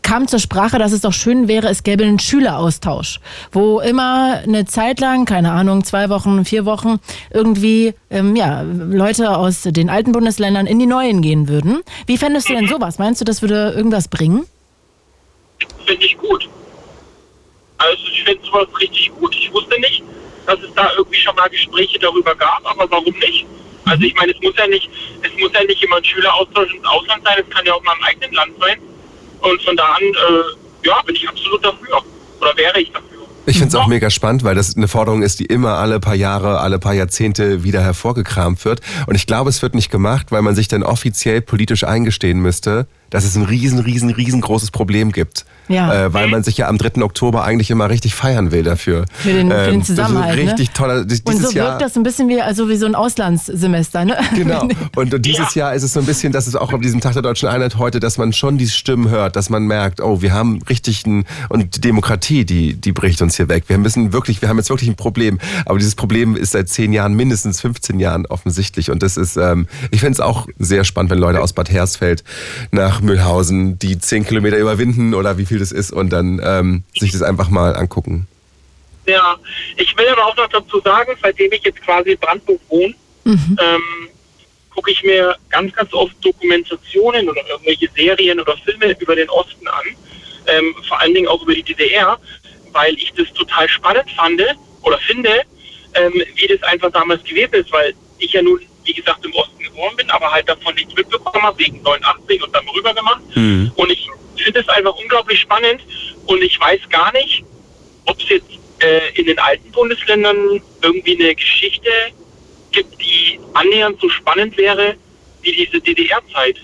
kam 0.02 0.28
zur 0.28 0.40
Sprache, 0.40 0.78
dass 0.80 0.92
es 0.92 1.02
doch 1.02 1.14
schön 1.14 1.48
wäre, 1.48 1.70
es 1.70 1.84
gäbe 1.84 2.04
einen 2.04 2.20
Schüleraustausch, 2.20 3.20
wo 3.52 3.80
immer 3.80 4.40
eine 4.44 4.66
Zeit 4.66 5.00
lang, 5.00 5.26
keine 5.26 5.52
Ahnung, 5.52 5.84
zwei 5.84 6.10
Wochen, 6.10 6.44
vier 6.46 6.66
Wochen, 6.66 7.00
irgendwie 7.32 7.94
ähm, 8.10 8.36
ja, 8.36 8.62
Leute 8.62 9.38
aus 9.38 9.62
den 9.64 9.90
alten 9.90 10.12
Bundesländern 10.12 10.68
in 10.68 10.80
die 10.80 10.86
neuen 10.86 11.22
gehen 11.22 11.48
würden. 11.48 11.82
Wie 12.06 12.18
fändest 12.18 12.50
du 12.50 12.54
denn 12.54 12.66
mhm. 12.66 12.70
sowas? 12.70 13.00
Meinst 13.00 13.22
du, 13.22 13.26
das 13.26 13.42
würde 13.42 13.74
irgendwas 13.76 14.08
bringen? 14.08 14.46
Finde 15.86 16.06
ich 16.06 16.18
gut. 16.18 16.50
Also 17.78 18.04
ich 18.12 18.24
finde 18.24 18.46
sowas 18.46 18.68
richtig 18.80 19.12
gut. 19.20 19.36
Ich 19.36 19.52
wusste 19.52 19.80
nicht, 19.80 20.04
dass 20.46 20.60
es 20.62 20.74
da 20.76 20.90
irgendwie 20.98 21.20
schon 21.20 21.36
mal 21.36 21.50
Gespräche 21.50 22.00
darüber 22.00 22.36
gab, 22.36 22.62
aber 22.66 22.90
warum 22.90 23.14
nicht? 23.20 23.46
Also 23.86 24.04
ich 24.04 24.16
meine, 24.16 24.32
es 24.32 24.42
muss 24.42 24.54
ja 24.58 24.68
nicht, 24.68 24.90
es 25.22 25.32
muss 25.40 25.52
ja 25.54 25.64
nicht 25.64 25.84
immer 25.84 25.98
ein 25.98 26.06
Schüleraustausch 26.06 26.74
ins 26.74 26.86
Ausland 26.86 27.24
sein, 27.26 27.44
es 27.46 27.50
kann 27.54 27.66
ja 27.66 27.74
auch 27.74 27.84
mal 27.84 27.96
im 27.98 28.04
eigenen 28.04 28.34
Land 28.34 28.54
sein. 28.60 28.78
Und 29.42 29.62
von 29.62 29.76
da 29.76 29.84
an, 29.84 30.04
äh, 30.04 30.88
ja, 30.88 31.02
bin 31.02 31.16
ich 31.16 31.28
absolut 31.28 31.64
dafür. 31.64 32.02
Oder 32.40 32.56
wäre 32.56 32.80
ich 32.80 32.92
dafür. 32.92 33.14
Ich 33.46 33.58
finde 33.58 33.70
es 33.70 33.76
auch 33.76 33.88
mega 33.88 34.10
spannend, 34.10 34.46
weil 34.46 34.56
das 34.56 34.78
eine 34.78 34.88
Forderung 34.88 35.22
ist, 35.22 35.42
die 35.42 35.46
immer 35.46 35.78
alle 35.78 36.00
paar 36.00 36.16
Jahre, 36.16 36.62
alle 36.62 36.80
paar 36.80 36.94
Jahrzehnte 36.94 37.64
wieder 37.66 37.82
hervorgekramt 37.82 38.64
wird. 38.64 38.80
Und 39.06 39.16
ich 39.16 39.28
glaube, 39.28 39.50
es 39.50 39.62
wird 39.62 39.76
nicht 39.76 39.92
gemacht, 39.92 40.28
weil 40.32 40.42
man 40.42 40.56
sich 40.56 40.70
dann 40.70 40.82
offiziell 40.82 41.42
politisch 41.42 41.84
eingestehen 41.84 42.40
müsste, 42.40 42.88
dass 43.14 43.26
es 43.26 43.36
ein 43.36 43.44
riesen, 43.44 43.78
riesen, 43.78 44.10
riesengroßes 44.10 44.72
Problem 44.72 45.12
gibt. 45.12 45.46
Ja. 45.68 46.08
Äh, 46.08 46.14
weil 46.14 46.28
man 46.28 46.44
sich 46.44 46.58
ja 46.58 46.68
am 46.68 46.80
3. 46.80 47.04
Oktober 47.04 47.44
eigentlich 47.44 47.70
immer 47.70 47.90
richtig 47.90 48.16
feiern 48.16 48.52
will 48.52 48.64
dafür. 48.64 49.06
Für 49.14 49.32
den, 49.32 49.52
für 49.52 49.66
den 49.66 49.76
ähm, 49.76 49.84
Zusammenhalt. 49.84 50.40
Ähm, 50.40 50.48
richtig 50.48 50.70
ne? 50.70 50.74
toller. 50.74 51.06
Dieses 51.06 51.24
und 51.24 51.36
so 51.36 51.44
wirkt 51.44 51.54
Jahr, 51.54 51.78
das 51.78 51.96
ein 51.96 52.02
bisschen 52.02 52.28
wie, 52.28 52.42
also 52.42 52.70
wie 52.70 52.76
so 52.76 52.88
ein 52.88 52.96
Auslandssemester. 52.96 54.04
Ne? 54.06 54.18
Genau. 54.34 54.68
Und, 54.96 55.14
und 55.14 55.26
dieses 55.26 55.54
ja. 55.54 55.68
Jahr 55.68 55.76
ist 55.76 55.84
es 55.84 55.94
so 55.94 56.00
ein 56.00 56.06
bisschen, 56.06 56.32
dass 56.32 56.48
es 56.48 56.56
auch 56.56 56.74
auf 56.74 56.82
diesem 56.82 57.02
Tag 57.02 57.14
der 57.14 57.22
Deutschen 57.22 57.48
Einheit 57.50 57.78
heute, 57.78 58.00
dass 58.00 58.18
man 58.18 58.34
schon 58.34 58.58
die 58.58 58.68
Stimmen 58.68 59.10
hört, 59.10 59.36
dass 59.36 59.50
man 59.50 59.64
merkt, 59.64 60.02
oh, 60.02 60.22
wir 60.22 60.34
haben 60.34 60.62
richtig 60.64 61.06
ein, 61.06 61.26
und 61.50 61.76
die 61.76 61.82
Demokratie, 61.82 62.46
die, 62.46 62.74
die 62.74 62.92
bricht 62.92 63.22
uns 63.22 63.38
hier 63.38 63.48
weg. 63.48 63.66
Wir 63.68 63.78
müssen 63.78 64.12
wirklich, 64.12 64.42
wir 64.42 64.50
haben 64.50 64.58
jetzt 64.58 64.70
wirklich 64.70 64.90
ein 64.90 64.96
Problem. 64.96 65.40
Aber 65.66 65.78
dieses 65.78 65.96
Problem 65.96 66.36
ist 66.36 66.52
seit 66.52 66.70
zehn 66.70 66.94
Jahren, 66.94 67.14
mindestens 67.14 67.62
15 67.62 68.00
Jahren 68.00 68.26
offensichtlich. 68.26 68.90
Und 68.90 69.04
das 69.04 69.18
ist, 69.18 69.38
ähm, 69.38 69.68
ich 69.92 70.00
finde 70.00 70.14
es 70.14 70.20
auch 70.20 70.48
sehr 70.58 70.84
spannend, 70.84 71.12
wenn 71.12 71.20
Leute 71.20 71.42
aus 71.42 71.54
Bad 71.54 71.70
Hersfeld 71.70 72.24
nach 72.72 73.03
Mühlhausen 73.04 73.78
die 73.80 74.00
zehn 74.00 74.26
Kilometer 74.26 74.58
überwinden 74.58 75.14
oder 75.14 75.38
wie 75.38 75.46
viel 75.46 75.60
das 75.60 75.72
ist 75.72 75.92
und 75.92 76.10
dann 76.10 76.42
ähm, 76.44 76.84
sich 76.98 77.12
das 77.12 77.22
einfach 77.22 77.50
mal 77.50 77.76
angucken. 77.76 78.28
Ja, 79.06 79.38
ich 79.78 79.96
will 79.98 80.08
aber 80.08 80.26
auch 80.26 80.38
noch 80.38 80.48
dazu 80.48 80.80
sagen, 80.80 81.12
seitdem 81.22 81.52
ich 81.52 81.64
jetzt 81.64 81.82
quasi 81.82 82.12
in 82.12 82.18
Brandenburg 82.18 82.62
wohne, 82.70 82.96
mhm. 83.26 83.58
ähm, 83.62 84.10
gucke 84.74 84.92
ich 84.92 85.04
mir 85.04 85.36
ganz, 85.50 85.74
ganz 85.74 85.94
oft 85.94 86.14
Dokumentationen 86.22 87.30
oder 87.30 87.42
irgendwelche 87.48 87.90
Serien 87.96 88.40
oder 88.40 88.58
Filme 88.58 88.96
über 89.00 89.16
den 89.16 89.30
Osten 89.30 89.68
an, 89.68 89.86
ähm, 90.48 90.76
vor 90.88 91.00
allen 91.00 91.14
Dingen 91.14 91.28
auch 91.28 91.42
über 91.44 91.54
die 91.54 91.64
DDR, 91.64 92.18
weil 92.72 92.94
ich 92.96 93.14
das 93.14 93.32
total 93.34 93.68
spannend 93.70 94.10
fand 94.12 94.42
oder 94.82 94.98
finde, 95.00 95.42
ähm, 95.94 96.24
wie 96.36 96.48
das 96.48 96.64
einfach 96.64 96.92
damals 96.92 97.24
gewesen 97.24 97.54
ist, 97.54 97.72
weil 97.72 97.94
ich 98.18 98.34
ja 98.34 98.42
nun, 98.42 98.60
wie 98.84 98.94
gesagt, 98.94 99.24
im 99.26 99.34
Osten 99.34 99.63
geboren 99.74 99.96
bin, 99.96 100.10
aber 100.12 100.32
halt 100.32 100.48
davon 100.48 100.76
nichts 100.76 100.94
mitbekommen 100.96 101.44
habe, 101.44 101.60
wegen 101.60 101.82
89 101.82 102.44
und 102.44 102.56
dann 102.56 102.68
rüber 102.70 102.94
gemacht. 102.94 103.22
Mhm. 103.36 103.72
Und 103.76 103.92
ich 103.92 104.08
finde 104.38 104.60
es 104.60 104.70
einfach 104.70 104.96
unglaublich 104.96 105.40
spannend 105.40 105.82
und 106.26 106.42
ich 106.44 106.60
weiß 106.60 106.82
gar 106.90 107.12
nicht, 107.14 107.44
ob 108.06 108.20
es 108.20 108.30
jetzt 108.30 108.50
äh, 108.80 109.14
in 109.16 109.26
den 109.26 109.40
alten 109.40 109.72
Bundesländern 109.72 110.62
irgendwie 110.82 111.20
eine 111.20 111.36
Geschichte 111.36 111.90
gibt, 112.72 113.02
die 113.02 113.40
annähernd 113.54 114.00
so 114.02 114.10
spannend 114.10 114.58
wäre 114.58 114.96
wie 115.42 115.52
diese 115.52 115.80
DDR-Zeit. 115.80 116.58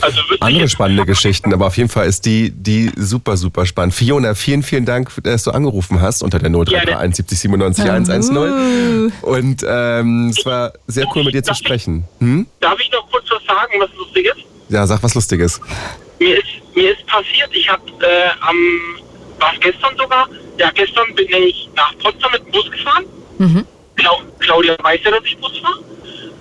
Also 0.00 0.20
andere 0.40 0.68
spannende 0.68 1.04
Geschichten, 1.04 1.52
aber 1.52 1.66
auf 1.66 1.76
jeden 1.76 1.88
Fall 1.88 2.06
ist 2.06 2.24
die, 2.24 2.50
die 2.50 2.90
super, 2.96 3.36
super 3.36 3.66
spannend. 3.66 3.94
Fiona, 3.94 4.34
vielen, 4.34 4.62
vielen 4.62 4.84
Dank, 4.84 5.10
dass 5.24 5.44
du 5.44 5.50
angerufen 5.50 6.00
hast 6.00 6.22
unter 6.22 6.38
der 6.38 6.50
0331 6.50 7.16
70 7.16 7.38
97 7.40 7.84
110. 7.84 9.12
Und 9.22 9.64
ähm, 9.68 10.28
es 10.28 10.46
war 10.46 10.72
sehr 10.86 11.06
cool 11.14 11.24
mit 11.24 11.34
dir 11.34 11.42
zu 11.42 11.54
sprechen. 11.54 12.04
Hm? 12.20 12.46
Darf 12.60 12.78
ich 12.80 12.90
noch 12.92 13.10
kurz 13.10 13.24
was 13.30 13.44
sagen, 13.44 13.72
was 13.80 13.90
lustig 13.96 14.26
ist? 14.26 14.44
Ja, 14.68 14.86
sag 14.86 15.02
was 15.02 15.14
Lustiges. 15.14 15.60
Mir 16.20 16.36
ist, 16.38 16.76
mir 16.76 16.92
ist 16.92 17.06
passiert, 17.06 17.50
ich 17.52 17.68
habe 17.68 17.82
äh, 18.00 18.30
am, 18.40 18.56
war 19.40 19.52
es 19.54 19.60
gestern 19.60 19.96
sogar? 19.96 20.28
Ja, 20.58 20.70
gestern 20.72 21.14
bin 21.14 21.26
ich 21.32 21.68
nach 21.74 21.96
Potsdam 21.98 22.32
mit 22.32 22.44
dem 22.44 22.52
Bus 22.52 22.70
gefahren. 22.70 23.04
Clau 23.96 24.20
Claudia 24.38 24.76
weiß 24.82 25.00
ja, 25.04 25.10
dass 25.10 25.24
ich 25.24 25.36
Bus 25.38 25.58
fahre. 25.58 25.78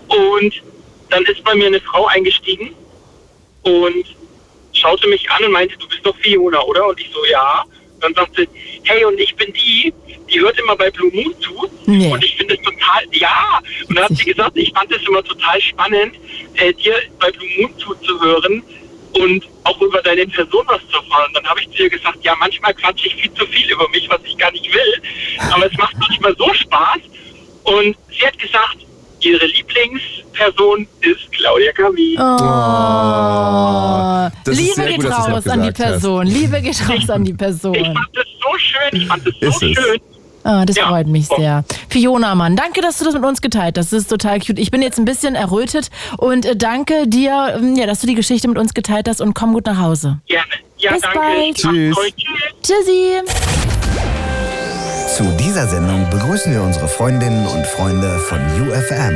Und 0.08 0.54
dann 1.10 1.24
ist 1.24 1.44
bei 1.44 1.56
mir 1.56 1.68
eine 1.68 1.80
Frau 1.80 2.06
eingestiegen 2.08 2.72
und 3.68 4.06
schaute 4.74 5.08
mich 5.08 5.30
an 5.30 5.44
und 5.44 5.52
meinte, 5.52 5.78
du 5.78 5.88
bist 5.88 6.06
doch 6.06 6.16
Fiona, 6.18 6.62
oder? 6.62 6.88
Und 6.88 7.00
ich 7.00 7.10
so, 7.12 7.24
ja. 7.26 7.64
Dann 8.00 8.14
sagte 8.14 8.42
sie, 8.42 8.82
hey, 8.84 9.04
und 9.06 9.20
ich 9.20 9.36
bin 9.36 9.52
die, 9.54 9.92
die 10.30 10.40
hört 10.40 10.58
immer 10.60 10.76
bei 10.76 10.92
Blue 10.92 11.12
Moon 11.12 11.34
zu. 11.42 11.68
Nee. 11.88 12.12
Und 12.12 12.24
ich 12.24 12.38
finde 12.38 12.54
es 12.54 12.62
total, 12.62 13.04
ja. 13.12 13.60
Und 13.90 13.98
dann 13.98 14.06
hat 14.06 14.16
sie 14.16 14.26
gesagt, 14.26 14.56
ich 14.56 14.72
fand 14.72 14.92
es 14.92 15.02
immer 15.08 15.24
total 15.24 15.60
spannend, 15.62 16.16
äh, 16.56 16.74
dir 16.74 16.96
bei 17.20 17.32
Blue 17.32 17.50
Moon 17.58 17.78
zuzuhören 17.80 18.64
und 19.14 19.44
auch 19.64 19.82
über 19.82 20.02
deine 20.04 20.28
Person 20.28 20.64
was 20.68 20.82
zu 20.90 20.98
erfahren. 20.98 21.32
Dann 21.34 21.46
habe 21.48 21.60
ich 21.60 21.72
zu 21.72 21.84
ihr 21.84 21.90
gesagt, 21.90 22.24
ja, 22.24 22.36
manchmal 22.40 22.74
quatsche 22.76 23.08
ich 23.08 23.16
viel 23.16 23.34
zu 23.34 23.46
viel 23.48 23.72
über 23.72 23.90
mich, 23.90 24.08
was 24.10 24.20
ich 24.24 24.38
gar 24.38 24.52
nicht 24.52 24.72
will. 24.72 25.02
Aber 25.52 25.66
es 25.66 25.78
macht 25.78 25.96
manchmal 25.98 26.36
so 26.38 26.54
Spaß. 26.54 27.00
Und 27.64 27.98
sie 28.12 28.26
hat 28.28 28.38
gesagt, 28.38 28.78
ihre 29.22 29.46
Lieblingsperson 29.46 30.88
ist 31.02 31.32
Claudia 31.32 31.72
Camus. 31.74 32.18
Oh. 32.18 32.22
Das 34.44 34.56
ist 34.56 34.60
Liebe 34.62 34.74
sehr 34.76 34.88
geht 34.88 35.02
gut, 35.02 35.12
raus 35.12 35.48
an 35.48 35.62
die 35.62 35.68
hast. 35.70 35.78
Person. 35.78 36.28
Liebe 36.28 36.62
geht 36.62 36.90
raus 36.90 37.10
an 37.10 37.24
die 37.26 37.34
Person. 37.34 37.76
Ich 37.76 37.86
fand 37.88 37.98
es 38.14 38.26
so 38.42 38.58
schön, 38.58 39.02
ich 39.02 39.08
fand 39.08 39.28
es 39.28 39.34
so 39.40 39.48
Ist 39.48 39.64
es. 39.64 39.84
schön. 39.84 40.00
Ah, 40.44 40.66
das 40.66 40.78
Ja. 40.78 40.88
freut 40.88 41.08
mich 41.08 41.28
sehr. 41.28 41.66
Fiona, 41.90 42.34
Mann, 42.34 42.56
danke, 42.56 42.80
dass 42.82 42.98
du 43.00 43.06
das 43.06 43.14
mit 43.14 43.24
uns 43.26 43.42
geteilt 43.42 43.78
hast. 43.78 43.92
Das 43.92 44.00
ist 44.04 44.10
total 44.10 44.40
cute. 44.40 44.60
Ich 44.60 44.72
bin 44.72 44.82
jetzt 44.82 44.98
ein 44.98 45.04
bisschen 45.06 45.36
errötet 45.36 45.90
und 46.18 46.46
äh, 46.46 46.56
danke 46.56 47.08
dir, 47.08 47.56
ähm, 47.58 47.76
ja, 47.76 47.86
dass 47.86 48.00
du 48.00 48.08
die 48.08 48.16
Geschichte 48.16 48.48
mit 48.48 48.58
uns 48.58 48.74
geteilt 48.74 49.10
hast 49.10 49.20
und 49.20 49.34
komm 49.34 49.52
gut 49.54 49.66
nach 49.66 49.80
Hause. 49.80 50.20
Gerne. 50.28 50.48
Ja, 50.78 50.94
Bis 50.94 51.02
danke. 51.02 51.20
bald. 51.20 51.56
Tschüss. 51.56 51.98
Tschüssi. 52.64 53.67
Zu 55.18 55.24
dieser 55.40 55.66
Sendung 55.66 56.08
begrüßen 56.12 56.54
wir 56.54 56.62
unsere 56.62 56.88
Freundinnen 56.88 57.48
und 57.48 57.66
Freunde 57.66 58.20
von 58.20 58.38
UFM. 58.38 59.16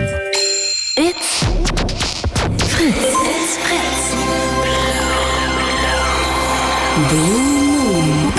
It's 0.96 1.46
Fritz. 2.68 2.96
It's 2.98 3.58
Fritz. 3.60 4.16
Blue 7.08 7.94
Moon. 7.94 8.34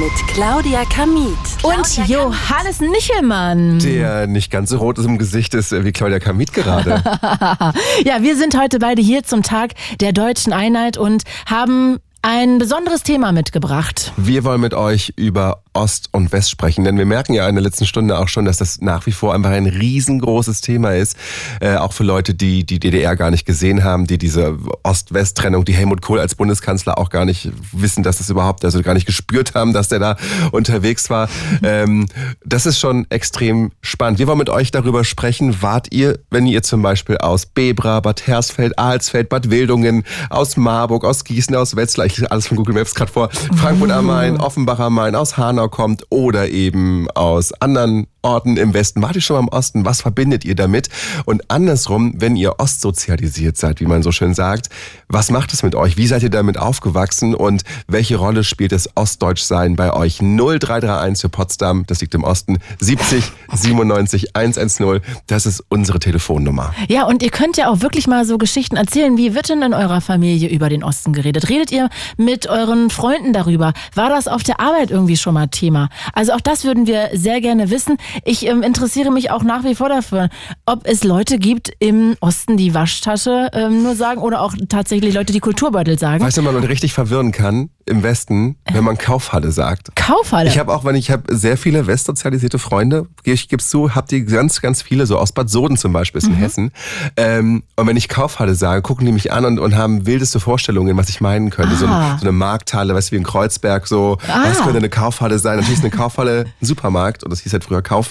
Mit 0.00 0.28
Claudia 0.28 0.86
Kamit. 0.86 1.36
Und 1.62 2.08
Johannes 2.08 2.80
Nichelmann. 2.80 3.78
Der 3.80 4.26
nicht 4.26 4.50
ganz 4.50 4.70
so 4.70 4.78
rot 4.78 4.96
ist 4.96 5.04
im 5.04 5.18
Gesicht 5.18 5.52
ist 5.52 5.72
äh, 5.72 5.84
wie 5.84 5.92
Claudia 5.92 6.18
Kamit 6.18 6.54
gerade. 6.54 7.02
Ja, 8.06 8.22
wir 8.22 8.36
sind 8.38 8.58
heute 8.58 8.78
beide 8.78 9.02
hier 9.02 9.22
zum 9.22 9.42
Tag 9.42 9.72
der 10.00 10.12
deutschen 10.12 10.54
Einheit 10.54 10.96
und 10.96 11.24
haben 11.44 11.98
ein 12.26 12.58
besonderes 12.58 13.04
Thema 13.04 13.30
mitgebracht. 13.30 14.12
Wir 14.16 14.42
wollen 14.42 14.60
mit 14.60 14.74
euch 14.74 15.12
über 15.14 15.62
Ost 15.76 16.08
und 16.12 16.32
West 16.32 16.50
sprechen, 16.50 16.84
denn 16.84 16.96
wir 16.96 17.04
merken 17.04 17.34
ja 17.34 17.46
in 17.48 17.54
der 17.54 17.62
letzten 17.62 17.84
Stunde 17.84 18.18
auch 18.18 18.28
schon, 18.28 18.46
dass 18.46 18.56
das 18.56 18.80
nach 18.80 19.06
wie 19.06 19.12
vor 19.12 19.34
einfach 19.34 19.50
ein 19.50 19.66
riesengroßes 19.66 20.62
Thema 20.62 20.94
ist, 20.94 21.16
äh, 21.60 21.76
auch 21.76 21.92
für 21.92 22.02
Leute, 22.02 22.34
die 22.34 22.64
die 22.64 22.80
DDR 22.80 23.14
gar 23.14 23.30
nicht 23.30 23.44
gesehen 23.44 23.84
haben, 23.84 24.06
die 24.06 24.16
diese 24.16 24.56
Ost-West-Trennung, 24.82 25.64
die 25.64 25.74
Helmut 25.74 26.00
Kohl 26.00 26.18
als 26.18 26.34
Bundeskanzler 26.34 26.98
auch 26.98 27.10
gar 27.10 27.26
nicht 27.26 27.50
wissen, 27.72 28.02
dass 28.02 28.18
das 28.18 28.30
überhaupt, 28.30 28.64
also 28.64 28.80
gar 28.82 28.94
nicht 28.94 29.06
gespürt 29.06 29.54
haben, 29.54 29.74
dass 29.74 29.88
der 29.88 29.98
da 29.98 30.16
unterwegs 30.50 31.10
war. 31.10 31.28
ähm, 31.62 32.06
das 32.44 32.64
ist 32.64 32.78
schon 32.78 33.06
extrem 33.10 33.72
spannend. 33.82 34.18
Wir 34.18 34.26
wollen 34.26 34.38
mit 34.38 34.50
euch 34.50 34.70
darüber 34.70 35.04
sprechen, 35.04 35.60
wart 35.60 35.92
ihr, 35.92 36.18
wenn 36.30 36.46
ihr 36.46 36.62
zum 36.62 36.80
Beispiel 36.80 37.18
aus 37.18 37.44
Bebra, 37.44 38.00
Bad 38.00 38.26
Hersfeld, 38.26 38.78
Alsfeld, 38.78 39.28
Bad 39.28 39.50
Wildungen, 39.50 40.04
aus 40.30 40.56
Marburg, 40.56 41.04
aus 41.04 41.24
Gießen, 41.24 41.54
aus 41.54 41.76
Wetzlar, 41.76 42.06
ich 42.06 42.30
alles 42.30 42.46
von 42.46 42.56
Google 42.56 42.74
Maps 42.74 42.94
gerade 42.94 43.12
vor, 43.12 43.28
Frankfurt 43.56 43.90
am 43.90 44.06
Main, 44.06 44.36
Offenbach 44.40 44.78
am 44.78 44.94
Main, 44.94 45.14
aus 45.14 45.36
Hanau 45.36 45.65
kommt 45.68 46.04
oder 46.10 46.48
eben 46.48 47.08
aus 47.10 47.52
anderen 47.52 48.06
Orten 48.26 48.56
im 48.56 48.74
Westen. 48.74 49.02
Wart 49.02 49.14
ihr 49.14 49.22
schon 49.22 49.36
mal 49.36 49.42
im 49.42 49.48
Osten? 49.48 49.84
Was 49.84 50.00
verbindet 50.00 50.44
ihr 50.44 50.56
damit? 50.56 50.88
Und 51.26 51.48
andersrum, 51.48 52.14
wenn 52.16 52.34
ihr 52.34 52.58
ostsozialisiert 52.58 53.56
seid, 53.56 53.80
wie 53.80 53.86
man 53.86 54.02
so 54.02 54.10
schön 54.10 54.34
sagt, 54.34 54.68
was 55.08 55.30
macht 55.30 55.52
es 55.52 55.62
mit 55.62 55.76
euch? 55.76 55.96
Wie 55.96 56.08
seid 56.08 56.24
ihr 56.24 56.30
damit 56.30 56.58
aufgewachsen 56.58 57.34
und 57.36 57.62
welche 57.86 58.16
Rolle 58.16 58.42
spielt 58.42 58.72
das 58.72 58.90
Ostdeutschsein 58.96 59.76
bei 59.76 59.92
euch? 59.92 60.18
0331 60.18 61.20
für 61.20 61.28
Potsdam, 61.28 61.84
das 61.86 62.00
liegt 62.00 62.14
im 62.14 62.24
Osten, 62.24 62.58
70 62.80 63.30
97 63.52 64.34
110, 64.34 65.00
das 65.28 65.46
ist 65.46 65.62
unsere 65.68 66.00
Telefonnummer. 66.00 66.74
Ja, 66.88 67.06
und 67.06 67.22
ihr 67.22 67.30
könnt 67.30 67.56
ja 67.56 67.70
auch 67.70 67.80
wirklich 67.80 68.08
mal 68.08 68.24
so 68.24 68.38
Geschichten 68.38 68.76
erzählen. 68.76 69.16
Wie 69.16 69.34
wird 69.34 69.48
denn 69.48 69.62
in 69.62 69.72
eurer 69.72 70.00
Familie 70.00 70.48
über 70.48 70.68
den 70.68 70.82
Osten 70.82 71.12
geredet? 71.12 71.48
Redet 71.48 71.70
ihr 71.70 71.88
mit 72.16 72.48
euren 72.48 72.90
Freunden 72.90 73.32
darüber? 73.32 73.72
War 73.94 74.08
das 74.08 74.26
auf 74.26 74.42
der 74.42 74.58
Arbeit 74.58 74.90
irgendwie 74.90 75.16
schon 75.16 75.34
mal 75.34 75.46
Thema? 75.46 75.88
Also 76.12 76.32
auch 76.32 76.40
das 76.40 76.64
würden 76.64 76.86
wir 76.88 77.10
sehr 77.12 77.40
gerne 77.40 77.70
wissen. 77.70 77.96
Ich 78.24 78.46
ähm, 78.46 78.62
interessiere 78.62 79.10
mich 79.10 79.30
auch 79.30 79.42
nach 79.42 79.64
wie 79.64 79.74
vor 79.74 79.88
dafür, 79.88 80.28
ob 80.64 80.86
es 80.86 81.04
Leute 81.04 81.38
gibt 81.38 81.72
im 81.78 82.16
Osten, 82.20 82.56
die 82.56 82.74
Waschtasche 82.74 83.48
ähm, 83.52 83.82
nur 83.82 83.94
sagen 83.96 84.20
oder 84.20 84.40
auch 84.42 84.54
tatsächlich 84.68 85.14
Leute, 85.14 85.32
die 85.32 85.40
Kulturbeutel 85.40 85.98
sagen. 85.98 86.24
Weißt 86.24 86.36
du, 86.36 86.42
man 86.42 86.56
richtig 86.56 86.92
verwirren 86.92 87.32
kann 87.32 87.70
im 87.88 88.02
Westen, 88.02 88.56
wenn 88.72 88.82
man 88.82 88.98
Kaufhalle 88.98 89.52
sagt? 89.52 89.94
Kaufhalle. 89.94 90.48
Ich 90.48 90.58
habe 90.58 90.74
auch, 90.74 90.84
wenn 90.84 90.96
ich 90.96 91.10
habe 91.10 91.22
sehr 91.36 91.56
viele 91.56 91.86
westsozialisierte 91.86 92.58
Freunde, 92.58 93.06
ich 93.22 93.48
gib's 93.48 93.70
zu, 93.70 93.94
habt 93.94 94.10
ihr 94.12 94.24
ganz, 94.24 94.60
ganz 94.60 94.82
viele, 94.82 95.06
so 95.06 95.18
aus 95.18 95.32
Bad 95.32 95.48
Soden 95.50 95.76
zum 95.76 95.92
Beispiel, 95.92 96.18
ist 96.18 96.26
in 96.26 96.34
Hessen. 96.34 96.72
Ähm, 97.16 97.62
und 97.76 97.86
wenn 97.86 97.96
ich 97.96 98.08
Kaufhalle 98.08 98.54
sage, 98.54 98.82
gucken 98.82 99.06
die 99.06 99.12
mich 99.12 99.32
an 99.32 99.44
und, 99.44 99.58
und 99.58 99.76
haben 99.76 100.06
wildeste 100.06 100.40
Vorstellungen, 100.40 100.96
was 100.96 101.08
ich 101.08 101.20
meinen 101.20 101.50
könnte. 101.50 101.76
So, 101.76 101.86
Ah. 101.86 102.12
ein, 102.14 102.18
so 102.18 102.24
eine 102.24 102.32
Markthalle, 102.32 102.94
weißt 102.94 103.10
du, 103.10 103.12
wie 103.12 103.16
in 103.18 103.24
Kreuzberg, 103.24 103.86
so, 103.86 104.18
Ah. 104.28 104.44
was 104.46 104.58
könnte 104.62 104.78
eine 104.78 104.88
Kaufhalle 104.88 105.38
sein? 105.38 105.56
Natürlich 105.56 105.78
ist 105.78 105.84
eine 105.84 105.90
Kaufhalle 105.94 106.46
ein 106.60 106.66
Supermarkt 106.66 107.22
und 107.22 107.30
das 107.30 107.40
hieß 107.40 107.52
halt 107.52 107.64
früher 107.64 107.82
Kaufhalle. 107.82 108.05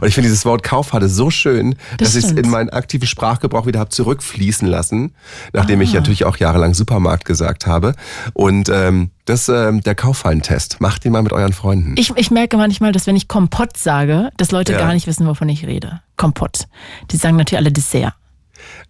Und 0.00 0.08
ich 0.08 0.14
finde 0.14 0.28
dieses 0.28 0.44
Wort 0.44 0.62
Kaufhalle 0.62 1.08
so 1.08 1.30
schön, 1.30 1.74
Das 1.98 2.12
dass 2.12 2.16
ich 2.16 2.24
es 2.24 2.32
in 2.32 2.48
meinen 2.50 2.70
aktiven 2.70 3.06
Sprachgebrauch 3.06 3.66
wieder 3.66 3.80
habe 3.80 3.90
zurückfließen 3.90 4.66
lassen, 4.68 5.14
nachdem 5.52 5.80
Ah. 5.80 5.82
ich 5.82 5.92
natürlich 5.94 6.24
auch 6.24 6.36
jahrelang 6.36 6.74
Supermarkt 6.74 7.24
gesagt 7.24 7.66
habe. 7.66 7.94
Und 8.32 8.68
ähm, 8.68 9.10
das 9.24 9.48
ähm, 9.48 9.80
der 9.82 9.94
Kauffallentest. 9.94 10.80
Macht 10.80 11.04
den 11.04 11.12
mal 11.12 11.22
mit 11.22 11.32
euren 11.32 11.52
Freunden. 11.52 11.94
Ich, 11.96 12.12
ich 12.16 12.30
merke 12.30 12.56
manchmal, 12.56 12.92
dass 12.92 13.06
wenn 13.06 13.16
ich 13.16 13.28
Kompott 13.28 13.76
sage, 13.76 14.30
dass 14.36 14.50
Leute 14.50 14.72
Ja. 14.72 14.78
gar 14.78 14.92
nicht 14.94 15.06
wissen, 15.06 15.26
wovon 15.26 15.48
ich 15.48 15.64
rede. 15.66 16.00
Kompott. 16.16 16.64
Die 17.10 17.16
sagen 17.16 17.36
natürlich 17.36 17.58
alle 17.58 17.72
Dessert. 17.72 18.14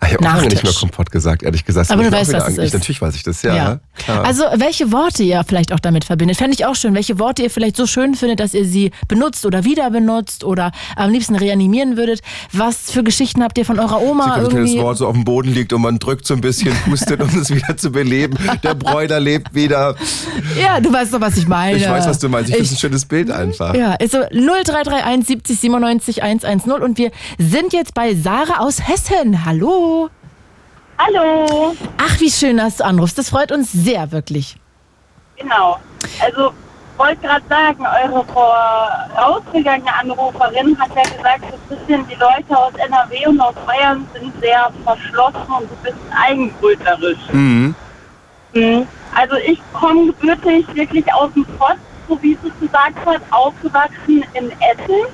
Ah, 0.01 0.07
ich 0.09 0.15
habe 0.15 0.27
auch 0.29 0.35
lange 0.37 0.49
nicht 0.49 0.63
mehr. 0.65 0.73
Kompott 0.73 1.11
gesagt, 1.11 1.43
ehrlich 1.43 1.65
gesagt. 1.65 1.91
Aber 1.91 2.03
du 2.03 2.09
ich 2.09 2.15
weißt, 2.15 2.33
was 2.33 2.49
es 2.49 2.59
ich, 2.59 2.65
ist. 2.65 2.73
Natürlich 2.75 3.01
weiß 3.03 3.15
ich 3.15 3.23
das, 3.23 3.43
ja. 3.43 3.79
Klar. 3.97 4.25
Also 4.25 4.45
welche 4.57 4.91
Worte 4.91 5.23
ihr 5.23 5.45
vielleicht 5.47 5.73
auch 5.73 5.79
damit 5.81 6.05
verbindet, 6.05 6.37
fände 6.37 6.55
ich 6.55 6.67
auch 6.67 6.75
schön. 6.75 6.95
Welche 6.95 7.19
Worte 7.19 7.43
ihr 7.43 7.51
vielleicht 7.51 7.77
so 7.77 7.87
schön 7.87 8.15
findet, 8.15 8.41
dass 8.41 8.55
ihr 8.55 8.65
sie 8.65 8.91
benutzt 9.09 9.47
oder 9.47 9.65
wieder 9.65 9.91
benutzt 9.91 10.43
oder 10.45 10.73
am 10.97 11.11
liebsten 11.11 11.37
reanimieren 11.37 11.97
würdet. 11.97 12.21
Was 12.53 12.91
für 12.91 13.03
Geschichten 13.05 13.43
habt 13.43 13.59
ihr 13.59 13.65
von 13.65 13.79
eurer 13.79 14.01
Oma 14.03 14.37
wenn 14.37 14.43
irgendwie? 14.45 14.75
das 14.77 14.83
Wort 14.85 14.99
so 14.99 15.07
auf 15.07 15.15
dem 15.15 15.25
Boden 15.25 15.53
liegt 15.55 15.73
und 15.73 15.83
man 15.83 15.99
drückt 15.99 16.27
so 16.27 16.35
ein 16.35 16.41
bisschen, 16.41 16.75
pustet, 16.85 17.21
um 17.21 17.29
es 17.41 17.51
wieder 17.55 17.77
zu 17.77 17.91
beleben. 17.91 18.37
Der 18.63 18.75
Bräuler 18.75 19.21
lebt 19.21 19.55
wieder. 19.55 19.95
Ja, 20.61 20.81
du 20.81 20.93
weißt 20.93 21.15
doch, 21.15 21.21
was 21.21 21.37
ich 21.37 21.47
meine. 21.47 21.77
Ich 21.79 21.89
weiß, 21.89 22.07
was 22.07 22.19
du 22.19 22.29
meinst. 22.29 22.51
Ich 22.51 22.57
finde 22.57 22.65
es 22.67 22.71
ein 22.73 22.75
Ich- 22.75 22.81
schönes 22.81 23.05
Bild 23.05 23.31
einfach. 23.31 23.75
Ja, 23.75 23.95
ist 23.95 24.13
so 24.13 24.19
0331 24.31 25.27
70 25.27 25.61
97 25.61 26.23
110 26.23 26.73
und 26.83 26.99
wir 26.99 27.11
sind 27.39 27.73
jetzt 27.73 27.95
bei 27.95 28.15
Sarah 28.15 28.61
aus 28.61 28.87
Hessen. 28.89 29.45
Hallo. 29.45 29.72
Hallo, 30.99 31.75
Ach, 31.99 32.21
wie 32.21 32.31
schön, 32.31 32.59
dass 32.59 32.77
du 32.77 32.85
anrufst. 32.85 33.19
Das 33.19 33.31
freut 33.31 33.51
uns 33.53 33.73
sehr, 33.73 34.13
wirklich. 34.13 34.57
genau. 35.37 35.79
Also 36.23 36.53
wollte 36.97 37.17
gerade 37.23 37.45
sagen, 37.49 37.85
eure 37.87 38.25
vorausgegangene 38.27 39.93
Anruferin 39.95 40.79
hat 40.79 40.91
ja 40.95 41.03
gesagt, 41.03 41.45
so 41.51 41.75
ein 41.75 41.79
bisschen 41.79 42.07
die 42.09 42.15
Leute 42.15 42.57
aus 42.57 42.73
NRW 42.75 43.27
und 43.27 43.41
aus 43.41 43.55
Bayern 43.67 44.07
sind 44.13 44.33
sehr 44.41 44.71
verschlossen 44.85 45.53
und 45.59 45.69
so 45.69 45.75
ein 45.75 45.83
bisschen 45.83 46.13
eigenbrötlerisch. 46.13 47.33
Mhm. 47.33 47.75
Mhm. 48.53 48.87
Also 49.15 49.37
ich 49.37 49.61
komme 49.73 50.07
gebürtig 50.13 50.67
wirklich 50.75 51.13
aus 51.15 51.33
dem 51.33 51.45
Pott, 51.59 51.77
so 52.09 52.23
wie 52.23 52.39
sie 52.43 52.49
es 52.49 52.61
gesagt 52.61 53.05
hat, 53.07 53.23
aufgewachsen 53.31 54.25
in 54.35 54.51
Essen. 54.51 55.07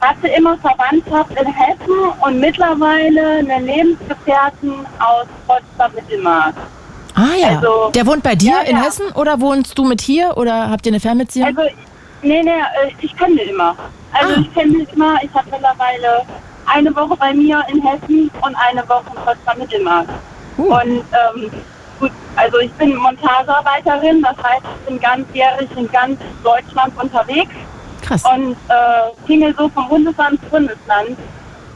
Hatte 0.00 0.28
immer 0.28 0.56
Verwandtschaft 0.58 1.30
in 1.32 1.46
Hessen 1.52 2.08
und 2.20 2.40
mittlerweile 2.40 3.38
eine 3.40 3.60
Lebensgefährtin 3.60 4.86
aus 4.98 5.26
Potsdam-Mittelmark. 5.46 6.54
Ah 7.14 7.34
ja. 7.38 7.48
Also- 7.56 7.90
Der 7.94 8.06
wohnt 8.06 8.22
bei 8.22 8.34
dir 8.34 8.52
Ja, 8.52 8.60
in 8.60 8.76
ja. 8.76 8.84
Hessen 8.84 9.12
oder 9.14 9.40
wohnst 9.40 9.76
du 9.76 9.84
mit 9.84 10.00
hier 10.00 10.36
oder 10.36 10.70
habt 10.70 10.86
ihr 10.86 10.92
eine 10.92 11.00
Fernbeziehung? 11.00 11.48
Also, 11.48 11.62
nee, 12.22 12.42
nee, 12.42 12.50
äh, 12.50 12.90
ich 13.00 13.14
pendel 13.14 13.46
immer. 13.48 13.74
Also 14.12 14.34
Ah. 14.34 14.38
ich 14.40 14.52
pendel 14.54 14.86
immer, 14.94 15.16
ich 15.22 15.32
habe 15.34 15.46
mittlerweile 15.50 16.22
eine 16.66 16.94
Woche 16.96 17.16
bei 17.16 17.34
mir 17.34 17.62
in 17.70 17.82
Hessen 17.82 18.30
und 18.40 18.54
eine 18.54 18.88
Woche 18.88 19.04
in 19.14 19.22
Potsdam-Mittelmark. 19.24 20.06
Und 20.56 21.04
ähm, 21.12 21.50
gut, 21.98 22.10
also 22.36 22.58
ich 22.58 22.72
bin 22.72 22.96
Montagearbeiterin, 22.96 24.22
das 24.22 24.36
heißt, 24.42 24.62
ich 24.80 24.88
bin 24.88 25.00
ganzjährig 25.00 25.68
in 25.76 25.90
ganz 25.92 26.18
Deutschland 26.42 26.92
unterwegs 27.00 27.52
Krass. 28.10 28.24
und 28.34 28.52
äh, 28.68 29.26
tingle 29.26 29.54
so 29.56 29.68
vom 29.68 29.88
Bundesland 29.88 30.40
zu 30.42 30.46
Bundesland. 30.50 31.16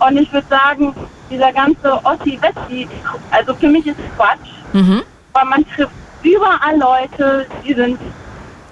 Und 0.01 0.17
ich 0.17 0.33
würde 0.33 0.47
sagen, 0.49 0.95
dieser 1.31 1.53
ganze 1.53 1.93
Ossi-Wessi, 2.05 2.89
also 3.31 3.55
für 3.55 3.69
mich 3.69 3.87
ist 3.87 3.97
Quatsch, 4.17 4.51
Mhm. 4.73 5.03
weil 5.33 5.45
man 5.45 5.65
trifft 5.69 5.93
überall 6.23 6.77
Leute, 6.77 7.47
die 7.65 7.75
sind 7.75 7.99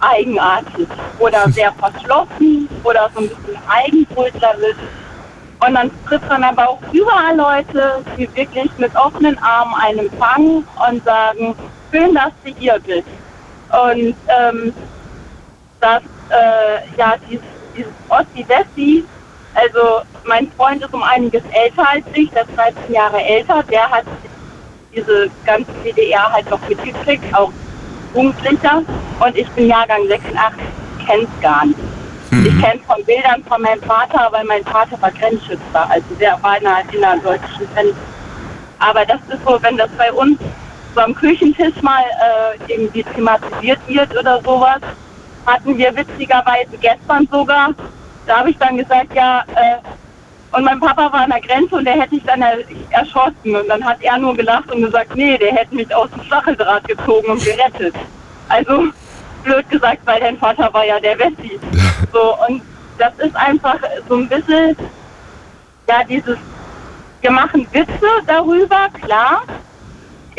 eigenartig 0.01 0.89
oder 1.21 1.49
sehr 1.51 1.73
verschlossen 1.75 2.69
oder 2.83 3.09
so 3.15 3.21
ein 3.21 3.29
bisschen 3.29 3.59
eigenbrötlerisch. 3.69 4.77
Und 5.65 5.75
dann 5.75 5.91
trifft 6.09 6.29
man 6.29 6.43
aber 6.43 6.69
auch 6.71 6.79
überall 6.93 7.37
Leute, 7.37 8.05
die 8.19 8.29
wirklich 8.35 8.71
mit 8.79 8.95
offenen 8.97 9.39
Armen 9.39 9.75
einen 9.75 10.01
empfangen 10.01 10.67
und 10.89 11.05
sagen, 11.05 11.55
schön, 11.93 12.13
dass 12.17 12.33
du 12.45 12.53
hier 12.59 12.81
bist. 12.85 13.07
Und 13.71 14.17
ähm, 14.27 14.75
dass, 15.83 16.03
äh, 16.31 16.97
ja, 16.97 17.17
dieses, 17.29 17.45
dieses 17.77 17.93
Ossi-Wessi, 18.09 19.05
also 19.55 20.01
mein 20.25 20.51
Freund 20.53 20.83
ist 20.83 20.95
um 20.95 21.03
einiges 21.03 21.43
älter 21.53 21.87
als 21.87 22.05
ich, 22.15 22.31
der 22.31 22.43
ist 22.43 22.57
13 22.57 22.95
Jahre 22.95 23.23
älter, 23.23 23.63
der 23.65 23.91
hat 23.91 24.05
diese 24.95 25.29
ganze 25.45 25.73
DDR 25.85 26.33
halt 26.33 26.49
noch 26.49 26.61
mitgekriegt, 26.69 27.35
auch 27.35 27.53
Jugendlicher. 28.15 28.83
Und 29.21 29.37
ich 29.37 29.49
bin 29.51 29.67
Jahrgang 29.69 30.07
86, 30.09 30.63
kenn's 31.07 31.29
gar 31.41 31.67
nicht. 31.67 31.79
Ich 32.31 32.61
kenne 32.63 32.81
von 32.87 33.05
Bildern 33.05 33.45
von 33.45 33.61
meinem 33.61 33.83
Vater, 33.83 34.29
weil 34.31 34.45
mein 34.45 34.65
Vater 34.65 35.01
war 35.03 35.11
Grenzschützer, 35.11 35.91
also 35.91 36.15
der 36.19 36.43
war 36.43 36.57
in 36.57 36.65
der 36.65 36.83
innerdeutschen 36.91 37.69
Grenze. 37.75 37.95
Aber 38.79 39.05
das 39.05 39.21
ist 39.29 39.45
so, 39.47 39.59
wenn 39.63 39.77
das 39.77 39.91
bei 39.99 40.11
uns 40.13 40.39
so 40.95 41.01
am 41.01 41.15
Küchentisch 41.15 41.83
mal 41.83 42.03
äh, 42.03 42.73
irgendwie 42.73 43.03
thematisiert 43.03 43.79
wird 43.87 44.17
oder 44.17 44.41
sowas, 44.43 44.81
hatten 45.47 45.77
wir 45.77 45.95
witzigerweise 45.97 46.77
gestern 46.81 47.29
sogar, 47.31 47.71
da 48.27 48.39
habe 48.39 48.51
ich 48.51 48.59
dann 48.59 48.77
gesagt, 48.77 49.15
ja, 49.15 49.45
äh, 49.55 49.79
und 50.53 50.65
mein 50.65 50.79
Papa 50.81 51.11
war 51.11 51.23
an 51.23 51.31
der 51.31 51.41
Grenze 51.41 51.77
und 51.77 51.87
der 51.87 51.95
hätte 51.95 52.17
ich 52.17 52.23
dann 52.25 52.43
er 52.43 52.59
erschossen. 52.91 53.57
Und 53.57 53.69
dann 53.69 53.83
hat 53.83 54.03
er 54.03 54.19
nur 54.19 54.37
gelacht 54.37 54.71
und 54.71 54.83
gesagt, 54.83 55.17
nee, 55.17 55.39
der 55.39 55.53
hätte 55.53 55.75
mich 55.75 55.93
aus 55.95 56.11
dem 56.11 56.23
Stacheldraht 56.25 56.87
gezogen 56.87 57.27
und 57.29 57.43
gerettet. 57.43 57.95
Also, 58.51 58.89
blöd 59.45 59.69
gesagt, 59.71 60.01
weil 60.05 60.21
dein 60.21 60.37
Vater 60.37 60.73
war 60.75 60.85
ja 60.85 61.01
der 61.01 61.19
Wessi. 61.19 61.59
So, 62.13 62.37
und 62.47 62.61
das 62.99 63.15
ist 63.21 63.35
einfach 63.35 63.79
so 64.07 64.17
ein 64.17 64.29
bisschen, 64.29 64.77
ja, 65.89 66.05
dieses, 66.07 66.37
wir 67.23 67.31
machen 67.31 67.67
Witze 67.73 68.07
darüber, 68.27 68.89
klar. 69.01 69.45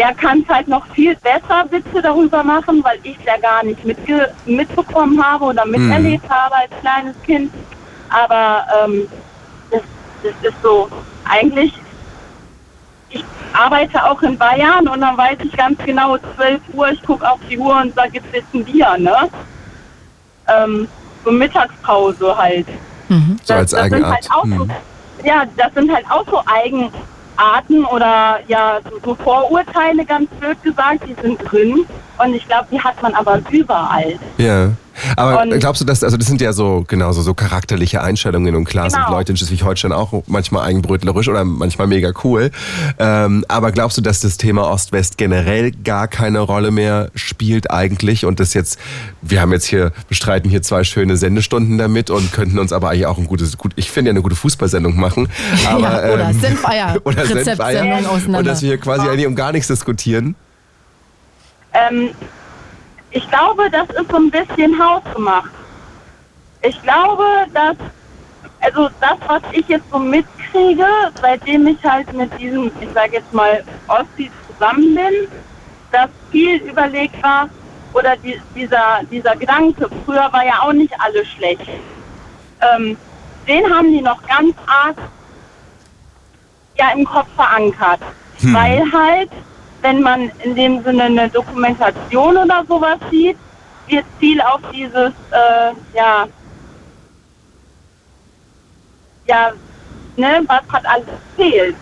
Er 0.04 0.14
kann 0.14 0.42
es 0.46 0.54
halt 0.54 0.68
noch 0.68 0.86
viel 0.88 1.16
besser 1.16 1.64
Witze 1.70 2.02
darüber 2.02 2.44
machen, 2.44 2.84
weil 2.84 3.00
ich 3.04 3.18
es 3.20 3.26
ja 3.26 3.38
gar 3.38 3.64
nicht 3.64 3.86
mitge 3.86 4.34
mitbekommen 4.46 5.24
habe 5.24 5.46
oder 5.46 5.66
miterlebt 5.66 6.30
habe 6.30 6.56
als 6.56 6.72
kleines 6.82 7.16
Kind. 7.24 7.54
Aber 8.10 8.66
ähm, 8.84 9.08
das, 9.72 9.82
das 10.22 10.52
ist 10.52 10.62
so, 10.62 10.90
eigentlich, 11.24 11.74
ich 13.12 13.24
arbeite 13.54 14.04
auch 14.04 14.22
in 14.24 14.38
Bayern 14.38 14.90
und 14.90 15.00
dann 15.00 15.18
weiß 15.18 15.38
ich 15.42 15.56
ganz 15.56 15.78
genau, 15.86 16.18
12 16.36 16.60
Uhr, 16.74 16.90
ich 16.90 17.02
gucke 17.04 17.26
auf 17.32 17.40
die 17.50 17.58
Uhr 17.58 17.74
und 17.82 17.96
sage, 17.96 18.16
jetzt 18.16 18.36
ist 18.36 18.54
ein 18.54 18.66
Bier, 18.66 18.98
ne? 18.98 19.30
Ähm, 20.50 20.86
so 21.24 21.32
Mittagspause 21.32 22.38
halt. 22.38 22.68
So 23.46 23.54
als 23.54 23.72
sind 23.72 23.80
Eigenart. 23.80 24.16
halt 24.16 24.30
auch 24.32 24.44
so, 24.44 24.64
Hm. 24.64 24.72
ja, 25.24 25.44
das 25.56 25.74
sind 25.74 25.90
halt 25.96 26.06
auch 26.12 26.26
so 26.30 26.42
Eigenarten 27.38 27.86
oder 27.86 28.40
ja, 28.48 28.80
so, 28.90 29.00
so 29.04 29.16
Vorurteile, 29.16 30.06
ganz 30.06 30.30
blöd 30.40 30.62
gesagt, 30.64 31.02
die 31.08 31.16
sind 31.22 31.40
drin. 31.52 31.86
Und 32.24 32.34
ich 32.36 32.46
glaube, 32.48 32.68
die 32.72 32.80
hat 32.80 33.02
man 33.02 33.14
aber 33.16 33.40
überall. 33.52 34.20
Ja. 34.38 34.70
Aber 35.18 35.42
Und- 35.42 35.60
glaubst 35.60 35.82
du, 35.82 35.86
dass, 35.86 36.04
also 36.04 36.18
das 36.18 36.28
sind 36.28 36.40
ja 36.40 36.54
so, 36.54 36.86
genauso 36.88 37.24
so 37.24 37.34
charakterliche 37.34 38.04
Einstellungen 38.04 38.56
und 38.56 38.66
klar 38.66 38.92
sind 38.92 39.00
Genau. 39.04 39.18
Leute 39.18 39.32
in 39.32 39.38
Schleswig-Holstein 39.38 39.92
auch 39.92 40.22
manchmal 40.28 40.66
eigenbrötlerisch 40.68 41.28
oder 41.30 41.44
manchmal 41.44 41.88
mega 41.88 42.12
cool. 42.24 42.52
Ähm, 43.00 43.44
aber 43.48 43.72
glaubst 43.72 43.98
du, 43.98 44.02
dass 44.04 44.20
das 44.20 44.38
Thema 44.38 44.70
Ost-West 44.70 45.18
generell 45.18 45.72
gar 45.72 46.08
keine 46.08 46.40
Rolle 46.42 46.70
mehr 46.70 47.10
spielt 47.16 47.72
eigentlich 47.72 48.24
und 48.26 48.40
das 48.40 48.54
jetzt, 48.54 48.78
wir 49.24 49.42
haben 49.42 49.52
jetzt 49.52 49.66
hier, 49.66 49.92
bestreiten 50.10 50.48
hier 50.52 50.62
zwei 50.62 50.84
schöne 50.84 51.18
Sendestunden 51.18 51.80
damit 51.80 52.12
und 52.12 52.32
könnten 52.32 52.60
uns 52.60 52.72
aber 52.72 52.90
eigentlich 52.92 53.08
auch 53.08 53.18
ein 53.18 53.26
gutes, 53.26 53.58
gut, 53.58 53.72
ich 53.76 53.90
finde 53.90 54.10
ja 54.10 54.14
eine 54.14 54.22
gute 54.22 54.36
Fußballsendung 54.36 54.96
machen. 55.00 55.28
Aber, 55.68 55.82
Ja, 56.08 56.14
oder 56.14 56.30
ähm, 56.30 56.40
Senfeier, 56.40 56.96
oder 57.04 57.18
Rezeptsendung 57.18 57.46
Senfeier. 57.56 57.98
Und 57.98 58.06
auseinander. 58.06 58.44
dass 58.52 58.62
wir 58.62 58.70
hier 58.70 58.78
quasi 58.78 59.08
eigentlich 59.10 59.26
um 59.28 59.36
gar 59.36 59.52
nichts 59.52 59.68
diskutieren. 59.70 60.36
Ähm, 61.74 62.14
ich 63.12 63.30
glaube, 63.30 63.70
das 63.70 63.90
ist 63.90 64.10
so 64.10 64.18
ein 64.18 64.32
bisschen 64.32 64.78
hausgemacht. 64.82 65.52
Ich 66.62 66.82
glaube, 66.82 67.24
dass, 67.54 67.76
also 68.62 68.90
das, 69.00 69.18
was 69.28 69.42
ich 69.52 69.68
jetzt 69.68 69.90
so 69.92 70.00
mitkriege, 70.00 70.86
seitdem 71.22 71.68
ich 71.68 71.84
halt 71.84 72.12
mit 72.14 72.38
diesem, 72.40 72.72
ich 72.80 72.90
sage 72.94 73.14
jetzt 73.18 73.34
mal, 73.34 73.64
Ostis 73.88 74.32
zusammen 74.48 74.96
bin, 74.96 75.28
dass 75.92 76.10
viel 76.32 76.58
überlegt 76.62 77.22
war, 77.22 77.50
oder 77.94 78.16
die, 78.18 78.42
dieser, 78.56 79.02
dieser 79.12 79.36
Gedanke, 79.36 79.88
früher 80.06 80.28
war 80.32 80.46
ja 80.46 80.62
auch 80.62 80.74
nicht 80.74 80.94
alles 81.00 81.28
schlecht. 81.28 81.68
Ähm, 82.62 82.98
den 83.48 83.72
haben 83.72 83.92
die 83.92 84.02
noch 84.02 84.22
ganz 84.26 84.56
arg 84.66 84.98
ja, 86.78 86.92
im 86.96 87.06
Kopf 87.06 87.28
verankert. 87.36 88.00
Weil 88.40 88.84
halt, 88.92 89.30
wenn 89.84 90.02
man 90.02 90.32
in 90.44 90.56
dem 90.56 90.82
Sinne 90.84 91.04
eine 91.04 91.30
Dokumentation 91.30 92.38
oder 92.38 92.64
sowas 92.68 92.98
sieht, 93.12 93.38
wird 93.88 94.06
viel 94.18 94.42
auf 94.42 94.62
dieses, 94.74 95.12
äh, 95.32 95.74
ja, 95.94 96.26
ja, 99.28 99.52
ne, 100.16 100.42
was 100.48 100.62
hat 100.70 100.86
alles 100.86 101.06
fehlt. 101.36 101.76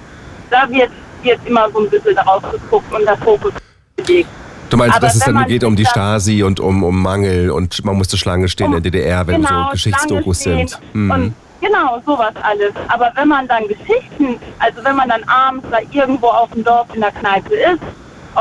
Da 0.50 0.68
wird, 0.70 0.92
wird 1.22 1.40
immer 1.46 1.70
so 1.72 1.80
ein 1.80 1.90
bisschen 1.90 2.16
darauf 2.16 2.42
geguckt 2.52 2.92
und 2.94 3.06
der 3.06 3.18
Fokus 3.18 3.54
gelegt. 3.98 4.30
Du 4.70 4.78
meinst, 4.78 4.98
Aber 4.98 5.08
dass 5.08 5.16
es 5.16 5.24
dann 5.24 5.36
man 5.36 5.48
geht 5.48 5.64
um 5.64 5.76
die 5.76 5.86
Stasi 5.86 6.44
und 6.44 6.60
um, 6.60 6.84
um 6.84 7.02
Mangel 7.04 7.52
und 7.52 7.84
man 7.86 7.98
musste 7.98 8.18
Schlange 8.18 8.48
stehen 8.48 8.68
Um- 8.68 8.78
in 8.78 8.84
der 8.84 8.92
DDR, 8.92 9.28
wenn 9.28 9.42
genau, 9.42 9.66
so 9.66 9.72
Geschichtsdokus 9.72 10.40
sind. 10.40 10.80
Hm. 10.94 11.12
Und 11.12 11.34
genau, 11.62 12.02
sowas 12.06 12.34
alles. 12.42 12.74
Aber 12.90 13.12
wenn 13.16 13.30
man 13.30 13.48
dann 13.48 13.68
Geschichten, 13.68 14.40
also 14.60 14.84
wenn 14.84 14.96
man 14.96 15.10
dann 15.10 15.24
abends 15.26 15.66
da 15.72 15.80
irgendwo 15.92 16.28
auf 16.28 16.50
dem 16.52 16.64
Dorf 16.64 16.88
in 16.94 17.02
der 17.02 17.12
Kneipe 17.12 17.56
ist 17.56 17.80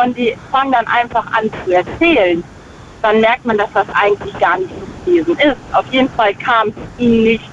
und 0.02 0.16
die 0.16 0.36
fangen 0.50 0.72
dann 0.72 0.86
einfach 0.88 1.26
an 1.32 1.50
zu 1.64 1.72
erzählen, 1.72 2.42
dann 3.02 3.20
merkt 3.20 3.44
man, 3.44 3.56
dass 3.58 3.72
das 3.72 3.86
eigentlich 3.94 4.36
gar 4.38 4.58
nicht 4.58 4.70
so 4.70 5.10
gewesen 5.10 5.38
ist. 5.38 5.56
Auf 5.72 5.86
jeden 5.92 6.10
Fall 6.10 6.34
kam 6.34 6.68
es 6.68 6.74
ihnen 6.98 7.22
nicht 7.24 7.44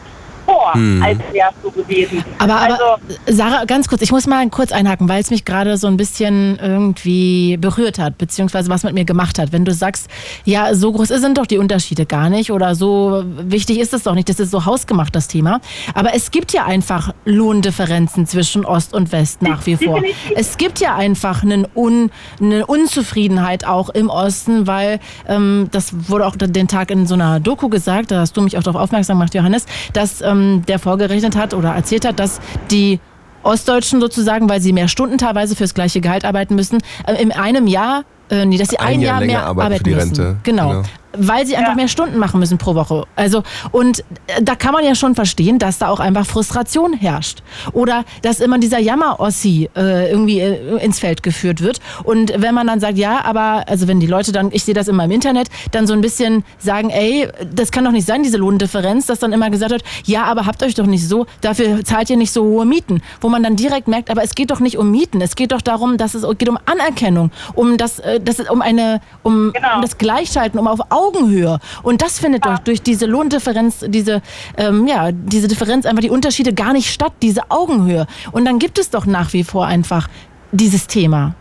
vor, 0.47 0.73
Hm. 0.73 1.03
als 1.03 1.19
wäre 1.31 1.49
es 1.49 1.55
so 1.61 1.69
gewesen. 1.71 2.23
Aber, 2.39 2.55
aber 2.55 2.73
also, 2.73 2.83
Sarah, 3.27 3.65
ganz 3.65 3.87
kurz, 3.87 4.01
ich 4.01 4.11
muss 4.11 4.25
mal 4.27 4.49
kurz 4.49 4.71
einhaken, 4.71 5.09
weil 5.09 5.21
es 5.21 5.29
mich 5.29 5.43
gerade 5.45 5.77
so 5.77 5.87
ein 5.87 5.97
bisschen 5.97 6.57
irgendwie 6.61 7.57
berührt 7.57 7.99
hat, 7.99 8.17
beziehungsweise 8.17 8.69
was 8.69 8.83
mit 8.83 8.93
mir 8.93 9.05
gemacht 9.05 9.39
hat. 9.39 9.51
Wenn 9.51 9.65
du 9.65 9.73
sagst, 9.73 10.07
ja, 10.45 10.73
so 10.73 10.91
groß 10.93 11.09
sind 11.09 11.37
doch 11.37 11.45
die 11.45 11.57
Unterschiede 11.57 12.05
gar 12.05 12.29
nicht 12.29 12.51
oder 12.51 12.75
so 12.75 13.23
wichtig 13.25 13.79
ist 13.79 13.93
es 13.93 14.03
doch 14.03 14.13
nicht, 14.15 14.29
das 14.29 14.39
ist 14.39 14.51
so 14.51 14.65
hausgemacht, 14.65 15.15
das 15.15 15.27
Thema. 15.27 15.59
Aber 15.93 16.13
es 16.15 16.31
gibt 16.31 16.53
ja 16.53 16.65
einfach 16.65 17.13
Lohndifferenzen 17.25 18.25
zwischen 18.25 18.65
Ost 18.65 18.93
und 18.93 19.11
West 19.11 19.41
nach 19.41 19.65
wie 19.65 19.75
vor. 19.75 20.01
Es 20.35 20.57
gibt 20.57 20.79
ja 20.79 20.95
einfach 20.95 21.43
einen 21.43 21.67
Un, 21.75 22.09
eine 22.41 22.65
Unzufriedenheit 22.65 23.65
auch 23.67 23.89
im 23.89 24.09
Osten, 24.09 24.67
weil 24.67 24.99
ähm, 25.27 25.67
das 25.71 26.09
wurde 26.09 26.25
auch 26.25 26.35
den 26.37 26.67
Tag 26.67 26.91
in 26.91 27.05
so 27.05 27.15
einer 27.15 27.39
Doku 27.39 27.67
gesagt, 27.69 28.11
da 28.11 28.21
hast 28.21 28.37
du 28.37 28.41
mich 28.41 28.57
auch 28.57 28.63
darauf 28.63 28.81
aufmerksam 28.81 29.17
gemacht, 29.17 29.33
Johannes, 29.33 29.65
dass 29.93 30.21
ähm, 30.21 30.36
der 30.67 30.79
vorgerechnet 30.79 31.35
hat 31.35 31.53
oder 31.53 31.73
erzählt 31.73 32.05
hat, 32.05 32.19
dass 32.19 32.39
die 32.71 32.99
Ostdeutschen 33.43 34.01
sozusagen, 34.01 34.49
weil 34.49 34.61
sie 34.61 34.73
mehr 34.73 34.87
Stunden 34.87 35.17
teilweise 35.17 35.55
fürs 35.55 35.73
gleiche 35.73 36.01
Gehalt 36.01 36.25
arbeiten 36.25 36.55
müssen, 36.55 36.79
äh, 37.05 37.21
in 37.21 37.31
einem 37.31 37.67
Jahr, 37.67 38.03
äh, 38.29 38.45
nee, 38.45 38.57
dass 38.57 38.69
sie 38.69 38.79
ein, 38.79 38.95
Ein 38.95 39.01
Jahr 39.01 39.19
Jahr, 39.19 39.27
mehr 39.27 39.45
arbeiten 39.45 39.59
arbeiten 39.61 39.77
für 39.77 39.83
die 39.83 39.95
müssen. 39.95 40.07
Rente. 40.09 40.37
Genau. 40.43 40.69
Genau. 40.69 40.83
Weil 41.17 41.45
sie 41.45 41.55
einfach 41.55 41.75
mehr 41.75 41.87
Stunden 41.87 42.17
machen 42.17 42.39
müssen 42.39 42.57
pro 42.57 42.75
Woche. 42.75 43.05
Also, 43.15 43.43
und 43.71 43.99
äh, 44.27 44.41
da 44.41 44.55
kann 44.55 44.73
man 44.73 44.83
ja 44.85 44.95
schon 44.95 45.15
verstehen, 45.15 45.59
dass 45.59 45.77
da 45.79 45.89
auch 45.89 45.99
einfach 45.99 46.25
Frustration 46.25 46.93
herrscht. 46.93 47.43
Oder 47.73 48.03
dass 48.21 48.39
immer 48.39 48.57
dieser 48.57 48.79
Jammer-Ossi 48.79 49.69
äh, 49.75 50.09
irgendwie 50.09 50.39
äh, 50.39 50.77
ins 50.83 50.99
Feld 50.99 51.23
geführt 51.23 51.61
wird. 51.61 51.79
Und 52.03 52.33
wenn 52.37 52.53
man 52.53 52.67
dann 52.67 52.79
sagt, 52.79 52.97
ja, 52.97 53.23
aber, 53.23 53.63
also 53.67 53.87
wenn 53.87 53.99
die 53.99 54.07
Leute 54.07 54.31
dann, 54.31 54.49
ich 54.51 54.63
sehe 54.63 54.73
das 54.73 54.87
immer 54.87 55.05
im 55.05 55.11
Internet, 55.11 55.47
dann 55.71 55.87
so 55.87 55.93
ein 55.93 56.01
bisschen 56.01 56.43
sagen, 56.59 56.89
ey, 56.89 57.27
das 57.53 57.71
kann 57.71 57.83
doch 57.85 57.91
nicht 57.91 58.07
sein, 58.07 58.23
diese 58.23 58.37
Lohndifferenz, 58.37 59.05
dass 59.07 59.19
dann 59.19 59.33
immer 59.33 59.49
gesagt 59.49 59.71
wird, 59.71 59.83
ja, 60.05 60.23
aber 60.25 60.45
habt 60.45 60.61
euch 60.63 60.75
doch 60.75 60.85
nicht 60.85 61.07
so, 61.07 61.25
dafür 61.41 61.83
zahlt 61.83 62.09
ihr 62.09 62.17
nicht 62.17 62.31
so 62.31 62.43
hohe 62.43 62.65
Mieten. 62.65 63.01
Wo 63.21 63.29
man 63.29 63.43
dann 63.43 63.55
direkt 63.55 63.87
merkt, 63.87 64.09
aber 64.09 64.23
es 64.23 64.35
geht 64.35 64.51
doch 64.51 64.59
nicht 64.59 64.77
um 64.77 64.91
Mieten, 64.91 65.21
es 65.21 65.35
geht 65.35 65.51
doch 65.51 65.61
darum, 65.61 65.97
dass 65.97 66.13
es 66.13 66.25
geht 66.37 66.49
um 66.49 66.57
Anerkennung, 66.65 67.31
um 67.55 67.77
das, 67.77 67.99
äh, 67.99 68.19
das 68.19 68.39
um 68.49 68.61
eine, 68.61 69.01
um, 69.23 69.51
Genau. 69.53 69.75
um 69.75 69.81
das 69.81 69.97
Gleichschalten, 69.97 70.59
um 70.59 70.67
auf 70.67 70.79
Augenhöhe. 71.07 71.59
Und 71.83 72.01
das 72.01 72.19
findet 72.19 72.45
durch, 72.45 72.59
durch 72.59 72.81
diese 72.81 73.05
Lohndifferenz, 73.05 73.85
diese, 73.87 74.21
ähm, 74.57 74.87
ja, 74.87 75.11
diese 75.11 75.47
Differenz 75.47 75.85
einfach 75.85 76.01
die 76.01 76.09
Unterschiede 76.09 76.53
gar 76.53 76.73
nicht 76.73 76.91
statt, 76.91 77.13
diese 77.21 77.49
Augenhöhe. 77.49 78.05
Und 78.31 78.45
dann 78.45 78.59
gibt 78.59 78.77
es 78.79 78.89
doch 78.89 79.05
nach 79.05 79.33
wie 79.33 79.43
vor 79.43 79.65
einfach 79.65 80.07
dieses 80.51 80.87
Thema. 80.87 81.33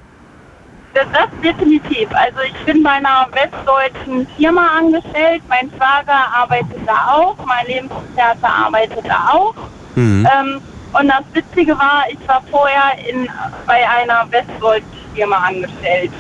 das, 0.97 1.07
das 1.13 1.29
definitiv. 1.43 2.09
Also 2.13 2.39
ich 2.47 2.65
bin 2.65 2.83
bei 2.83 2.93
einer 2.93 3.29
westdeutschen 3.33 4.27
Firma 4.37 4.79
angestellt. 4.79 5.43
Mein 5.49 5.71
Schwager 5.71 6.21
arbeitet 6.35 6.79
da 6.87 7.13
auch, 7.13 7.37
mein 7.45 7.67
Lebensgefährte 7.67 8.47
arbeitet 8.47 9.05
da 9.07 9.31
auch. 9.33 9.55
Mhm. 9.95 10.27
Ähm, 10.33 10.61
und 10.93 11.09
das 11.09 11.25
Witzige 11.35 11.79
war, 11.79 12.05
ich 12.09 12.27
war 12.27 12.43
vorher 12.51 12.97
in, 13.09 13.29
bei 13.67 13.87
einer 13.89 14.27
westdeutschen 14.31 14.89
Firma 15.15 15.37
angestellt. 15.37 16.13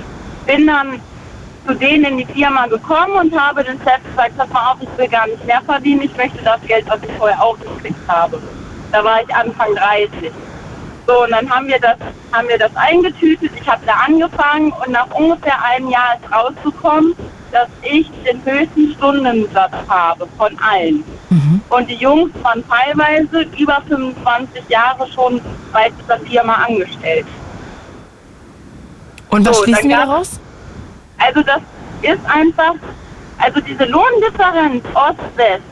Bin 0.46 0.66
dann 0.66 1.00
zu 1.66 1.74
denen 1.74 2.04
in 2.04 2.18
die 2.18 2.26
Firma 2.26 2.66
gekommen 2.66 3.12
und 3.20 3.38
habe 3.38 3.64
den 3.64 3.78
Chef 3.78 4.00
gesagt, 4.10 4.36
pass 4.36 4.48
mal 4.50 4.72
auf, 4.72 4.78
ich 4.80 4.98
will 4.98 5.08
gar 5.08 5.26
nicht 5.26 5.44
mehr 5.44 5.60
verdienen, 5.62 6.02
ich 6.02 6.16
möchte 6.16 6.42
das 6.44 6.60
Geld, 6.62 6.86
was 6.88 7.02
ich 7.02 7.12
vorher 7.18 7.42
auch 7.42 7.58
gekriegt 7.58 8.08
habe. 8.08 8.40
Da 8.92 9.04
war 9.04 9.22
ich 9.22 9.34
Anfang 9.34 9.74
30. 9.74 10.32
So, 11.06 11.24
und 11.24 11.30
dann 11.30 11.48
haben 11.50 11.68
wir 11.68 11.78
das, 11.78 11.96
haben 12.32 12.48
wir 12.48 12.58
das 12.58 12.74
eingetütet, 12.74 13.50
ich 13.60 13.68
habe 13.68 13.84
da 13.86 13.94
angefangen 14.06 14.72
und 14.72 14.92
nach 14.92 15.10
ungefähr 15.14 15.62
einem 15.64 15.88
Jahr 15.88 16.16
ist 16.20 16.32
rausgekommen, 16.32 17.14
dass 17.52 17.68
ich 17.82 18.10
den 18.24 18.44
höchsten 18.44 18.92
Stundensatz 18.94 19.72
habe 19.88 20.26
von 20.36 20.58
allen. 20.58 21.04
Und 21.68 21.90
die 21.90 21.94
Jungs 21.94 22.30
waren 22.42 22.64
teilweise 22.68 23.46
über 23.58 23.82
25 23.88 24.68
Jahre 24.68 25.06
schon 25.08 25.40
bei 25.72 25.90
dieser 25.90 26.18
Firma 26.20 26.54
angestellt. 26.54 27.26
Und 29.30 29.46
was 29.46 29.56
So, 29.56 29.64
schließen 29.64 29.88
wir 29.88 29.96
daraus? 29.96 30.40
Also 31.18 31.42
das 31.42 31.60
ist 32.02 32.24
einfach, 32.26 32.74
also 33.38 33.60
diese 33.60 33.84
Lohndifferenz 33.84 34.84
Ost-West, 34.94 35.62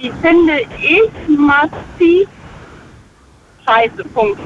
die 0.00 0.12
finde 0.22 0.60
ich 0.80 1.10
massiv 1.28 2.28
scheiße, 3.64 4.04
Punkt. 4.14 4.40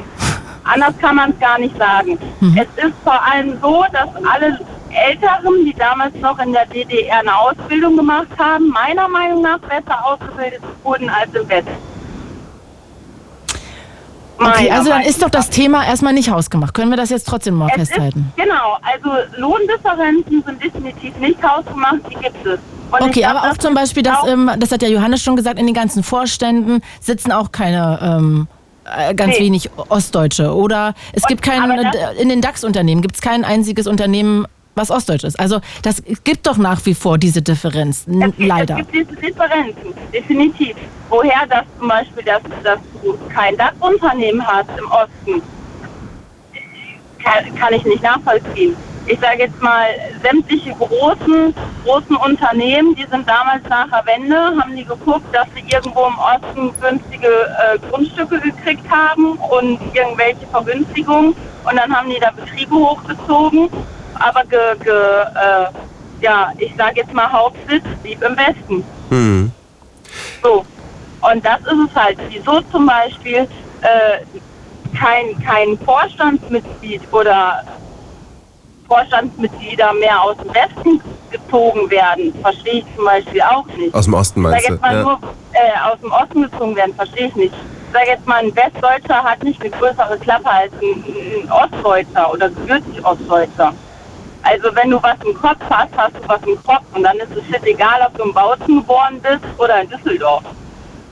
Anders 0.64 0.96
kann 0.98 1.16
man 1.16 1.30
es 1.30 1.40
gar 1.40 1.58
nicht 1.58 1.76
sagen. 1.76 2.18
Es 2.56 2.84
ist 2.84 2.94
vor 3.02 3.20
allem 3.22 3.58
so, 3.60 3.84
dass 3.92 4.08
alle 4.24 4.58
Älteren, 4.90 5.64
die 5.64 5.74
damals 5.74 6.14
noch 6.16 6.38
in 6.38 6.52
der 6.52 6.66
DDR 6.66 7.20
eine 7.20 7.36
Ausbildung 7.36 7.96
gemacht 7.96 8.28
haben, 8.38 8.68
meiner 8.68 9.08
Meinung 9.08 9.42
nach 9.42 9.58
besser 9.60 10.04
ausgebildet 10.04 10.60
wurden 10.82 11.08
als 11.08 11.32
im 11.34 11.48
Westen. 11.48 11.89
Okay, 14.40 14.70
also 14.70 14.88
dann 14.90 15.02
ist 15.02 15.22
doch 15.22 15.28
das 15.30 15.50
Thema 15.50 15.84
erstmal 15.86 16.12
nicht 16.14 16.30
hausgemacht. 16.30 16.72
Können 16.74 16.90
wir 16.90 16.96
das 16.96 17.10
jetzt 17.10 17.28
trotzdem 17.28 17.54
mal 17.54 17.68
es 17.68 17.74
festhalten? 17.88 18.32
Ist, 18.36 18.42
genau, 18.44 18.78
also 18.82 19.10
Lohndifferenzen 19.36 20.42
sind 20.44 20.62
definitiv 20.64 21.16
nicht 21.18 21.42
hausgemacht, 21.42 21.98
die 22.10 22.14
gibt 22.14 22.46
es. 22.46 22.58
Und 22.90 23.02
Okay, 23.02 23.20
glaub, 23.20 23.36
aber 23.36 23.50
auch 23.50 23.56
zum 23.58 23.74
Beispiel, 23.74 24.02
dass, 24.02 24.26
ähm, 24.26 24.50
das 24.58 24.72
hat 24.72 24.82
ja 24.82 24.88
Johannes 24.88 25.22
schon 25.22 25.36
gesagt, 25.36 25.58
in 25.58 25.66
den 25.66 25.74
ganzen 25.74 26.02
Vorständen 26.02 26.80
sitzen 27.00 27.32
auch 27.32 27.52
keine 27.52 27.98
ähm, 28.02 28.48
äh, 28.84 29.14
ganz 29.14 29.34
Nee. 29.38 29.44
wenig 29.44 29.70
Ostdeutsche. 29.88 30.54
Oder 30.54 30.94
es 31.12 31.22
Und- 31.22 31.28
gibt 31.28 31.42
kein, 31.42 31.62
in 32.18 32.28
den 32.28 32.40
DAX-Unternehmen 32.40 33.02
gibt 33.02 33.16
es 33.16 33.20
kein 33.20 33.44
einziges 33.44 33.86
Unternehmen, 33.86 34.46
was 34.74 34.90
Ostdeutsch 34.90 35.24
ist. 35.24 35.38
Also 35.38 35.60
das 35.82 36.02
gibt 36.24 36.46
doch 36.46 36.56
nach 36.56 36.84
wie 36.86 36.94
vor 36.94 37.18
diese 37.18 37.42
Differenz, 37.42 38.06
es 38.06 38.18
gibt, 38.18 38.38
leider. 38.38 38.78
Es 38.78 38.90
gibt 38.90 39.10
diese 39.10 39.20
Differenzen, 39.20 39.94
definitiv. 40.12 40.76
Woher 41.08 41.46
das 41.48 41.64
zum 41.78 41.88
Beispiel, 41.88 42.22
dass, 42.24 42.42
dass 42.62 42.78
du 43.02 43.18
kein 43.32 43.56
DAX-Unternehmen 43.56 44.46
hast 44.46 44.68
im 44.78 44.90
Osten, 44.90 45.42
kann, 47.22 47.54
kann 47.56 47.74
ich 47.74 47.84
nicht 47.84 48.02
nachvollziehen. 48.02 48.76
Ich 49.06 49.18
sage 49.18 49.44
jetzt 49.44 49.60
mal, 49.60 49.86
sämtliche 50.22 50.72
großen, 50.74 51.54
großen 51.84 52.16
Unternehmen, 52.16 52.94
die 52.94 53.06
sind 53.10 53.28
damals 53.28 53.62
nach 53.68 53.88
der 53.88 54.06
Wende, 54.06 54.36
haben 54.36 54.76
die 54.76 54.84
geguckt, 54.84 55.34
dass 55.34 55.48
sie 55.54 55.64
irgendwo 55.68 56.06
im 56.06 56.18
Osten 56.18 56.72
günstige 56.80 57.26
äh, 57.28 57.78
Grundstücke 57.90 58.38
gekriegt 58.38 58.88
haben 58.88 59.32
und 59.32 59.80
irgendwelche 59.94 60.46
Vergünstigungen. 60.52 61.34
Und 61.64 61.76
dann 61.76 61.94
haben 61.94 62.08
die 62.08 62.20
da 62.20 62.30
Betriebe 62.30 62.74
hochgezogen. 62.74 63.68
Aber 64.18 64.44
ge, 64.44 64.58
ge, 64.82 64.92
äh, 64.92 65.66
ja, 66.20 66.52
ich 66.58 66.74
sage 66.76 66.96
jetzt 67.00 67.12
mal 67.12 67.30
Hauptsitz 67.30 67.84
blieb 68.02 68.22
im 68.22 68.36
Westen. 68.36 68.84
Hm. 69.08 69.52
So. 70.42 70.64
Und 71.22 71.44
das 71.44 71.60
ist 71.60 71.90
es 71.90 71.94
halt. 71.94 72.18
Wieso 72.30 72.60
zum 72.72 72.86
Beispiel 72.86 73.46
äh, 73.82 74.96
kein, 74.98 75.38
kein 75.44 75.78
Vorstandsmitglied 75.84 77.02
oder 77.12 77.62
Vorstandsmitglieder 78.88 79.92
mehr 79.94 80.20
aus 80.22 80.36
dem 80.38 80.52
Westen 80.54 81.00
gezogen 81.30 81.88
werden, 81.90 82.34
verstehe 82.42 82.80
ich 82.80 82.84
zum 82.96 83.04
Beispiel 83.04 83.40
auch 83.42 83.66
nicht. 83.76 83.94
Aus 83.94 84.06
dem 84.06 84.14
Osten 84.14 84.42
Sag 84.42 84.50
meinst 84.52 84.68
du? 84.68 84.72
jetzt 84.72 84.82
mal 84.82 84.94
Ja. 84.96 85.02
nur 85.02 85.18
äh, 85.52 85.90
aus 85.92 86.00
dem 86.00 86.12
Osten 86.12 86.42
gezogen 86.42 86.76
werden, 86.76 86.94
verstehe 86.94 87.26
ich 87.28 87.36
nicht. 87.36 87.54
Sag 87.92 88.06
jetzt 88.06 88.26
mal, 88.26 88.36
ein 88.42 88.54
Westdeutscher 88.56 89.22
hat 89.22 89.42
nicht 89.42 89.60
eine 89.60 89.70
größere 89.70 90.18
Klappe 90.18 90.50
als 90.50 90.72
ein, 90.80 91.04
ein 91.44 91.52
Ostdeutscher 91.52 92.32
oder 92.32 92.48
gebürtig 92.48 93.04
Ostdeutscher. 93.04 93.72
Also 94.42 94.74
wenn 94.74 94.90
du 94.90 95.02
was 95.02 95.16
im 95.24 95.34
Kopf 95.34 95.60
hast, 95.68 95.90
hast 95.96 96.14
du 96.14 96.28
was 96.28 96.42
im 96.46 96.62
Kopf 96.62 96.84
und 96.94 97.02
dann 97.02 97.16
ist 97.18 97.30
es 97.36 97.44
shit 97.46 97.64
egal, 97.64 98.00
ob 98.06 98.16
du 98.16 98.24
in 98.24 98.34
Bautzen 98.34 98.80
geboren 98.80 99.20
bist 99.20 99.44
oder 99.58 99.82
in 99.82 99.90
Düsseldorf. 99.90 100.44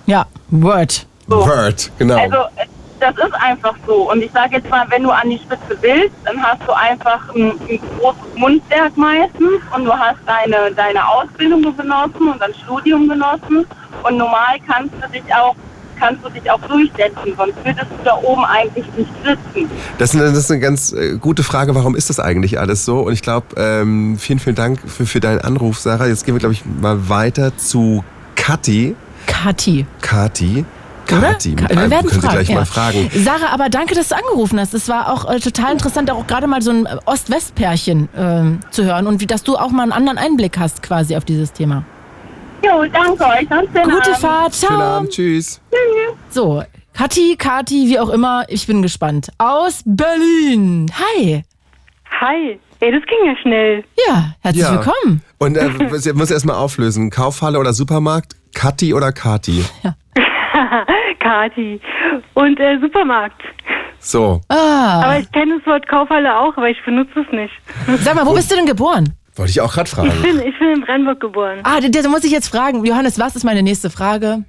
Ja, 0.07 0.25
Word. 0.51 1.07
So. 1.27 1.47
Word, 1.47 1.91
genau. 1.99 2.17
Also 2.17 2.39
das 3.01 3.15
ist 3.17 3.35
einfach 3.35 3.75
so. 3.87 4.11
Und 4.11 4.23
ich 4.23 4.31
sage 4.33 4.57
jetzt 4.57 4.69
mal, 4.71 4.87
wenn 4.91 5.03
du 5.03 5.11
an 5.11 5.31
die 5.31 5.39
Spitze 5.39 5.77
willst, 5.81 6.15
dann 6.25 6.43
hast 6.43 6.61
du 6.67 6.73
einfach 6.73 7.35
ein, 7.35 7.53
ein 7.69 7.81
großes 7.99 8.35
Mundwerk 8.35 8.97
meistens 8.97 9.61
und 9.75 9.85
du 9.85 9.93
hast 9.93 10.19
deine, 10.27 10.73
deine 10.73 11.07
Ausbildung 11.07 11.63
genossen 11.63 12.29
und 12.33 12.41
dein 12.41 12.55
Studium 12.55 13.09
genossen. 13.09 13.67
Und 14.03 14.17
normal 14.17 14.59
kannst 14.67 14.95
du 15.01 15.09
dich 15.11 15.35
auch 15.35 15.55
kannst 15.99 16.25
du 16.25 16.29
dich 16.31 16.51
auch 16.51 16.61
durchsetzen, 16.63 17.33
sonst 17.37 17.55
würdest 17.65 17.87
du 17.91 18.05
da 18.05 18.17
oben 18.17 18.45
eigentlich 18.45 18.87
nicht 18.97 19.11
sitzen. 19.25 19.71
Das 19.99 20.15
ist, 20.15 20.21
eine, 20.21 20.31
das 20.31 20.39
ist 20.39 20.51
eine 20.51 20.61
ganz 20.61 20.93
äh, 20.93 21.17
gute 21.19 21.43
Frage, 21.43 21.75
warum 21.75 21.95
ist 21.97 22.09
das 22.11 22.21
eigentlich 22.21 22.59
alles 22.59 22.85
so? 22.85 23.01
Und 23.01 23.13
ich 23.13 23.23
glaube, 23.23 23.47
ähm, 23.57 24.17
vielen, 24.19 24.39
vielen 24.39 24.57
Dank 24.57 24.81
für, 24.87 25.07
für 25.07 25.21
deinen 25.21 25.41
Anruf, 25.41 25.79
Sarah. 25.79 26.07
Jetzt 26.07 26.25
gehen 26.25 26.35
wir, 26.35 26.41
glaube 26.41 26.55
ich, 26.55 26.65
mal 26.65 27.09
weiter 27.09 27.57
zu 27.57 28.05
Kathi. 28.37 28.95
Kati. 29.27 29.85
Oder? 31.11 31.21
Kati. 31.33 31.55
Ka- 31.55 31.63
Mit 31.63 31.71
Wir 31.71 31.91
werden 31.91 32.07
können 32.09 32.09
Sie 32.09 32.21
fragen, 32.21 32.35
gleich 32.35 32.49
ja. 32.51 32.55
mal 32.57 32.65
fragen. 32.67 33.11
Sarah, 33.15 33.49
aber 33.53 33.69
danke, 33.71 33.95
dass 33.95 34.09
du 34.09 34.17
angerufen 34.17 34.61
hast. 34.61 34.75
Es 34.75 34.89
war 34.89 35.13
auch 35.13 35.31
äh, 35.31 35.41
total 35.41 35.73
interessant, 35.73 36.11
auch 36.11 36.27
gerade 36.27 36.47
mal 36.47 36.61
so 36.63 36.71
ein 36.71 36.87
äh, 36.87 36.97
Ost-West-Pärchen 37.07 38.09
ähm, 38.17 38.61
zu 38.71 38.85
hören 38.85 39.07
und 39.07 39.21
wie, 39.21 39.27
dass 39.27 39.43
du 39.43 39.57
auch 39.57 39.71
mal 39.71 39.85
einen 39.85 39.93
anderen 39.93 40.19
Einblick 40.19 40.59
hast 40.59 40.83
quasi 40.83 41.17
auf 41.17 41.25
dieses 41.25 41.53
Thema. 41.53 41.85
Jo, 42.65 42.85
danke 42.93 43.25
euch. 43.25 43.49
Schönen 43.49 43.91
Gute 43.91 44.03
Abend. 44.03 44.17
Fahrt, 44.19 44.55
Schönen 44.55 44.77
ciao. 44.79 44.97
Abend, 44.97 45.11
tschüss. 45.11 45.61
So, 46.31 46.63
Kathi, 46.93 47.37
Kati, 47.37 47.89
wie 47.89 47.99
auch 47.99 48.09
immer, 48.11 48.45
ich 48.49 48.67
bin 48.67 48.83
gespannt. 48.83 49.29
Aus 49.39 49.83
Berlin. 49.85 50.91
Hi. 50.99 51.43
Hi. 52.21 52.59
Ey, 52.81 52.93
das 52.93 53.03
ging 53.07 53.19
ja 53.27 53.35
schnell. 53.43 53.85
Ja, 54.09 54.35
herzlich 54.41 54.65
Ja. 54.65 54.73
willkommen. 54.73 55.23
Und 55.39 55.57
äh, 55.57 55.71
sie 55.99 56.13
muss 56.13 56.31
erst 56.31 56.47
mal 56.47 56.55
auflösen. 56.57 57.11
Kaufhalle 57.11 57.59
oder 57.59 57.73
Supermarkt? 57.73 58.35
Kathi 58.55 58.95
oder 58.95 59.13
Kati? 59.13 59.65
Kati. 61.21 61.81
Und 62.35 62.59
äh, 62.61 62.79
Supermarkt. 62.81 63.41
So, 64.01 64.41
Ah, 64.49 65.03
Aber 65.05 65.19
ich 65.19 65.31
kenne 65.33 65.59
das 65.59 65.67
Wort 65.67 65.89
Kaufhalle 65.89 66.37
auch, 66.39 66.57
aber 66.57 66.69
ich 66.71 66.79
benutze 66.85 67.19
es 67.21 67.33
nicht. 67.33 67.53
sag 68.05 68.15
mal, 68.15 68.25
wo 68.27 68.33
bist 68.33 68.49
du 68.51 68.55
denn 68.55 68.67
geboren? 68.67 69.13
Wollte 69.39 69.51
ich 69.51 69.61
auch 69.61 69.73
gerade 69.73 69.89
fragen. 69.89 70.11
Ich 70.11 70.23
bin, 70.23 70.39
ich 70.39 70.59
bin 70.59 70.73
in 70.75 70.81
Brandenburg 70.83 71.21
geboren. 71.21 71.61
Ah, 71.63 71.81
da 71.81 71.89
da 71.89 72.09
muss 72.09 72.25
ich 72.25 72.33
jetzt 72.33 72.49
fragen. 72.49 72.85
Johannes, 72.85 73.19
was 73.19 73.37
ist 73.37 73.45
meine 73.45 73.63
nächste 73.63 73.91
Frage? 73.91 74.45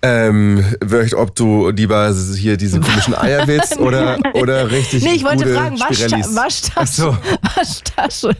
Ähm, 0.00 0.64
vielleicht, 0.86 1.14
ob 1.14 1.34
du 1.34 1.70
lieber 1.70 2.14
hier 2.36 2.56
diese 2.56 2.78
komischen 2.78 3.16
Eier 3.16 3.48
willst 3.48 3.78
oder, 3.80 4.16
oder 4.34 4.70
richtig 4.70 5.02
Nee, 5.02 5.14
ich 5.14 5.24
wollte 5.24 5.38
gute 5.44 5.54
fragen, 5.54 5.80
Waschta? 5.80 6.18
Waschtasche. 6.36 7.18
Waschtasche 7.56 8.36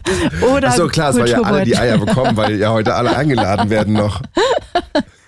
oder 0.53 0.69
Ach 0.69 0.73
so, 0.73 0.87
klar, 0.87 1.09
es 1.09 1.17
weil 1.17 1.29
ja 1.29 1.41
alle 1.41 1.65
die. 1.65 1.77
Eier 1.77 1.97
bekommen, 1.97 2.37
weil 2.37 2.57
ja 2.57 2.69
heute 2.71 2.95
alle 2.95 3.15
eingeladen 3.15 3.69
werden 3.69 3.93
noch. 3.93 4.21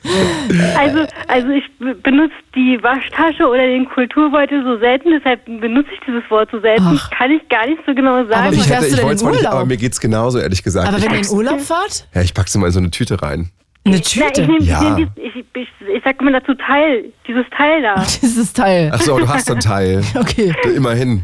Also, 0.78 1.00
also 1.28 1.50
ich 1.50 1.64
benutze 2.02 2.34
die 2.56 2.80
Waschtasche 2.82 3.48
oder 3.48 3.66
den 3.68 3.88
Kulturbeutel 3.88 4.64
so 4.64 4.78
selten, 4.80 5.10
deshalb 5.12 5.46
benutze 5.46 5.90
ich 5.94 6.00
dieses 6.08 6.24
Wort 6.30 6.50
so 6.52 6.60
selten. 6.60 6.84
Ach. 6.98 7.10
Kann 7.12 7.32
ich 7.32 7.48
gar 7.50 7.68
nicht 7.68 7.80
so 7.86 7.94
genau 7.94 8.26
sagen. 8.26 8.48
Aber 8.48 8.54
Ich, 8.54 8.70
hätte, 8.70 8.88
ich 8.88 9.02
wollte 9.04 9.16
es 9.16 9.22
in 9.22 9.26
mal 9.28 9.32
nicht, 9.32 9.42
Urlaub? 9.44 9.54
aber 9.54 9.66
mir 9.66 9.78
geht's 9.78 10.00
genauso, 10.00 10.40
ehrlich 10.40 10.64
gesagt. 10.64 10.88
Aber 10.88 10.98
ich 10.98 11.06
wenn 11.06 11.12
ihr 11.14 11.20
in 11.22 11.30
Urlaub 11.30 11.62
fahrt? 11.62 12.08
ja, 12.14 12.22
ich 12.22 12.34
pack's 12.34 12.56
immer 12.56 12.66
in 12.68 12.72
so 12.72 12.80
eine 12.80 12.90
Tüte 12.92 13.22
rein. 13.22 13.50
Eine 13.84 13.96
Na, 13.96 14.02
ich 14.02 14.02
Tüte. 14.08 14.48
Ja. 14.60 14.98
ich, 14.98 15.08
ich, 15.18 15.36
ich, 15.56 15.68
ich 15.96 16.04
sag 16.04 16.20
immer 16.22 16.32
dazu 16.32 16.54
Teil, 16.56 17.06
dieses 17.28 17.46
Teil 17.56 17.82
da. 17.82 17.96
Dieses 18.22 18.54
Teil. 18.54 18.92
Ach 18.94 19.02
so, 19.02 19.18
du 19.18 19.28
hast 19.28 19.48
so 19.48 19.54
ein 19.54 19.60
Teil. 19.60 20.04
Okay. 20.16 20.54
Immerhin. 20.76 21.24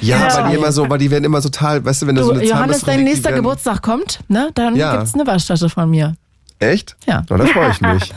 Ja, 0.00 0.18
Ja. 0.28 0.36
weil 0.44 0.50
die 0.50 0.56
immer 0.56 0.70
so, 0.72 0.88
weil 0.88 0.98
die 0.98 1.10
werden 1.10 1.24
immer 1.24 1.40
so 1.40 1.48
total, 1.48 1.84
weißt 1.84 2.02
du, 2.02 2.06
wenn 2.06 2.14
du 2.14 2.22
so 2.22 2.32
Du, 2.32 2.38
eine 2.38 2.48
Johannes, 2.48 2.82
dein 2.82 3.02
nächster 3.02 3.30
werden- 3.30 3.36
Geburtstag 3.42 3.82
kommt, 3.82 4.20
ne? 4.28 4.50
Dann 4.54 4.76
Ja. 4.76 4.96
gibt's 4.96 5.14
eine 5.14 5.26
Waschtasche 5.26 5.68
von 5.68 5.90
mir. 5.90 6.14
Echt? 6.60 6.94
Ja. 7.06 7.22
Na, 7.30 7.38
da 7.38 7.46
freue 7.46 7.70
ich 7.70 7.80
mich. 7.80 8.12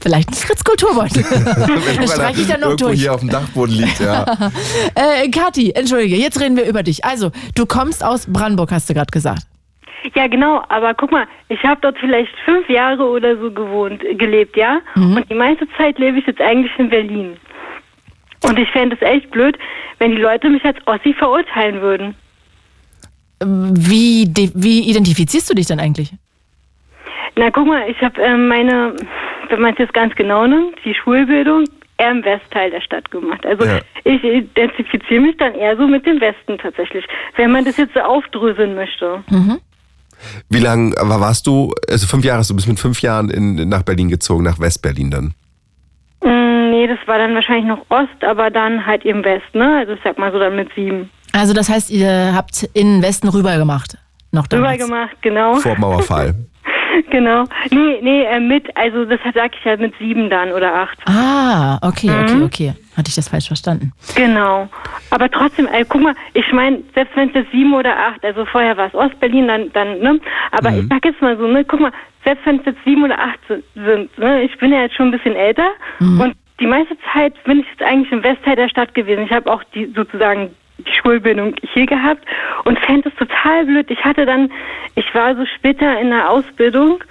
Vielleicht 0.00 0.30
ein 0.30 0.34
Fritz 0.34 0.64
Kulturbeutel. 0.64 1.22
Wenn 1.24 2.08
streich 2.08 2.38
ich 2.38 2.46
dann 2.48 2.60
noch 2.60 2.68
irgendwo 2.70 2.86
durch. 2.88 3.00
hier 3.00 3.12
auf 3.12 3.20
dem 3.20 3.28
Dachboden 3.28 3.74
liegt, 3.76 4.00
ja. 4.00 4.24
äh, 4.94 5.28
Kathi, 5.28 5.72
entschuldige, 5.72 6.16
jetzt 6.16 6.40
reden 6.40 6.56
wir 6.56 6.64
über 6.64 6.82
dich. 6.82 7.04
Also, 7.04 7.30
du 7.54 7.66
kommst 7.66 8.02
aus 8.02 8.26
Brandenburg, 8.26 8.72
hast 8.72 8.88
du 8.88 8.94
gerade 8.94 9.10
gesagt. 9.10 9.42
Ja, 10.14 10.26
genau, 10.26 10.62
aber 10.68 10.94
guck 10.94 11.12
mal, 11.12 11.26
ich 11.48 11.62
habe 11.62 11.80
dort 11.82 11.96
vielleicht 11.98 12.32
fünf 12.44 12.68
Jahre 12.68 13.04
oder 13.04 13.36
so 13.38 13.50
gewohnt, 13.52 14.00
gelebt, 14.18 14.56
ja? 14.56 14.80
Und 14.96 15.24
die 15.30 15.34
meiste 15.34 15.64
Zeit 15.76 15.96
lebe 15.98 16.18
ich 16.18 16.26
jetzt 16.26 16.40
eigentlich 16.40 16.72
in 16.76 16.90
Berlin. 16.90 17.36
Und 18.42 18.58
ich 18.58 18.68
fände 18.70 18.96
es 18.96 19.02
echt 19.02 19.30
blöd, 19.30 19.56
wenn 19.98 20.10
die 20.10 20.20
Leute 20.20 20.50
mich 20.50 20.64
als 20.64 20.76
Ossi 20.86 21.14
verurteilen 21.14 21.80
würden. 21.80 22.16
wie, 23.44 24.28
wie 24.54 24.90
identifizierst 24.90 25.48
du 25.48 25.54
dich 25.54 25.66
denn 25.66 25.78
eigentlich? 25.78 26.12
Na, 27.36 27.50
guck 27.50 27.66
mal, 27.66 27.88
ich 27.88 28.00
habe 28.02 28.20
äh, 28.22 28.36
meine, 28.36 28.94
wenn 29.48 29.60
man 29.60 29.72
es 29.72 29.78
jetzt 29.78 29.94
ganz 29.94 30.14
genau 30.14 30.46
nimmt, 30.46 30.76
die 30.84 30.94
Schulbildung 30.94 31.64
eher 31.98 32.10
im 32.10 32.24
Westteil 32.24 32.70
der 32.70 32.80
Stadt 32.80 33.10
gemacht. 33.10 33.44
Also 33.46 33.64
Ja. 33.64 33.78
ich 34.04 34.22
identifiziere 34.24 35.20
mich 35.20 35.36
dann 35.38 35.54
eher 35.54 35.76
so 35.76 35.86
mit 35.86 36.04
dem 36.06 36.20
Westen 36.20 36.58
tatsächlich, 36.58 37.04
wenn 37.36 37.52
man 37.52 37.64
das 37.64 37.76
jetzt 37.76 37.94
so 37.94 38.00
aufdröseln 38.00 38.74
möchte. 38.74 39.22
Wie 40.50 40.58
lange 40.58 40.94
warst 40.96 41.46
du, 41.46 41.72
also 41.88 42.06
fünf 42.06 42.24
Jahre, 42.24 42.42
du 42.46 42.54
bist 42.54 42.68
mit 42.68 42.78
fünf 42.78 43.00
Jahren 43.02 43.30
in, 43.30 43.68
nach 43.68 43.82
Berlin 43.82 44.08
gezogen, 44.08 44.44
nach 44.44 44.58
Westberlin 44.60 45.10
dann? 45.10 45.34
Mm, 46.22 46.70
nee, 46.70 46.86
das 46.86 46.98
war 47.06 47.18
dann 47.18 47.34
wahrscheinlich 47.34 47.66
noch 47.66 47.84
Ost, 47.88 48.22
aber 48.22 48.50
dann 48.50 48.84
halt 48.86 49.04
eben 49.04 49.24
West, 49.24 49.54
ne? 49.54 49.78
Also 49.78 49.92
ich 49.94 50.00
sag 50.04 50.18
mal 50.18 50.30
so 50.32 50.38
dann 50.38 50.54
mit 50.56 50.68
sieben. 50.74 51.10
Also 51.32 51.54
das 51.54 51.68
heißt, 51.68 51.90
ihr 51.90 52.32
habt 52.34 52.62
in 52.74 52.96
den 52.96 53.02
Westen 53.02 53.28
rüber 53.28 53.56
gemacht. 53.56 53.96
Noch 54.32 54.46
damals. 54.46 54.78
gemacht, 54.78 55.16
genau. 55.22 55.54
Vor 55.56 55.78
Mauerfall. 55.78 56.34
genau. 57.10 57.44
Nee, 57.70 57.98
nee, 58.02 58.22
äh, 58.24 58.40
mit, 58.40 58.74
also 58.76 59.04
das 59.04 59.20
sag 59.34 59.52
ich 59.56 59.64
ja 59.64 59.76
mit 59.76 59.94
sieben 59.98 60.28
dann 60.30 60.52
oder 60.52 60.74
acht. 60.74 60.98
Ah, 61.06 61.76
okay, 61.86 62.10
okay, 62.10 62.34
Mhm. 62.36 62.42
okay. 62.44 62.72
Hatte 62.96 63.08
ich 63.08 63.14
das 63.14 63.28
falsch 63.28 63.46
verstanden? 63.46 63.92
Genau. 64.16 64.68
Aber 65.10 65.30
trotzdem, 65.30 65.66
ey, 65.66 65.84
guck 65.88 66.02
mal, 66.02 66.14
ich 66.34 66.52
meine, 66.52 66.82
selbst 66.94 67.16
wenn 67.16 67.28
es 67.30 67.34
jetzt 67.34 67.50
sieben 67.52 67.72
oder 67.74 67.96
acht, 67.98 68.22
also 68.24 68.44
vorher 68.44 68.76
war 68.76 68.88
es 68.88 68.94
Ostberlin, 68.94 69.48
dann, 69.48 69.72
dann, 69.72 69.98
ne? 70.00 70.20
Aber 70.50 70.70
ich 70.70 70.84
sag 70.88 71.04
jetzt 71.04 71.22
mal 71.22 71.36
so, 71.38 71.46
ne, 71.46 71.64
guck 71.64 71.80
mal, 71.80 71.92
selbst 72.24 72.44
wenn 72.46 72.60
es 72.60 72.66
jetzt 72.66 72.84
sieben 72.84 73.02
oder 73.04 73.18
acht 73.18 73.38
si- 73.48 73.62
sind, 73.74 74.18
ne, 74.18 74.42
ich 74.42 74.56
bin 74.58 74.72
ja 74.72 74.82
jetzt 74.82 74.94
schon 74.94 75.08
ein 75.08 75.12
bisschen 75.12 75.34
älter 75.34 75.68
und 76.00 76.34
die 76.60 76.66
meiste 76.66 76.96
Zeit 77.12 77.32
bin 77.44 77.60
ich 77.60 77.66
jetzt 77.66 77.82
eigentlich 77.82 78.12
im 78.12 78.22
Westteil 78.22 78.56
der 78.56 78.68
Stadt 78.68 78.94
gewesen. 78.94 79.24
Ich 79.24 79.32
habe 79.32 79.50
auch 79.50 79.64
die 79.74 79.86
sozusagen 79.96 80.50
die 80.84 80.92
Schulbildung 81.00 81.54
hier 81.72 81.86
gehabt 81.86 82.24
und 82.64 82.78
fände 82.80 83.08
es 83.08 83.14
total 83.16 83.64
blöd. 83.66 83.90
Ich 83.90 84.02
hatte 84.04 84.26
dann, 84.26 84.50
ich 84.94 85.04
war 85.14 85.34
so 85.36 85.44
später 85.56 86.00
in 86.00 86.10
der 86.10 86.30
Ausbildung 86.30 87.02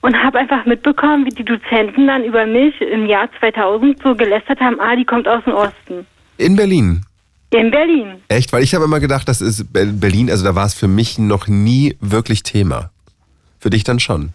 und 0.00 0.16
habe 0.22 0.38
einfach 0.38 0.64
mitbekommen, 0.66 1.26
wie 1.26 1.30
die 1.34 1.44
Dozenten 1.44 2.06
dann 2.06 2.24
über 2.24 2.46
mich 2.46 2.80
im 2.80 3.06
Jahr 3.06 3.28
2000 3.40 4.00
so 4.02 4.14
gelästert 4.14 4.60
haben, 4.60 4.78
ah, 4.80 4.94
die 4.96 5.04
kommt 5.04 5.26
aus 5.28 5.42
dem 5.44 5.54
Osten. 5.54 6.06
In 6.36 6.54
Berlin. 6.56 7.04
In 7.50 7.70
Berlin. 7.70 8.22
Echt? 8.28 8.52
Weil 8.52 8.62
ich 8.62 8.74
habe 8.74 8.84
immer 8.84 9.00
gedacht, 9.00 9.26
das 9.28 9.40
ist 9.40 9.72
Be- 9.72 9.86
Berlin, 9.86 10.30
also 10.30 10.44
da 10.44 10.54
war 10.54 10.66
es 10.66 10.74
für 10.74 10.86
mich 10.88 11.18
noch 11.18 11.48
nie 11.48 11.96
wirklich 12.00 12.42
Thema. 12.42 12.90
Für 13.58 13.70
dich 13.70 13.82
dann 13.84 13.98
schon. 13.98 14.30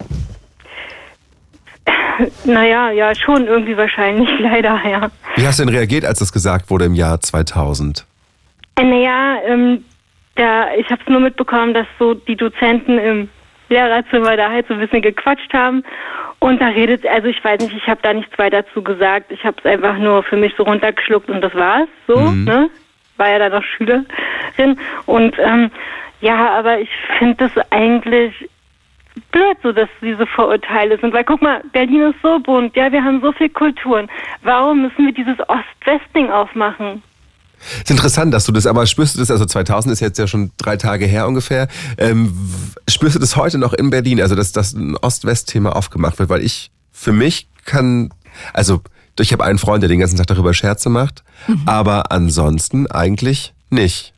Naja, 2.45 2.91
ja, 2.91 3.14
schon 3.15 3.48
irgendwie 3.48 3.76
wahrscheinlich, 3.76 4.30
leider, 4.40 4.80
ja. 4.88 5.10
Wie 5.36 5.45
hast 5.48 5.60
du 5.60 5.65
denn 5.65 5.74
reagiert, 5.76 6.06
als 6.06 6.20
das 6.20 6.32
gesagt 6.32 6.70
wurde 6.70 6.86
im 6.86 6.94
Jahr 6.94 7.20
2000? 7.20 8.06
Naja, 8.80 9.41
ähm, 9.45 9.86
da, 10.36 10.74
ich 10.76 10.90
habe 10.90 11.02
es 11.02 11.10
nur 11.10 11.20
mitbekommen, 11.20 11.74
dass 11.74 11.88
so 12.00 12.14
die 12.14 12.36
Dozenten 12.36 12.98
im 12.98 13.30
Lehrerzimmer 13.70 14.36
da 14.36 14.50
halt 14.50 14.68
so 14.68 14.74
ein 14.74 14.80
bisschen 14.80 15.02
gequatscht 15.02 15.54
haben. 15.54 15.84
Und 16.40 16.62
da 16.62 16.68
redet, 16.68 17.06
also 17.06 17.28
ich 17.28 17.44
weiß 17.44 17.62
nicht, 17.62 17.76
ich 17.76 17.88
habe 17.88 18.02
da 18.02 18.14
nichts 18.14 18.38
weiter 18.38 18.66
zu 18.74 18.84
gesagt. 18.84 19.32
Ich 19.32 19.44
habe 19.45 19.56
es 19.60 19.66
einfach 19.66 19.98
nur 19.98 20.24
für 20.24 20.38
mich 20.38 20.54
so 20.58 20.64
runtergeschluckt 20.64 21.30
und 21.30 21.41
das 21.41 21.54
war's. 21.56 21.88
So, 22.08 22.20
ne? 22.32 22.70
War 23.18 23.30
ja 23.30 23.40
dann 23.40 23.52
noch 23.54 23.64
Schülerin. 23.64 24.06
Und 25.06 25.38
ähm, 25.40 25.72
ja, 26.20 26.58
aber 26.58 26.80
ich 26.80 26.90
finde 27.20 27.36
das 27.48 27.66
eigentlich 27.72 28.50
blöd, 29.32 29.58
so 29.62 29.72
dass 29.72 29.90
diese 30.02 30.26
Vorurteile 30.26 30.98
sind. 30.98 31.14
Weil 31.14 31.24
guck 31.24 31.41
mal, 31.41 31.62
Berlin 31.72 32.12
ist 32.12 32.22
so 32.22 32.40
bunt, 32.40 32.76
ja, 32.76 32.91
wir 32.91 33.04
haben 33.04 33.22
so 33.22 33.32
viel 33.32 33.50
Kulturen. 33.50 34.10
Warum 34.41 34.82
müssen 34.82 35.06
wir 35.06 35.14
dieses 35.14 35.40
Ost-West-Ding 35.48 36.30
aufmachen? 36.32 37.04
Ist 37.77 37.91
interessant, 37.91 38.34
dass 38.34 38.45
du 38.45 38.52
das, 38.52 38.65
aber 38.65 38.85
spürst 38.85 39.15
du 39.15 39.19
das, 39.19 39.31
also 39.31 39.45
2000 39.45 39.94
ist 39.94 39.99
jetzt 39.99 40.18
ja 40.19 40.27
schon 40.27 40.52
drei 40.57 40.77
Tage 40.77 41.06
her 41.06 41.27
ungefähr, 41.27 41.68
ähm, 41.98 42.35
spürst 42.88 43.15
du 43.15 43.19
das 43.19 43.35
heute 43.35 43.57
noch 43.57 43.73
in 43.73 43.90
Berlin, 43.90 44.22
also 44.22 44.35
dass 44.35 44.52
das 44.52 44.73
ein 44.73 44.98
Ost-West-Thema 44.98 45.76
aufgemacht 45.76 46.19
wird, 46.19 46.30
weil 46.30 46.41
ich, 46.41 46.72
für 46.91 47.11
mich 47.11 47.48
kann, 47.65 48.11
also 48.53 48.81
ich 49.19 49.31
habe 49.31 49.44
einen 49.44 49.60
Freund, 49.60 49.84
der 49.84 49.90
den 49.90 49.99
ganzen 49.99 50.18
Tag 50.18 50.27
darüber 50.27 50.53
Scherze 50.53 50.90
macht, 50.90 51.23
aber 51.65 52.11
ansonsten 52.11 52.88
eigentlich 52.88 53.53
nicht. 53.69 54.14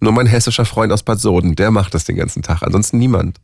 Nur 0.00 0.12
mein 0.12 0.26
hessischer 0.26 0.64
Freund 0.64 0.92
aus 0.92 1.02
Bad 1.02 1.18
Soden, 1.18 1.56
der 1.56 1.70
macht 1.70 1.92
das 1.94 2.04
den 2.04 2.16
ganzen 2.16 2.42
Tag, 2.42 2.62
ansonsten 2.62 2.98
niemand. 2.98 3.38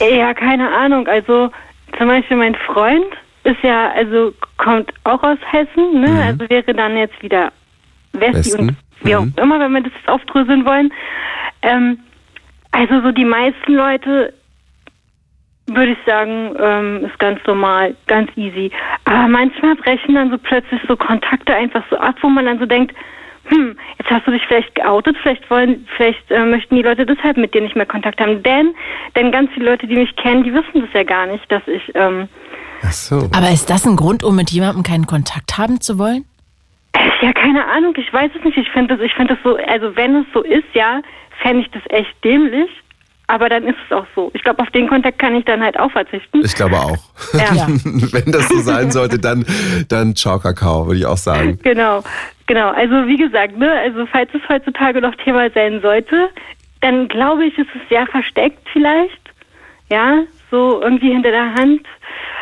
Ja, 0.00 0.34
keine 0.34 0.70
Ahnung. 0.76 1.06
Also 1.06 1.50
zum 1.96 2.08
Beispiel 2.08 2.36
mein 2.36 2.54
Freund 2.54 3.06
ist 3.44 3.62
ja, 3.62 3.92
also 3.92 4.32
kommt 4.56 4.92
auch 5.04 5.22
aus 5.22 5.38
Hessen, 5.50 6.00
ne? 6.00 6.24
Also 6.24 6.48
wäre 6.48 6.74
dann 6.74 6.96
jetzt 6.96 7.20
wieder 7.22 7.52
Westi 8.14 8.36
Westen, 8.36 8.68
und 8.68 8.76
wie 9.02 9.16
auch 9.16 9.24
mhm. 9.24 9.34
immer, 9.36 9.60
wenn 9.60 9.72
wir 9.72 9.82
das 9.82 9.92
jetzt 9.94 10.08
aufdröseln 10.08 10.64
wollen. 10.64 10.92
Ähm, 11.62 11.98
also 12.70 13.00
so 13.02 13.12
die 13.12 13.24
meisten 13.24 13.74
Leute 13.74 14.32
würde 15.66 15.92
ich 15.92 15.98
sagen, 16.06 16.54
ähm, 16.58 17.04
ist 17.06 17.18
ganz 17.18 17.40
normal, 17.46 17.94
ganz 18.06 18.30
easy. 18.36 18.70
Aber 19.04 19.28
manchmal 19.28 19.76
brechen 19.76 20.14
dann 20.14 20.30
so 20.30 20.38
plötzlich 20.38 20.80
so 20.86 20.96
Kontakte 20.96 21.54
einfach 21.54 21.82
so 21.90 21.96
ab, 21.96 22.16
wo 22.20 22.28
man 22.28 22.44
dann 22.44 22.58
so 22.58 22.66
denkt, 22.66 22.94
hm, 23.46 23.76
jetzt 23.98 24.10
hast 24.10 24.26
du 24.26 24.30
dich 24.30 24.42
vielleicht 24.46 24.74
geoutet, 24.74 25.16
vielleicht 25.22 25.48
wollen, 25.50 25.86
vielleicht 25.96 26.30
äh, 26.30 26.44
möchten 26.44 26.76
die 26.76 26.82
Leute 26.82 27.06
deshalb 27.06 27.36
mit 27.36 27.54
dir 27.54 27.60
nicht 27.60 27.76
mehr 27.76 27.86
Kontakt 27.86 28.20
haben. 28.20 28.42
Denn, 28.42 28.74
denn 29.16 29.32
ganz 29.32 29.50
viele 29.52 29.70
Leute, 29.70 29.86
die 29.86 29.96
mich 29.96 30.14
kennen, 30.16 30.44
die 30.44 30.52
wissen 30.52 30.80
das 30.80 30.92
ja 30.92 31.02
gar 31.02 31.26
nicht, 31.26 31.50
dass 31.50 31.62
ich, 31.66 31.94
ähm, 31.94 32.28
Ach 32.82 32.92
so. 32.92 33.28
Aber 33.34 33.50
ist 33.50 33.70
das 33.70 33.86
ein 33.86 33.96
Grund, 33.96 34.22
um 34.22 34.36
mit 34.36 34.50
jemandem 34.50 34.82
keinen 34.82 35.06
Kontakt 35.06 35.56
haben 35.56 35.80
zu 35.80 35.98
wollen? 35.98 36.24
Ja, 37.22 37.32
keine 37.32 37.66
Ahnung, 37.66 37.94
ich 37.96 38.12
weiß 38.12 38.30
es 38.36 38.44
nicht. 38.44 38.56
Ich 38.56 38.70
finde 38.70 38.96
das, 38.96 39.04
ich 39.04 39.14
finde 39.14 39.34
das 39.34 39.42
so, 39.42 39.56
also 39.56 39.96
wenn 39.96 40.16
es 40.16 40.26
so 40.32 40.42
ist, 40.42 40.74
ja, 40.74 41.00
fände 41.42 41.62
ich 41.62 41.70
das 41.70 41.82
echt 41.88 42.12
dämlich. 42.24 42.70
Aber 43.26 43.48
dann 43.48 43.64
ist 43.64 43.76
es 43.86 43.92
auch 43.96 44.04
so. 44.14 44.30
Ich 44.34 44.42
glaube, 44.42 44.62
auf 44.62 44.70
den 44.70 44.86
Kontakt 44.86 45.18
kann 45.18 45.34
ich 45.34 45.46
dann 45.46 45.62
halt 45.62 45.78
auch 45.78 45.90
verzichten. 45.90 46.44
Ich 46.44 46.54
glaube 46.54 46.76
auch. 46.76 46.98
Ja. 47.32 47.66
Wenn 47.68 48.30
das 48.30 48.48
so 48.48 48.58
sein 48.58 48.90
sollte, 48.90 49.18
dann, 49.18 49.46
dann 49.88 50.14
ciao 50.14 50.38
Kakao, 50.38 50.86
würde 50.86 50.98
ich 50.98 51.06
auch 51.06 51.16
sagen. 51.16 51.58
Genau, 51.62 52.04
genau. 52.46 52.68
Also 52.68 53.06
wie 53.06 53.16
gesagt, 53.16 53.56
ne, 53.56 53.70
also 53.70 54.04
falls 54.06 54.28
es 54.34 54.46
heutzutage 54.46 55.00
noch 55.00 55.14
Thema 55.16 55.48
sein 55.50 55.80
sollte, 55.80 56.28
dann 56.82 57.08
glaube 57.08 57.46
ich, 57.46 57.56
ist 57.56 57.70
es 57.74 57.88
sehr 57.88 58.06
versteckt 58.06 58.68
vielleicht. 58.70 59.20
Ja, 59.90 60.24
so 60.50 60.82
irgendwie 60.82 61.10
hinter 61.10 61.30
der 61.30 61.54
Hand. 61.54 61.86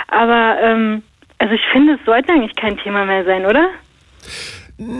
Aber 0.08 0.56
ähm, 0.60 1.02
also 1.38 1.54
ich 1.54 1.64
finde, 1.72 1.94
es 1.94 2.04
sollte 2.04 2.32
eigentlich 2.32 2.56
kein 2.56 2.76
Thema 2.78 3.04
mehr 3.04 3.24
sein, 3.24 3.46
oder? 3.46 3.68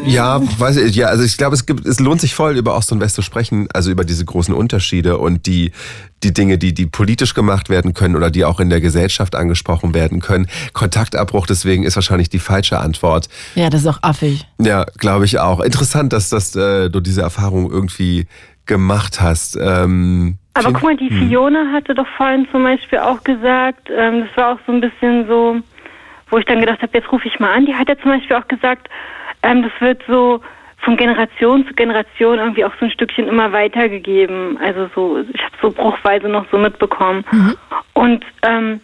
Ja, 0.05 0.40
weiß 0.59 0.77
ich, 0.77 0.94
ja, 0.94 1.07
also 1.07 1.24
ich 1.24 1.36
glaube, 1.36 1.55
es 1.55 1.66
gibt, 1.66 1.86
es 1.86 1.99
lohnt 1.99 2.20
sich 2.20 2.35
voll, 2.35 2.57
über 2.57 2.77
Ost 2.77 2.93
und 2.93 3.01
West 3.01 3.16
zu 3.16 3.23
sprechen, 3.23 3.69
also 3.73 3.90
über 3.90 4.05
diese 4.05 4.24
großen 4.24 4.55
Unterschiede 4.55 5.19
und 5.19 5.47
die, 5.47 5.73
die 6.23 6.32
Dinge, 6.32 6.59
die, 6.59 6.73
die 6.73 6.86
politisch 6.86 7.35
gemacht 7.35 7.69
werden 7.69 7.94
können 7.94 8.15
oder 8.15 8.31
die 8.31 8.44
auch 8.44 8.61
in 8.61 8.70
der 8.70 8.81
Gesellschaft 8.81 9.35
angesprochen 9.35 9.94
werden 9.94 10.20
können. 10.20 10.47
Kontaktabbruch 10.73 11.47
deswegen 11.47 11.82
ist 11.85 11.97
wahrscheinlich 11.97 12.28
die 12.28 12.39
falsche 12.39 12.78
Antwort. 12.78 13.28
Ja, 13.55 13.70
das 13.70 13.81
ist 13.81 13.86
auch 13.89 14.03
affig. 14.03 14.47
Ja, 14.61 14.85
glaube 14.99 15.24
ich 15.24 15.40
auch. 15.40 15.61
Interessant, 15.61 16.12
dass, 16.12 16.28
dass 16.28 16.55
äh, 16.55 16.89
du 16.90 17.01
diese 17.01 17.23
Erfahrung 17.23 17.70
irgendwie 17.70 18.27
gemacht 18.66 19.20
hast. 19.20 19.59
Ähm, 19.61 20.39
Aber 20.55 20.73
guck 20.73 20.82
mal, 20.82 20.97
die 20.97 21.11
Fiona 21.11 21.73
hatte 21.73 21.94
doch 21.94 22.07
vorhin 22.16 22.47
zum 22.53 22.62
Beispiel 22.62 22.99
auch 22.99 23.23
gesagt, 23.24 23.89
ähm, 23.90 24.24
das 24.27 24.36
war 24.36 24.55
auch 24.55 24.59
so 24.66 24.73
ein 24.73 24.81
bisschen 24.81 25.27
so, 25.27 25.57
wo 26.32 26.38
ich 26.38 26.46
dann 26.46 26.60
gedacht 26.60 26.80
habe, 26.80 26.96
jetzt 26.96 27.12
rufe 27.12 27.28
ich 27.28 27.38
mal 27.38 27.52
an. 27.52 27.66
Die 27.66 27.74
hat 27.74 27.88
ja 27.88 27.98
zum 27.98 28.10
Beispiel 28.10 28.36
auch 28.36 28.48
gesagt, 28.48 28.88
ähm, 29.42 29.62
das 29.62 29.72
wird 29.80 30.02
so 30.09 30.40
von 30.78 30.96
Generation 30.96 31.66
zu 31.66 31.74
Generation 31.74 32.38
irgendwie 32.38 32.64
auch 32.64 32.72
so 32.80 32.86
ein 32.86 32.90
Stückchen 32.90 33.28
immer 33.28 33.52
weitergegeben. 33.52 34.59
Also 34.59 34.88
so, 34.94 35.18
ich 35.32 35.44
habe 35.44 35.54
so 35.60 35.70
bruchweise 35.70 36.28
noch 36.28 36.46
so 36.50 36.56
mitbekommen. 36.59 37.24
Und 37.92 38.24
ähm, 38.42 38.80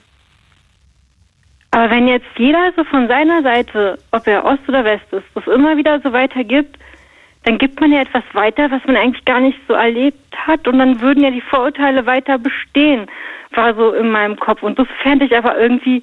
aber 1.70 1.90
wenn 1.90 2.06
jetzt 2.06 2.26
jeder 2.36 2.72
so 2.76 2.84
von 2.84 3.08
seiner 3.08 3.42
Seite, 3.42 3.98
ob 4.10 4.26
er 4.26 4.44
Ost 4.44 4.68
oder 4.68 4.84
West 4.84 5.10
ist, 5.12 5.24
das 5.34 5.46
immer 5.46 5.76
wieder 5.76 6.00
so 6.00 6.12
weitergibt, 6.12 6.78
dann 7.44 7.56
gibt 7.58 7.80
man 7.80 7.92
ja 7.92 8.02
etwas 8.02 8.24
weiter, 8.32 8.70
was 8.70 8.84
man 8.86 8.96
eigentlich 8.96 9.24
gar 9.24 9.40
nicht 9.40 9.58
so 9.66 9.74
erlebt 9.74 10.36
hat 10.36 10.68
und 10.68 10.78
dann 10.78 11.00
würden 11.00 11.22
ja 11.22 11.30
die 11.30 11.40
Vorurteile 11.40 12.04
weiter 12.04 12.38
bestehen, 12.38 13.06
war 13.54 13.74
so 13.74 13.92
in 13.92 14.10
meinem 14.10 14.36
Kopf. 14.36 14.62
Und 14.62 14.78
das 14.78 14.88
fände 15.02 15.24
ich 15.24 15.36
aber 15.36 15.58
irgendwie 15.58 16.02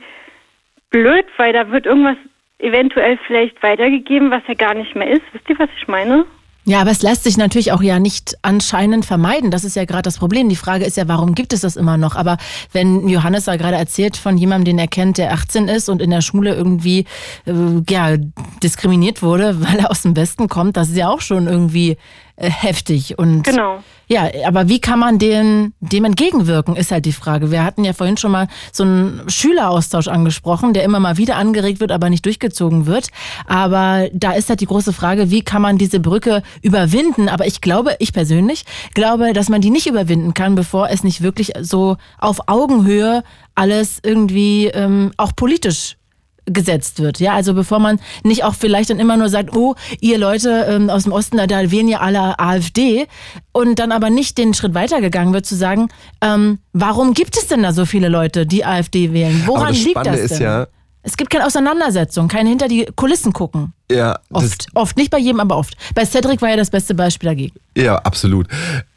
blöd, 0.95 1.25
weil 1.35 1.51
da 1.51 1.69
wird 1.71 1.85
irgendwas 1.85 2.15
eventuell 2.59 3.19
vielleicht 3.27 3.61
weitergegeben, 3.61 4.31
was 4.31 4.43
ja 4.47 4.53
gar 4.53 4.73
nicht 4.73 4.95
mehr 4.95 5.09
ist. 5.11 5.23
Wisst 5.33 5.49
ihr, 5.49 5.59
was 5.59 5.69
ich 5.77 5.87
meine? 5.89 6.25
Ja, 6.67 6.81
aber 6.81 6.89
es 6.89 7.03
lässt 7.03 7.25
sich 7.25 7.37
natürlich 7.37 7.73
auch 7.73 7.83
ja 7.83 7.99
nicht 7.99 8.37
anscheinend 8.41 9.05
vermeiden. 9.05 9.51
Das 9.51 9.65
ist 9.65 9.75
ja 9.75 9.85
gerade 9.85 10.03
das 10.03 10.17
Problem. 10.17 10.47
Die 10.49 10.55
Frage 10.55 10.85
ist 10.85 10.97
ja, 10.97 11.07
warum 11.07 11.35
gibt 11.35 11.53
es 11.53 11.61
das 11.61 11.75
immer 11.75 11.97
noch? 11.97 12.15
Aber 12.15 12.37
wenn 12.71 13.07
Johannes 13.07 13.43
da 13.45 13.57
gerade 13.57 13.75
erzählt 13.75 14.17
von 14.17 14.37
jemandem, 14.37 14.65
den 14.65 14.79
er 14.79 14.87
kennt, 14.87 15.17
der 15.17 15.33
18 15.33 15.67
ist 15.67 15.89
und 15.89 16.01
in 16.01 16.09
der 16.09 16.21
Schule 16.21 16.55
irgendwie 16.55 17.05
äh, 17.45 17.53
ja, 17.89 18.15
diskriminiert 18.63 19.21
wurde, 19.21 19.61
weil 19.67 19.79
er 19.79 19.91
aus 19.91 20.01
dem 20.01 20.15
Westen 20.15 20.47
kommt, 20.47 20.77
das 20.77 20.89
ist 20.89 20.97
ja 20.97 21.09
auch 21.09 21.21
schon 21.21 21.47
irgendwie 21.47 21.97
äh, 22.37 22.49
heftig. 22.49 23.17
Und 23.17 23.43
Genau. 23.43 23.81
ja, 24.07 24.29
aber 24.45 24.67
wie 24.67 24.79
kann 24.79 24.99
man 24.99 25.19
dem, 25.19 25.73
dem 25.79 26.03
entgegenwirken, 26.03 26.75
ist 26.75 26.91
halt 26.91 27.05
die 27.05 27.13
Frage. 27.13 27.49
Wir 27.49 27.63
hatten 27.63 27.85
ja 27.85 27.93
vorhin 27.93 28.17
schon 28.17 28.31
mal 28.31 28.47
so 28.73 28.83
einen 28.83 29.21
Schüleraustausch 29.27 30.07
angesprochen, 30.07 30.73
der 30.73 30.83
immer 30.83 30.99
mal 30.99 31.17
wieder 31.17 31.37
angeregt 31.37 31.79
wird, 31.79 31.91
aber 31.91 32.09
nicht 32.09 32.25
durchgezogen 32.25 32.85
wird. 32.87 33.07
Aber 33.47 34.09
da 34.13 34.31
ist 34.31 34.49
halt 34.49 34.59
die 34.59 34.65
große 34.65 34.91
Frage, 34.91 35.31
wie 35.31 35.43
kann 35.43 35.61
man 35.61 35.77
diese 35.77 35.99
Brücke 35.99 36.43
überwinden? 36.61 37.29
Aber 37.29 37.47
ich 37.47 37.61
glaube, 37.61 37.95
ich 37.99 38.11
persönlich 38.11 38.65
glaube, 38.93 39.31
dass 39.33 39.47
man 39.49 39.61
die 39.61 39.69
nicht 39.69 39.87
überwinden 39.87 40.33
kann, 40.33 40.55
bevor 40.55 40.89
es 40.89 41.03
nicht 41.03 41.21
wirklich 41.21 41.53
so 41.61 41.95
auf 42.19 42.47
Augenhöhe 42.47 43.23
alles 43.55 43.99
irgendwie 44.03 44.67
ähm, 44.67 45.11
auch 45.15 45.31
politisch 45.35 45.95
gesetzt 46.45 46.99
wird. 46.99 47.19
Ja, 47.19 47.33
also 47.33 47.53
bevor 47.53 47.79
man 47.79 47.99
nicht 48.23 48.43
auch 48.43 48.53
vielleicht 48.55 48.89
dann 48.89 48.99
immer 48.99 49.17
nur 49.17 49.29
sagt, 49.29 49.55
oh, 49.55 49.75
ihr 49.99 50.17
Leute 50.17 50.65
ähm, 50.69 50.89
aus 50.89 51.03
dem 51.03 51.11
Osten, 51.11 51.37
da, 51.37 51.47
da 51.47 51.71
wählen 51.71 51.87
ja 51.87 51.99
alle 51.99 52.39
AfD 52.39 53.07
und 53.51 53.79
dann 53.79 53.91
aber 53.91 54.09
nicht 54.09 54.37
den 54.37 54.53
Schritt 54.53 54.73
weitergegangen 54.73 55.33
wird 55.33 55.45
zu 55.45 55.55
sagen, 55.55 55.89
ähm, 56.21 56.59
warum 56.73 57.13
gibt 57.13 57.37
es 57.37 57.47
denn 57.47 57.63
da 57.63 57.73
so 57.73 57.85
viele 57.85 58.09
Leute, 58.09 58.45
die 58.45 58.63
AfD 58.65 59.11
wählen? 59.13 59.43
Woran 59.45 59.63
Aber 59.63 59.71
das 59.71 59.79
liegt 59.83 59.91
Spannende 59.91 60.21
das 60.21 60.31
ist 60.31 60.37
denn? 60.39 60.43
ja- 60.47 60.67
es 61.07 61.17
gibt 61.17 61.29
keine 61.29 61.45
Auseinandersetzung, 61.45 62.27
kein 62.27 62.47
hinter 62.47 62.67
die 62.67 62.87
Kulissen 62.95 63.31
gucken. 63.31 63.73
Ja, 63.91 64.19
Oft, 64.31 64.67
oft, 64.73 64.97
nicht 64.97 65.11
bei 65.11 65.19
jedem, 65.19 65.39
aber 65.39 65.57
oft. 65.57 65.75
Bei 65.93 66.05
Cedric 66.05 66.41
war 66.41 66.49
ja 66.49 66.55
das 66.57 66.71
beste 66.71 66.95
Beispiel 66.95 67.29
dagegen. 67.29 67.53
Ja, 67.77 67.97
absolut. 67.97 68.47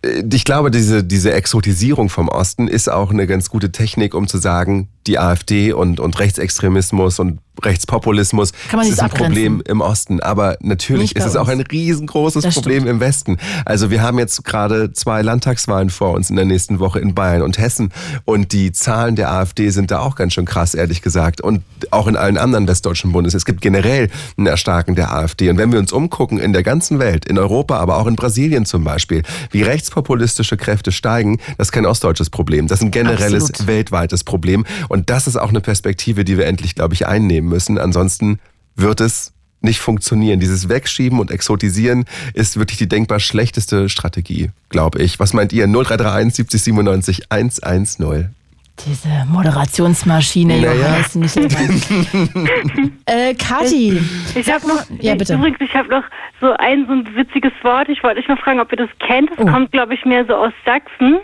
Äh, 0.03 0.23
Ich 0.33 0.45
glaube, 0.45 0.71
diese, 0.71 1.05
diese 1.05 1.33
Exotisierung 1.33 2.09
vom 2.09 2.29
Osten 2.29 2.69
ist 2.69 2.91
auch 2.91 3.11
eine 3.11 3.27
ganz 3.27 3.51
gute 3.51 3.71
Technik, 3.73 4.15
um 4.15 4.27
zu 4.29 4.39
sagen, 4.39 4.89
die 5.07 5.19
AfD 5.19 5.73
und, 5.73 6.01
und 6.01 6.19
Rechtsextremismus 6.19 7.19
und 7.19 7.41
Rechtspopulismus 7.63 8.53
Kann 8.71 8.79
man 8.79 8.87
ist 8.89 9.01
ein 9.01 9.07
abgrenzen. 9.07 9.33
Problem 9.35 9.63
im 9.67 9.81
Osten. 9.81 10.21
Aber 10.21 10.57
natürlich 10.61 11.17
ist 11.17 11.25
es 11.25 11.35
auch 11.37 11.49
uns. 11.49 11.51
ein 11.51 11.61
riesengroßes 11.63 12.45
Das 12.45 12.55
Problem 12.55 12.83
stimmt. 12.83 12.91
im 12.91 13.01
Westen. 13.01 13.37
Also 13.65 13.91
wir 13.91 14.01
haben 14.03 14.19
jetzt 14.19 14.45
gerade 14.45 14.93
zwei 14.93 15.23
Landtagswahlen 15.23 15.91
vor 15.91 16.13
uns 16.15 16.31
in 16.31 16.37
der 16.37 16.45
nächsten 16.45 16.79
Woche 16.79 17.01
in 17.01 17.15
Bayern 17.15 17.43
und 17.43 17.59
Hessen. 17.59 17.93
Und 18.25 18.53
die 18.53 18.71
Zahlen 18.73 19.17
der 19.17 19.33
AfD 19.33 19.71
sind 19.71 19.91
da 19.91 19.99
auch 20.01 20.15
ganz 20.15 20.35
schön 20.35 20.45
krass, 20.45 20.75
ehrlich 20.75 21.03
gesagt. 21.03 21.41
Und 21.41 21.63
auch 21.91 22.07
in 22.07 22.17
allen 22.17 22.39
anderen 22.39 22.69
westdeutschen 22.69 23.11
Bundes. 23.13 23.35
Es 23.35 23.45
gibt 23.45 23.61
generell 23.61 24.09
ein 24.37 24.47
Erstarken 24.79 24.95
der 24.95 25.13
AfD. 25.13 25.51
Und 25.51 25.59
wenn 25.59 25.73
wir 25.73 25.79
uns 25.81 25.93
umgucken 25.93 26.39
in 26.39 26.53
der 26.53 26.63
ganzen 26.63 27.01
Welt, 27.01 27.25
in 27.25 27.37
Europa, 27.37 27.79
aber 27.79 27.97
auch 27.97 28.07
in 28.07 28.15
Brasilien 28.15 28.65
zum 28.65 28.85
Beispiel, 28.85 29.23
wie 29.51 29.63
rechtspopulistische 29.63 30.57
Kräfte 30.57 30.93
steigen, 30.93 31.39
das 31.57 31.69
ist 31.69 31.73
kein 31.73 31.85
ostdeutsches 31.85 32.31
Problem. 32.31 32.69
Das 32.69 32.79
ist 32.79 32.85
ein 32.85 32.91
generelles 32.93 33.51
Absolut. 33.51 33.67
weltweites 33.67 34.23
Problem. 34.23 34.65
Und 34.89 35.11
das 35.11 35.27
ist 35.27 35.37
auch 35.37 35.49
eine 35.49 35.61
Perspektive, 35.61 36.25
die 36.25 36.39
wir 36.39 36.47
endlich, 36.47 36.77
glaube 36.77 36.95
ich, 36.95 37.09
einnehmen 37.09 37.49
müssen. 37.49 37.79
Ansonsten 37.79 38.39
wird 38.77 39.01
es 39.01 39.33
nicht 39.61 39.81
funktionieren. 39.81 40.39
Dieses 40.39 40.69
Wegschieben 40.69 41.19
und 41.19 41.33
Exotisieren 41.33 42.05
ist 42.35 42.57
wirklich 42.57 42.79
die 42.79 42.89
denkbar 42.89 43.19
schlechteste 43.19 43.89
Strategie, 43.89 44.51
glaube 44.69 45.01
ich. 45.01 45.19
Was 45.19 45.33
meint 45.33 45.53
ihr? 45.53 45.67
0331 45.67 46.35
70 46.37 46.63
97 46.63 47.33
110. 47.33 48.38
Diese 48.87 49.09
Moderationsmaschine, 49.29 50.61
Naja. 50.61 50.73
Johannes, 50.75 51.15
nicht 51.17 51.37
äh, 53.07 53.35
Kathi, 53.35 54.01
Ich 54.35 54.47
sag 54.47 54.57
habe 54.63 54.69
noch, 54.69 54.83
Ja, 55.01 55.15
bitte. 55.15 55.35
übrigens, 55.35 55.61
ich 55.61 55.75
habe 55.75 55.89
noch 55.89 56.05
so 56.41 56.53
ein 56.59 56.87
so 56.87 56.93
ein 56.93 57.17
witziges 57.17 57.53
Wort. 57.63 57.89
Ich 57.89 58.03
wollte 58.05 58.21
euch 58.21 58.29
mal 58.29 58.37
fragen, 58.37 58.61
ob 58.61 58.71
ihr 58.73 58.79
das 58.79 58.91
kennt. 59.07 59.31
Das 59.31 59.39
Oh. 59.41 59.47
kommt, 59.47 59.73
glaube 59.73 59.95
ich, 59.95 60.05
mehr 60.05 60.25
so 60.27 60.35
aus 60.35 60.53
Sachsen. 60.65 61.19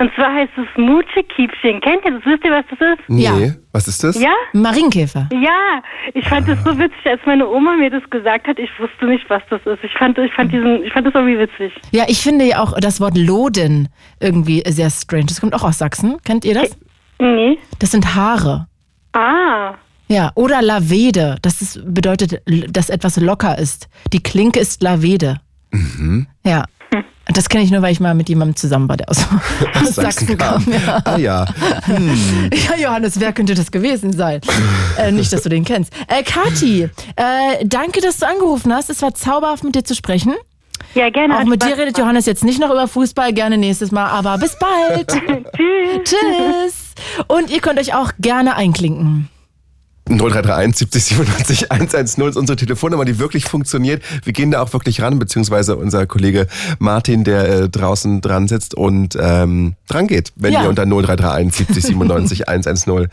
Und 0.00 0.12
zwar 0.14 0.32
heißt 0.34 0.52
es 0.56 0.66
Mutschekiebchen. 0.76 1.80
Kennt 1.80 2.04
ihr 2.04 2.12
das? 2.12 2.24
Wisst 2.24 2.44
ihr, 2.44 2.50
was 2.50 2.64
das 2.70 2.80
ist? 2.98 3.08
Nee, 3.08 3.22
Ja. 3.24 3.34
was 3.72 3.86
ist 3.88 4.02
das? 4.02 4.20
Ja? 4.20 4.32
Marienkäfer. 4.52 5.28
Ja, 5.32 5.82
ich 6.14 6.26
fand 6.28 6.48
das 6.48 6.58
so 6.64 6.76
witzig, 6.78 7.06
als 7.06 7.20
meine 7.26 7.46
Oma 7.48 7.76
mir 7.76 7.90
das 7.90 8.02
gesagt 8.10 8.46
hat. 8.48 8.58
Ich 8.58 8.70
wusste 8.78 9.06
nicht, 9.06 9.28
was 9.30 9.42
das 9.50 9.60
ist. 9.66 9.84
Ich 9.84 9.92
fand, 9.92 10.18
ich 10.18 10.32
fand 10.32 10.52
diesen, 10.52 10.82
ich 10.84 10.92
fand 10.92 11.06
das 11.06 11.14
irgendwie 11.14 11.38
witzig. 11.38 11.72
Ja, 11.92 12.04
ich 12.08 12.20
finde 12.20 12.44
ja 12.46 12.60
auch 12.62 12.74
das 12.80 13.00
Wort 13.00 13.16
Loden 13.16 13.88
irgendwie 14.20 14.62
sehr 14.66 14.90
strange. 14.90 15.26
Das 15.26 15.40
kommt 15.40 15.54
auch 15.54 15.62
aus 15.64 15.78
Sachsen. 15.78 16.16
Kennt 16.24 16.44
ihr 16.44 16.54
das? 16.54 16.76
Nee. 17.20 17.58
Das 17.78 17.90
sind 17.90 18.14
Haare. 18.14 18.66
Ah. 19.12 19.74
Ja, 20.08 20.32
oder 20.34 20.62
Lavede. 20.62 21.36
Das 21.42 21.60
ist, 21.60 21.80
bedeutet, 21.84 22.40
dass 22.70 22.88
etwas 22.88 23.16
locker 23.18 23.58
ist. 23.58 23.88
Die 24.12 24.22
Klinke 24.22 24.60
ist 24.60 24.82
Lavede. 24.82 25.40
Ja. 26.44 26.64
Und 27.28 27.36
Das 27.36 27.50
kenne 27.50 27.62
ich 27.62 27.70
nur, 27.70 27.82
weil 27.82 27.92
ich 27.92 28.00
mal 28.00 28.14
mit 28.14 28.30
jemandem 28.30 28.56
zusammen 28.56 28.88
war, 28.88 28.96
der 28.96 29.10
aus, 29.10 29.18
aus 29.74 29.94
Sachsen 29.94 30.38
kam. 30.38 30.64
Ja. 30.66 31.02
Ah 31.04 31.18
ja. 31.18 31.44
ja, 32.70 32.76
Johannes, 32.82 33.20
wer 33.20 33.34
könnte 33.34 33.54
das 33.54 33.70
gewesen 33.70 34.14
sein? 34.14 34.40
äh, 34.96 35.12
nicht, 35.12 35.30
dass 35.30 35.42
du 35.42 35.50
den 35.50 35.64
kennst. 35.64 35.92
Äh, 36.06 36.22
Kathi, 36.22 36.84
äh, 37.16 37.66
danke, 37.66 38.00
dass 38.00 38.16
du 38.18 38.26
angerufen 38.26 38.72
hast. 38.72 38.88
Es 38.88 39.02
war 39.02 39.12
zauberhaft, 39.12 39.62
mit 39.62 39.74
dir 39.74 39.84
zu 39.84 39.94
sprechen. 39.94 40.32
Ja, 40.94 41.10
gerne. 41.10 41.38
Auch 41.38 41.44
mit 41.44 41.62
dir 41.62 41.76
redet. 41.78 41.98
Johannes 41.98 42.26
jetzt 42.26 42.44
nicht 42.44 42.60
noch 42.60 42.70
über 42.70 42.88
Fußball, 42.88 43.32
gerne 43.32 43.58
nächstes 43.58 43.92
Mal, 43.92 44.06
aber 44.08 44.38
bis 44.38 44.56
bald. 44.58 45.08
Tschüss. 45.56 46.02
Tschüss. 46.04 46.74
Und 47.26 47.50
ihr 47.50 47.60
könnt 47.60 47.78
euch 47.78 47.94
auch 47.94 48.12
gerne 48.18 48.56
einklinken. 48.56 49.28
0331 50.10 50.78
70 50.78 51.04
97 51.04 51.70
110 51.70 52.28
ist 52.28 52.36
unsere 52.38 52.56
Telefonnummer, 52.56 53.04
die 53.04 53.18
wirklich 53.18 53.44
funktioniert. 53.44 54.02
Wir 54.24 54.32
gehen 54.32 54.50
da 54.50 54.62
auch 54.62 54.72
wirklich 54.72 55.02
ran, 55.02 55.18
beziehungsweise 55.18 55.76
unser 55.76 56.06
Kollege 56.06 56.46
Martin, 56.78 57.24
der 57.24 57.46
äh, 57.48 57.68
draußen 57.68 58.22
dran 58.22 58.48
sitzt 58.48 58.74
und 58.74 59.18
ähm, 59.20 59.74
dran 59.86 60.06
geht, 60.06 60.32
wenn 60.36 60.54
Ja. 60.54 60.62
ihr 60.62 60.70
unter 60.70 60.86
0331 60.86 61.54
70 61.66 61.84
97 61.84 62.48
110 62.48 63.08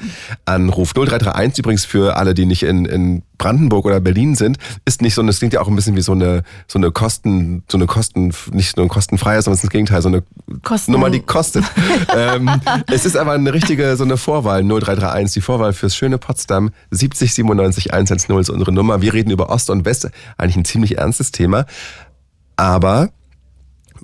anruft. 0.45 0.95
0331 0.95 1.59
übrigens 1.59 1.83
für 1.83 2.15
alle, 2.15 2.33
die 2.33 2.45
nicht 2.45 2.63
in, 2.63 2.85
in 2.85 3.23
Brandenburg 3.37 3.85
oder 3.85 3.99
Berlin 3.99 4.35
sind, 4.35 4.57
ist 4.85 5.01
nicht 5.01 5.13
so, 5.13 5.21
eine- 5.21 5.29
das 5.29 5.39
klingt 5.39 5.53
ja 5.53 5.61
auch 5.61 5.67
ein 5.67 5.75
bisschen 5.75 5.95
wie 5.95 6.01
so 6.01 6.11
eine, 6.11 6.43
so 6.67 6.79
eine 6.79 6.91
Kosten, 6.91 7.63
so 7.69 7.77
eine 7.77 7.85
Kosten, 7.87 8.33
nicht 8.51 8.77
nur 8.77 8.85
ein 8.85 8.89
kostenfreies, 8.89 9.45
sondern 9.45 9.55
es 9.55 9.59
ist 9.59 9.63
das 9.65 9.71
Gegenteil, 9.71 10.01
so 10.01 10.07
eine 10.09 10.23
Kosten- 10.63 10.91
Nummer, 10.91 11.09
die 11.09 11.19
kostet. 11.21 11.65
ähm, 12.15 12.49
es 12.91 13.05
ist 13.05 13.15
aber 13.17 13.33
eine 13.33 13.53
richtige, 13.53 13.95
so 13.97 14.03
eine 14.03 14.17
Vorwahl, 14.17 14.63
0331, 14.63 15.33
die 15.33 15.41
Vorwahl 15.41 15.73
fürs 15.73 15.95
schöne 15.95 16.17
Potsdam, 16.17 16.71
70 16.91 17.33
97 17.33 17.93
110 17.93 18.37
ist 18.39 18.49
unsere 18.49 18.71
Nummer. 18.71 19.01
Wir 19.01 19.13
reden 19.13 19.31
über 19.31 19.49
Ost 19.49 19.69
und 19.69 19.85
West, 19.85 20.09
eigentlich 20.37 20.55
ein 20.57 20.65
ziemlich 20.65 20.97
ernstes 20.97 21.31
Thema, 21.31 21.65
aber 22.55 23.09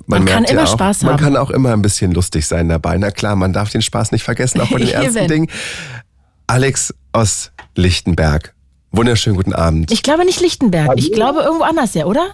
Man 0.08 0.26
kann 0.26 0.42
merkt 0.44 0.50
immer 0.52 0.62
ja 0.64 0.68
auch, 0.68 0.74
Spaß 0.74 1.04
Man 1.04 1.14
haben. 1.14 1.20
kann 1.24 1.38
auch 1.38 1.52
immer 1.52 1.74
ein 1.74 1.82
bisschen 1.82 2.12
lustig 2.12 2.46
sein 2.48 2.70
dabei. 2.70 2.98
Na 2.98 3.12
klar, 3.12 3.36
man 3.36 3.54
darf 3.54 3.70
den 3.70 3.82
Spaß 3.82 4.12
nicht 4.12 4.24
vergessen, 4.24 4.62
auch 4.62 4.70
bei 4.72 4.80
den 4.80 4.88
ernsten 4.94 5.18
Eben. 5.20 5.28
Dingen. 5.28 5.48
Alex 6.48 6.94
aus 7.14 7.52
Lichtenberg. 7.76 8.54
Wunderschönen 8.92 9.38
guten 9.38 9.54
Abend. 9.54 9.92
Ich 9.92 10.04
glaube 10.04 10.26
nicht 10.26 10.42
Lichtenberg. 10.42 10.92
Ich 10.98 11.12
glaube 11.14 11.42
irgendwo 11.42 11.64
anders, 11.64 11.94
ja, 11.94 12.06
oder? 12.06 12.32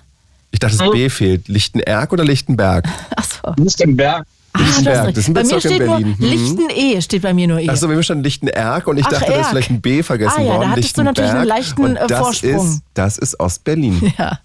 Ich 0.51 0.59
dachte, 0.59 0.77
das 0.77 0.91
B 0.91 1.09
fehlt. 1.09 1.47
Lichtenberg 1.47 2.11
oder 2.11 2.23
Lichtenberg? 2.23 2.87
Achso. 3.15 3.53
Lichtenberg. 3.57 4.25
Ah, 4.53 4.59
du 4.59 4.63
hast 4.65 4.77
Lichtenberg, 4.77 5.05
recht. 5.05 5.17
das 5.17 5.23
ist 5.23 5.27
ein 5.27 5.33
bei 5.33 5.43
mir 5.43 5.55
Bezirk 5.55 5.65
in 5.65 5.69
steht 5.75 5.87
nur 5.87 5.97
Berlin. 5.97 6.15
Mhm. 6.17 6.25
Lichten-E, 6.25 7.01
steht 7.01 7.21
bei 7.21 7.33
mir 7.33 7.47
nur 7.47 7.59
E. 7.59 7.69
Achso, 7.69 7.89
wir 7.89 8.01
stand 8.01 8.23
Lichtenberg 8.23 8.87
und 8.87 8.97
ich 8.97 9.05
Ach, 9.05 9.09
dachte, 9.11 9.31
das 9.31 9.41
ist 9.41 9.47
vielleicht 9.49 9.69
ein 9.69 9.81
B 9.81 10.01
vergessen 10.01 10.33
Ah 10.37 10.41
ja, 10.41 10.47
da 10.53 10.57
worden. 10.59 10.71
hattest 10.71 10.97
du 10.97 11.03
natürlich 11.03 11.31
einen 11.31 11.47
Lichtenberg. 11.47 11.57
leichten, 11.59 11.81
und 11.83 11.95
äh, 11.97 12.07
das 12.07 12.19
Vorsprung. 12.19 12.67
Ist, 12.73 12.81
das 12.95 13.17
ist 13.19 13.39
Ostberlin. 13.39 14.13
Ja. 14.17 14.39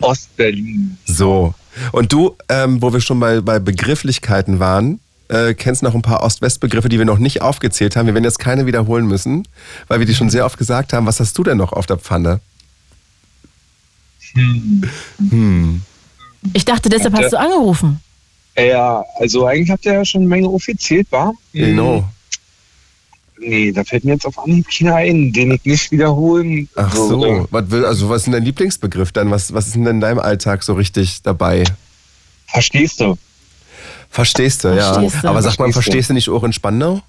Ostberlin. 0.00 0.96
So. 1.04 1.54
Und 1.92 2.12
du, 2.12 2.34
ähm, 2.48 2.80
wo 2.82 2.92
wir 2.92 3.00
schon 3.00 3.18
mal 3.18 3.42
bei 3.42 3.58
Begrifflichkeiten 3.58 4.58
waren, 4.60 4.98
äh, 5.28 5.54
kennst 5.54 5.82
noch 5.82 5.94
ein 5.94 6.02
paar 6.02 6.22
Ost-West-Begriffe, 6.22 6.88
die 6.88 6.98
wir 6.98 7.04
noch 7.04 7.18
nicht 7.18 7.42
aufgezählt 7.42 7.96
haben. 7.96 8.06
Wir 8.06 8.14
werden 8.14 8.24
jetzt 8.24 8.38
keine 8.38 8.66
wiederholen 8.66 9.06
müssen, 9.06 9.46
weil 9.88 9.98
wir 9.98 10.06
die 10.06 10.14
schon 10.14 10.30
sehr 10.30 10.44
oft 10.44 10.58
gesagt 10.58 10.92
haben. 10.92 11.06
Was 11.06 11.20
hast 11.20 11.36
du 11.38 11.44
denn 11.44 11.58
noch 11.58 11.72
auf 11.72 11.86
der 11.86 11.98
Pfanne? 11.98 12.40
Ich 16.52 16.64
dachte, 16.64 16.88
deshalb 16.88 17.14
hast 17.14 17.32
du 17.32 17.38
angerufen. 17.38 18.00
Ja, 18.56 19.04
also 19.18 19.46
eigentlich 19.46 19.70
habt 19.70 19.84
ihr 19.84 19.94
ja 19.94 20.04
schon 20.04 20.22
eine 20.22 20.28
Menge 20.28 20.48
offiziert, 20.48 21.10
war? 21.10 21.32
Genau. 21.52 22.08
Nee, 23.38 23.72
da 23.72 23.82
fällt 23.82 24.04
mir 24.04 24.12
jetzt 24.12 24.26
auf 24.26 24.38
Anhieb 24.38 24.66
keiner 24.70 24.94
ein, 24.94 25.32
den 25.32 25.50
ich 25.52 25.64
nicht 25.64 25.90
wiederholen 25.90 26.68
Ach 26.76 26.94
würde. 26.94 27.40
so. 27.42 27.48
Was, 27.50 27.70
will, 27.70 27.84
also 27.84 28.08
was 28.08 28.18
ist 28.18 28.24
denn 28.26 28.32
dein 28.32 28.44
Lieblingsbegriff 28.44 29.10
dann? 29.12 29.30
Was, 29.30 29.52
was 29.52 29.66
ist 29.66 29.74
denn 29.74 29.86
in 29.86 30.00
deinem 30.00 30.20
Alltag 30.20 30.62
so 30.62 30.74
richtig 30.74 31.22
dabei? 31.22 31.64
Verstehst 32.46 33.00
du? 33.00 33.18
Verstehst 34.14 34.62
du, 34.62 34.68
ja. 34.68 34.92
Verstehst 34.94 35.24
du. 35.24 35.28
Aber 35.28 35.42
sagt 35.42 35.58
man, 35.58 35.72
Verstehst 35.72 36.08
du. 36.08 36.14
nicht 36.14 36.28
auch 36.28 36.44
in 36.44 36.52
Spandau? 36.52 37.02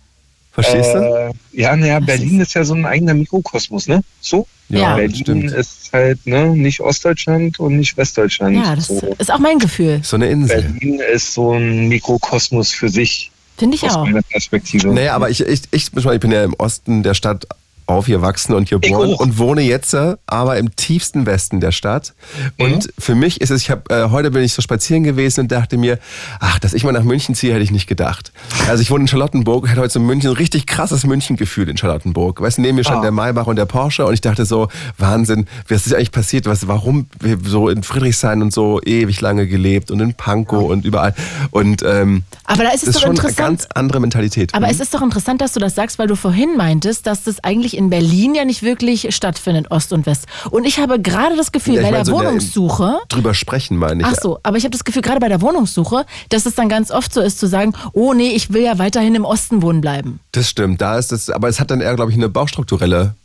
Verstehst 0.53 0.95
du? 0.95 0.98
Äh, 0.98 1.34
ja, 1.52 1.76
naja, 1.76 1.99
Berlin 1.99 2.40
ist 2.40 2.56
ja 2.56 2.64
so 2.64 2.73
ein 2.73 2.84
eigener 2.84 3.14
Mikrokosmos, 3.14 3.88
ne? 3.88 4.02
So? 4.22 4.48
Ja. 4.69 4.95
Berlin 4.95 5.15
stimmt. 5.15 5.52
ist 5.52 5.94
halt 5.94 6.26
ne, 6.26 6.48
nicht 6.48 6.80
Ostdeutschland 6.80 7.60
und 7.60 7.77
nicht 7.77 7.95
Westdeutschland. 7.95 8.56
Ja, 8.56 8.76
das 8.76 8.88
so. 8.88 9.15
ist 9.19 9.32
auch 9.32 9.38
mein 9.38 9.60
Gefühl. 9.60 9.99
So 10.02 10.15
eine 10.15 10.30
Insel. 10.30 10.64
Berlin 10.64 10.99
ist 11.14 11.36
so 11.36 11.53
ein 11.53 11.90
Mikrokosmos 11.90 12.72
für 12.72 12.90
sich, 12.90 13.30
Finde 13.56 13.76
ich 13.76 13.84
aus 13.84 13.98
auch. 13.98 14.06
meiner 14.06 14.23
Perspektive. 14.23 14.88
Naja, 14.88 15.14
aber 15.14 15.30
ich, 15.30 15.41
ich, 15.41 15.61
ich, 15.69 15.95
ich 15.95 16.19
bin 16.19 16.32
ja 16.32 16.44
im 16.44 16.56
Osten 16.56 17.03
der 17.03 17.14
Stadt 17.14 17.45
aufgewachsen 17.88 18.53
und 18.53 18.70
geboren 18.70 19.14
und 19.14 19.38
wohne 19.38 19.62
jetzt 19.62 19.94
äh, 19.94 20.16
aber 20.28 20.57
im 20.57 20.76
tiefsten 20.76 21.26
Westen 21.26 21.60
der 21.60 21.72
Stadt. 21.72 22.14
Und 22.57 22.90
für 22.98 23.16
mich 23.16 23.41
ist 23.41 23.52
es, 23.52 23.62
ich 23.62 23.70
habe 23.72 23.84
äh, 23.94 24.10
heute 24.10 24.32
bin 24.32 24.44
ich 24.44 24.53
so 24.53 24.62
spazieren 24.62 25.03
gewesen 25.03 25.41
und 25.41 25.52
dachte 25.52 25.78
mir, 25.78 25.99
ach, 26.40 26.60
dass 26.60 26.74
ich 26.74 26.84
mal 26.84 26.91
nach 26.91 27.03
München 27.03 27.36
ziehe, 27.36 27.53
hätte 27.53 27.64
ich 27.64 27.72
nicht 27.72 27.88
gedacht. 27.88 28.32
Also 28.68 28.82
ich 28.82 28.90
wohne 28.91 29.02
in 29.03 29.07
Charlottenburg, 29.07 29.70
hatte 29.70 29.82
heute 29.82 29.94
so 29.94 29.99
in 29.99 30.06
München 30.06 30.30
ein 30.32 30.36
richtig 30.36 30.66
krasses 30.68 31.06
München-Gefühl 31.06 31.70
in 31.70 31.78
Charlottenburg. 31.78 32.41
Weißt 32.41 32.57
du, 32.57 32.62
neben 32.62 32.76
mir 32.76 32.84
stand 32.84 32.99
Ah. 32.99 33.02
der 33.03 33.12
Maybach 33.12 33.48
und 33.48 33.56
der 33.57 33.66
Porsche 33.66 34.06
und 34.06 34.14
ich 34.14 34.22
dachte 34.22 34.45
so, 34.45 34.68
Wahnsinn, 34.98 35.45
was 35.68 35.86
ist 35.86 35.94
eigentlich 35.94 36.12
passiert? 36.12 36.45
Was, 36.45 36.68
warum 36.68 37.07
wir 37.20 37.38
so 37.44 37.70
in 37.70 37.84
Friedrichshain 37.84 38.41
und 38.41 38.53
so 38.53 38.82
ewig 38.84 39.22
lange 39.22 39.48
gelebt 39.48 39.91
und 39.91 39.99
in 39.99 40.14
Pankow 40.14 40.70
und 40.70 40.86
überall. 40.86 41.14
Und 41.52 41.84
ähm, 41.84 42.24
Aber 42.45 42.64
da 42.64 42.70
ist 42.70 42.76
es 42.78 42.82
das 42.82 42.88
ist 42.90 42.95
doch 42.95 43.02
schon 43.02 43.10
eine 43.12 43.20
interessant. 43.20 43.38
ganz 43.38 43.68
andere 43.74 43.99
Mentalität. 43.99 44.53
Aber 44.53 44.66
Mhm. 44.68 44.72
es 44.72 44.80
ist 44.80 44.94
doch 44.94 45.02
interessant, 45.02 45.41
dass 45.41 45.53
du 45.53 45.60
das 45.60 45.76
sagst, 45.76 45.99
weil 45.99 46.07
du 46.07 46.16
vorhin 46.16 46.57
meintest, 46.57 47.06
dass 47.07 47.24
das 47.24 47.44
eigentlich 47.44 47.74
in 47.77 47.89
Berlin 47.89 48.35
ja 48.35 48.45
nicht 48.45 48.64
wirklich 48.64 49.14
stattfindet, 49.15 49.72
Ost 49.72 49.93
und 49.93 50.06
West. 50.06 50.26
Und 50.52 50.65
ich 50.65 50.80
habe 50.80 50.99
gerade 51.02 51.35
das 51.35 51.52
Gefühl, 51.52 51.76
Ja, 51.76 51.81
bei 51.84 51.91
der 51.91 52.06
so 52.06 52.14
in 52.14 52.19
der- 52.19 52.27
Wohnungssuche. 52.30 52.97
drüber 53.10 53.34
sprechen, 53.34 53.77
meine 53.77 54.02
ich. 54.02 54.07
Ach 54.07 54.15
so, 54.22 54.39
aber 54.43 54.57
ich 54.57 54.64
habe 54.64 54.72
das 54.72 54.84
Gefühl, 54.84 55.02
gerade 55.02 55.19
bei 55.19 55.30
der 55.30 55.41
Wohnungssuche, 55.41 56.06
dass 56.30 56.45
es 56.45 56.56
dann 56.56 56.69
ganz 56.69 56.91
oft 56.91 57.14
so 57.14 57.22
ist, 57.22 57.39
zu 57.39 57.47
sagen, 57.47 57.73
oh 57.93 58.14
nee, 58.14 58.30
ich 58.30 58.52
will 58.53 58.64
ja 58.64 58.77
weiterhin 58.80 59.15
im 59.15 59.26
Osten 59.26 59.61
wohnen 59.61 59.81
bleiben. 59.81 60.19
Das 60.31 60.49
stimmt, 60.49 60.81
da 60.81 60.97
ist 60.97 61.11
es, 61.11 61.30
aber 61.30 61.47
es 61.49 61.60
hat 61.60 61.72
dann 61.72 61.81
eher, 61.81 61.95
glaube 61.95 62.11
ich, 62.11 62.18
eine 62.18 62.30
baustrukturelle 62.30 63.15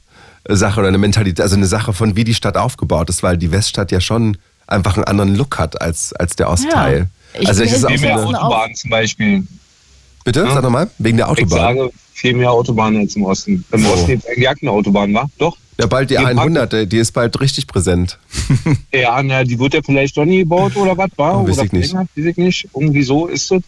äh, 0.44 0.54
Sache 0.56 0.80
oder 0.80 0.88
eine 0.88 0.98
Mentalität, 0.98 1.40
also 1.40 1.56
eine 1.56 1.66
Sache 1.66 1.92
von, 1.92 2.16
wie 2.16 2.24
die 2.24 2.34
Stadt 2.34 2.56
aufgebaut 2.56 3.08
ist, 3.10 3.22
weil 3.22 3.36
die 3.36 3.50
Weststadt 3.52 3.92
ja 3.92 4.00
schon 4.00 4.36
einfach 4.66 4.96
einen 4.96 5.04
anderen 5.04 5.36
Look 5.36 5.58
hat 5.58 5.80
als, 5.80 6.12
als 6.14 6.36
der 6.36 6.48
Ostteil. 6.48 7.08
Ich 7.38 7.46
also 7.48 7.62
ich 7.62 7.72
ist 7.72 7.84
auch 7.84 7.88
viel 7.88 7.98
so 7.98 8.04
mehr 8.06 8.16
eine, 8.20 8.40
Autobahn 8.42 8.74
zum 8.74 8.90
Beispiel. 8.90 9.46
Bitte, 10.24 10.46
sag 10.52 10.62
nochmal, 10.62 10.90
wegen 10.98 11.16
der 11.16 11.26
Ich 11.26 11.32
Autobahn. 11.44 11.76
sage 11.76 11.90
viel 12.12 12.34
mehr 12.34 12.50
Autobahnen 12.50 13.00
als 13.00 13.16
im 13.16 13.22
Osten. 13.24 13.64
Im 13.72 13.86
Oh. 13.86 13.92
Osten 13.92 14.06
gibt 14.08 14.24
es 14.24 14.28
eigentlich 14.30 14.62
eine 14.62 14.70
Autobahn, 14.72 15.14
wa? 15.14 15.26
Doch? 15.38 15.56
Ja, 15.78 15.86
bald 15.86 16.10
die 16.10 16.14
in 16.16 16.26
100, 16.38 16.72
äh, 16.74 16.86
die 16.86 16.98
ist 16.98 17.12
bald 17.12 17.40
richtig 17.40 17.66
präsent. 17.66 18.18
Ja, 18.92 19.22
na, 19.22 19.44
die 19.44 19.58
wird 19.58 19.72
ja 19.74 19.80
vielleicht 19.82 20.16
doch 20.16 20.24
nie 20.26 20.40
gebaut 20.40 20.76
oder 20.76 20.96
was, 20.98 21.10
war? 21.16 21.40
Oh, 21.40 21.48
weiß 21.48 21.56
oder 21.56 21.64
ich 21.66 21.72
nicht. 21.72 21.94
Weiß 21.94 22.06
ich 22.16 22.36
nicht. 22.36 22.68
Irgendwie 22.74 23.02
so 23.02 23.26
ist 23.26 23.50
es. 23.52 23.62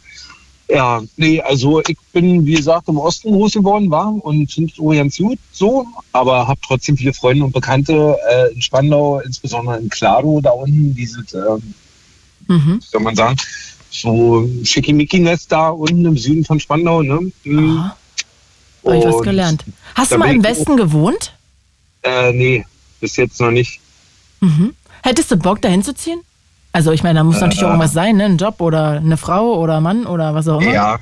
Ja, 0.68 1.02
nee, 1.16 1.40
also 1.40 1.80
ich 1.86 1.96
bin, 2.12 2.44
wie 2.46 2.54
gesagt, 2.54 2.88
im 2.88 2.96
Osten 2.98 3.30
groß 3.32 3.52
geworden, 3.54 3.90
war 3.90 4.08
und 4.24 4.50
finde 4.50 4.72
es 4.72 4.96
ganz 4.96 5.16
gut 5.18 5.38
so, 5.52 5.86
aber 6.12 6.46
habe 6.48 6.60
trotzdem 6.66 6.96
viele 6.96 7.12
Freunde 7.12 7.44
und 7.44 7.52
Bekannte 7.52 8.16
äh, 8.30 8.54
in 8.54 8.62
Spandau, 8.62 9.20
insbesondere 9.20 9.78
in 9.78 9.88
Klado 9.90 10.40
da 10.42 10.50
unten, 10.50 10.94
dieses, 10.94 11.32
ähm, 11.34 11.74
Mhm. 12.48 12.80
wie 12.80 12.86
soll 12.90 13.00
man 13.02 13.14
sagen, 13.14 13.36
so 13.92 14.48
Schickimicki-Nest 14.64 15.52
da 15.52 15.68
unten 15.68 16.04
im 16.04 16.16
Süden 16.16 16.44
von 16.44 16.58
Spandau, 16.58 17.02
ne? 17.02 17.30
Mhm. 17.44 17.90
Habe 18.84 18.96
ich 18.98 19.04
was 19.04 19.22
gelernt. 19.22 19.64
Hast 19.94 20.12
du 20.12 20.18
mal 20.18 20.34
im 20.34 20.42
Westen 20.42 20.76
gewohnt? 20.76 21.32
Äh, 22.02 22.32
nee, 22.32 22.66
bis 23.00 23.16
jetzt 23.16 23.40
noch 23.40 23.50
nicht. 23.50 23.80
Mhm. 24.40 24.74
Hättest 25.04 25.30
du 25.30 25.36
Bock, 25.36 25.60
da 25.62 25.68
hinzuziehen? 25.68 26.20
Also 26.72 26.90
ich 26.90 27.02
meine, 27.02 27.20
da 27.20 27.24
muss 27.24 27.40
natürlich 27.40 27.62
auch 27.64 27.68
irgendwas 27.68 27.92
sein, 27.92 28.16
ne? 28.16 28.24
Ein 28.24 28.38
Job 28.38 28.60
oder 28.60 28.92
eine 28.92 29.16
Frau 29.18 29.60
oder 29.60 29.80
Mann 29.80 30.06
oder 30.06 30.34
was 30.34 30.48
auch 30.48 30.60
immer. 30.60 30.72
Ja. 30.72 30.98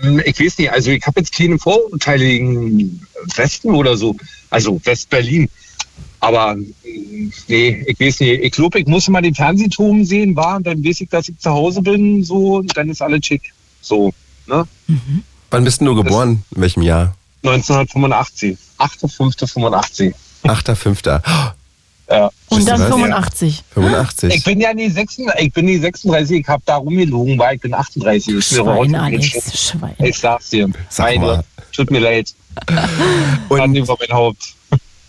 Hm, 0.00 0.20
Ich 0.26 0.38
weiß 0.40 0.58
nicht, 0.58 0.70
also 0.72 0.90
ich 0.90 1.06
habe 1.06 1.20
jetzt 1.20 1.32
keine 1.34 1.58
Vorurteile 1.58 2.24
gegen 2.24 3.06
Westen 3.36 3.70
oder 3.70 3.96
so, 3.96 4.16
also 4.50 4.80
West-Berlin. 4.84 5.48
Aber 6.20 6.52
hm, 6.52 7.32
nee, 7.46 7.84
ich 7.86 8.00
weiß 8.00 8.20
nicht. 8.20 8.42
Ich 8.42 8.52
glaube, 8.52 8.80
ich 8.80 8.86
muss 8.86 9.08
mal 9.08 9.22
den 9.22 9.34
Fernsehturm 9.34 10.04
sehen, 10.04 10.34
war, 10.36 10.60
dann 10.60 10.84
weiß 10.84 11.00
ich, 11.02 11.08
dass 11.08 11.28
ich 11.28 11.38
zu 11.38 11.50
Hause 11.50 11.80
bin, 11.82 12.24
so, 12.24 12.56
und 12.56 12.76
dann 12.76 12.88
ist 12.90 13.00
alles 13.02 13.24
schick. 13.24 13.52
So, 13.80 14.12
ne? 14.46 14.66
Wann 15.50 15.64
bist 15.64 15.80
denn 15.80 15.86
du 15.86 15.94
geboren? 15.94 16.42
In 16.54 16.62
welchem 16.62 16.82
Jahr? 16.82 17.14
1985. 17.44 18.58
8.5.85. 18.78 20.14
8.5. 20.44 21.20
Ja. 22.10 22.30
Und 22.48 22.66
dann 22.66 22.80
was? 22.80 22.88
85. 22.88 23.64
85. 23.74 24.34
Ich 24.34 24.44
bin 24.44 24.60
ja 24.60 24.72
nie 24.72 24.88
36, 24.88 25.46
ich 25.46 25.52
bin 25.52 25.66
nie 25.66 25.76
36, 25.78 26.40
ich 26.40 26.48
habe 26.48 26.62
da 26.64 26.76
rumgelogen, 26.76 27.38
weil 27.38 27.56
ich 27.56 27.60
bin 27.60 27.74
38. 27.74 28.34
Ist 28.34 28.52
mir 28.52 28.62
Schwein. 28.64 28.94
Alex, 28.94 29.70
Schwein. 29.70 29.94
Ich 29.98 30.18
sag's 30.18 30.50
dir. 30.50 30.70
Sag 30.88 31.16
Meine, 31.16 31.44
tut 31.72 31.90
mir 31.90 31.98
leid. 32.00 32.32
Und- 33.48 33.60
Hand 33.60 33.76
über 33.76 33.96
mein 34.00 34.16
Haupt. 34.16 34.54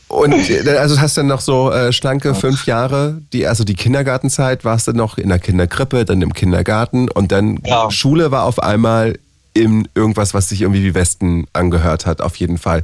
Und 0.09 0.49
äh, 0.49 0.67
also 0.77 0.99
hast 0.99 1.17
du 1.17 1.23
noch 1.23 1.39
so 1.39 1.71
äh, 1.71 1.93
schlanke 1.93 2.33
fünf 2.35 2.65
Jahre, 2.65 3.21
die, 3.31 3.47
also 3.47 3.63
die 3.63 3.75
Kindergartenzeit 3.75 4.65
warst 4.65 4.87
du 4.87 4.93
noch 4.93 5.17
in 5.17 5.29
der 5.29 5.39
Kinderkrippe, 5.39 6.03
dann 6.03 6.21
im 6.21 6.33
Kindergarten 6.33 7.09
und 7.09 7.31
dann 7.31 7.59
Ja. 7.65 7.89
Schule 7.91 8.31
war 8.31 8.43
auf 8.43 8.61
einmal 8.61 9.19
in 9.53 9.87
irgendwas, 9.95 10.33
was 10.33 10.49
sich 10.49 10.61
irgendwie 10.61 10.83
wie 10.83 10.93
Westen 10.93 11.45
angehört 11.53 12.05
hat, 12.05 12.21
auf 12.21 12.35
jeden 12.37 12.57
Fall. 12.57 12.83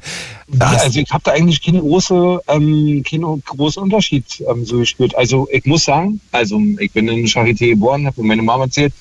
Ja, 0.60 0.68
also 0.68 1.00
ich 1.00 1.12
habe 1.12 1.24
da 1.24 1.32
eigentlich 1.32 1.64
keinen 1.64 1.80
großen, 1.80 2.40
ähm, 2.48 3.04
keinen 3.08 3.44
großen 3.44 3.82
Unterschied 3.82 4.26
ähm, 4.50 4.66
so 4.66 4.80
gespürt. 4.80 5.16
Also 5.16 5.48
ich 5.52 5.66
muss 5.66 5.86
sagen, 5.86 6.20
also 6.32 6.62
ich 6.80 6.92
bin 6.92 7.08
in 7.08 7.26
Charité 7.26 7.70
geboren, 7.70 8.06
habe 8.06 8.22
mir 8.22 8.28
meine 8.28 8.42
Mama 8.42 8.66
erzählt, 8.66 8.94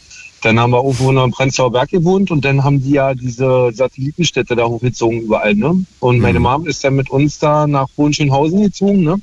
dann 0.45 0.61
haben 0.61 0.73
wir 0.73 0.83
irgendwo 0.85 1.11
in 1.11 1.31
Prenzlauer 1.31 1.73
Berg 1.73 1.91
gewohnt 1.91 2.31
und 2.31 2.45
dann 2.45 2.63
haben 2.65 2.83
die 2.83 2.91
ja 2.93 3.15
diese 3.15 3.71
Satellitenstädte 3.73 4.55
da 4.57 4.67
hochgezogen 4.67 5.23
überall, 5.23 5.55
ne? 5.55 5.85
Und 6.01 6.19
meine 6.21 6.41
Mama 6.41 6.67
ist 6.69 6.85
dann 6.85 6.97
mit 6.97 7.11
uns 7.11 7.39
da 7.39 7.67
nach 7.67 7.89
Hohenschönhausen 7.97 8.63
gezogen, 8.63 9.03
ne? 9.03 9.17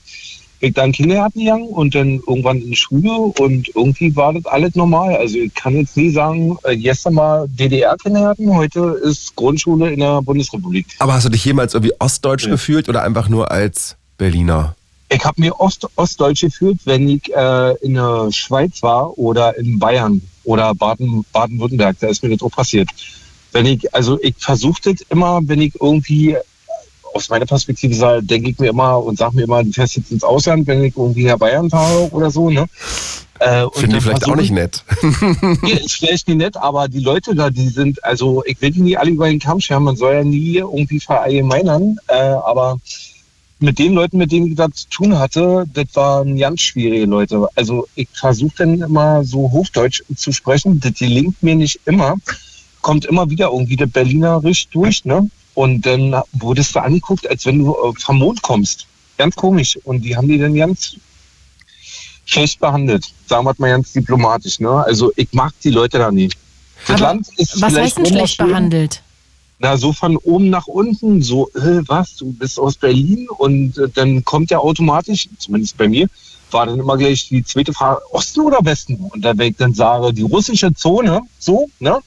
Ich 0.63 0.73
dann 0.75 0.91
Kindergarten 0.91 1.39
gegangen 1.39 1.69
und 1.69 1.95
dann 1.95 2.21
irgendwann 2.27 2.59
in 2.61 2.67
die 2.69 2.75
Schule 2.75 3.11
und 3.11 3.69
irgendwie 3.75 4.15
war 4.15 4.33
das 4.33 4.45
alles 4.45 4.75
normal. 4.75 5.15
Also 5.15 5.37
ich 5.39 5.51
kann 5.55 5.75
jetzt 5.75 5.97
nie 5.97 6.11
sagen, 6.11 6.55
äh, 6.63 6.77
gestern 6.77 7.15
mal 7.15 7.47
DDR-Kindergarten, 7.49 8.53
heute 8.55 8.99
ist 9.03 9.35
Grundschule 9.35 9.91
in 9.91 9.99
der 10.01 10.21
Bundesrepublik. 10.21 10.85
aber 10.99 11.13
hast 11.13 11.25
du 11.25 11.29
dich 11.29 11.43
jemals 11.45 11.73
irgendwie 11.73 11.93
ostdeutsch 11.99 12.45
Ja. 12.45 12.51
gefühlt 12.51 12.89
oder 12.89 13.01
einfach 13.01 13.27
nur 13.27 13.49
als 13.49 13.95
Berliner? 14.19 14.75
Ich 15.13 15.25
habe 15.25 15.41
mir 15.41 15.59
oft 15.59 15.85
ostdeutsch 15.97 16.41
gefühlt, 16.41 16.79
wenn 16.85 17.09
ich 17.09 17.33
äh, 17.35 17.75
in 17.85 17.95
der 17.95 18.29
Schweiz 18.31 18.81
war 18.81 19.17
oder 19.17 19.57
in 19.57 19.77
Bayern 19.77 20.21
oder 20.45 20.73
Baden- 20.73 21.25
Baden-Württemberg. 21.33 21.97
da 21.99 22.07
ist 22.07 22.23
mir 22.23 22.29
das 22.29 22.41
auch 22.41 22.51
passiert. 22.55 22.89
Wenn 23.51 23.65
ich, 23.65 23.93
also 23.93 24.17
ich 24.21 24.35
versuchte 24.37 24.95
immer, 25.09 25.41
wenn 25.43 25.59
ich 25.61 25.73
irgendwie 25.81 26.37
aus 27.13 27.27
meiner 27.27 27.45
Perspektive 27.45 27.93
sage, 27.93 28.23
denke 28.23 28.51
ich 28.51 28.59
mir 28.59 28.69
immer 28.69 29.03
und 29.03 29.17
sage 29.17 29.35
mir 29.35 29.43
immer, 29.43 29.61
du 29.65 29.73
fährst 29.73 29.97
jetzt 29.97 30.13
ins 30.13 30.23
Ausland, 30.23 30.65
wenn 30.67 30.81
ich 30.81 30.95
irgendwie 30.95 31.25
nach 31.25 31.37
Bayern 31.37 31.69
fahre 31.69 32.09
oder 32.11 32.31
so, 32.31 32.49
ne? 32.49 32.65
Äh, 33.39 33.65
Finde 33.73 33.97
ich 33.97 34.03
vielleicht 34.03 34.25
auch 34.29 34.35
nicht 34.35 34.45
ich- 34.45 34.51
nett. 34.51 34.85
Nee, 35.61 35.73
ist 35.73 35.95
vielleicht 35.95 36.29
nicht 36.29 36.37
nett, 36.37 36.55
aber 36.55 36.87
die 36.87 36.99
Leute 37.01 37.35
da, 37.35 37.49
die 37.49 37.67
sind, 37.67 38.01
also 38.05 38.43
ich 38.45 38.61
will 38.61 38.71
die 38.71 38.79
nie 38.81 38.95
alle 38.95 39.11
über 39.11 39.27
den 39.27 39.39
Kamm 39.39 39.59
scheren, 39.59 39.83
man 39.83 39.97
soll 39.97 40.13
ja 40.13 40.23
nie 40.23 40.55
irgendwie 40.59 41.01
verallgemeinern, 41.01 41.97
äh, 42.07 42.13
aber 42.13 42.77
mit 43.61 43.77
den 43.79 43.93
Leuten, 43.93 44.17
mit 44.17 44.31
denen 44.31 44.47
ich 44.47 44.55
da 44.55 44.71
zu 44.71 44.89
tun 44.89 45.17
hatte, 45.17 45.65
das 45.73 45.85
waren 45.93 46.37
ganz 46.37 46.61
schwierige 46.61 47.05
Leute. 47.05 47.47
Also 47.55 47.87
ich 47.95 48.09
versuche 48.11 48.55
dann 48.57 48.81
immer 48.81 49.23
so 49.23 49.51
Hochdeutsch 49.51 50.01
zu 50.15 50.31
sprechen, 50.31 50.79
das 50.79 50.95
gelingt 50.95 51.41
mir 51.43 51.55
nicht 51.55 51.79
immer, 51.85 52.15
kommt 52.81 53.05
immer 53.05 53.29
wieder 53.29 53.51
irgendwie 53.51 53.75
der 53.75 53.85
Berlinerisch 53.85 54.67
durch, 54.69 55.05
ne? 55.05 55.29
Und 55.53 55.85
dann 55.85 56.15
wurdest 56.33 56.75
du 56.75 56.79
angeguckt, 56.79 57.29
als 57.29 57.45
wenn 57.45 57.59
du 57.59 57.73
äh, 57.73 57.93
vom 57.99 58.19
Mond 58.19 58.41
kommst. 58.41 58.87
Ganz 59.17 59.35
komisch. 59.35 59.77
Und 59.83 60.01
die 60.01 60.15
haben 60.15 60.27
die 60.27 60.37
dann 60.37 60.55
ganz 60.55 60.95
schlecht 62.25 62.59
behandelt. 62.59 63.05
Sagen 63.27 63.45
wir 63.45 63.53
mal 63.57 63.69
ganz 63.69 63.91
diplomatisch. 63.91 64.59
Ne? 64.59 64.69
Also 64.69 65.11
ich 65.17 65.27
mag 65.33 65.53
die 65.63 65.69
Leute 65.69 65.97
da 65.97 66.09
nicht. 66.09 66.37
Das 66.87 67.01
Aber 67.01 67.13
Land 67.13 67.27
ist 67.37 67.61
Was 67.61 67.75
heißt 67.75 67.97
denn 67.97 68.05
schlecht 68.05 68.37
behandelt? 68.37 69.03
Na, 69.61 69.77
so 69.77 69.93
von 69.93 70.17
oben 70.17 70.49
nach 70.49 70.65
unten, 70.65 71.21
so, 71.21 71.47
äh, 71.49 71.81
was, 71.85 72.15
du 72.15 72.31
bist 72.33 72.59
aus 72.59 72.77
Berlin 72.77 73.27
und 73.29 73.77
äh, 73.77 73.89
dann 73.93 74.25
kommt 74.25 74.49
ja 74.49 74.57
automatisch, 74.57 75.29
zumindest 75.37 75.77
bei 75.77 75.87
mir, 75.87 76.07
war 76.49 76.65
dann 76.65 76.79
immer 76.79 76.97
gleich 76.97 77.29
die 77.29 77.43
zweite 77.43 77.71
Frage, 77.71 78.01
Osten 78.11 78.39
oder 78.41 78.57
Westen? 78.63 78.95
Und 78.95 79.23
da 79.23 79.33
ich 79.33 79.55
dann 79.57 79.75
sage, 79.75 80.13
die 80.13 80.23
russische 80.23 80.73
Zone, 80.73 81.21
so, 81.37 81.69
ne, 81.79 81.99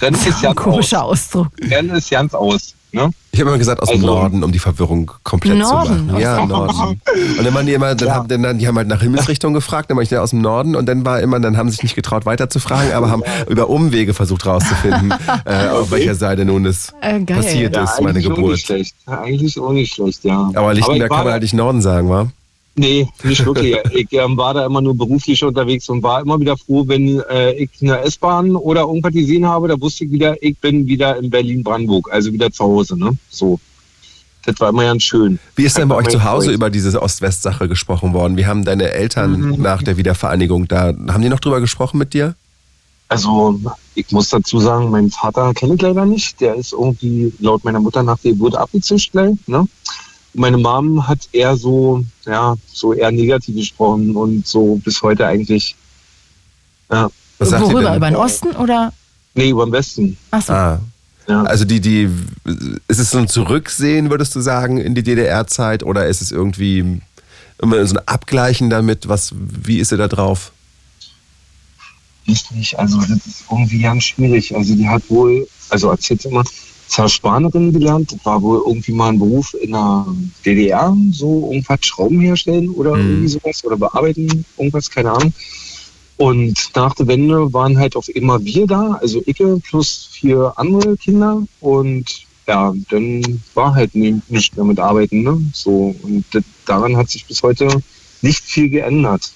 dann 0.00 0.14
ist 0.14 0.24
ganz 0.42 0.56
komischer 0.56 1.04
aus. 1.04 1.26
Ausdruck. 1.26 1.48
Dann 1.68 1.90
ist 1.90 2.10
ganz 2.10 2.32
aus, 2.32 2.74
ne? 2.92 3.10
Ich 3.32 3.40
habe 3.40 3.48
immer 3.50 3.58
gesagt 3.58 3.80
aus 3.82 3.88
dem 3.88 3.96
Also- 4.00 4.06
Norden, 4.06 4.44
um 4.44 4.52
die 4.52 4.58
Verwirrung 4.58 5.10
komplett 5.22 5.58
Norden? 5.58 5.86
zu 5.86 6.02
machen. 6.12 6.20
Ja, 6.20 6.44
Norden. 6.46 7.00
Und 7.38 7.44
dann 7.44 7.54
waren 7.54 7.66
die 7.66 7.72
immer, 7.72 7.94
dann 7.94 8.10
haben, 8.10 8.28
dann, 8.28 8.58
die 8.58 8.68
haben 8.68 8.76
halt 8.76 8.88
nach 8.88 9.00
Himmelsrichtung 9.00 9.54
gefragt, 9.54 9.90
dann 9.90 9.96
war 9.96 10.02
ich 10.02 10.10
ja 10.10 10.20
aus 10.20 10.30
dem 10.30 10.40
Norden 10.42 10.76
und 10.76 10.86
dann 10.86 11.04
war 11.04 11.20
immer, 11.20 11.40
dann 11.40 11.56
haben 11.56 11.68
sie 11.70 11.76
sich 11.76 11.82
nicht 11.84 11.94
getraut 11.96 12.26
weiter 12.26 12.50
zu 12.50 12.60
fragen, 12.60 12.92
aber 12.92 13.10
haben 13.10 13.22
über 13.48 13.70
Umwege 13.70 14.12
versucht 14.14 14.44
rauszufinden, 14.46 15.14
äh, 15.46 15.68
auf 15.68 15.90
welcher 15.90 16.14
Seite 16.14 16.44
nun 16.44 16.66
es 16.66 16.92
Äh, 17.00 17.20
passiert 17.20 17.76
ist, 17.76 17.98
meine 18.00 18.10
eigentlich 18.10 18.26
auch 18.30 18.34
Geburt. 18.36 18.52
nicht 18.52 18.66
schlecht. 18.66 18.94
Ja, 19.08 19.20
eigentlich 19.22 19.58
auch 19.58 19.72
nicht 19.72 19.94
schlecht, 19.94 20.24
ja. 20.24 20.50
Aber 20.54 20.72
ich 20.72 20.78
Lichtenberg 20.78 21.10
war 21.10 21.16
kann 21.18 21.24
man 21.24 21.26
da- 21.26 21.32
halt 21.32 21.42
nicht 21.42 21.54
Norden 21.54 21.80
sagen, 21.80 22.08
wa? 22.10 22.26
Nee, 22.74 23.06
nicht 23.22 23.44
wirklich. 23.44 23.76
ich 23.94 24.12
ähm, 24.12 24.36
war 24.36 24.54
da 24.54 24.64
immer 24.64 24.80
nur 24.80 24.96
beruflich 24.96 25.44
unterwegs 25.44 25.88
und 25.88 26.02
war 26.02 26.22
immer 26.22 26.40
wieder 26.40 26.56
froh, 26.56 26.84
wenn 26.86 27.20
äh, 27.28 27.52
ich 27.52 27.70
eine 27.82 28.00
S-Bahn 28.00 28.56
oder 28.56 28.82
irgendwas 28.82 29.12
gesehen 29.12 29.46
habe, 29.46 29.68
da 29.68 29.78
wusste 29.80 30.04
ich 30.04 30.10
wieder, 30.10 30.42
ich 30.42 30.58
bin 30.58 30.86
wieder 30.86 31.16
in 31.18 31.28
Berlin-Brandenburg, 31.28 32.10
also 32.10 32.32
wieder 32.32 32.50
zu 32.50 32.64
Hause, 32.64 32.98
ne? 32.98 33.16
So. 33.28 33.60
Das 34.44 34.58
war 34.58 34.70
immer 34.70 34.82
ganz 34.84 35.04
schön. 35.04 35.38
Wie 35.54 35.62
ist 35.62 35.78
denn 35.78 35.86
bei 35.86 35.94
euch 35.94 36.08
zu 36.08 36.24
Hause 36.24 36.46
Freund. 36.46 36.56
über 36.56 36.70
diese 36.70 37.00
Ost-West-Sache 37.00 37.68
gesprochen 37.68 38.12
worden? 38.12 38.36
Wie 38.36 38.46
haben 38.46 38.64
deine 38.64 38.90
Eltern 38.90 39.40
Mhm. 39.40 39.62
nach 39.62 39.84
der 39.84 39.96
Wiedervereinigung 39.96 40.66
da, 40.66 40.86
haben 40.86 41.22
die 41.22 41.28
noch 41.28 41.38
drüber 41.38 41.60
gesprochen 41.60 41.98
mit 41.98 42.12
dir? 42.12 42.34
Also, 43.08 43.60
ich 43.94 44.10
muss 44.10 44.30
dazu 44.30 44.58
sagen, 44.58 44.90
meinen 44.90 45.10
Vater 45.10 45.52
kenne 45.54 45.74
ich 45.74 45.82
leider 45.82 46.06
nicht. 46.06 46.40
Der 46.40 46.54
ist 46.54 46.72
irgendwie 46.72 47.32
laut 47.38 47.62
meiner 47.62 47.78
Mutter 47.78 48.02
nach 48.02 48.18
der 48.18 48.32
Geburt 48.32 48.56
abgezischt 48.56 49.12
gleich, 49.12 49.36
ne? 49.46 49.68
Meine 50.34 50.58
Mom 50.58 51.06
hat 51.06 51.28
eher 51.32 51.56
so, 51.56 52.04
ja, 52.24 52.54
so 52.72 52.94
eher 52.94 53.10
negativ 53.10 53.56
gesprochen 53.56 54.16
und 54.16 54.46
so 54.46 54.76
bis 54.76 55.02
heute 55.02 55.26
eigentlich. 55.26 55.76
Ja. 56.90 57.10
Was 57.38 57.50
sagt 57.50 57.62
Worüber? 57.64 57.82
denn? 57.82 57.96
Über 57.96 58.10
den 58.10 58.16
Osten 58.16 58.56
oder? 58.56 58.92
Nee, 59.34 59.50
über 59.50 59.64
den 59.66 59.72
Westen. 59.72 60.16
Achso. 60.30 60.52
Ah. 60.52 60.80
Ja. 61.28 61.42
Also 61.44 61.64
die, 61.64 61.80
die, 61.80 62.10
ist 62.88 62.98
es 62.98 63.10
so 63.10 63.18
ein 63.18 63.28
Zurücksehen, 63.28 64.10
würdest 64.10 64.34
du 64.34 64.40
sagen, 64.40 64.78
in 64.78 64.94
die 64.94 65.02
DDR-Zeit 65.02 65.82
oder 65.84 66.06
ist 66.06 66.20
es 66.20 66.32
irgendwie 66.32 67.00
immer 67.60 67.86
so 67.86 67.96
ein 67.96 68.08
Abgleichen 68.08 68.70
damit? 68.70 69.08
Was, 69.08 69.32
wie 69.36 69.78
ist 69.78 69.90
sie 69.90 69.96
da 69.96 70.08
drauf? 70.08 70.52
Richtig, 72.26 72.78
also 72.78 73.00
das 73.00 73.26
ist 73.26 73.44
irgendwie 73.50 73.80
ganz 73.80 74.04
schwierig. 74.04 74.54
Also 74.54 74.74
die 74.74 74.88
hat 74.88 75.02
wohl, 75.08 75.46
also 75.70 75.90
erzählt 75.90 76.22
sie 76.22 76.30
immer, 76.98 77.12
Zerspanerin 77.12 77.72
gelernt. 77.72 78.16
War 78.24 78.42
wohl 78.42 78.62
irgendwie 78.66 78.92
mal 78.92 79.08
ein 79.10 79.18
Beruf 79.18 79.54
in 79.60 79.72
der 79.72 80.06
DDR, 80.44 80.96
so 81.12 81.50
irgendwas 81.50 81.78
Schrauben 81.82 82.20
herstellen 82.20 82.70
oder 82.70 82.96
Mhm. 82.96 83.10
irgendwie 83.10 83.28
sowas 83.28 83.64
oder 83.64 83.76
bearbeiten, 83.76 84.44
irgendwas, 84.58 84.90
keine 84.90 85.12
Ahnung. 85.12 85.32
Und 86.18 86.70
nach 86.76 86.94
der 86.94 87.06
Wende 87.06 87.52
waren 87.52 87.78
halt 87.78 87.96
auf 87.96 88.08
immer 88.14 88.44
wir 88.44 88.66
da, 88.66 88.98
also 89.00 89.22
Icke 89.26 89.58
plus 89.68 90.08
vier 90.12 90.52
andere 90.56 90.96
Kinder 90.96 91.42
und 91.60 92.04
ja, 92.46 92.74
dann 92.90 93.40
war 93.54 93.74
halt 93.74 93.94
nicht 93.94 94.56
mehr 94.56 94.64
mit 94.64 94.78
Arbeiten, 94.80 95.22
ne? 95.22 95.40
So, 95.52 95.94
und 96.02 96.24
daran 96.66 96.96
hat 96.96 97.08
sich 97.08 97.26
bis 97.26 97.42
heute 97.42 97.68
nicht 98.20 98.42
viel 98.42 98.68
geändert. 98.68 99.32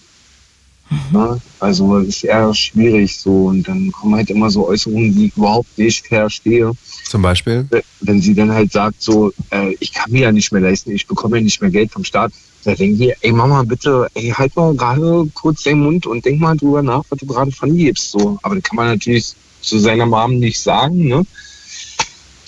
Ja, 1.13 1.37
also 1.61 1.99
es 1.99 2.09
ist 2.09 2.25
eher 2.25 2.55
schwierig 2.55 3.17
so 3.17 3.47
und 3.47 3.67
dann 3.67 3.91
kommen 3.91 4.15
halt 4.15 4.31
immer 4.31 4.51
so 4.51 4.69
Äußerungen, 4.69 5.15
die 5.15 5.27
ich 5.27 5.37
überhaupt 5.37 5.77
nicht 5.79 6.07
verstehe. 6.07 6.73
Zum 7.05 7.23
Beispiel? 7.23 7.69
Wenn 8.01 8.21
sie 8.21 8.35
dann 8.35 8.53
halt 8.53 8.71
sagt 8.73 9.03
so, 9.03 9.33
äh, 9.51 9.75
ich 9.81 9.93
kann 9.93 10.11
mir 10.13 10.23
ja 10.23 10.33
nicht 10.33 10.53
mehr 10.53 10.61
leisten, 10.61 10.93
ich 10.93 11.07
bekomme 11.07 11.39
ja 11.39 11.43
nicht 11.43 11.61
mehr 11.61 11.71
Geld 11.71 11.91
vom 11.93 12.05
Staat. 12.05 12.33
Da 12.65 12.75
denke 12.75 13.05
ich, 13.05 13.15
ey 13.21 13.33
Mama, 13.33 13.63
bitte, 13.63 14.09
ey, 14.15 14.31
halt 14.31 14.55
mal 14.57 14.75
gerade 14.75 15.29
kurz 15.35 15.63
deinen 15.65 15.83
Mund 15.83 16.07
und 16.07 16.25
denk 16.25 16.41
mal 16.41 16.57
drüber 16.57 16.83
nach, 16.83 17.03
was 17.11 17.19
du 17.19 17.27
gerade 17.27 17.51
von 17.53 17.75
dir 17.75 17.87
gibst. 17.87 18.11
So. 18.11 18.39
Aber 18.43 18.55
das 18.57 18.65
kann 18.65 18.77
man 18.77 18.87
natürlich 18.89 19.35
zu 19.61 19.79
seiner 19.79 20.07
Mom 20.07 20.39
nicht 20.39 20.61
sagen, 20.61 21.07
ne? 21.09 21.25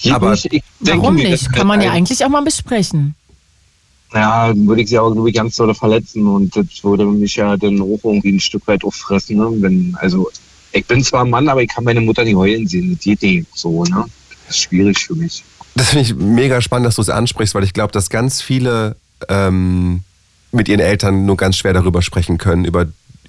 Geht 0.01 0.13
Aber 0.13 0.31
nicht. 0.33 0.47
Ich 0.53 0.63
denke 0.81 1.03
Warum 1.03 1.17
nicht? 1.17 1.29
halt 1.47 1.53
Kann 1.53 1.67
man 1.67 1.81
ja 1.81 1.91
ein- 1.91 1.99
eigentlich 1.99 2.25
auch 2.25 2.29
mal 2.29 2.43
besprechen. 2.43 3.15
Ja, 4.13 4.49
dann 4.49 4.67
würde 4.67 4.83
ich 4.83 4.89
sie 4.89 4.99
auch 4.99 5.15
ich, 5.27 5.35
ganz 5.35 5.57
doll 5.57 5.75
verletzen 5.75 6.27
und 6.27 6.57
das 6.57 6.67
würde 6.83 7.05
mich 7.05 7.37
ja 7.37 7.57
dann 7.57 7.81
auch 7.81 8.01
irgendwie 8.03 8.33
ein 8.33 8.41
Stück 8.41 8.67
weit 8.67 8.85
auffressen. 8.85 9.37
Ne? 9.37 9.49
Wenn, 9.61 9.97
also, 10.01 10.31
ich 10.73 10.87
bin 10.87 11.03
zwar 11.03 11.25
ein 11.25 11.31
Mann, 11.31 11.49
aber 11.49 11.63
ich 11.63 11.69
kann 11.69 11.85
meine 11.85 12.01
Mutter 12.01 12.25
nicht 12.25 12.37
heulen 12.37 12.67
sehen. 12.67 12.95
Das 12.95 13.05
geht 13.05 13.23
nicht 13.23 13.47
so, 13.55 13.85
ne? 13.85 14.05
Das 14.47 14.57
ist 14.57 14.63
schwierig 14.63 14.99
für 14.99 15.15
mich. 15.15 15.43
Das 15.75 15.91
finde 15.91 16.05
ich 16.05 16.15
mega 16.15 16.61
spannend, 16.61 16.87
dass 16.87 16.97
du 16.97 17.03
es 17.03 17.11
ansprichst, 17.11 17.55
weil 17.55 17.65
ich 17.65 17.73
glaube, 17.73 17.93
dass 17.93 18.11
ganz 18.11 18.43
viele 18.43 18.97
ähm, 19.29 20.03
mit 20.53 20.69
ihren 20.69 20.81
Eltern 20.81 21.27
nur 21.27 21.37
ganz 21.37 21.57
schwer 21.57 21.73
darüber 21.73 22.03
sprechen 22.03 22.39
können, 22.39 22.65
über 22.65 22.87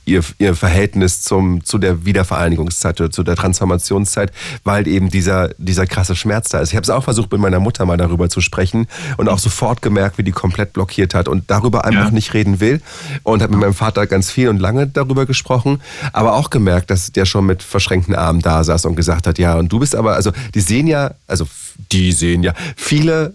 ihr, 0.09 0.23
ihr 0.37 0.55
Verhältnis 0.55 1.21
zum, 1.21 1.63
zu 1.63 1.77
der 1.77 2.05
Wiedervereinigungszeit 2.05 2.99
oder 2.99 3.11
zu 3.11 3.23
der 3.23 3.35
Transformationszeit, 3.35 4.31
weil 4.63 4.87
eben 4.87 5.09
dieser, 5.09 5.49
dieser 5.57 5.85
krasse 5.85 6.15
Schmerz 6.15 6.49
da 6.49 6.59
ist. 6.59 6.69
Ich 6.69 6.75
habe 6.75 6.83
es 6.83 6.89
auch 6.89 7.03
versucht, 7.03 7.31
mit 7.31 7.41
meiner 7.41 7.59
Mutter 7.59 7.85
mal 7.85 7.97
darüber 7.97 8.29
zu 8.29 8.41
sprechen 8.41 8.87
und 9.17 9.29
auch 9.29 9.39
sofort 9.39 9.81
gemerkt, 9.81 10.17
wie 10.17 10.23
die 10.23 10.31
komplett 10.31 10.73
blockiert 10.73 11.13
hat 11.13 11.27
und 11.27 11.49
darüber 11.49 11.85
einfach 11.85 12.05
Ja. 12.05 12.11
nicht 12.11 12.33
reden 12.33 12.59
will. 12.59 12.81
Und 13.23 13.41
habe 13.41 13.53
mit 13.53 13.61
meinem 13.61 13.73
Vater 13.73 14.07
ganz 14.07 14.31
viel 14.31 14.49
und 14.49 14.59
lange 14.59 14.87
darüber 14.87 15.25
gesprochen, 15.25 15.81
aber 16.13 16.33
auch 16.35 16.49
gemerkt, 16.49 16.89
dass 16.89 17.11
der 17.11 17.25
schon 17.25 17.45
mit 17.45 17.63
verschränkten 17.63 18.15
Armen 18.15 18.41
da 18.41 18.63
saß 18.63 18.85
und 18.85 18.95
gesagt 18.95 19.27
hat, 19.27 19.37
ja, 19.37 19.55
und 19.55 19.69
du 19.71 19.79
bist 19.79 19.95
aber, 19.95 20.13
also 20.15 20.31
die 20.53 20.61
sehen 20.61 20.87
ja, 20.87 21.11
also 21.27 21.47
die 21.91 22.11
sehen 22.11 22.43
ja, 22.43 22.53
viele 22.75 23.33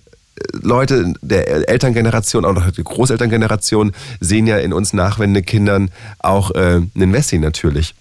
Leute 0.53 1.15
der 1.23 1.69
Elterngeneration, 1.69 2.45
auch 2.45 2.53
noch 2.55 2.71
die 2.71 2.83
Großelterngeneration, 2.83 3.93
sehen 4.21 4.47
ja 4.47 4.59
in 4.59 4.73
uns 4.73 4.93
Nachwendekindern 4.93 5.91
auch 6.19 6.51
äh, 6.53 6.81
einen 6.95 7.11
Messi 7.11 7.39
natürlich. 7.39 7.95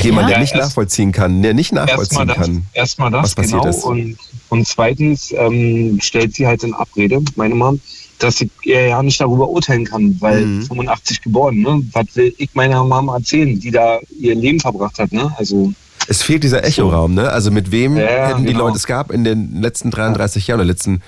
Jemand, 0.00 0.28
Ja, 0.28 0.34
der 0.34 0.40
nicht 0.40 0.54
erst- 0.54 0.68
nachvollziehen 0.70 1.12
kann, 1.12 1.40
der 1.42 1.54
nicht 1.54 1.72
Erstmal 1.72 1.86
nachvollziehen 1.86 2.26
das, 2.28 2.36
kann. 2.36 2.66
erstmal 2.72 3.12
was 3.12 3.22
das 3.22 3.34
passiert 3.36 3.62
genau. 3.62 3.74
ist. 3.76 3.84
Und, 3.84 4.16
und 4.48 4.66
zweitens 4.66 5.32
ähm, 5.36 5.98
stellt 6.00 6.34
sie 6.34 6.46
halt 6.46 6.64
in 6.64 6.74
Abrede, 6.74 7.20
meine 7.36 7.54
Mom, 7.54 7.80
dass 8.18 8.40
ich 8.40 8.50
ihr 8.64 8.86
ja 8.88 9.02
nicht 9.02 9.20
darüber 9.20 9.48
urteilen 9.48 9.84
kann, 9.84 10.16
weil 10.20 10.44
Mhm. 10.46 10.62
85 10.62 11.22
geboren, 11.22 11.60
ne? 11.60 11.80
Was 11.92 12.06
will 12.14 12.34
ich 12.38 12.50
meiner 12.54 12.82
Mama 12.84 13.16
erzählen, 13.16 13.58
die 13.58 13.70
da 13.70 13.98
ihr 14.18 14.34
Leben 14.34 14.58
verbracht 14.60 14.98
hat, 14.98 15.12
ne? 15.12 15.32
Also 15.36 15.72
Es 16.08 16.22
fehlt 16.22 16.42
dieser 16.44 16.64
Echoraum, 16.64 17.14
ne? 17.14 17.28
Also 17.30 17.50
mit 17.52 17.70
wem 17.70 17.96
Ja, 17.96 18.02
ja, 18.04 18.26
hätten 18.28 18.42
die 18.46 18.52
genau. 18.52 18.66
Leute, 18.66 18.76
es 18.76 18.86
gab 18.86 19.10
in 19.12 19.22
den 19.24 19.60
letzten 19.62 19.90
33 19.92 20.46
Jahren 20.48 20.58
oder 20.60 20.66
letzten, 20.66 21.02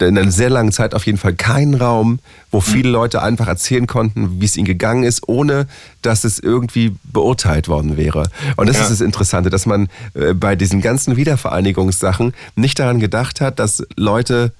in 0.00 0.18
einer 0.18 0.30
sehr 0.30 0.50
langen 0.50 0.72
Zeit 0.72 0.94
auf 0.94 1.04
jeden 1.06 1.18
Fall 1.18 1.34
keinen 1.34 1.74
Raum, 1.74 2.18
wo 2.50 2.60
viele 2.60 2.88
Leute 2.88 3.22
einfach 3.22 3.46
erzählen 3.48 3.86
konnten, 3.86 4.40
wie 4.40 4.44
es 4.44 4.56
ihnen 4.56 4.66
gegangen 4.66 5.04
ist, 5.04 5.28
ohne 5.28 5.66
dass 6.02 6.24
es 6.24 6.38
irgendwie 6.38 6.94
beurteilt 7.04 7.68
worden 7.68 7.96
wäre. 7.96 8.30
Und 8.56 8.68
das 8.68 8.76
Ja. 8.76 8.82
ist 8.84 8.90
das 8.90 9.00
Interessante, 9.00 9.50
dass 9.50 9.66
man 9.66 9.88
äh, 10.14 10.32
bei 10.34 10.56
diesen 10.56 10.80
ganzen 10.80 11.16
Wiedervereinigungssachen 11.16 12.32
nicht 12.56 12.78
daran 12.78 13.00
gedacht 13.00 13.40
hat, 13.40 13.58
dass 13.58 13.82
Leute 13.96 14.52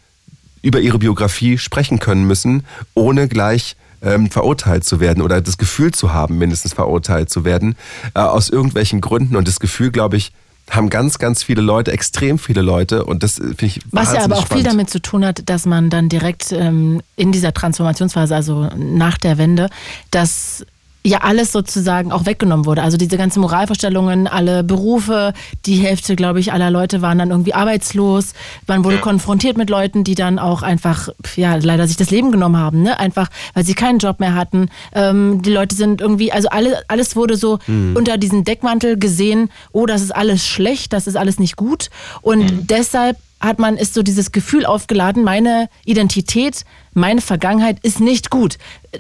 über 0.63 0.81
ihre 0.81 0.99
Biografie 0.99 1.57
sprechen 1.59 1.99
können 1.99 2.25
müssen, 2.27 2.65
ohne 2.95 3.29
gleich 3.29 3.77
ähm, 4.03 4.31
verurteilt 4.31 4.85
zu 4.85 5.01
werden 5.01 5.23
oder 5.23 5.41
das 5.41 5.59
Gefühl 5.59 5.93
zu 5.93 6.13
haben, 6.13 6.39
mindestens 6.39 6.73
verurteilt 6.75 7.31
zu 7.31 7.45
werden, 7.45 7.77
äh, 8.15 8.21
aus 8.21 8.49
irgendwelchen 8.51 9.01
Gründen. 9.01 9.37
Und 9.37 9.49
das 9.49 9.61
Gefühl, 9.61 9.91
glaube 9.91 10.17
ich, 10.17 10.33
haben 10.71 10.91
ganz, 10.91 11.19
ganz 11.19 11.43
viele 11.43 11.63
Leute, 11.63 11.93
extrem 11.93 12.39
viele 12.39 12.63
Leute. 12.63 13.05
Und 13.05 13.23
das 13.23 13.39
äh, 13.39 13.43
finde 13.43 13.67
ich 13.67 13.81
Was 13.91 14.13
ja 14.13 14.25
aber 14.25 14.37
auch 14.37 14.41
viel 14.41 14.47
spannend. 14.47 14.67
damit 14.67 14.91
zu 14.91 15.01
tun 15.01 15.25
hat, 15.25 15.49
dass 15.49 15.67
man 15.67 15.91
dann 15.91 16.09
direkt 16.09 16.53
ähm, 16.53 17.01
in 17.17 17.33
dieser 17.33 17.53
Transformationsphase, 17.53 18.35
also 18.35 18.69
nach 18.77 19.19
der 19.19 19.39
Wende, 19.39 19.69
dass 20.11 20.65
ja 21.05 21.19
alles 21.19 21.53
sozusagen 21.53 22.13
auch 22.13 22.27
weggenommen 22.27 22.67
wurde. 22.67 22.83
Also 22.83 22.97
diese 22.97 23.17
ganzen 23.17 23.41
Moralvorstellungen, 23.41 24.27
alle 24.27 24.63
Berufe, 24.65 25.33
die 25.65 25.77
Hälfte, 25.77 26.17
glaube 26.17 26.41
ich, 26.41 26.53
aller 26.53 26.71
Leute 26.71 27.03
waren 27.03 27.19
dann 27.19 27.31
irgendwie 27.31 27.55
arbeitslos. 27.55 28.35
Man 28.67 28.85
wurde 28.85 28.99
konfrontiert 28.99 29.57
mit 29.57 29.71
Leuten, 29.71 30.05
die 30.05 30.15
dann 30.15 30.39
auch 30.39 30.63
einfach, 30.63 31.09
ja, 31.37 31.57
leider 31.57 31.87
sich 31.87 31.97
das 31.97 32.11
Leben 32.11 32.33
genommen 32.33 32.57
haben, 32.57 32.83
ne? 32.83 32.99
Einfach, 32.99 33.29
weil 33.55 33.65
sie 33.65 33.75
keinen 33.75 33.99
Job 33.99 34.21
mehr 34.21 34.35
hatten. 34.35 34.69
Ähm, 34.93 35.41
die 35.43 35.51
Leute 35.51 35.75
sind 35.75 36.01
irgendwie, 36.01 36.33
also 36.33 36.49
alle, 36.49 36.83
alles 36.89 37.17
wurde 37.17 37.37
so 37.37 37.59
unter 37.95 38.19
diesen 38.19 38.45
Deckmantel 38.45 38.99
gesehen, 38.99 39.51
oh, 39.73 39.87
das 39.87 40.03
ist 40.03 40.15
alles 40.15 40.47
schlecht, 40.47 40.93
das 40.93 41.07
ist 41.07 41.17
alles 41.17 41.39
nicht 41.39 41.57
gut. 41.57 41.91
Und 42.23 42.71
deshalb 42.71 43.17
hat 43.41 43.59
man, 43.59 43.77
ist 43.77 43.95
so 43.95 44.03
dieses 44.03 44.33
Gefühl 44.33 44.67
aufgeladen, 44.67 45.23
meine 45.23 45.69
Identität, 45.85 46.65
meine 46.99 47.21
Vergangenheit 47.21 47.79
ist 47.83 48.01
nicht 48.01 48.31
gut, 48.31 48.59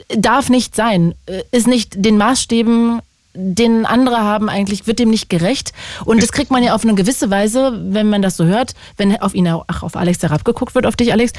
darf 0.09 0.49
nicht 0.49 0.75
sein, 0.75 1.15
ist 1.51 1.67
nicht 1.67 1.93
den 1.97 2.17
Maßstäben, 2.17 3.01
den 3.35 3.87
andere 3.87 4.19
haben 4.19 4.49
eigentlich, 4.49 4.87
wird 4.87 4.99
dem 4.99 5.11
nicht 5.11 5.29
gerecht. 5.29 5.73
Und 6.05 6.23
das 6.23 6.33
kriegt 6.33 6.51
man 6.51 6.63
ja 6.63 6.75
auf 6.75 6.83
eine 6.83 6.95
gewisse 6.95 7.31
Weise, 7.31 7.79
wenn 7.91 8.09
man 8.09 8.23
das 8.23 8.37
so 8.37 8.45
hört, 8.45 8.75
wenn 8.97 9.21
auf 9.21 9.35
ihn, 9.35 9.47
ach, 9.47 9.83
auf 9.83 9.97
Alex 9.97 10.23
herabgeguckt 10.23 10.75
wird, 10.75 10.87
auf 10.87 10.97
dich, 10.97 11.13
Alex, 11.13 11.33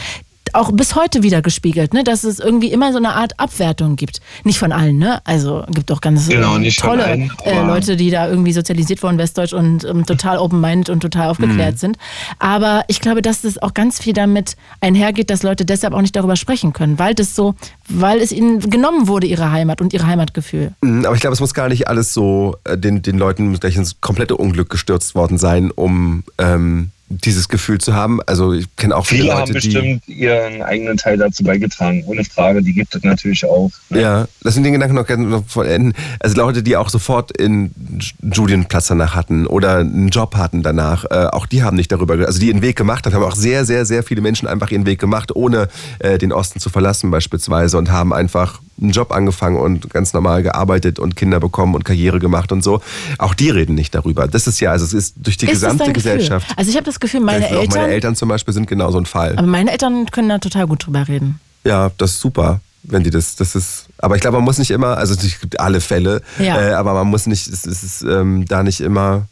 auch 0.56 0.72
bis 0.72 0.96
heute 0.96 1.24
wieder 1.24 1.42
gespiegelt, 1.42 1.94
ne? 1.94 2.04
dass 2.04 2.24
es 2.24 2.40
irgendwie 2.40 2.72
immer 2.72 2.92
so 2.92 2.98
eine 2.98 3.14
Art 3.14 3.40
Abwertung 3.40 3.96
gibt. 3.96 4.22
Nicht 4.44 4.60
von 4.60 4.72
allen, 4.72 4.98
ne? 4.98 5.22
Also 5.26 5.64
gibt 5.70 5.92
auch 5.92 6.02
ganz 6.02 6.28
Genau, 6.28 6.58
nicht 6.58 6.80
von 6.80 6.92
tolle 6.92 7.06
allen, 7.06 7.32
äh, 7.44 7.62
Leute, 7.62 7.96
die 7.98 8.10
da 8.10 8.28
irgendwie 8.30 8.54
sozialisiert 8.54 9.02
wurden, 9.04 9.18
Westdeutsch 9.18 9.54
und 9.54 9.84
ähm, 9.86 10.06
total 10.06 10.38
open-minded 10.38 10.90
und 10.90 11.00
total 11.02 11.30
aufgeklärt 11.30 11.80
sind. 11.80 11.98
Aber 12.40 12.84
ich 12.88 13.02
glaube, 13.02 13.22
dass 13.22 13.42
das 13.42 13.58
auch 13.58 13.74
ganz 13.74 14.00
viel 14.00 14.14
damit 14.14 14.56
einhergeht, 14.82 15.30
dass 15.30 15.44
Leute 15.44 15.66
deshalb 15.66 15.94
auch 15.94 16.02
nicht 16.02 16.16
darüber 16.16 16.36
sprechen 16.36 16.74
können, 16.74 17.00
weil 17.00 17.14
das 17.16 17.36
so, 17.36 17.56
weil 17.88 18.20
es 18.20 18.32
ihnen 18.32 18.60
genommen 18.60 19.08
wurde, 19.08 19.28
ihre 19.28 19.52
Heimat 19.52 19.82
und 19.82 19.94
ihr 19.94 20.06
Heimatgefühl. 20.06 20.74
Mhm, 20.82 21.06
Aber 21.06 21.16
ich 21.16 21.22
glaube, 21.22 21.34
es 21.34 21.40
muss 21.40 21.54
gar 21.54 21.70
nicht 21.70 21.88
alles 21.88 22.14
so 22.14 22.58
äh, 22.64 22.78
den, 22.78 23.02
den 23.02 23.18
Leuten 23.18 23.60
gleich 23.60 23.76
ins 23.76 24.02
komplette 24.02 24.38
Unglück 24.38 24.70
gestürzt 24.70 25.16
worden 25.16 25.38
sein, 25.38 25.72
um 25.72 26.24
ähm, 26.38 26.92
dieses 27.10 27.50
Gefühl 27.50 27.80
zu 27.80 27.94
haben. 27.94 28.20
Also 28.26 28.54
ich 28.54 28.68
kenne 28.76 28.96
auch 28.96 29.06
viele, 29.06 29.24
viele 29.24 29.34
Leute, 29.34 29.42
haben 29.42 29.48
die 29.48 29.54
bestimmt 29.54 30.08
ihren 30.08 30.62
eigenen 30.62 30.98
Teil 30.98 31.18
dazu 31.18 31.44
beigetragen, 31.44 32.04
ohne 32.06 32.24
Frage. 32.24 32.62
Die 32.62 32.74
gibt 32.74 32.96
es 32.96 33.04
natürlich 33.04 33.44
auch. 33.46 33.72
Ne? 33.90 34.02
Ja, 34.02 34.28
lass 34.42 34.56
mich 34.56 34.64
den 34.64 34.74
Gedanken 34.74 34.96
noch 34.96 35.08
gerne 35.08 35.26
noch 35.26 35.44
vollenden. 35.48 35.94
Also 36.20 36.38
Leute, 36.38 36.64
die 36.64 36.78
auch 36.78 36.90
sofort 36.90 37.36
in 37.36 37.72
Studienplatz 38.00 38.88
danach 38.88 39.16
hatten 39.16 39.48
oder 39.48 39.78
einen 39.80 40.10
Job 40.10 40.36
hatten 40.36 40.62
danach, 40.62 41.06
äh, 41.06 41.28
auch 41.32 41.46
die 41.46 41.64
haben 41.64 41.76
nicht 41.76 41.92
darüber, 41.92 42.14
also 42.26 42.40
die 42.40 42.48
ihren 42.48 42.62
Weg 42.62 42.76
gemacht 42.76 43.06
haben, 43.06 43.14
haben 43.14 43.24
auch 43.24 43.36
sehr, 43.36 43.66
sehr, 43.66 43.86
sehr 43.86 44.04
viele 44.04 44.22
Menschen 44.22 44.48
einfach 44.48 44.70
ihren 44.72 44.86
Weg 44.86 45.00
gemacht, 45.00 45.36
ohne 45.36 45.68
äh, 46.00 46.18
den 46.18 46.32
Osten 46.32 46.60
zu 46.60 46.70
verlassen 46.70 47.10
beispielsweise 47.12 47.78
und 47.78 47.92
haben 47.92 48.14
einfach 48.14 48.62
einen 48.82 48.92
Job 48.92 49.12
angefangen 49.12 49.58
und 49.58 49.90
ganz 49.90 50.14
normal 50.14 50.44
gearbeitet 50.44 51.00
und 51.00 51.16
Kinder 51.16 51.40
bekommen 51.40 51.76
und 51.76 51.84
Karriere 51.84 52.20
gemacht 52.20 52.52
und 52.52 52.64
so. 52.64 52.82
Auch 53.18 53.34
die 53.34 53.50
reden 53.50 53.76
nicht 53.76 53.94
darüber. 53.94 54.28
Das 54.28 54.48
ist 54.48 54.60
ja, 54.60 54.72
also 54.72 54.86
es 54.86 54.94
ist 54.94 55.16
durch 55.18 55.38
die 55.38 55.46
Ist 55.46 55.52
gesamte? 55.52 55.92
Gesellschaft. 55.92 56.48
Also 56.56 56.70
ich 56.70 56.78
habe 56.78 56.86
das 56.86 56.99
Gefühl, 57.00 57.20
meine 57.22 57.46
auch 57.46 57.52
Eltern, 57.52 57.82
meine 57.82 57.94
Eltern 57.94 58.16
zum 58.16 58.30
Beispiel 58.30 58.54
sind 58.54 58.68
genau 58.68 58.92
so 58.92 58.98
ein 58.98 59.06
Fall. 59.06 59.38
aber 59.38 59.48
meine 59.48 59.72
Eltern 59.72 60.06
können 60.08 60.30
da 60.30 60.38
total 60.40 60.68
gut 60.68 60.86
drüber 60.86 61.08
reden. 61.08 61.40
Ja, 61.66 61.92
das 61.98 62.12
ist 62.14 62.20
super, 62.22 62.62
wenn 62.84 63.04
die 63.04 63.10
das, 63.10 63.36
das 63.36 63.56
ist. 63.56 63.86
Aber 63.98 64.16
ich 64.16 64.22
glaube, 64.22 64.38
man 64.38 64.46
muss 64.46 64.58
nicht 64.58 64.72
immer, 64.72 64.98
also 64.98 65.14
es 65.14 65.40
gibt 65.40 65.60
alle 65.60 65.82
Fälle, 65.82 66.22
Ja. 66.40 66.60
äh, 66.70 66.74
aber 66.74 66.94
man 66.94 67.08
muss 67.08 67.26
nicht, 67.28 67.48
es 67.48 67.66
es 67.66 67.84
ist 67.84 68.02
ähm, 68.04 68.46
da 68.48 68.64
nicht 68.64 68.80
immer 68.82 69.28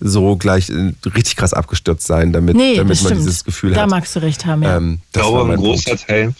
so 0.00 0.36
gleich 0.36 0.68
äh, 0.70 0.92
richtig 1.06 1.36
krass 1.36 1.52
abgestürzt 1.54 2.06
sein, 2.06 2.32
damit, 2.32 2.56
Nee, 2.56 2.76
damit 2.76 2.88
man 2.88 2.96
stimmt. 2.96 3.20
dieses 3.20 3.44
Gefühl 3.44 3.72
da 3.72 3.82
hat. 3.82 3.90
magst 3.90 4.14
du 4.16 4.20
recht 4.20 4.44
haben, 4.46 4.62
ja. 4.62 4.76
Ähm, 4.76 5.00
Ich 5.06 5.12
glaube, 5.12 5.50
ein 5.52 5.56
großer 5.58 5.90
Punkt. 5.90 6.06
Teil 6.06 6.34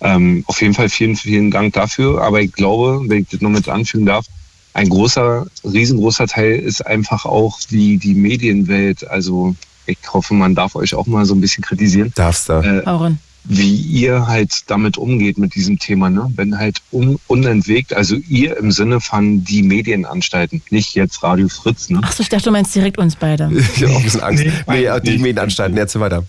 Ähm, 0.00 0.44
auf 0.48 0.60
jeden 0.60 0.74
Fall 0.74 0.88
vielen, 0.88 1.16
vielen 1.16 1.50
Dank 1.50 1.72
dafür. 1.74 2.20
Aber 2.22 2.40
ich 2.40 2.52
glaube, 2.52 3.00
wenn 3.08 3.22
ich 3.22 3.28
das 3.30 3.40
noch 3.40 3.50
mit 3.50 3.68
anfügen 3.68 4.04
darf, 4.06 4.26
ein 4.74 4.88
großer, 4.88 5.46
riesengroßer 5.64 6.26
Teil 6.26 6.58
ist 6.58 6.84
einfach 6.86 7.24
auch 7.24 7.58
die, 7.70 7.96
die 7.96 8.14
Medienwelt. 8.14 9.06
Also 9.08 9.54
ich 9.86 9.98
hoffe, 10.12 10.34
man 10.34 10.54
darf 10.54 10.74
euch 10.76 10.94
auch 10.94 11.06
mal 11.06 11.24
so 11.24 11.34
ein 11.34 11.40
bisschen 11.40 11.62
kritisieren. 11.64 12.12
Darfst 12.14 12.48
du. 12.48 12.54
Äh, 12.54 12.84
Auren. 12.86 13.18
wie 13.44 13.74
ihr 13.74 14.26
halt 14.26 14.70
damit 14.70 14.96
umgeht 14.96 15.36
mit 15.38 15.54
diesem 15.54 15.78
Thema, 15.78 16.08
ne? 16.10 16.30
Wenn 16.34 16.56
halt 16.58 16.78
un 16.92 17.18
unentwegt, 17.26 17.92
also 17.94 18.16
ihr 18.28 18.56
im 18.56 18.72
Sinne 18.72 19.00
von 19.00 19.44
die 19.44 19.62
Medienanstalten, 19.62 20.62
nicht 20.70 20.94
jetzt 20.94 21.22
Radio 21.22 21.48
Fritz, 21.48 21.90
ne? 21.90 22.00
Achso, 22.02 22.22
ich 22.22 22.28
dachte, 22.30 22.44
du 22.44 22.50
meinst 22.52 22.74
direkt 22.74 22.98
uns 22.98 23.16
beide. 23.16 23.50
Ich 23.76 23.82
habe 23.82 23.92
auch 23.92 23.98
ein 23.98 24.02
bisschen 24.04 24.20
Angst. 24.22 24.44
Nee, 24.44 24.52
Nee, 24.66 25.00
die 25.04 25.10
nicht. 25.10 25.20
Medienanstalten, 25.22 25.76
erzähl 25.76 26.00
weiter. 26.00 26.24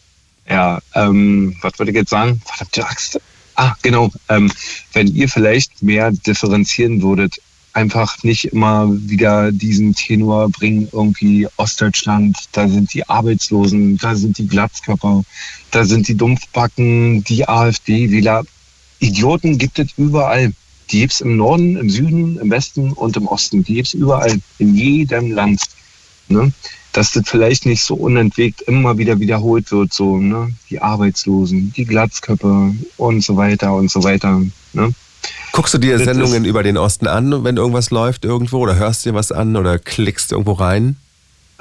Ja, 0.50 0.80
ähm, 0.94 1.56
was 1.62 1.80
würde 1.80 1.92
ich 1.92 1.98
jetzt 1.98 2.10
sagen? 2.12 2.42
Verdammte 2.46 2.86
Axt. 2.86 3.20
Ah, 3.56 3.74
genau. 3.82 4.12
Ähm, 4.28 4.52
wenn 4.94 5.08
ihr 5.08 5.30
vielleicht 5.30 5.82
mehr 5.82 6.12
differenzieren 6.12 7.02
würdet, 7.02 7.38
einfach 7.76 8.24
nicht 8.24 8.46
immer 8.46 8.88
wieder 8.90 9.52
diesen 9.52 9.94
Tenor 9.94 10.50
bringen, 10.50 10.88
irgendwie 10.92 11.48
Ostdeutschland, 11.58 12.38
da 12.54 12.68
sind 12.68 12.94
die 12.94 13.08
Arbeitslosen, 13.08 13.98
da 13.98 14.16
sind 14.16 14.38
die 14.38 14.48
Glatzkörper, 14.48 15.24
da 15.72 15.86
sind 15.86 16.08
die 16.08 16.16
Dumpfbacken, 16.16 17.24
die 17.26 17.48
AfD-Wähler. 17.48 18.44
Idioten 19.00 19.58
gibt 19.58 19.78
es 19.80 19.90
überall. 19.98 20.54
Die 20.90 21.00
gibt's 21.00 21.20
im 21.20 21.36
Norden, 21.36 21.76
im 21.78 21.90
Süden, 21.90 22.38
im 22.38 22.50
Westen 22.50 22.94
und 22.94 23.18
im 23.18 23.28
Osten. 23.28 23.64
Die 23.64 23.74
gibt's 23.74 23.94
überall, 23.94 24.38
in 24.60 24.76
jedem 24.76 25.32
Land. 25.32 25.62
Ne? 26.30 26.54
Dass 26.94 27.12
das 27.12 27.28
vielleicht 27.28 27.66
nicht 27.66 27.84
so 27.84 27.96
unentwegt 27.96 28.62
immer 28.62 28.98
wieder 28.98 29.20
wiederholt 29.20 29.72
wird, 29.72 29.94
so, 29.94 30.18
ne? 30.18 30.56
Die 30.70 30.80
Arbeitslosen, 30.80 31.74
die 31.76 31.86
Glatzköpfe 31.86 32.74
und 32.98 33.22
so 33.22 33.36
weiter 33.36 33.76
und 33.76 33.92
so 33.92 34.04
weiter. 34.04 34.42
Ne? 34.74 34.94
Guckst 35.52 35.74
du 35.74 35.78
dir 35.78 35.98
Das 35.98 36.06
Sendungen 36.06 36.46
über 36.46 36.64
den 36.64 36.78
Osten 36.78 37.08
an, 37.08 37.44
wenn 37.44 37.58
irgendwas 37.58 37.90
läuft 37.90 38.26
irgendwo 38.26 38.60
oder 38.60 38.76
hörst 38.76 39.06
dir 39.06 39.14
was 39.14 39.32
an 39.32 39.56
oder 39.56 39.80
klickst 39.80 40.32
irgendwo 40.32 40.54
rein? 40.54 40.98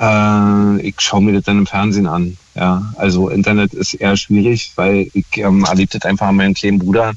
Äh, 0.01 0.81
ich 0.81 0.97
schaue 0.99 1.23
mir 1.23 1.33
das 1.33 1.45
dann 1.45 1.59
im 1.59 1.67
Fernsehen 1.67 2.07
an. 2.07 2.37
Ja, 2.57 2.93
also 2.97 3.29
Internet 3.29 3.75
ist 3.75 3.95
eher 3.95 4.17
schwierig, 4.17 4.73
weil 4.77 5.09
ich 5.13 5.27
ähm, 5.37 5.65
erlebe 5.65 5.99
das 5.99 6.09
einfach 6.09 6.29
an 6.29 6.37
meinem 6.37 6.55
kleinen 6.55 6.79
Bruder. 6.79 7.15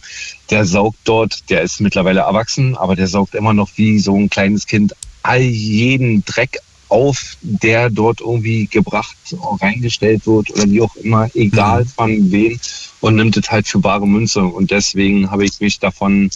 Der 0.49 0.65
saugt 0.65 0.99
dort, 1.03 1.49
der 1.49 1.61
ist 1.61 1.79
mittlerweile 1.81 2.21
erwachsen, 2.21 2.75
aber 2.75 2.95
der 2.95 3.07
saugt 3.07 3.35
immer 3.35 3.53
noch 3.53 3.69
wie 3.75 3.99
so 3.99 4.15
ein 4.15 4.29
kleines 4.29 4.65
Kind 4.65 4.95
all 5.23 5.41
jeden 5.41 6.23
Dreck 6.25 6.57
auf, 6.89 7.37
der 7.41 7.89
dort 7.89 8.21
irgendwie 8.21 8.67
gebracht, 8.67 9.15
reingestellt 9.61 10.25
wird 10.27 10.49
oder 10.51 10.69
wie 10.69 10.81
auch 10.81 10.95
immer, 10.97 11.29
egal 11.35 11.85
von 11.85 12.31
wem, 12.31 12.59
und 13.01 13.15
nimmt 13.15 13.37
es 13.37 13.49
halt 13.49 13.67
für 13.67 13.79
bare 13.79 14.07
Münze. 14.07 14.41
Und 14.41 14.71
deswegen 14.71 15.29
habe 15.29 15.45
ich 15.45 15.59
mich 15.59 15.79
davon 15.79 16.29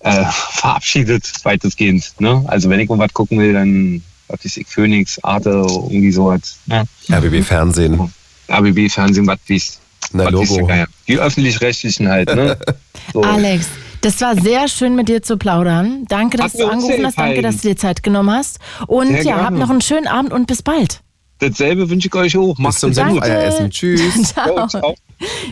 äh, 0.00 0.24
verabschiedet, 0.30 1.32
weitestgehend. 1.44 2.14
Ne? 2.18 2.44
Also 2.46 2.68
wenn 2.68 2.80
ich 2.80 2.88
irgendwas 2.88 3.12
gucken 3.12 3.38
will, 3.38 3.52
dann 3.52 4.02
was 4.28 4.44
weiß 4.44 4.56
ich, 4.56 4.66
Phoenix, 4.66 5.22
Arte, 5.22 5.50
irgendwie 5.50 6.10
sowas. 6.10 6.58
Ne? 6.66 6.84
RBB 7.10 7.44
Fernsehen. 7.44 8.12
ABB 8.48 8.88
Fernsehen, 8.88 9.26
was 9.26 9.38
weiß 9.48 9.80
Na, 10.12 10.24
was 10.24 10.32
Logo. 10.32 10.68
Die 11.08 11.18
öffentlich-rechtlichen 11.18 12.08
halt, 12.08 12.34
ne? 12.34 12.56
So. 13.12 13.20
Alex, 13.22 13.66
das 14.02 14.20
war 14.20 14.36
sehr 14.40 14.68
schön 14.68 14.94
mit 14.94 15.08
dir 15.08 15.22
zu 15.22 15.36
plaudern. 15.38 16.04
Danke, 16.08 16.36
dass 16.36 16.52
du 16.52 16.66
angerufen 16.66 17.06
hast. 17.06 17.18
Danke, 17.18 17.40
dass 17.42 17.56
du 17.58 17.68
dir 17.68 17.76
Zeit 17.76 18.02
genommen 18.02 18.30
hast. 18.30 18.58
Und 18.86 19.08
Sehr 19.08 19.22
ja, 19.22 19.36
hab 19.36 19.40
gerne. 19.48 19.58
noch 19.58 19.70
einen 19.70 19.80
schönen 19.80 20.06
Abend 20.06 20.32
und 20.32 20.46
bis 20.46 20.62
bald. 20.62 21.00
Dasselbe 21.38 21.90
wünsche 21.90 22.06
ich 22.06 22.14
euch 22.14 22.36
auch. 22.36 22.56
Macht's 22.58 22.78
zum 22.80 22.90
gut. 22.90 22.96
Senfeieressen. 22.96 23.70
Tschüss. 23.70 24.22
Ciao. 24.34 24.68
ciao. 24.68 24.94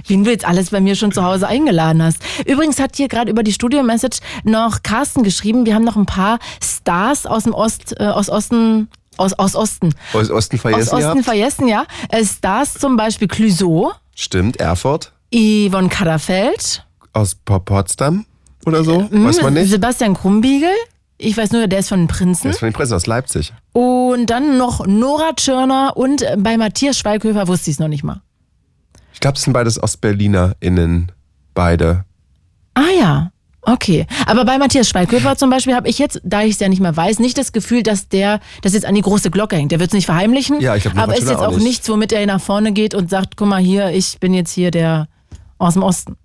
Wen 0.06 0.22
du 0.22 0.30
jetzt 0.30 0.44
alles 0.44 0.70
bei 0.70 0.80
mir 0.80 0.94
schon 0.94 1.10
zu 1.10 1.24
Hause 1.24 1.48
eingeladen 1.48 2.00
hast. 2.02 2.22
Übrigens 2.46 2.78
hat 2.78 2.94
hier 2.96 3.08
gerade 3.08 3.30
über 3.30 3.42
die 3.42 3.52
Studio-Message 3.52 4.18
noch 4.44 4.82
Carsten 4.84 5.24
geschrieben. 5.24 5.66
Wir 5.66 5.74
haben 5.74 5.84
noch 5.84 5.96
ein 5.96 6.06
paar 6.06 6.38
Stars 6.62 7.26
aus 7.26 7.42
dem 7.44 7.54
Ost, 7.54 7.94
äh, 7.98 8.04
aus 8.04 8.28
Osten, 8.30 8.88
aus, 9.16 9.32
aus 9.32 9.56
Osten. 9.56 9.92
Aus 10.12 10.30
Osten 10.30 10.56
Aus 10.56 10.62
vergessen 10.62 10.94
Osten 10.94 11.00
gehabt? 11.00 11.24
vergessen, 11.24 11.66
ja. 11.68 11.84
Äh, 12.08 12.24
Stars 12.24 12.74
zum 12.74 12.96
Beispiel 12.96 13.26
Clouseau, 13.26 13.90
Stimmt, 14.14 14.58
Erfurt. 14.58 15.12
Yvonne 15.34 15.88
Kadderfeld, 15.88 16.84
Aus 17.12 17.34
Po- 17.34 17.58
Potsdam 17.60 18.26
oder 18.66 18.84
so? 18.84 19.00
Mhm, 19.10 19.24
Weiß 19.26 19.42
man 19.42 19.54
nicht. 19.54 19.70
Sebastian 19.70 20.14
Krumbiegel. 20.14 20.70
Ich 21.18 21.36
weiß 21.36 21.52
nur, 21.52 21.66
der 21.66 21.80
ist 21.80 21.88
von 21.90 22.00
den 22.00 22.08
Prinzen. 22.08 22.44
Der 22.44 22.52
ist 22.52 22.60
von 22.60 22.68
den 22.68 22.72
Prinzen 22.74 22.94
aus 22.94 23.06
Leipzig. 23.06 23.52
Und 23.72 24.26
dann 24.26 24.56
noch 24.56 24.86
Nora 24.86 25.32
Tschirner 25.36 25.92
und 25.96 26.22
äh, 26.22 26.36
bei 26.38 26.56
Matthias 26.56 26.98
Schweighöfer 26.98 27.46
wusste 27.46 27.70
ich 27.70 27.74
es 27.76 27.80
noch 27.80 27.88
nicht 27.88 28.04
mal. 28.04 28.22
Ich 29.12 29.20
glaube, 29.20 29.36
es 29.36 29.42
sind 29.42 29.52
beides 29.52 29.82
OstberlinerInnen. 29.82 31.12
Beide. 31.52 32.04
Ah 32.72 32.88
ja, 32.98 33.32
okay. 33.62 34.06
Aber 34.24 34.44
bei 34.46 34.56
Matthias 34.56 34.88
Schweighöfer 34.88 35.36
zum 35.36 35.50
Beispiel 35.50 35.74
habe 35.74 35.88
ich 35.88 35.98
jetzt, 35.98 36.20
da 36.24 36.42
ich 36.42 36.52
es 36.54 36.60
ja 36.60 36.68
nicht 36.68 36.80
mehr 36.80 36.96
weiß, 36.96 37.18
nicht 37.18 37.36
das 37.36 37.52
Gefühl, 37.52 37.82
dass 37.82 38.08
der 38.08 38.40
das 38.62 38.72
jetzt 38.72 38.86
an 38.86 38.94
die 38.94 39.02
große 39.02 39.30
Glocke 39.30 39.56
hängt. 39.56 39.72
Der 39.72 39.80
wird 39.80 39.90
es 39.90 39.94
nicht 39.94 40.06
verheimlichen. 40.06 40.60
Ja, 40.60 40.74
ich 40.76 40.84
glaub, 40.84 40.96
aber 40.96 41.14
ist 41.18 41.28
jetzt 41.28 41.36
auch 41.38 41.48
auch 41.48 41.54
nicht. 41.56 41.64
nichts, 41.64 41.88
womit 41.90 42.12
er 42.12 42.24
nach 42.24 42.40
vorne 42.40 42.72
geht 42.72 42.94
und 42.94 43.10
sagt, 43.10 43.36
guck 43.36 43.48
mal 43.48 43.60
hier, 43.60 43.90
ich 43.90 44.18
bin 44.20 44.32
jetzt 44.32 44.52
hier 44.52 44.70
der 44.70 45.08
aus 45.58 45.74
dem 45.74 45.82
Osten. 45.82 46.16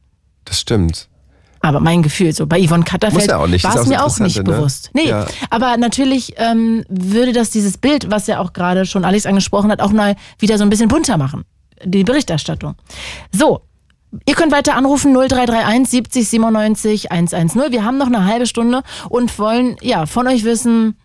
Das 0.45 0.59
stimmt. 0.61 1.09
Aber 1.65 1.79
mein 1.79 2.03
Gefühl, 2.03 2.31
so 2.31 2.45
bei 2.45 2.63
Yvonne 2.63 2.83
Katterfeld 2.83 3.27
ja 3.27 3.39
war 3.39 3.75
es 3.75 3.87
mir 3.87 4.05
auch 4.05 4.19
nicht 4.19 4.37
ne? 4.37 4.43
bewusst. 4.43 4.91
Nee, 4.93 5.09
Ja. 5.09 5.25
aber 5.49 5.77
natürlich 5.77 6.35
ähm, 6.37 6.85
würde 6.89 7.33
das 7.33 7.49
dieses 7.49 7.79
Bild, 7.79 8.11
was 8.11 8.27
ja 8.27 8.39
auch 8.39 8.53
gerade 8.53 8.85
schon 8.85 9.03
Alex 9.03 9.25
angesprochen 9.25 9.71
hat, 9.71 9.81
auch 9.81 9.91
mal 9.91 10.15
wieder 10.37 10.59
so 10.59 10.63
ein 10.63 10.69
bisschen 10.69 10.89
bunter 10.89 11.17
machen. 11.17 11.43
Die 11.83 12.03
Berichterstattung. 12.03 12.75
So, 13.31 13.61
ihr 14.27 14.35
könnt 14.35 14.51
weiter 14.51 14.75
anrufen 14.75 15.11
0331 15.11 15.89
70 15.89 16.29
97 16.29 17.11
110. 17.11 17.71
Wir 17.71 17.83
haben 17.83 17.97
noch 17.97 18.05
eine 18.07 18.25
halbe 18.25 18.45
Stunde 18.45 18.83
und 19.09 19.37
wollen 19.39 19.75
ja 19.81 20.05
von 20.05 20.27
euch 20.27 20.43
wissen, 20.43 20.95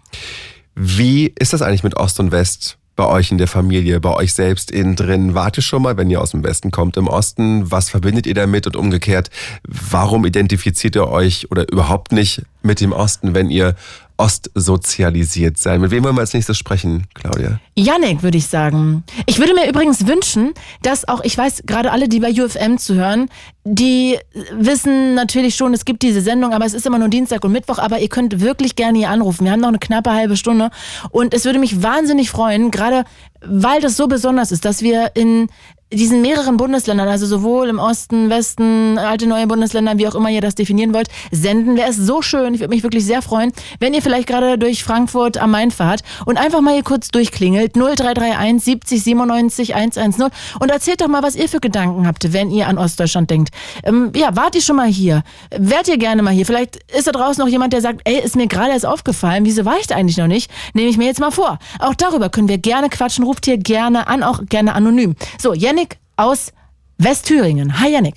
Wie 0.75 1.33
ist 1.39 1.55
das 1.55 1.63
eigentlich 1.63 1.85
mit 1.85 1.97
Ost 1.97 2.21
und 2.21 2.33
West 2.33 2.77
bei 3.01 3.09
euch 3.09 3.31
in 3.31 3.39
der 3.39 3.49
Familie, 3.49 3.99
bei 3.99 4.13
euch 4.13 4.35
selbst 4.35 4.71
innen 4.71 4.95
drin? 4.95 5.35
Warte 5.35 5.63
schon 5.63 5.81
mal, 5.81 5.97
wenn 5.97 6.11
ihr 6.11 6.21
aus 6.21 6.33
dem 6.33 6.45
Westen 6.45 6.71
kommt, 6.71 6.99
im 6.99 7.09
Osten, 7.09 7.71
was 7.71 7.89
verbindet 7.89 8.27
ihr 8.27 8.35
damit 8.35 8.67
und 8.67 8.77
umgekehrt, 8.77 9.31
warum 9.65 10.27
identifiziert 10.27 10.97
ihr 10.97 11.09
euch 11.09 11.51
oder 11.51 11.67
überhaupt 11.73 12.13
nicht 12.13 12.43
mit 12.63 12.83
dem 12.83 12.93
Osten, 12.93 13.33
wenn 13.33 13.49
ihr 13.49 13.75
ostsozialisiert 14.21 15.57
seid? 15.57 15.81
Mit 15.81 15.91
wem 15.91 16.05
wollen 16.05 16.15
wir 16.15 16.21
als 16.21 16.35
nächstes 16.35 16.59
sprechen, 16.59 17.07
Claudia? 17.15 17.59
Yannick, 17.75 18.23
würde 18.23 18.37
ich 18.37 18.47
sagen. 18.47 19.03
Ich 19.25 19.39
würde 19.39 19.55
mir 19.55 19.67
übrigens 19.67 20.07
wünschen, 20.07 20.53
dass 20.83 21.09
auch, 21.09 21.25
ich 21.25 21.37
weiß, 21.37 21.63
gerade 21.65 21.91
alle, 21.91 22.07
die 22.09 22.21
bei 22.21 22.31
UFM 22.31 22.77
zuhören, 22.77 23.31
die 23.65 24.19
wissen 24.53 25.15
natürlich 25.15 25.55
schon, 25.55 25.73
es 25.73 25.87
gibt 25.87 26.03
diese 26.03 26.21
Sendung, 26.21 26.53
aber 26.53 26.67
es 26.67 26.75
ist 26.75 26.87
immer 26.87 26.99
nur 26.99 27.09
Dienstag 27.09 27.45
und 27.45 27.53
Mittwoch, 27.53 27.79
aber 27.79 27.99
ihr 27.99 28.09
könnt 28.09 28.41
wirklich 28.41 28.77
gerne 28.77 28.99
hier 28.99 29.11
anrufen. 29.11 29.45
Wir 29.45 29.53
haben 29.53 29.61
noch 29.61 29.69
eine 29.69 29.79
knappe 29.79 30.13
halbe 30.13 30.37
Stunde 30.37 30.71
und 31.11 31.33
es 31.33 31.47
würde 31.47 31.59
mich 31.59 31.83
wahnsinnig 31.83 32.31
freuen, 32.31 32.71
gerade 32.71 33.05
weil 33.43 33.81
das 33.81 33.97
so 33.97 34.07
besonders 34.07 34.53
ist, 34.53 34.67
dass 34.67 34.83
wir 34.83 35.13
in 35.15 35.49
diesen 35.93 36.23
mehreren 36.23 36.57
Bundesländern, 36.57 37.09
also 37.09 37.27
sowohl 37.27 37.69
im 37.69 37.79
Osten, 37.79 38.31
Westen, 38.31 38.97
alte, 38.97 39.27
neue 39.27 39.47
Bundesländer, 39.49 39.99
wie 39.99 40.07
auch 40.07 40.15
immer 40.15 40.31
ihr 40.31 40.41
das 40.41 40.55
definieren 40.55 40.95
wollt, 40.95 41.09
senden, 41.33 41.77
wäre 41.77 41.91
es 41.91 41.97
so 41.97 42.23
schön. 42.23 42.55
Ich 42.55 42.61
würde 42.61 42.73
mich 42.73 42.85
wirklich 42.85 43.05
sehr 43.05 43.23
freuen, 43.23 43.53
wenn 43.81 43.93
ihr 43.93 44.01
vielleicht 44.01 44.29
gerade 44.29 44.57
durch 44.57 44.85
Frankfurt 44.85 45.39
am 45.39 45.51
Main 45.51 45.73
fahrt 45.73 46.03
und 46.27 46.39
einfach 46.39 46.61
mal 46.61 46.75
hier 46.75 46.85
kurz 46.85 47.09
durchklingelt. 47.09 47.75
0331 47.75 48.63
70 48.63 49.03
97 49.03 49.75
110 49.75 50.27
und 50.61 50.71
erzählt 50.71 51.01
doch 51.01 51.09
mal, 51.09 51.23
was 51.25 51.35
ihr 51.35 51.49
für 51.49 51.61
Gedanken 51.61 52.07
habt, 52.07 52.33
wenn 52.33 52.51
ihr 52.51 52.69
an 52.69 52.79
Ostdeutschland 52.79 53.29
denkt. 53.31 53.51
Ähm, 53.83 54.13
ja, 54.15 54.37
wart 54.37 54.55
ihr 54.55 54.63
schon 54.63 54.77
mal 54.77 54.87
hier? 54.87 55.25
Wärt 55.51 55.89
ihr 55.89 55.99
gerne 55.99 56.23
mal 56.23 56.33
hier? 56.33 56.47
Vielleicht 56.47 56.77
ist 56.97 57.09
da 57.09 57.13
draußen 57.13 57.43
noch 57.43 57.51
jemand, 57.51 57.73
der 57.73 57.81
sagt, 57.81 58.03
ey, 58.05 58.21
ist 58.21 58.37
mir 58.37 58.47
gerade 58.47 58.71
erst 58.71 58.87
aufgefallen, 58.87 59.45
wieso 59.45 59.65
war 59.65 59.79
ich 59.81 59.89
da 59.89 59.97
eigentlich 59.97 60.19
noch 60.19 60.29
nicht? 60.29 60.51
Nehme 60.73 60.89
ich 60.89 60.99
mir 60.99 61.07
jetzt 61.07 61.21
mal 61.21 61.33
vor. 61.33 61.59
Auch 61.81 61.95
darüber 61.95 62.29
können 62.29 62.49
wir 62.49 62.59
gerne 62.59 62.89
quatschen, 62.91 63.25
ruft 63.25 63.47
hier 63.47 63.59
gerne 63.59 64.07
an, 64.07 64.23
auch 64.23 64.41
gerne 64.49 64.75
anonym. 64.75 65.17
So, 65.41 65.53
Yannick 65.53 65.80
aus 66.21 66.53
Westthüringen. 66.99 67.81
Hi, 67.81 67.91
Yannick. 67.93 68.17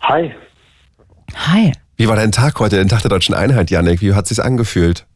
Hi. 0.00 0.34
Hi. 1.34 1.72
Wie 1.96 2.08
war 2.08 2.16
dein 2.16 2.32
Tag 2.32 2.58
heute, 2.58 2.76
den 2.76 2.88
Tag 2.88 3.02
der 3.02 3.10
Deutschen 3.10 3.34
Einheit, 3.34 3.70
Janik? 3.70 4.00
Wie 4.02 4.14
hat 4.14 4.24
es 4.24 4.30
sich 4.30 4.42
angefühlt? 4.44 5.06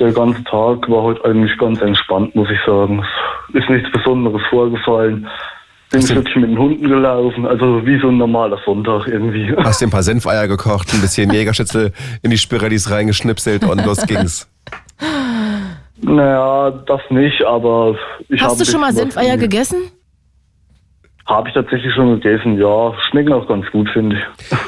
Der 0.00 0.10
ganze 0.12 0.42
Tag 0.42 0.88
war 0.90 1.02
heute 1.02 1.24
eigentlich 1.24 1.56
ganz 1.58 1.80
entspannt, 1.80 2.34
muss 2.34 2.48
ich 2.50 2.58
sagen. 2.66 3.04
Es 3.50 3.60
ist 3.62 3.70
nichts 3.70 3.92
Besonderes 3.92 4.42
vorgefallen. 4.50 5.28
Bin 5.92 6.00
du- 6.00 6.14
wirklich 6.16 6.34
mit 6.34 6.50
den 6.50 6.58
Hunden 6.58 6.88
gelaufen, 6.88 7.46
also 7.46 7.86
wie 7.86 8.00
so 8.00 8.08
ein 8.08 8.16
normaler 8.18 8.58
Sonntag 8.64 9.06
irgendwie. 9.06 9.54
Hast 9.64 9.80
dir 9.80 9.86
ein 9.86 9.90
paar 9.92 10.02
Senfeier 10.02 10.48
gekocht, 10.48 10.92
ein 10.92 11.00
bisschen 11.00 11.32
Jägerschützel 11.32 11.92
in 12.22 12.32
die 12.32 12.38
Spirellis 12.38 12.90
reingeschnipselt 12.90 13.64
und 13.64 13.84
los 13.86 14.04
ging's. 14.08 14.48
Naja, 16.02 16.70
das 16.88 17.00
nicht, 17.10 17.42
aber 17.44 17.94
ich 18.28 18.40
habe 18.40 18.50
Hast 18.50 18.60
du 18.60 18.64
schon 18.64 18.80
mal 18.80 18.92
Senfeier 18.92 19.36
gegessen? 19.36 19.76
Habe 21.26 21.48
ich 21.48 21.54
tatsächlich 21.54 21.94
schon 21.94 22.20
gegessen, 22.20 22.58
ja. 22.58 22.92
Schmecken 23.08 23.32
auch 23.32 23.48
ganz 23.48 23.64
gut, 23.70 23.88
finde 23.90 24.16
ich. 24.16 24.58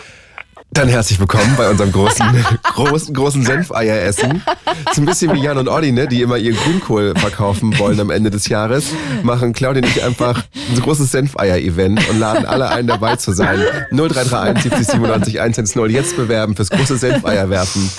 Dann 0.71 0.89
herzlich 0.89 1.19
willkommen 1.19 1.55
bei 1.57 1.71
unserem 1.71 1.91
großen, 1.91 2.27
großen, 2.75 3.15
großen 3.15 3.43
Senfeieressen. 3.43 4.43
Ist 4.91 4.99
ein 4.99 5.07
bisschen 5.07 5.33
wie 5.35 5.41
Jan 5.41 5.57
und 5.57 5.69
Olli, 5.69 5.93
ne, 5.93 6.07
die 6.07 6.21
immer 6.21 6.37
ihren 6.37 6.57
Grünkohl 6.57 7.15
verkaufen 7.17 7.79
wollen 7.79 7.99
am 8.01 8.11
Ende 8.11 8.31
des 8.31 8.49
Jahres. 8.49 8.93
Machen 9.23 9.55
Claudia 9.55 9.83
und 9.83 9.89
ich 9.89 10.05
einfach 10.05 10.43
ein 10.71 10.81
großes 10.81 11.13
Senfeier-Event 11.13 12.11
und 12.11 12.19
laden 12.19 12.45
alle 12.45 12.69
ein, 12.69 12.87
dabei 12.87 13.17
zu 13.17 13.33
sein. 13.33 13.59
0331 13.91 14.65
70 14.65 14.87
97 14.87 15.41
110. 15.41 15.91
Jetzt 15.91 16.17
bewerben 16.17 16.57
fürs 16.57 16.69
große 16.69 16.99
Senfeier 16.99 17.49
werfen. 17.49 17.91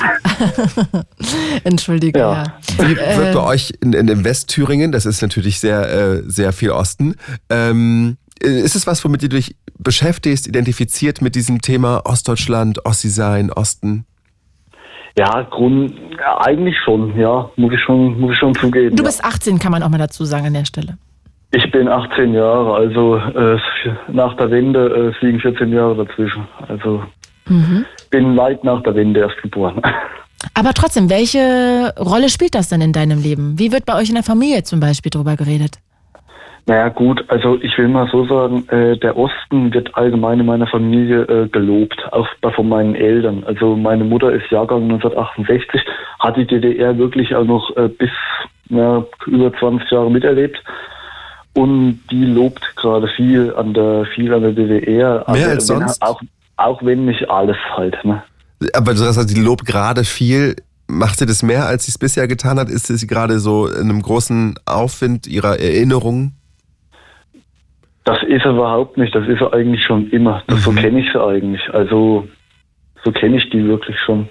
Entschuldige, 1.64 2.20
ja. 2.20 2.44
Wie 2.78 2.96
wird 2.96 3.34
bei 3.34 3.44
euch 3.44 3.74
in, 3.82 3.94
in, 3.94 4.08
in 4.08 4.24
Westthüringen, 4.24 4.92
das 4.92 5.08
ist 5.08 5.22
natürlich 5.22 5.60
sehr, 5.60 5.90
äh, 5.90 6.24
sehr 6.28 6.54
viel 6.54 6.70
Osten, 6.70 7.16
ähm, 7.50 8.18
ist 8.42 8.76
es 8.76 8.88
was, 8.88 9.04
womit 9.04 9.24
du 9.24 9.30
dich 9.30 9.56
beschäftigst, 9.78 10.48
identifiziert 10.48 11.22
mit 11.22 11.36
diesem 11.36 11.62
Thema 11.62 12.02
Ostdeutschland, 12.06 12.86
Ossi 12.86 13.10
sein, 13.10 13.52
Osten? 13.52 14.06
Ja, 15.18 15.42
Grund, 15.44 15.94
ja, 16.20 16.40
eigentlich 16.42 16.76
schon, 16.84 17.18
ja, 17.20 17.50
muss 17.56 17.74
ich 17.74 17.82
schon, 17.82 18.20
muss 18.20 18.34
ich 18.34 18.40
schon 18.40 18.54
zugeben. 18.54 18.96
Du 18.96 19.04
bist 19.04 19.24
18, 19.24 19.58
kann 19.58 19.72
man 19.72 19.82
auch 19.82 19.90
mal 19.90 19.98
dazu 19.98 20.26
sagen 20.26 20.46
an 20.46 20.54
der 20.54 20.66
Stelle. 20.66 20.98
Ich 21.52 21.72
bin 21.72 21.88
18 21.88 22.34
Jahre, 22.34 22.76
also 22.76 23.16
äh, 23.16 23.58
nach 24.10 24.36
der 24.36 24.52
Wende 24.52 25.14
äh, 25.20 25.26
liegen 25.26 25.40
14 25.40 25.72
Jahre 25.72 26.06
dazwischen. 26.06 26.48
Also 26.68 27.04
mhm. 27.48 27.86
bin 28.12 28.38
weit 28.38 28.64
nach 28.64 28.84
der 28.84 28.94
Wende 28.96 29.22
erst 29.22 29.42
geboren. 29.42 29.82
Aber 30.54 30.74
trotzdem, 30.74 31.10
welche 31.10 31.94
Rolle 31.98 32.30
spielt 32.30 32.54
das 32.54 32.70
denn 32.70 32.82
in 32.82 32.94
deinem 32.94 33.22
Leben? 33.22 33.58
Wie 33.58 33.72
wird 33.72 33.86
bei 33.86 33.96
euch 33.96 34.10
in 34.10 34.16
der 34.16 34.24
Familie 34.24 34.64
zum 34.64 34.80
Beispiel 34.80 35.10
drüber 35.10 35.36
geredet? 35.36 35.80
Naja 36.68 36.90
gut, 36.90 37.24
also 37.30 37.58
ich 37.62 37.78
will 37.78 37.88
mal 37.88 38.10
so 38.12 38.28
sagen, 38.28 38.68
äh, 38.68 38.98
der 38.98 39.16
Osten 39.16 39.74
wird 39.74 39.96
allgemein 39.96 40.42
in 40.42 40.46
meiner 40.46 40.68
Familie 40.68 41.22
äh, 41.22 41.48
gelobt, 41.48 41.98
auch 42.12 42.28
bei, 42.42 42.52
von 42.52 42.68
meinen 42.68 42.94
Eltern. 42.94 43.46
Also 43.46 43.78
meine 43.78 44.04
Mutter 44.04 44.34
ist 44.34 44.52
Jahrgang 44.52 44.84
1968, 44.84 45.82
hat 46.20 46.36
die 46.36 46.46
DDR 46.46 46.98
wirklich 46.98 47.34
auch 47.34 47.46
noch 47.46 47.74
äh, 47.78 47.88
bis 47.88 48.10
ja, 48.68 49.06
über 49.28 49.54
20 49.58 49.90
Jahre 49.90 50.12
miterlebt. 50.12 50.62
Und 51.54 52.02
die 52.12 52.26
lobt 52.26 52.76
gerade 52.76 53.08
viel 53.16 53.56
an 53.56 53.74
der 53.74 54.06
viel 54.14 54.34
an 54.34 54.42
der 54.42 54.52
DDR. 54.52 55.24
Mehr 55.32 55.50
also, 55.50 55.50
als 55.50 55.68
sonst? 55.68 56.02
Auch, 56.02 56.22
auch 56.58 56.84
wenn 56.84 57.06
nicht 57.06 57.30
alles 57.30 57.58
halt. 57.78 57.96
Ne? 58.04 58.22
Aber 58.74 58.92
du 58.92 58.98
sagst, 58.98 59.34
die 59.34 59.42
lobt 59.42 59.66
gerade 59.66 60.04
viel. 60.04 60.58
Macht 60.88 61.18
sie 61.18 61.26
das 61.26 61.44
mehr, 61.44 61.66
als 61.66 61.86
sie 61.86 61.92
es 61.92 61.98
bisher 61.98 62.28
getan 62.28 62.60
hat? 62.60 62.70
Ist 62.70 62.88
sie 62.88 63.08
gerade 63.08 63.40
so 63.40 63.68
in 63.68 63.90
einem 63.90 64.02
großen 64.02 64.60
Aufwind 64.66 65.28
ihrer 65.28 65.60
Erinnerungen? 65.60 66.34
Das 68.08 68.24
ist 68.24 68.46
er 68.46 68.52
überhaupt 68.52 68.98
nicht. 68.98 69.14
Das 69.14 69.28
ist 69.28 69.42
er 69.42 69.54
eigentlich 69.54 69.84
schon 69.84 70.10
immer. 70.12 70.42
Das, 70.48 70.60
mhm. 70.60 70.62
So 70.62 70.72
kenne 70.72 71.02
ich 71.02 71.12
sie 71.12 71.22
eigentlich. 71.22 71.62
Also 71.74 72.26
so 73.04 73.12
kenne 73.12 73.36
ich 73.36 73.50
die 73.50 73.66
wirklich 73.66 74.00
schon. 74.00 74.30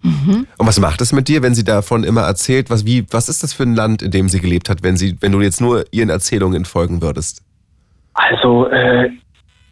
Mhm. 0.00 0.46
Und 0.56 0.66
was 0.66 0.80
macht 0.80 1.02
es 1.02 1.12
mit 1.12 1.28
dir, 1.28 1.42
wenn 1.42 1.54
sie 1.54 1.62
davon 1.62 2.04
immer 2.04 2.22
erzählt? 2.22 2.70
Was, 2.70 2.86
wie, 2.86 3.04
was 3.10 3.28
ist 3.28 3.42
das 3.42 3.52
für 3.52 3.64
ein 3.64 3.74
Land, 3.74 4.00
in 4.00 4.12
dem 4.12 4.30
sie 4.30 4.40
gelebt 4.40 4.70
hat, 4.70 4.82
wenn, 4.82 4.96
sie, 4.96 5.18
wenn 5.20 5.32
du 5.32 5.42
jetzt 5.42 5.60
nur 5.60 5.84
ihren 5.90 6.08
Erzählungen 6.08 6.64
folgen 6.64 7.02
würdest? 7.02 7.42
Also 8.14 8.66
äh, 8.68 9.10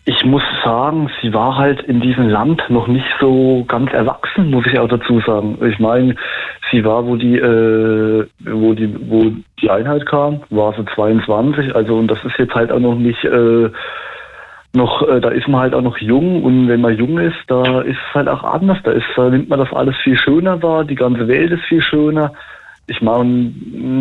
ich 0.08 0.24
muss 0.24 0.42
sagen, 0.64 1.10
sie 1.20 1.34
war 1.34 1.56
halt 1.56 1.82
in 1.82 2.00
diesem 2.00 2.28
Land 2.28 2.62
noch 2.68 2.86
nicht 2.86 3.06
so 3.20 3.64
ganz 3.66 3.92
erwachsen, 3.92 4.50
muss 4.52 4.64
ich 4.66 4.78
auch 4.78 4.88
dazu 4.88 5.20
sagen. 5.26 5.58
Ich 5.68 5.80
meine, 5.80 6.14
sie 6.70 6.84
war, 6.84 7.04
wo 7.04 7.16
die, 7.16 7.36
äh, 7.36 8.24
wo 8.44 8.72
die, 8.74 8.94
wo 9.10 9.32
die 9.60 9.68
Einheit 9.68 10.06
kam, 10.06 10.42
war 10.48 10.72
sie 10.74 10.84
22. 10.94 11.74
Also 11.74 11.96
und 11.96 12.08
das 12.08 12.24
ist 12.24 12.38
jetzt 12.38 12.54
halt 12.54 12.70
auch 12.70 12.78
noch 12.78 12.94
nicht, 12.94 13.24
äh, 13.24 13.68
noch, 14.74 15.02
äh, 15.08 15.20
da 15.20 15.30
ist 15.30 15.48
man 15.48 15.62
halt 15.62 15.74
auch 15.74 15.82
noch 15.82 15.98
jung 15.98 16.44
und 16.44 16.68
wenn 16.68 16.82
man 16.82 16.96
jung 16.96 17.18
ist, 17.18 17.38
da 17.48 17.80
ist 17.80 17.98
es 18.08 18.14
halt 18.14 18.28
auch 18.28 18.44
anders. 18.44 18.78
Da 18.84 18.92
ist, 18.92 19.06
da 19.16 19.28
nimmt 19.28 19.48
man 19.48 19.58
das 19.58 19.72
alles 19.72 19.96
viel 20.04 20.16
schöner 20.16 20.62
wahr. 20.62 20.84
Die 20.84 20.94
ganze 20.94 21.26
Welt 21.26 21.50
ist 21.50 21.64
viel 21.64 21.82
schöner. 21.82 22.32
Ich 22.86 23.00
meine, 23.00 23.52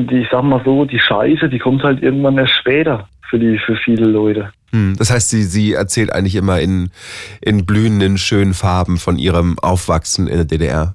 die, 0.09 0.21
ich 0.21 0.27
sag 0.31 0.43
mal 0.43 0.61
so, 0.63 0.85
die 0.85 0.99
Scheiße, 0.99 1.49
die 1.49 1.59
kommt 1.59 1.83
halt 1.83 2.03
irgendwann 2.03 2.37
erst 2.37 2.53
später 2.53 3.07
für 3.29 3.39
die, 3.39 3.59
für 3.65 3.75
viele 3.77 4.05
Leute. 4.05 4.51
Hm, 4.71 4.95
das 4.97 5.09
heißt, 5.09 5.29
sie, 5.29 5.43
sie 5.43 5.73
erzählt 5.73 6.11
eigentlich 6.11 6.35
immer 6.35 6.59
in, 6.59 6.91
in 7.41 7.65
blühenden, 7.65 8.17
schönen 8.17 8.53
Farben 8.53 8.97
von 8.97 9.17
ihrem 9.17 9.57
Aufwachsen 9.59 10.27
in 10.27 10.35
der 10.35 10.45
DDR. 10.45 10.93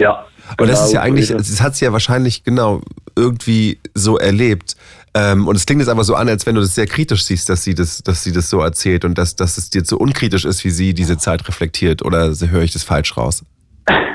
Ja. 0.00 0.26
Und 0.58 0.68
das 0.68 0.86
ist 0.86 0.92
ja 0.92 1.02
eigentlich, 1.02 1.28
das 1.28 1.60
hat 1.60 1.76
sie 1.76 1.84
ja 1.84 1.92
wahrscheinlich 1.92 2.42
genau 2.42 2.80
irgendwie 3.16 3.78
so 3.94 4.18
erlebt. 4.18 4.76
Ähm, 5.14 5.48
und 5.48 5.56
es 5.56 5.66
klingt 5.66 5.80
jetzt 5.80 5.88
aber 5.88 6.04
so 6.04 6.14
an, 6.14 6.28
als 6.28 6.46
wenn 6.46 6.54
du 6.54 6.60
das 6.60 6.74
sehr 6.74 6.86
kritisch 6.86 7.24
siehst, 7.24 7.48
dass 7.48 7.64
sie 7.64 7.74
das, 7.74 8.02
dass 8.02 8.22
sie 8.22 8.32
das 8.32 8.50
so 8.50 8.60
erzählt 8.60 9.04
und 9.04 9.18
dass, 9.18 9.36
dass 9.36 9.58
es 9.58 9.70
dir 9.70 9.84
so 9.84 9.96
unkritisch 9.96 10.44
ist, 10.44 10.64
wie 10.64 10.70
sie 10.70 10.94
diese 10.94 11.18
Zeit 11.18 11.46
reflektiert. 11.48 12.02
Oder 12.04 12.32
höre 12.32 12.62
ich 12.62 12.72
das 12.72 12.82
falsch 12.82 13.16
raus? 13.16 13.44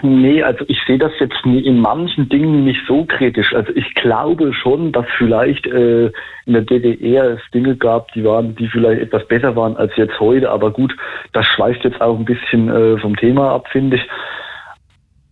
Nee, 0.02 0.44
also 0.44 0.64
ich 0.68 0.78
sehe 0.86 1.00
das 1.00 1.12
jetzt 1.20 1.36
in 1.44 1.80
manchen 1.80 2.30
Dingen 2.30 2.64
nicht 2.64 2.82
so 2.88 3.06
kritisch. 3.06 3.54
Also 3.54 3.72
ich 3.76 3.94
glaube 3.96 4.54
schon, 4.54 4.92
dass 4.92 5.06
vielleicht 5.18 5.66
äh, 5.66 6.12
in 6.46 6.54
der 6.54 6.62
DDR 6.62 7.32
es 7.32 7.42
Dinge 7.54 7.76
gab, 7.76 8.12
die 8.14 8.24
waren, 8.24 8.56
die 8.56 8.68
vielleicht 8.68 9.02
etwas 9.02 9.28
besser 9.28 9.56
waren 9.56 9.76
als 9.78 9.96
jetzt 9.96 10.20
heute. 10.20 10.52
Aber 10.52 10.72
gut, 10.72 10.96
das 11.34 11.46
schweift 11.48 11.84
jetzt 11.84 12.02
auch 12.02 12.18
ein 12.18 12.26
bisschen 12.26 12.70
äh, 12.70 13.00
vom 13.00 13.16
Thema 13.16 13.52
ab, 13.52 13.68
finde 13.72 13.98
ich. 13.98 14.08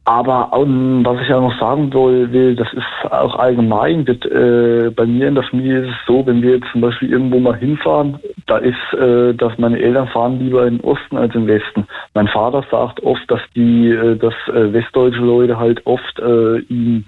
Aber 0.05 0.51
um, 0.51 1.05
was 1.05 1.21
ich 1.21 1.33
auch 1.33 1.41
noch 1.41 1.57
sagen 1.59 1.93
will, 1.93 2.55
das 2.57 2.67
ist 2.73 3.11
auch 3.11 3.39
allgemein, 3.39 4.05
wird, 4.05 4.25
äh, 4.25 4.89
bei 4.89 5.05
mir 5.05 5.29
in 5.29 5.35
der 5.35 5.45
Familie 5.45 5.83
ist 5.83 5.91
es 5.91 6.05
so, 6.05 6.25
wenn 6.25 6.41
wir 6.41 6.55
jetzt 6.55 6.67
zum 6.73 6.81
Beispiel 6.81 7.09
irgendwo 7.09 7.39
mal 7.39 7.55
hinfahren, 7.55 8.19
da 8.45 8.57
ist, 8.57 8.93
äh, 8.99 9.33
dass 9.33 9.57
meine 9.57 9.79
Eltern 9.79 10.09
fahren 10.09 10.39
lieber 10.39 10.67
in 10.67 10.79
den 10.79 10.83
Osten 10.83 11.15
als 11.15 11.33
im 11.35 11.47
Westen. 11.47 11.87
Mein 12.13 12.27
Vater 12.27 12.65
sagt 12.69 13.01
oft, 13.03 13.23
dass 13.31 13.39
die, 13.55 13.91
äh, 13.91 14.17
dass 14.17 14.33
äh, 14.53 14.73
westdeutsche 14.73 15.21
Leute 15.21 15.57
halt 15.57 15.85
oft 15.85 16.19
äh, 16.19 16.57
ihn 16.67 17.05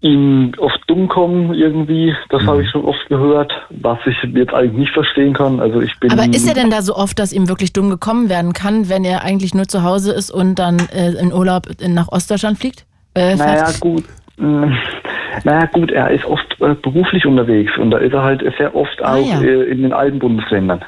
ihm 0.00 0.52
oft 0.58 0.80
dumm 0.86 1.08
kommen 1.08 1.54
irgendwie. 1.54 2.14
Das 2.28 2.42
mhm. 2.42 2.46
habe 2.46 2.62
ich 2.62 2.70
schon 2.70 2.84
oft 2.84 3.06
gehört, 3.08 3.52
was 3.70 3.98
ich 4.06 4.16
jetzt 4.34 4.54
eigentlich 4.54 4.78
nicht 4.78 4.92
verstehen 4.92 5.34
kann. 5.34 5.60
Also 5.60 5.80
ich 5.80 5.98
bin. 5.98 6.12
Aber 6.12 6.24
ist 6.24 6.46
er 6.46 6.54
denn 6.54 6.70
da 6.70 6.82
so 6.82 6.94
oft, 6.94 7.18
dass 7.18 7.32
ihm 7.32 7.48
wirklich 7.48 7.72
dumm 7.72 7.90
gekommen 7.90 8.28
werden 8.28 8.52
kann, 8.52 8.88
wenn 8.88 9.04
er 9.04 9.22
eigentlich 9.22 9.54
nur 9.54 9.66
zu 9.66 9.82
Hause 9.82 10.12
ist 10.12 10.30
und 10.30 10.56
dann 10.56 10.78
äh, 10.92 11.10
in 11.20 11.32
Urlaub 11.32 11.66
nach 11.86 12.08
Ostdeutschland 12.08 12.58
fliegt? 12.58 12.86
Äh, 13.14 13.34
naja, 13.36 13.66
gut. 13.80 14.04
Hm, 14.38 14.72
naja, 15.44 15.66
gut, 15.66 15.90
er 15.90 16.10
ist 16.10 16.24
oft 16.24 16.60
äh, 16.60 16.74
beruflich 16.74 17.26
unterwegs 17.26 17.72
und 17.76 17.90
da 17.90 17.98
ist 17.98 18.12
er 18.12 18.22
halt 18.22 18.44
sehr 18.56 18.74
oft 18.74 19.02
ah, 19.02 19.16
auch 19.16 19.26
ja. 19.26 19.40
Äh, 19.40 19.64
in 19.64 19.82
den 19.82 19.92
alten 19.92 20.20
Bundesländern. 20.20 20.84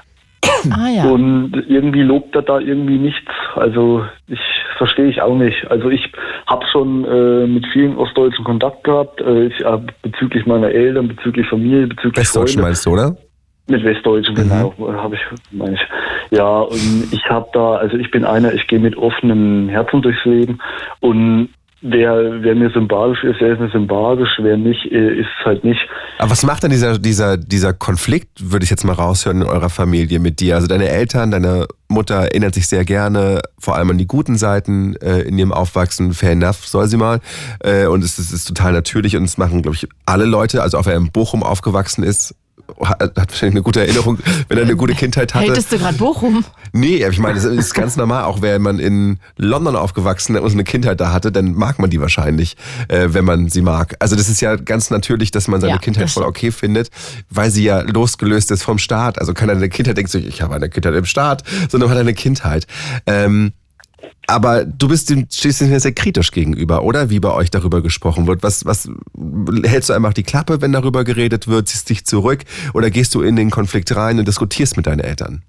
Ah, 0.71 0.89
ja. 0.89 1.05
Und 1.05 1.53
irgendwie 1.69 2.03
lobt 2.03 2.35
er 2.35 2.43
da 2.43 2.59
irgendwie 2.59 2.99
nichts. 2.99 3.31
Also 3.55 4.05
ich 4.27 4.41
verstehe 4.79 5.09
ich 5.09 5.21
auch 5.21 5.37
nicht. 5.37 5.71
Also 5.71 5.91
ich 5.91 6.13
habe 6.47 6.65
schon 6.73 7.05
äh, 7.05 7.47
mit 7.47 7.67
vielen 7.73 7.97
Ostdeutschen 7.97 8.45
Kontakt 8.45 8.85
gehabt, 8.85 9.21
äh, 9.21 9.47
ich, 9.47 9.61
äh, 9.61 9.79
bezüglich 10.03 10.47
meiner 10.47 10.71
Eltern, 10.71 11.09
bezüglich 11.09 11.47
Familie, 11.49 11.87
bezüglich 11.87 12.17
Westdeutschen 12.17 12.63
meinst 12.63 12.87
du, 12.87 12.91
oder? 12.91 13.17
Mit 13.69 13.85
Westdeutschen, 13.85 14.35
mhm. 14.35 14.39
genau, 14.39 14.75
habe 14.97 15.15
ich, 15.15 15.21
meine 15.53 15.75
ich. 15.75 16.37
Ja, 16.37 16.61
und 16.61 17.09
ich 17.13 17.25
habe 17.29 17.49
da, 17.53 17.77
also 17.77 17.97
ich 17.97 18.11
bin 18.11 18.25
einer, 18.25 18.53
ich 18.53 18.67
gehe 18.67 18.81
mit 18.81 18.97
offenem 18.97 19.69
Herzen 19.69 20.03
durchs 20.03 20.25
Leben 20.25 20.59
und 21.01 21.51
Wer, 21.83 22.43
wer 22.43 22.55
mir 22.55 22.71
sympathisch 22.71 23.25
ist, 23.25 23.41
der 23.41 23.55
ist 23.55 23.61
mir 23.61 23.71
sympathisch, 23.71 24.29
wer 24.39 24.59
nicht, 24.59 24.85
äh, 24.93 25.21
ist 25.21 25.29
halt 25.45 25.65
nicht. 25.65 25.81
Aber 26.19 26.31
was 26.31 26.45
macht 26.45 26.63
dann 26.63 26.71
dieser, 26.71 26.99
dieser, 26.99 27.39
dieser 27.39 27.73
Konflikt, 27.73 28.29
würde 28.53 28.65
ich 28.65 28.71
jetzt 28.71 28.85
mal 28.85 28.93
raushören, 28.93 29.41
in 29.41 29.49
eurer 29.49 29.71
Familie 29.71 30.19
mit 30.19 30.41
dir? 30.41 30.57
Also 30.57 30.67
deine 30.67 30.91
Eltern, 30.91 31.31
deine 31.31 31.67
Mutter 31.89 32.17
erinnert 32.17 32.55
sich 32.55 32.67
sehr 32.67 32.85
gerne, 32.85 33.41
vor 33.59 33.77
allem 33.77 33.91
an 33.91 33.99
die 33.99 34.07
guten 34.07 34.37
Seiten 34.37 34.95
äh, 34.97 35.21
in 35.21 35.39
ihrem 35.39 35.53
Aufwachsen. 35.53 36.13
Fair 36.13 36.33
enough, 36.33 36.67
soll 36.67 36.87
sie 36.87 36.99
mal. 36.99 37.21
Äh, 37.61 37.87
und 37.87 38.05
es, 38.05 38.19
es 38.19 38.31
ist 38.31 38.47
total 38.47 38.73
natürlich 38.73 39.17
und 39.17 39.25
es 39.25 39.39
machen, 39.39 39.63
glaube 39.63 39.77
ich, 39.77 39.89
alle 40.05 40.27
Leute, 40.27 40.63
also 40.63 40.77
auch 40.77 40.85
wer 40.85 40.97
in 40.97 41.11
Bochum 41.11 41.43
aufgewachsen 41.43 42.05
ist, 42.05 42.35
hat, 42.83 43.17
wahrscheinlich 43.17 43.55
eine 43.55 43.63
gute 43.63 43.81
Erinnerung, 43.81 44.19
wenn 44.49 44.59
er 44.59 44.65
eine 44.65 44.77
gute 44.77 44.95
Kindheit 44.95 45.35
hatte. 45.35 45.47
Hältest 45.47 45.73
du 45.73 45.79
gerade 45.79 45.97
Bochum? 45.97 46.45
Nee, 46.73 47.05
ich 47.07 47.19
meine, 47.19 47.35
das 47.35 47.45
ist 47.45 47.75
ganz 47.75 47.97
normal. 47.97 48.25
Auch 48.25 48.43
wenn 48.43 48.63
man 48.63 48.79
in 48.79 49.19
London 49.37 49.77
aufgewachsen 49.77 50.37
und 50.37 50.53
eine 50.53 50.65
Kindheit 50.65 51.01
da 51.01 51.13
hatte, 51.13 51.33
dann 51.33 51.55
mag 51.55 51.79
man 51.79 51.91
die 51.91 52.01
wahrscheinlich, 52.01 52.57
äh, 52.89 53.09
wenn 53.11 53.25
man 53.25 53.49
sie 53.49 53.63
mag. 53.63 53.97
Also 53.99 54.17
das 54.17 54.29
ist 54.29 54.41
ja 54.41 54.57
ganz 54.57 54.91
natürlich, 54.91 55.31
dass 55.31 55.49
man 55.49 55.61
seine 55.61 55.75
ja, 55.75 55.79
Kindheit 55.79 56.11
voll 56.11 56.25
okay 56.25 56.53
findet, 56.53 56.91
weil 57.29 57.51
sie 57.51 57.65
ja 57.65 57.81
losgelöst 57.81 58.51
ist 58.51 58.63
vom 58.63 58.79
Staat. 58.79 59.21
Also 59.21 59.35
keiner 59.35 59.53
eine 59.53 59.69
Kindheit 59.69 59.97
denkt 59.97 60.11
sich, 60.11 60.27
ich 60.27 60.43
habe 60.43 60.55
eine 60.55 60.69
Kindheit 60.69 60.95
im 60.95 61.05
Staat, 61.05 61.43
sondern 61.69 61.89
man 61.89 61.99
hat 61.99 62.03
eine 62.03 62.15
Kindheit. 62.15 62.67
Ähm, 63.07 63.53
aber 64.27 64.65
du 64.65 64.89
bist 64.89 65.11
dem, 65.11 65.27
stehst 65.31 65.61
dem 65.61 65.77
sehr 65.77 65.93
kritisch 65.93 66.31
gegenüber, 66.31 66.83
oder? 66.83 67.11
Wie 67.11 67.21
bei 67.21 67.33
euch 67.33 67.51
darüber 67.51 67.83
gesprochen 67.83 68.27
wird. 68.27 68.43
Was, 68.43 68.65
was 68.65 68.89
hältst 69.65 69.91
du 69.91 69.95
einfach 69.95 70.13
die 70.13 70.23
Klappe, 70.23 70.63
wenn 70.63 70.73
darüber 70.73 71.05
geredet 71.05 71.49
wird, 71.49 71.69
ziehst 71.69 71.91
dich 71.91 72.05
zurück 72.05 72.45
oder 72.73 72.91
gehst 72.91 73.15
du 73.15 73.23
in 73.23 73.37
den 73.37 73.51
Konflikt 73.51 73.95
rein 73.97 74.19
und 74.19 74.29
diskutierst 74.29 74.77
mit 74.77 74.87
deinen 74.87 75.01
Eltern? 75.01 75.43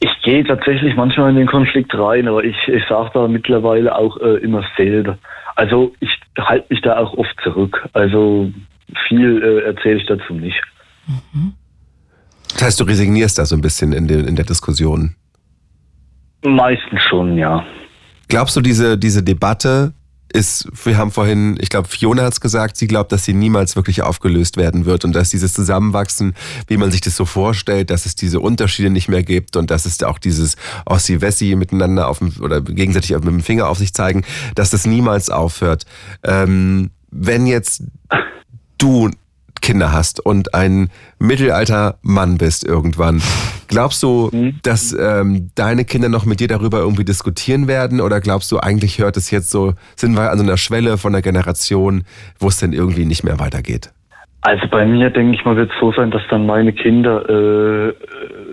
Ich 0.00 0.10
gehe 0.22 0.44
tatsächlich 0.44 0.94
manchmal 0.96 1.30
in 1.30 1.36
den 1.36 1.46
Konflikt 1.46 1.92
rein, 1.94 2.28
aber 2.28 2.44
ich, 2.44 2.56
ich 2.68 2.84
sage 2.88 3.10
da 3.12 3.28
mittlerweile 3.28 3.96
auch 3.96 4.16
äh, 4.18 4.36
immer 4.38 4.64
selber. 4.76 5.18
Also 5.56 5.92
ich 6.00 6.10
halte 6.38 6.66
mich 6.70 6.80
da 6.82 6.96
auch 6.96 7.14
oft 7.14 7.34
zurück. 7.42 7.88
Also 7.92 8.50
viel 9.08 9.42
äh, 9.42 9.66
erzähle 9.66 9.96
ich 9.96 10.06
dazu 10.06 10.34
nicht. 10.34 10.60
Das 12.52 12.62
heißt, 12.62 12.80
du 12.80 12.84
resignierst 12.84 13.38
da 13.38 13.44
so 13.44 13.56
ein 13.56 13.60
bisschen 13.60 13.92
in, 13.92 14.06
den, 14.06 14.26
in 14.26 14.36
der 14.36 14.44
Diskussion? 14.44 15.16
Meistens 16.42 17.02
schon, 17.08 17.36
ja. 17.36 17.64
Glaubst 18.28 18.56
du, 18.56 18.60
diese, 18.60 18.98
diese 18.98 19.22
Debatte 19.22 19.92
ist, 20.32 20.68
wir 20.84 20.98
haben 20.98 21.10
vorhin, 21.10 21.58
ich 21.60 21.70
glaube, 21.70 21.88
Fiona 21.88 22.22
hat 22.22 22.34
es 22.34 22.40
gesagt, 22.40 22.76
sie 22.76 22.86
glaubt, 22.86 23.12
dass 23.12 23.24
sie 23.24 23.32
niemals 23.32 23.76
wirklich 23.76 24.02
aufgelöst 24.02 24.56
werden 24.56 24.84
wird 24.84 25.04
und 25.04 25.14
dass 25.14 25.30
dieses 25.30 25.54
Zusammenwachsen, 25.54 26.34
wie 26.66 26.76
man 26.76 26.90
sich 26.90 27.00
das 27.00 27.16
so 27.16 27.24
vorstellt, 27.24 27.90
dass 27.90 28.06
es 28.06 28.14
diese 28.14 28.40
Unterschiede 28.40 28.90
nicht 28.90 29.08
mehr 29.08 29.22
gibt 29.22 29.56
und 29.56 29.70
dass 29.70 29.86
es 29.86 30.02
auch 30.02 30.18
dieses 30.18 30.56
Ossi-Wessi 30.84 31.54
miteinander 31.56 32.08
auf 32.08 32.18
dem, 32.18 32.32
oder 32.40 32.60
gegenseitig 32.60 33.12
mit 33.12 33.24
dem 33.24 33.40
Finger 33.40 33.68
auf 33.68 33.78
sich 33.78 33.94
zeigen, 33.94 34.24
dass 34.54 34.70
das 34.70 34.86
niemals 34.86 35.30
aufhört. 35.30 35.86
Ähm, 36.22 36.90
wenn 37.10 37.46
jetzt 37.46 37.84
du 38.76 39.10
Kinder 39.60 39.92
hast 39.92 40.24
und 40.24 40.54
ein 40.54 40.90
mittelalter 41.18 41.98
Mann 42.02 42.38
bist 42.38 42.64
irgendwann, 42.66 43.20
glaubst 43.68 44.02
du, 44.02 44.30
dass 44.62 44.96
ähm, 44.98 45.50
deine 45.54 45.84
Kinder 45.84 46.08
noch 46.08 46.24
mit 46.24 46.40
dir 46.40 46.48
darüber 46.48 46.78
irgendwie 46.78 47.04
diskutieren 47.04 47.68
werden? 47.68 48.00
Oder 48.00 48.20
glaubst 48.20 48.50
du, 48.52 48.58
eigentlich 48.58 48.98
hört 48.98 49.16
es 49.16 49.30
jetzt 49.30 49.50
so, 49.50 49.74
sind 49.96 50.16
wir 50.16 50.30
an 50.30 50.38
so 50.38 50.44
einer 50.44 50.56
Schwelle 50.56 50.98
von 50.98 51.12
der 51.12 51.22
Generation, 51.22 52.04
wo 52.38 52.48
es 52.48 52.58
denn 52.58 52.72
irgendwie 52.72 53.04
nicht 53.04 53.24
mehr 53.24 53.38
weitergeht? 53.38 53.90
Also 54.42 54.68
bei 54.68 54.86
mir 54.86 55.10
denke 55.10 55.34
ich 55.36 55.44
mal 55.44 55.56
wird 55.56 55.70
es 55.72 55.76
so 55.80 55.92
sein, 55.92 56.12
dass 56.12 56.22
dann 56.30 56.46
meine 56.46 56.72
Kinder 56.72 57.28
äh, 57.28 57.92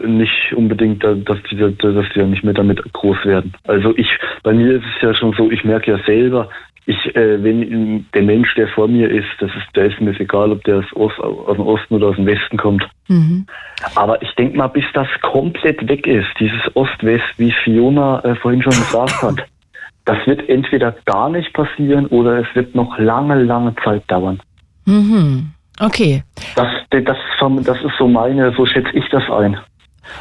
nicht 0.08 0.54
unbedingt, 0.56 1.04
da- 1.04 1.14
dass 1.14 1.38
die, 1.50 1.56
dass 1.58 2.06
die 2.14 2.20
ja 2.20 2.26
nicht 2.26 2.44
mehr 2.44 2.56
damit 2.56 2.82
groß 2.94 3.18
werden. 3.24 3.54
Also 3.66 3.96
ich, 3.96 4.08
bei 4.44 4.54
mir 4.54 4.78
ist 4.78 4.84
es 4.96 5.02
ja 5.04 5.14
schon 5.14 5.34
so, 5.38 5.52
ich 5.52 5.64
merke 5.64 5.92
ja 5.92 6.00
selber, 6.06 6.50
ich, 6.88 7.16
äh, 7.16 7.44
wenn 7.44 8.06
der 8.14 8.22
Mensch, 8.22 8.54
der 8.56 8.68
vor 8.68 8.88
mir 8.88 9.10
ist, 9.10 9.28
das 9.40 9.50
ist, 9.50 9.76
der 9.76 9.86
ist 9.86 10.00
mir 10.00 10.18
egal, 10.20 10.52
ob 10.52 10.64
der 10.66 10.78
aus, 10.78 10.86
Ost, 10.94 11.20
aus 11.20 11.56
dem 11.56 11.66
Osten 11.66 11.96
oder 11.96 12.08
aus 12.08 12.16
dem 12.16 12.28
Westen 12.28 12.58
kommt. 12.58 12.88
Mhm. 13.08 13.48
Aber 13.96 14.22
ich 14.22 14.32
denke 14.36 14.58
mal, 14.58 14.68
bis 14.68 14.86
das 14.94 15.08
komplett 15.22 15.88
weg 15.88 16.06
ist, 16.06 16.28
dieses 16.40 16.76
Ost-West, 16.76 17.24
wie 17.38 17.52
Fiona 17.64 18.24
äh, 18.24 18.36
vorhin 18.36 18.62
schon 18.62 18.74
gesagt 18.74 19.22
hat, 19.22 19.36
das 20.06 20.18
wird 20.28 20.48
entweder 20.48 20.96
gar 21.06 21.30
nicht 21.30 21.52
passieren 21.54 22.06
oder 22.08 22.40
es 22.40 22.48
wird 22.54 22.76
noch 22.76 22.98
lange, 23.00 23.42
lange 23.42 23.74
Zeit 23.84 24.04
dauern. 24.08 24.40
Mhm. 24.86 25.52
Okay. 25.80 26.24
Das, 26.56 26.68
das, 26.90 27.18
das 27.64 27.78
ist 27.78 27.98
so 27.98 28.08
meine, 28.08 28.54
so 28.56 28.66
schätze 28.66 28.92
ich 28.94 29.10
das 29.10 29.24
ein. 29.30 29.58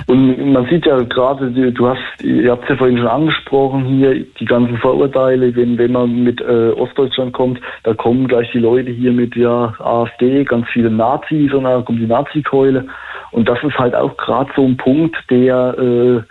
Und 0.07 0.53
man 0.53 0.67
sieht 0.69 0.87
ja 0.87 1.01
gerade, 1.03 1.51
du 1.51 1.89
hast, 1.89 2.23
ihr 2.23 2.51
habt 2.51 2.65
es 2.65 2.71
ja 2.71 2.77
vorhin 2.77 2.99
schon 2.99 3.07
angesprochen 3.07 3.85
hier, 3.85 4.25
die 4.39 4.45
ganzen 4.45 4.79
Vorurteile, 4.79 5.55
wenn, 5.55 5.79
wenn 5.79 5.93
man 5.93 6.25
mit 6.25 6.41
äh, 6.41 6.71
Ostdeutschland 6.71 7.33
kommt, 7.33 7.61
da 7.83 7.95
kommen 7.95 8.27
gleich 8.27 8.51
die 8.53 8.59
Leute 8.59 8.91
hier 8.91 9.13
mit 9.13 9.37
ja 9.37 9.75
AfD, 9.79 10.45
ganz 10.45 10.67
viele 10.73 10.91
Nazis 10.91 11.53
und 11.53 11.65
dann 11.65 11.85
kommt 11.85 12.01
die 12.01 12.07
Nazi-Keule. 12.07 12.87
Und 13.33 13.49
das 13.49 13.59
ist 13.63 13.79
halt 13.79 13.95
auch 13.95 14.17
gerade 14.17 14.51
so 14.57 14.65
ein 14.65 14.77
Punkt, 14.77 15.17
der, 15.31 15.77
äh, 15.79 16.23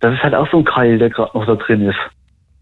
das 0.00 0.14
ist 0.14 0.22
halt 0.22 0.34
auch 0.34 0.50
so 0.50 0.58
ein 0.58 0.64
Keil, 0.64 0.98
der 0.98 1.10
gerade 1.10 1.36
noch 1.36 1.46
da 1.46 1.54
drin 1.56 1.82
ist. 1.82 1.98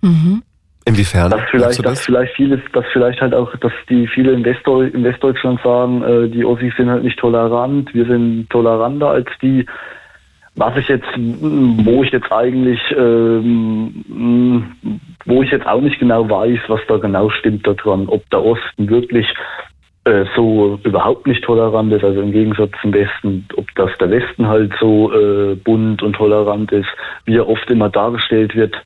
Mhm. 0.02 0.42
Inwiefern? 0.86 1.30
Dass 1.30 1.40
vielleicht, 1.50 1.84
dass 1.84 2.00
vielleicht 2.00 2.34
vieles, 2.34 2.60
dass 2.72 2.84
vielleicht 2.92 3.20
halt 3.20 3.34
auch, 3.34 3.54
dass 3.56 3.72
die 3.88 4.06
viele 4.06 4.32
in, 4.32 4.44
Westdeu 4.44 4.82
in 4.82 5.02
Westdeutschland 5.02 5.60
sagen, 5.62 6.02
äh, 6.02 6.28
die 6.28 6.44
Ossis 6.44 6.74
sind 6.76 6.90
halt 6.90 7.04
nicht 7.04 7.18
tolerant, 7.18 7.94
wir 7.94 8.04
sind 8.04 8.50
toleranter 8.50 9.08
als 9.08 9.28
die. 9.40 9.64
Was 10.56 10.76
ich 10.76 10.88
jetzt, 10.88 11.08
wo 11.16 12.04
ich 12.04 12.12
jetzt 12.12 12.30
eigentlich, 12.30 12.80
ähm, 12.96 14.04
mm, 14.06 15.00
wo 15.24 15.42
ich 15.42 15.50
jetzt 15.50 15.66
auch 15.66 15.80
nicht 15.80 15.98
genau 15.98 16.28
weiß, 16.30 16.60
was 16.68 16.80
da 16.86 16.96
genau 16.98 17.28
stimmt 17.30 17.66
daran, 17.66 18.06
ob 18.08 18.28
der 18.30 18.44
Osten 18.44 18.88
wirklich 18.88 19.26
äh, 20.04 20.26
so 20.36 20.78
überhaupt 20.84 21.26
nicht 21.26 21.42
tolerant 21.42 21.92
ist, 21.92 22.04
also 22.04 22.20
im 22.20 22.30
Gegensatz 22.30 22.70
zum 22.82 22.92
Westen, 22.92 23.48
ob 23.56 23.66
das 23.74 23.90
der 23.98 24.10
Westen 24.10 24.46
halt 24.46 24.72
so 24.78 25.12
äh, 25.12 25.56
bunt 25.56 26.02
und 26.02 26.14
tolerant 26.14 26.70
ist, 26.72 26.88
wie 27.24 27.36
er 27.36 27.48
oft 27.48 27.68
immer 27.70 27.88
dargestellt 27.88 28.54
wird, 28.54 28.76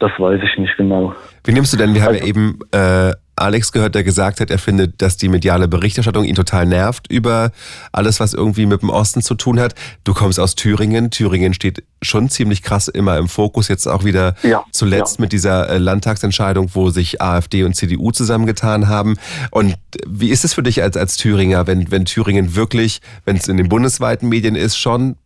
das 0.00 0.10
weiß 0.18 0.40
ich 0.42 0.58
nicht 0.58 0.76
genau. 0.76 1.14
Wie 1.44 1.52
nimmst 1.52 1.72
du 1.72 1.76
denn, 1.76 1.94
wir 1.94 2.02
haben 2.02 2.14
ja 2.14 2.24
eben 2.24 2.58
äh, 2.72 3.12
Alex 3.36 3.72
gehört, 3.72 3.94
der 3.94 4.04
gesagt 4.04 4.40
hat, 4.40 4.50
er 4.50 4.58
findet, 4.58 5.02
dass 5.02 5.16
die 5.16 5.28
mediale 5.28 5.66
Berichterstattung 5.66 6.24
ihn 6.24 6.36
total 6.36 6.66
nervt 6.66 7.10
über 7.10 7.50
alles, 7.92 8.20
was 8.20 8.32
irgendwie 8.32 8.66
mit 8.66 8.82
dem 8.82 8.90
Osten 8.90 9.22
zu 9.22 9.34
tun 9.34 9.58
hat. 9.58 9.74
Du 10.04 10.14
kommst 10.14 10.38
aus 10.38 10.54
Thüringen. 10.54 11.10
Thüringen 11.10 11.52
steht 11.52 11.82
schon 12.00 12.28
ziemlich 12.30 12.62
krass 12.62 12.88
immer 12.88 13.18
im 13.18 13.28
Fokus. 13.28 13.68
Jetzt 13.68 13.88
auch 13.88 14.04
wieder 14.04 14.36
Ja, 14.42 14.64
zuletzt 14.70 15.18
mit 15.18 15.32
dieser 15.32 15.68
äh, 15.68 15.78
Landtagsentscheidung, 15.78 16.70
wo 16.74 16.90
sich 16.90 17.20
AfD 17.20 17.64
und 17.64 17.74
CDU 17.74 18.12
zusammengetan 18.12 18.88
haben. 18.88 19.16
Und 19.50 19.74
wie 20.06 20.30
ist 20.30 20.44
es 20.44 20.54
für 20.54 20.62
dich 20.62 20.82
als, 20.82 20.96
als 20.96 21.16
Thüringer, 21.16 21.66
wenn, 21.66 21.90
wenn 21.90 22.04
Thüringen 22.04 22.54
wirklich, 22.54 23.00
wenn 23.24 23.36
es 23.36 23.48
in 23.48 23.56
den 23.56 23.68
bundesweiten 23.68 24.28
Medien 24.28 24.54
ist, 24.54 24.76
schon 24.76 25.16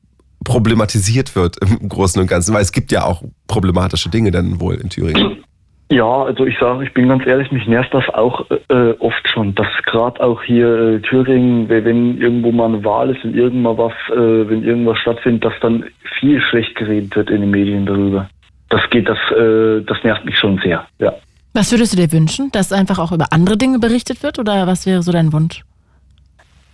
problematisiert 0.44 1.36
wird 1.36 1.58
im 1.58 1.88
Großen 1.88 2.20
und 2.20 2.26
Ganzen? 2.26 2.54
Weil 2.54 2.62
es 2.62 2.72
gibt 2.72 2.90
ja 2.90 3.04
auch 3.04 3.22
problematische 3.48 4.08
Dinge 4.08 4.30
dann 4.30 4.60
wohl 4.60 4.76
in 4.76 4.88
Thüringen. 4.88 5.44
Ja, 5.90 6.24
also 6.24 6.44
ich 6.44 6.58
sage, 6.58 6.84
ich 6.84 6.92
bin 6.92 7.08
ganz 7.08 7.26
ehrlich, 7.26 7.50
mich 7.50 7.66
nervt 7.66 7.94
das 7.94 8.06
auch 8.10 8.44
äh, 8.50 8.90
oft 8.98 9.26
schon, 9.32 9.54
dass 9.54 9.68
gerade 9.86 10.20
auch 10.22 10.42
hier 10.42 10.66
äh, 10.66 11.00
Thüringen, 11.00 11.68
wenn 11.70 12.20
irgendwo 12.20 12.52
mal 12.52 12.66
eine 12.66 12.84
Wahl 12.84 13.08
ist, 13.10 13.24
wenn 13.24 13.34
irgendwann 13.34 13.78
was, 13.78 13.94
äh, 14.10 14.48
wenn 14.50 14.64
irgendwas 14.64 14.98
stattfindet, 14.98 15.46
dass 15.46 15.54
dann 15.62 15.84
viel 16.18 16.42
schlecht 16.42 16.74
geredet 16.74 17.16
wird 17.16 17.30
in 17.30 17.40
den 17.40 17.50
Medien 17.50 17.86
darüber. 17.86 18.28
Das 18.68 18.82
geht, 18.90 19.08
das, 19.08 19.18
äh, 19.30 19.80
das 19.80 19.96
nervt 20.04 20.26
mich 20.26 20.38
schon 20.38 20.58
sehr. 20.62 20.86
Ja. 20.98 21.14
Was 21.54 21.72
würdest 21.72 21.94
du 21.94 21.96
dir 21.96 22.12
wünschen? 22.12 22.50
Dass 22.52 22.70
einfach 22.70 22.98
auch 22.98 23.12
über 23.12 23.32
andere 23.32 23.56
Dinge 23.56 23.78
berichtet 23.78 24.22
wird 24.22 24.38
oder 24.38 24.66
was 24.66 24.84
wäre 24.84 25.02
so 25.02 25.10
dein 25.10 25.32
Wunsch? 25.32 25.64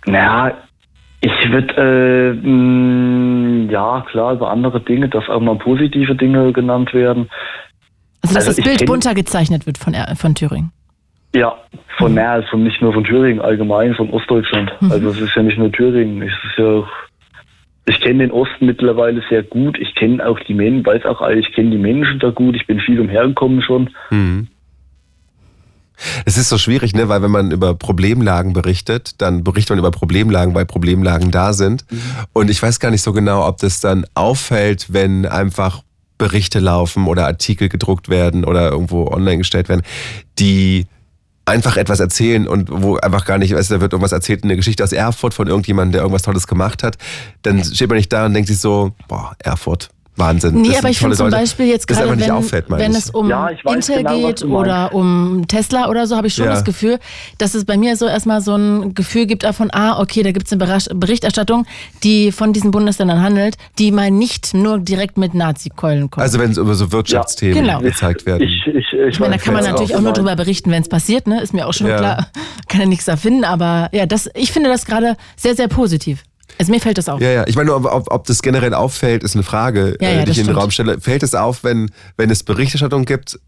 Naja, 0.05 0.53
ich 1.21 1.51
würde, 1.51 1.73
äh, 1.77 2.47
mh, 2.47 3.71
ja 3.71 4.05
klar, 4.11 4.33
über 4.33 4.51
andere 4.51 4.81
Dinge, 4.81 5.07
dass 5.07 5.27
auch 5.29 5.39
mal 5.39 5.55
positive 5.55 6.15
Dinge 6.15 6.51
genannt 6.51 6.93
werden. 6.93 7.29
Also, 8.29 8.35
dass 8.35 8.47
Also 8.47 8.61
das 8.61 8.69
Bild 8.77 8.85
bunter 8.85 9.13
gezeichnet 9.13 9.65
wird 9.65 9.77
von, 9.77 9.95
von 10.15 10.35
Thüringen. 10.35 10.71
Ja, 11.35 11.55
von 11.97 12.13
mehr 12.13 12.31
als 12.31 12.49
von 12.49 12.63
nicht 12.63 12.81
nur 12.81 12.93
von 12.93 13.03
Thüringen, 13.03 13.41
allgemein 13.41 13.93
von 13.95 14.09
Ostdeutschland. 14.09 14.71
Also 14.89 15.09
es 15.09 15.19
ist 15.19 15.35
ja 15.35 15.43
nicht 15.43 15.57
nur 15.57 15.71
Thüringen, 15.71 16.21
es 16.21 16.31
ist 16.31 16.57
ja 16.57 16.65
auch, 16.65 16.87
ich 17.87 17.99
kenne 17.99 18.19
den 18.19 18.31
Osten 18.31 18.65
mittlerweile 18.65 19.21
sehr 19.29 19.43
gut, 19.43 19.77
ich 19.77 19.93
kenne 19.95 20.25
auch 20.25 20.39
die 20.47 20.53
Menschen, 20.53 20.85
weiß 20.85 21.05
auch, 21.05 21.27
ich 21.29 21.51
kenne 21.53 21.71
die 21.71 21.77
Menschen 21.77 22.19
da 22.19 22.29
gut, 22.29 22.55
ich 22.55 22.65
bin 22.67 22.79
viel 22.79 22.99
umhergekommen 22.99 23.61
schon. 23.61 23.89
Mhm. 24.09 24.47
Es 26.25 26.37
ist 26.37 26.49
so 26.49 26.57
schwierig, 26.57 26.93
ne, 26.93 27.07
weil 27.09 27.21
wenn 27.21 27.31
man 27.31 27.51
über 27.51 27.73
Problemlagen 27.73 28.53
berichtet, 28.53 29.21
dann 29.21 29.43
berichtet 29.43 29.71
man 29.71 29.79
über 29.79 29.91
Problemlagen, 29.91 30.53
weil 30.53 30.65
Problemlagen 30.65 31.31
da 31.31 31.53
sind. 31.53 31.85
Und 32.33 32.49
ich 32.49 32.61
weiß 32.61 32.79
gar 32.79 32.91
nicht 32.91 33.01
so 33.01 33.13
genau, 33.13 33.47
ob 33.47 33.57
das 33.59 33.79
dann 33.79 34.05
auffällt, 34.13 34.91
wenn 34.93 35.25
einfach 35.25 35.83
Berichte 36.17 36.59
laufen 36.59 37.07
oder 37.07 37.25
Artikel 37.25 37.69
gedruckt 37.69 38.09
werden 38.09 38.45
oder 38.45 38.71
irgendwo 38.71 39.07
online 39.07 39.39
gestellt 39.39 39.69
werden, 39.69 39.83
die 40.39 40.87
einfach 41.45 41.77
etwas 41.77 41.99
erzählen 41.99 42.47
und 42.47 42.69
wo 42.71 42.97
einfach 42.97 43.25
gar 43.25 43.37
nicht, 43.37 43.53
weißt 43.53 43.69
du, 43.69 43.75
da 43.75 43.81
wird 43.81 43.93
irgendwas 43.93 44.11
erzählt, 44.11 44.43
eine 44.43 44.55
Geschichte 44.55 44.83
aus 44.83 44.91
Erfurt 44.91 45.33
von 45.33 45.47
irgendjemandem, 45.47 45.93
der 45.93 46.01
irgendwas 46.01 46.23
Tolles 46.23 46.47
gemacht 46.47 46.81
hat, 46.83 46.97
dann 47.43 47.63
steht 47.63 47.89
man 47.89 47.97
nicht 47.97 48.11
da 48.11 48.25
und 48.25 48.33
denkt 48.33 48.47
sich 48.47 48.59
so, 48.59 48.93
boah, 49.07 49.35
Erfurt, 49.39 49.89
Wahnsinn. 50.17 50.61
Nee, 50.61 50.69
das 50.69 50.77
aber 50.79 50.89
ich 50.89 50.99
finde 50.99 51.15
zum 51.17 51.25
Leute. 51.27 51.37
Beispiel 51.37 51.65
jetzt 51.67 51.87
gerade, 51.87 52.17
wenn, 52.17 52.31
auffällt, 52.31 52.65
wenn 52.69 52.91
es 52.95 53.09
um 53.09 53.29
Ja, 53.29 53.49
Intel 53.49 53.97
genau, 53.97 54.17
geht 54.27 54.43
oder 54.43 54.93
um 54.93 55.45
Tesla 55.47 55.89
oder 55.89 56.07
so, 56.07 56.15
habe 56.15 56.27
ich 56.27 56.33
schon 56.35 56.45
Ja. 56.45 56.51
das 56.51 56.63
Gefühl, 56.63 56.99
dass 57.37 57.53
es 57.53 57.65
bei 57.65 57.75
mir 57.77 57.97
so 57.97 58.05
erstmal 58.07 58.39
so 58.41 58.55
ein 58.55 58.93
Gefühl 58.93 59.25
gibt 59.25 59.43
davon, 59.43 59.69
ah, 59.73 59.99
okay, 59.99 60.23
da 60.23 60.31
gibt 60.31 60.47
es 60.47 60.53
eine 60.53 60.79
Berichterstattung, 60.95 61.65
die 62.03 62.31
von 62.31 62.53
diesen 62.53 62.71
Bundesländern 62.71 63.21
handelt, 63.21 63.55
die 63.77 63.91
mal 63.91 64.09
nicht 64.11 64.53
nur 64.53 64.79
direkt 64.79 65.17
mit 65.17 65.33
Nazi-Keulen 65.33 66.09
kommt. 66.09 66.23
Also 66.23 66.39
wenn 66.39 66.51
es 66.51 66.57
über 66.57 66.75
so 66.75 66.91
Wirtschaftsthemen 66.91 67.63
Genau. 67.65 67.79
gezeigt 67.79 68.25
werden. 68.25 68.43
Ich, 68.43 68.67
ich, 68.67 68.75
ich, 68.75 68.93
ich 68.93 69.19
meine, 69.19 69.37
da 69.37 69.43
kann 69.43 69.53
man 69.53 69.63
natürlich 69.63 69.93
auch 69.95 69.99
auch 69.99 70.01
nur 70.03 70.13
drüber 70.13 70.35
berichten, 70.35 70.71
wenn 70.71 70.81
es 70.81 70.89
passiert, 70.89 71.27
ne? 71.27 71.41
Ist 71.41 71.53
mir 71.53 71.67
auch 71.67 71.73
schon 71.73 71.87
Ja. 71.87 71.97
klar. 71.97 72.27
Kann 72.69 72.81
ja 72.81 72.87
nichts 72.87 73.07
erfinden, 73.07 73.43
aber 73.43 73.89
ja, 73.91 74.05
das, 74.05 74.29
ich 74.33 74.51
finde 74.51 74.69
das 74.69 74.85
gerade 74.85 75.15
sehr, 75.35 75.55
sehr 75.55 75.67
positiv. 75.67 76.23
Also 76.57 76.71
mir 76.71 76.79
fällt 76.79 76.97
das 76.97 77.09
auf. 77.09 77.19
Ja, 77.21 77.29
ja. 77.31 77.47
Ich 77.47 77.55
meine, 77.55 77.67
nur, 77.67 77.77
ob, 77.77 77.85
ob, 77.85 78.11
ob 78.11 78.27
das 78.27 78.41
generell 78.41 78.73
auffällt, 78.73 79.23
ist 79.23 79.35
eine 79.35 79.43
Frage, 79.43 79.97
Ja, 79.99 80.09
äh, 80.09 80.17
ja, 80.17 80.25
die 80.25 80.31
ich 80.31 80.39
in 80.39 80.47
den. 80.47 80.55
Raum 80.55 80.71
stelle. 80.71 80.99
Fällt 81.01 81.23
es 81.23 81.35
auf, 81.35 81.63
wenn, 81.63 81.91
wenn 82.17 82.29
es 82.29 82.43
Berichterstattung 82.43 83.05
gibt 83.05 83.39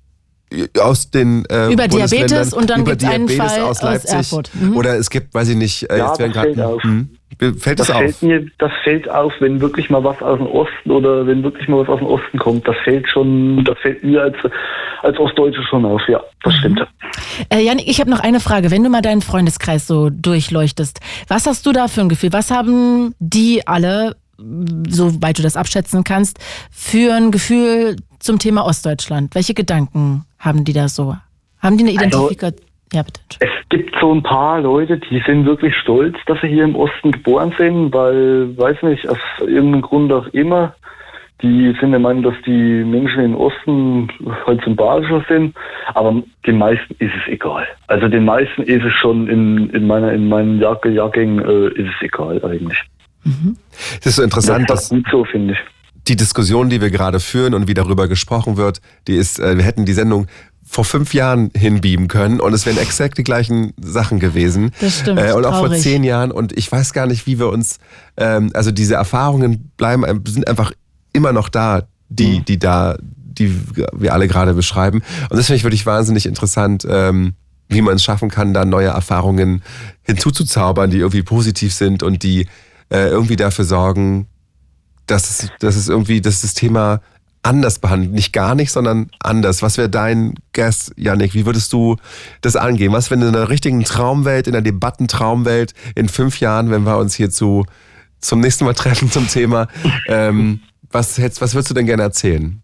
äh, 0.52 0.68
aus 0.80 1.10
den 1.12 1.46
äh, 1.46 1.72
Über 1.72 1.88
Diabetes 1.88 2.54
und 2.54 2.70
dann 2.70 2.82
über 2.82 2.92
gibt's 2.92 3.06
einen 3.06 3.28
Diabetes 3.28 3.54
Fall 3.54 3.62
aus 3.64 3.78
aus 3.78 3.84
Leipzig 3.84 4.14
Erfurt. 4.14 4.52
Mhm. 4.54 4.76
oder 4.76 4.98
es 4.98 5.10
gibt, 5.10 5.34
weiß 5.34 5.50
ich 5.50 5.56
nicht, 5.56 5.90
äh, 5.90 5.98
Ja, 6.00 6.08
jetzt 6.08 6.20
werden 6.20 6.34
gerade 6.34 6.78
fällt 7.40 7.80
Das 7.80 7.88
das 7.88 7.92
auf? 7.92 8.02
fällt 8.02 8.22
mir, 8.24 8.46
das 8.58 8.72
fällt 8.84 9.10
auf, 9.10 9.32
wenn 9.40 9.62
wirklich 9.62 9.90
mal 9.90 10.04
was 10.04 10.22
aus 10.22 10.38
dem 10.40 10.48
Osten 10.48 10.92
oder 10.92 11.26
wenn 11.28 11.44
wirklich 11.44 11.68
mal 11.68 11.80
was 11.82 11.90
aus 11.90 12.00
dem 12.00 12.08
Osten 12.08 12.38
kommt. 12.40 12.68
Das 12.68 12.76
fällt 12.84 13.08
schon, 13.10 13.64
das 13.64 13.78
fällt 13.80 14.04
mir 14.04 14.22
als, 14.24 14.36
als 15.04 15.18
Ostdeutsche 15.20 15.62
schon 15.70 15.86
auf. 15.86 16.02
Ja, 16.08 16.22
das 16.44 16.54
Mhm. 16.56 16.58
stimmt. 16.60 16.88
Äh, 17.50 17.62
Janik, 17.64 17.88
ich 17.88 18.00
habe 18.00 18.10
noch 18.10 18.20
eine 18.22 18.40
Frage. 18.40 18.72
Wenn 18.72 18.84
du 18.84 18.90
mal 18.90 19.02
deinen 19.02 19.22
Freundeskreis 19.22 19.86
so 19.88 20.10
durchleuchtest, 20.10 21.00
was 21.28 21.46
hast 21.46 21.66
du 21.66 21.72
da 21.72 21.88
für 21.88 22.02
ein 22.02 22.10
Gefühl? 22.10 22.34
Was 22.34 22.50
haben 22.52 23.14
die 23.20 23.66
alle, 23.68 24.16
soweit 24.90 25.38
du 25.38 25.44
das 25.44 25.56
abschätzen 25.58 26.04
kannst, 26.04 26.40
für 26.72 27.14
ein 27.14 27.32
Gefühl 27.32 27.96
zum 28.20 28.40
Thema 28.40 28.66
Ostdeutschland? 28.66 29.36
Welche 29.36 29.54
Gedanken 29.54 30.26
haben 30.40 30.64
die 30.64 30.74
da 30.74 30.88
so? 30.88 31.16
Haben 31.60 31.78
die 31.78 31.84
eine 31.86 31.98
Also- 32.00 32.08
Identifikation? 32.30 32.67
Ja, 32.94 33.04
bitte. 33.04 33.20
Es 33.40 33.70
gibt 33.70 33.96
so 34.00 34.14
ein 34.14 34.24
paar 34.24 34.62
Leute, 34.62 34.98
die 34.98 35.22
sind 35.26 35.46
wirklich 35.46 35.76
stolz, 35.76 36.16
dass 36.26 36.40
sie 36.42 36.48
hier 36.48 36.64
im 36.64 36.76
Osten 36.76 37.12
geboren 37.12 37.54
sind, 37.58 37.94
weil, 37.94 38.58
weiß 38.58 38.82
nicht, 38.84 39.08
aus 39.10 39.18
irgendeinem 39.42 39.82
Grund 39.82 40.12
auch 40.14 40.28
immer, 40.28 40.74
die 41.42 41.76
sind 41.80 41.92
der 41.92 42.00
Meinung, 42.00 42.24
dass 42.24 42.34
die 42.46 42.84
Menschen 42.84 43.24
im 43.24 43.36
Osten 43.36 44.08
halt 44.46 44.64
sympathischer 44.64 45.24
sind, 45.28 45.56
aber 45.94 46.24
den 46.48 46.58
meisten 46.58 46.96
ist 46.98 47.12
es 47.22 47.32
egal. 47.32 47.68
Also 47.88 48.08
den 48.08 48.26
meisten 48.26 48.64
ist 48.64 48.84
es 48.84 48.94
schon 48.94 49.28
in, 49.28 49.70
in 49.70 49.86
meiner 49.86 50.14
in 50.14 50.30
meinen 50.30 50.60
Jahr, 50.60 50.84
Jahrgängen 50.86 51.40
äh, 51.46 51.68
ist 51.80 51.90
es 51.96 52.02
egal 52.02 52.44
eigentlich. 52.44 52.82
Es 54.00 54.06
ist 54.08 54.16
so 54.16 54.24
interessant, 54.24 54.70
das 54.70 54.84
ist 54.84 54.92
dass 54.92 54.98
gut 54.98 55.08
so 55.12 55.26
finde 55.26 55.54
ich. 55.54 55.60
die 56.08 56.16
Diskussion, 56.16 56.70
die 56.70 56.82
wir 56.82 56.90
gerade 56.90 57.20
führen 57.20 57.54
und 57.54 57.68
wie 57.68 57.74
darüber 57.74 58.08
gesprochen 58.08 58.58
wird, 58.58 58.82
die 59.08 59.16
ist, 59.16 59.40
äh, 59.40 59.58
wir 59.58 59.64
hätten 59.64 59.86
die 59.86 59.94
Sendung 59.94 60.28
vor 60.70 60.84
fünf 60.86 61.14
Jahren 61.14 61.50
hinbeamen 61.56 62.08
können 62.08 62.40
und 62.42 62.54
es 62.54 62.66
wären 62.66 62.78
exakt 62.78 63.18
die 63.18 63.24
gleichen 63.24 63.74
Sachen 63.82 64.20
gewesen. 64.20 64.72
Das 64.82 65.00
stimmt, 65.00 65.20
Äh, 65.20 65.32
und 65.34 65.46
auch 65.46 65.60
vor 65.60 65.70
zehn 65.82 66.04
Jahren 66.04 66.32
und 66.32 66.58
ich 66.58 66.72
weiß 66.72 66.94
gar 66.94 67.08
nicht, 67.08 67.26
wie 67.26 67.40
wir 67.40 67.48
uns, 67.50 67.78
ähm, 68.18 68.52
also 68.54 68.72
diese 68.72 68.96
Erfahrungen 68.96 69.72
bleiben, 69.78 70.04
ein- 70.06 70.24
sind 70.28 70.48
einfach 70.48 70.72
immer 71.14 71.32
noch 71.32 71.50
da, 71.50 71.84
die, 72.10 72.42
die 72.42 72.60
da, 72.60 72.98
die 73.02 73.56
wir 73.94 74.14
alle 74.14 74.28
gerade 74.28 74.54
beschreiben. 74.54 75.02
Und 75.30 75.38
das 75.38 75.46
finde 75.48 75.58
ich 75.58 75.64
wirklich 75.64 75.86
wahnsinnig 75.86 76.26
interessant, 76.26 76.86
ähm, 76.90 77.34
wie 77.70 77.82
man 77.82 77.96
es 77.96 78.04
schaffen 78.04 78.30
kann, 78.30 78.54
da 78.54 78.64
neue 78.66 78.88
Erfahrungen 78.88 79.62
hinzuzuzaubern, 80.04 80.90
die 80.90 80.98
irgendwie 81.00 81.24
positiv 81.24 81.74
sind 81.74 82.02
und 82.04 82.24
die 82.24 82.48
äh, 82.90 83.08
irgendwie 83.10 83.36
dafür 83.36 83.66
sorgen, 83.66 84.28
dass 85.06 85.30
es, 85.30 85.50
dass 85.60 85.76
es 85.76 85.88
irgendwie, 85.90 86.22
dass 86.22 86.42
das 86.42 86.54
Thema 86.54 87.02
anders 87.48 87.80
behandelt. 87.80 88.12
Nicht 88.12 88.34
gar 88.34 88.56
nicht, 88.56 88.72
sondern 88.72 89.10
anders. 89.20 89.62
Was 89.62 89.78
wäre 89.78 89.90
dein 89.90 90.36
Guess, 90.54 90.94
Yannick? 90.98 91.34
Wie 91.34 91.46
würdest 91.46 91.72
du 91.72 91.96
das 92.42 92.58
angehen? 92.58 92.92
Was, 92.92 93.10
wenn 93.10 93.22
in 93.22 93.30
einer 93.30 93.50
richtigen 93.50 93.84
Traumwelt, 93.84 94.48
in 94.48 94.54
einer 94.54 94.62
Debattentraumwelt, 94.62 95.74
in 95.96 96.10
fünf 96.10 96.42
Jahren, 96.42 96.70
wenn 96.72 96.84
wir 96.84 96.98
uns 96.98 97.16
hierzu 97.16 97.66
zum 98.20 98.42
nächsten 98.42 98.66
Mal 98.66 98.74
treffen 98.74 99.10
zum 99.10 99.28
Thema, 99.28 99.68
ähm, 100.10 100.60
was, 100.92 101.18
hättest, 101.18 101.42
was 101.42 101.56
würdest 101.56 101.70
du 101.70 101.74
denn 101.74 101.86
gerne 101.86 102.04
erzählen? 102.04 102.62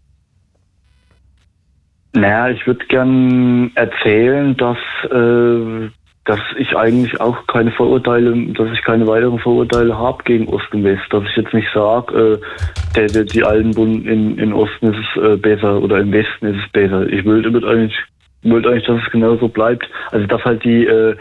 Naja, 2.12 2.50
ich 2.50 2.66
würde 2.66 2.84
gern 2.86 3.72
erzählen, 3.74 4.56
dass, 4.56 4.78
äh, 5.10 5.90
dass 6.24 6.40
ich 6.56 6.74
eigentlich 6.74 7.20
auch 7.20 7.46
keine 7.46 7.70
Vorurteile, 7.70 8.34
dass 8.54 8.72
ich 8.72 8.82
keine 8.82 9.06
weiteren 9.06 9.38
Vorurteile 9.38 9.96
habe 9.96 10.22
gegen 10.24 10.48
Ost 10.48 10.72
und 10.72 10.84
West. 10.84 11.02
Dass 11.10 11.24
ich 11.24 11.36
jetzt 11.36 11.52
nicht 11.52 11.68
sage, 11.74 12.14
äh, 12.14 12.96
der, 12.96 13.06
der, 13.08 13.24
die 13.24 13.44
alten 13.44 13.72
Bund 13.72 14.06
in, 14.06 14.38
in 14.38 14.52
Osten 14.54 14.94
ist 14.94 14.98
es 14.98 15.22
äh, 15.22 15.36
besser 15.36 15.82
oder 15.82 15.98
im 15.98 16.12
Westen 16.12 16.46
ist 16.46 16.64
es 16.64 16.72
besser. 16.72 17.06
Ich 17.08 17.24
will 17.26 17.42
damit 17.42 17.64
eigentlich, 17.64 17.98
wollte 18.42 18.70
eigentlich, 18.70 18.86
dass 18.86 19.02
es 19.04 19.12
genauso 19.12 19.48
bleibt. 19.48 19.86
Also 20.12 20.26
dass 20.26 20.42
halt 20.44 20.64
die, 20.64 20.86
äh, 20.86 21.14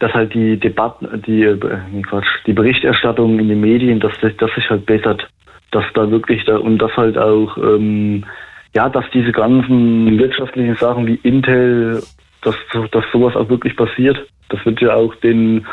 dass 0.00 0.12
halt 0.12 0.34
die 0.34 0.58
Debatten, 0.58 1.22
die, 1.22 1.44
äh, 1.44 1.56
Quatsch, 2.08 2.28
die 2.46 2.52
Berichterstattung 2.52 3.38
in 3.38 3.48
den 3.48 3.60
Medien, 3.60 4.00
dass 4.00 4.12
das, 4.20 4.36
dass 4.38 4.52
sich 4.56 4.68
halt 4.68 4.86
bessert, 4.86 5.28
dass 5.70 5.84
da 5.94 6.10
wirklich 6.10 6.44
da 6.46 6.56
und 6.56 6.78
dass 6.78 6.96
halt 6.96 7.16
auch 7.16 7.56
ähm, 7.58 8.24
ja, 8.74 8.88
dass 8.88 9.04
diese 9.12 9.32
ganzen 9.32 10.18
wirtschaftlichen 10.18 10.74
Sachen 10.76 11.06
wie 11.06 11.18
Intel, 11.22 12.02
dass, 12.42 12.54
dass 12.92 13.04
sowas 13.12 13.34
auch 13.36 13.48
wirklich 13.48 13.76
passiert. 13.76 14.16
Das 14.48 14.64
wird 14.64 14.80
ja 14.80 14.94
auch 14.94 15.14
den, 15.16 15.66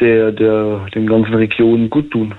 der, 0.00 0.32
der, 0.32 0.86
den 0.94 1.06
ganzen 1.06 1.34
Regionen 1.34 1.90
gut 1.90 2.10
tun. 2.10 2.34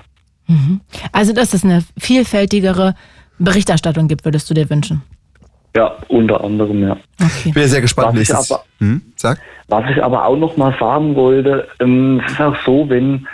Mhm. 0.46 0.80
Also, 1.12 1.32
dass 1.32 1.54
es 1.54 1.64
eine 1.64 1.82
vielfältigere 1.98 2.94
Berichterstattung 3.38 4.08
gibt, 4.08 4.24
würdest 4.24 4.48
du 4.50 4.54
dir 4.54 4.68
wünschen? 4.70 5.02
Ja, 5.74 5.94
unter 6.08 6.42
anderem, 6.42 6.82
ja. 6.82 6.96
Ich 7.44 7.52
bin 7.52 7.62
ja 7.62 7.68
sehr 7.68 7.80
gespannt, 7.82 8.08
Was 8.16 8.22
ich 8.22 8.28
nächstes. 8.30 8.50
aber- 8.52 8.64
Hm? 8.78 9.02
Sag. 9.16 9.38
Was 9.68 9.84
ich 9.90 10.02
aber 10.02 10.24
auch 10.24 10.36
noch 10.36 10.56
mal 10.56 10.74
sagen 10.80 11.14
wollte, 11.16 11.68
ähm, 11.80 12.22
es 12.24 12.32
ist 12.32 12.40
auch 12.40 12.56
so, 12.64 12.88
wenn, 12.88 13.26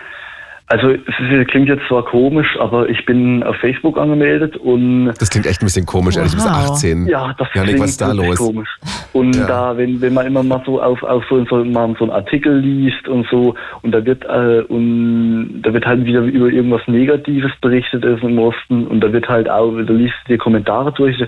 also 0.73 0.89
es 0.91 1.47
klingt 1.49 1.69
jetzt 1.69 1.83
zwar 1.87 2.03
komisch, 2.05 2.57
aber 2.59 2.89
ich 2.89 3.05
bin 3.05 3.43
auf 3.43 3.57
Facebook 3.57 3.99
angemeldet 3.99 4.57
und 4.57 5.13
Das 5.19 5.29
klingt 5.29 5.47
echt 5.47 5.61
ein 5.63 5.67
bisschen 5.67 5.85
komisch, 5.85 6.17
ehrlich, 6.17 6.33
du 6.33 6.39
bist 6.39 6.49
Wow. 6.49 6.71
18. 6.73 7.07
Ja, 7.07 7.35
das 7.37 7.49
Janik, 7.55 7.69
klingt 7.71 7.83
was 7.83 7.91
ist 7.91 8.01
da 8.01 8.13
los? 8.13 8.37
komisch. 8.39 8.69
Und 9.13 9.37
Ja. 9.37 9.47
da, 9.47 9.77
wenn, 9.77 10.01
wenn 10.01 10.15
man 10.15 10.27
immer 10.27 10.43
mal 10.43 10.63
so 10.65 10.81
auf, 10.83 11.03
auf 11.03 11.23
so, 11.29 11.45
so, 11.45 11.57
mal 11.65 11.95
so 11.99 12.05
einen 12.05 12.13
Artikel 12.13 12.57
liest 12.59 13.07
und 13.07 13.27
so, 13.31 13.55
und 13.83 13.93
da 13.93 14.05
wird 14.05 14.25
äh, 14.25 14.63
und 14.69 15.61
da 15.63 15.73
wird 15.75 15.85
halt 15.85 16.05
wieder 16.07 16.21
über 16.23 16.47
irgendwas 16.49 16.83
Negatives 16.87 17.53
berichtet 17.61 18.05
ist 18.05 18.23
im 18.23 18.39
Osten 18.39 18.87
und 18.87 19.01
da 19.01 19.13
wird 19.13 19.29
halt 19.29 19.51
auch, 19.51 19.73
da 19.73 19.93
liest 19.93 20.15
du 20.27 20.33
die 20.33 20.39
Kommentare 20.39 20.91
durch, 20.93 21.23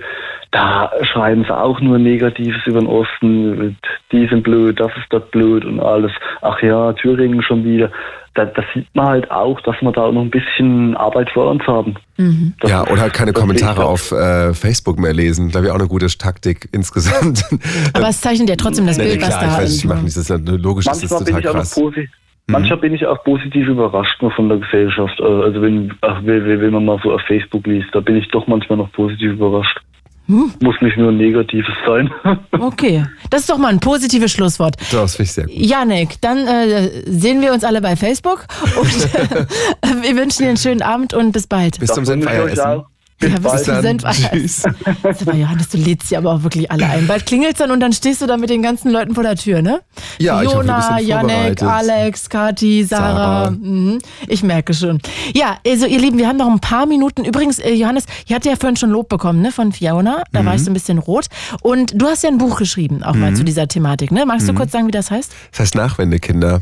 da 0.51 0.91
schreiben 1.03 1.43
sie 1.43 1.55
auch 1.55 1.79
nur 1.81 1.99
Negatives 1.99 2.65
über 2.65 2.79
den 2.79 2.87
Osten, 2.87 3.77
die 4.11 4.27
sind 4.27 4.43
blöd, 4.43 4.79
das 4.79 4.91
ist 4.97 5.05
dort 5.09 5.29
blöd 5.31 5.65
und 5.65 5.79
alles. 5.79 6.11
Ach 6.41 6.59
ja, 6.61 6.93
Thüringen 6.93 7.41
schon 7.43 7.63
wieder. 7.63 7.91
Da, 8.35 8.45
da 8.45 8.61
sieht 8.73 8.85
man 8.93 9.07
halt 9.07 9.31
auch, 9.31 9.59
dass 9.61 9.75
wir 9.81 9.91
da 9.93 10.01
auch 10.03 10.11
noch 10.11 10.21
ein 10.21 10.29
bisschen 10.29 10.95
Arbeit 10.97 11.29
vor 11.31 11.49
uns 11.49 11.63
haben. 11.65 11.95
Mhm. 12.17 12.53
Ja, 12.65 12.85
oder 12.87 13.01
halt 13.01 13.13
keine 13.13 13.31
Kommentare 13.33 13.85
auf 13.85 14.11
äh, 14.11 14.53
Facebook 14.53 14.99
mehr 14.99 15.13
lesen. 15.13 15.49
Glaube 15.49 15.67
ich 15.67 15.71
auch 15.71 15.79
eine 15.79 15.87
gute 15.87 16.07
Taktik 16.07 16.67
insgesamt. 16.73 17.45
Aber 17.93 18.09
es 18.09 18.19
zeichnet 18.21 18.49
ja 18.49 18.55
trotzdem 18.57 18.85
das 18.87 18.97
Nee, 18.97 19.05
Bild, 19.05 19.19
klar, 19.19 19.29
was 19.31 19.39
da 19.39 19.45
ich 19.47 19.57
weiß, 19.57 19.69
ist. 19.69 19.77
ich 19.77 19.85
mache 19.85 20.03
nicht. 20.03 20.17
Das 20.17 20.29
ist 20.29 20.29
ja 20.29 20.35
logisch, 20.57 20.85
das 20.85 21.01
ist 21.01 21.11
Manchmal 21.11 21.23
bin 21.25 21.35
total 21.35 21.39
ich 21.41 21.47
auch 21.47 21.53
noch 21.53 21.59
krass. 21.61 21.75
positiv. 21.75 22.09
Manchmal 22.47 22.77
bin 22.79 22.93
ich 22.93 23.05
auch 23.07 23.23
positiv 23.23 23.67
überrascht 23.67 24.21
nur 24.21 24.31
von 24.31 24.49
der 24.49 24.57
Gesellschaft. 24.59 25.19
Äh, 25.19 25.23
Also 25.23 25.61
wenn, 25.61 25.93
ach, 26.01 26.19
wenn 26.23 26.71
man 26.71 26.85
mal 26.85 26.99
so 27.01 27.13
auf 27.13 27.21
Facebook 27.21 27.65
liest, 27.65 27.87
da 27.93 28.01
bin 28.01 28.17
ich 28.17 28.27
doch 28.29 28.45
manchmal 28.47 28.77
noch 28.77 28.91
positiv 28.91 29.31
überrascht. 29.31 29.79
Hm? 30.27 30.51
Muss 30.61 30.75
nicht 30.81 30.97
nur 30.97 31.11
Negatives 31.11 31.73
sein. 31.85 32.11
Okay, 32.57 33.05
das 33.29 33.41
ist 33.41 33.49
doch 33.49 33.57
mal 33.57 33.67
ein 33.67 33.79
positives 33.79 34.31
Schlusswort. 34.31 34.75
Das 34.91 35.15
finde 35.15 35.23
ich 35.23 35.31
sehr 35.33 35.45
gut. 35.45 35.53
Janik, 35.55 36.21
dann 36.21 36.47
äh, 36.47 36.89
sehen 37.05 37.41
wir 37.41 37.53
uns 37.53 37.63
alle 37.63 37.81
bei 37.81 37.95
Facebook 37.95 38.45
und 38.79 39.13
äh, 39.13 39.45
wir 40.01 40.15
wünschen 40.15 40.43
dir 40.43 40.49
einen 40.49 40.57
schönen 40.57 40.81
Abend 40.81 41.13
und 41.13 41.31
bis 41.31 41.47
bald. 41.47 41.79
Bis 41.79 41.91
zum 41.91 42.05
Das 42.05 42.13
wünsche 42.13 42.53
ich 42.53 42.94
Ja, 43.21 43.29
Dann 43.39 43.81
Senfeier. 43.81 44.13
tschüss. 44.31 44.63
Sag 45.03 45.25
mal, 45.25 45.37
Johannes, 45.39 45.69
du 45.69 45.77
lädst 45.77 46.09
sie 46.09 46.17
aber 46.17 46.33
auch 46.33 46.43
wirklich 46.43 46.69
alle 46.69 46.85
ein. 46.85 47.07
Bald 47.07 47.25
klingelt's 47.25 47.59
dann 47.59 47.71
und 47.71 47.79
dann 47.79 47.93
stehst 47.93 48.21
du 48.21 48.27
da 48.27 48.35
mit 48.35 48.49
den 48.49 48.61
ganzen 48.61 48.91
Leuten 48.91 49.15
vor 49.15 49.23
der 49.23 49.37
Tür, 49.37 49.61
ne? 49.61 49.79
Ja, 50.19 50.41
Jona, 50.43 50.99
Janek. 50.99 51.63
Alex, 51.63 52.29
Kati, 52.29 52.83
Sarah. 52.83 53.45
Sarah. 53.45 53.51
Mhm. 53.51 53.99
Ich 54.27 54.43
merke 54.43 54.73
schon. 54.73 54.99
Ja, 55.33 55.57
also 55.65 55.85
ihr 55.85 55.99
Lieben, 55.99 56.17
wir 56.17 56.27
haben 56.27 56.37
noch 56.37 56.49
ein 56.49 56.59
paar 56.59 56.85
Minuten. 56.85 57.23
Übrigens, 57.23 57.59
äh, 57.59 57.73
Johannes, 57.73 58.05
ich 58.27 58.33
hatte 58.33 58.49
ja 58.49 58.57
vorhin 58.57 58.75
schon 58.75 58.89
Lob 58.89 59.07
bekommen, 59.07 59.41
ne, 59.41 59.51
von 59.53 59.71
Fiona. 59.71 60.23
Da 60.33 60.41
Mhm. 60.41 60.45
war 60.47 60.55
ich 60.55 60.63
so 60.63 60.69
ein 60.69 60.73
bisschen 60.73 60.97
rot. 60.99 61.27
Und 61.61 61.93
du 61.99 62.07
hast 62.07 62.23
ja 62.23 62.29
ein 62.29 62.37
Buch 62.37 62.57
geschrieben, 62.57 63.01
auch 63.01 63.15
mal 63.15 63.33
zu 63.33 63.43
dieser 63.45 63.67
Thematik, 63.69 64.11
ne? 64.11 64.25
Magst 64.25 64.47
du 64.47 64.51
Mhm. 64.51 64.57
kurz 64.57 64.71
sagen, 64.73 64.87
wie 64.87 64.91
das 64.91 65.09
heißt? 65.09 65.31
Das 65.51 65.59
heißt 65.61 65.75
Nachwendekinder. 65.75 66.61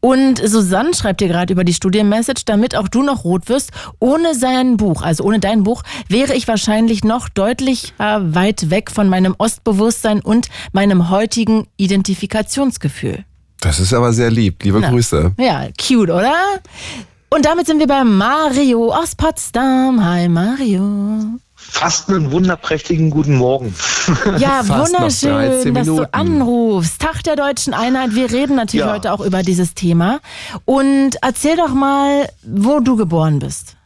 Und 0.00 0.40
Susanne 0.46 0.94
schreibt 0.94 1.20
dir 1.20 1.28
gerade 1.28 1.52
über 1.52 1.64
die 1.64 1.74
Studienmessage, 1.74 2.42
damit 2.44 2.76
auch 2.76 2.88
du 2.88 3.02
noch 3.02 3.24
rot 3.24 3.48
wirst. 3.48 3.72
Ohne 3.98 4.34
sein 4.34 4.76
Buch, 4.76 5.02
also 5.02 5.24
ohne 5.24 5.40
dein 5.40 5.62
Buch, 5.62 5.82
wäre 6.08 6.34
ich 6.34 6.48
wahrscheinlich 6.48 7.04
noch 7.04 7.28
deutlich 7.28 7.94
äh, 7.98 8.18
weit 8.20 8.70
weg 8.70 8.90
von 8.90 9.08
meinem 9.08 9.34
Ostbewusstsein 9.38 10.20
und 10.20 10.48
meinem 10.72 11.10
heutigen 11.10 11.66
Identifikationsgefühl. 11.76 13.24
Das 13.60 13.80
ist 13.80 13.94
aber 13.94 14.12
sehr 14.12 14.30
lieb. 14.30 14.62
Liebe 14.62 14.80
Na. 14.80 14.90
Grüße. 14.90 15.32
Ja, 15.38 15.68
cute, 15.80 16.10
oder? 16.10 16.34
Und 17.30 17.46
damit 17.46 17.66
sind 17.66 17.78
wir 17.78 17.86
bei 17.86 18.04
Mario 18.04 18.92
aus 18.92 19.14
Potsdam. 19.14 20.04
Hi 20.04 20.28
Mario. 20.28 21.40
Fast 21.56 22.08
einen 22.08 22.30
wunderprächtigen 22.30 23.10
guten 23.10 23.36
Morgen. 23.36 23.74
Ja, 24.38 24.62
Fast 24.64 24.92
noch 24.92 25.00
13 25.00 25.30
wunderschön, 25.32 25.74
dass 25.74 25.86
du 25.86 26.12
anrufst. 26.12 27.00
Tag 27.00 27.22
der 27.22 27.36
deutschen 27.36 27.72
Einheit. 27.72 28.14
Wir 28.14 28.30
reden 28.30 28.56
natürlich 28.56 28.84
Ja. 28.86 28.92
heute 28.92 29.12
auch 29.12 29.20
über 29.20 29.42
dieses 29.42 29.74
Thema. 29.74 30.20
Und 30.64 31.12
erzähl 31.22 31.56
doch 31.56 31.72
mal, 31.72 32.28
wo 32.42 32.80
du 32.80 32.96
geboren 32.96 33.38
bist. 33.38 33.76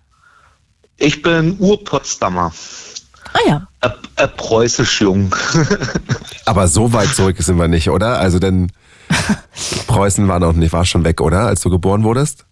Ich 0.97 1.23
bin 1.23 1.57
Ur-Potsdamer. 1.61 2.53
Ah 3.35 3.39
ja. 3.47 3.69
Äh, 3.83 3.91
äh, 4.17 4.27
preußisch 4.29 5.03
jung. 5.03 5.35
Aber 6.47 6.67
so 6.67 6.93
weit 6.93 7.15
zurück 7.15 7.37
sind 7.39 7.59
wir 7.59 7.69
nicht, 7.69 7.91
oder? 7.91 8.19
Also 8.19 8.39
denn 8.41 8.73
Preußen 9.87 10.27
war 10.27 10.41
noch 10.41 10.55
nicht, 10.55 10.73
war 10.73 10.85
schon 10.85 11.05
weg, 11.05 11.21
oder? 11.21 11.47
Als 11.47 11.61
du 11.61 11.71
geboren 11.71 12.03
wurdest? 12.03 12.45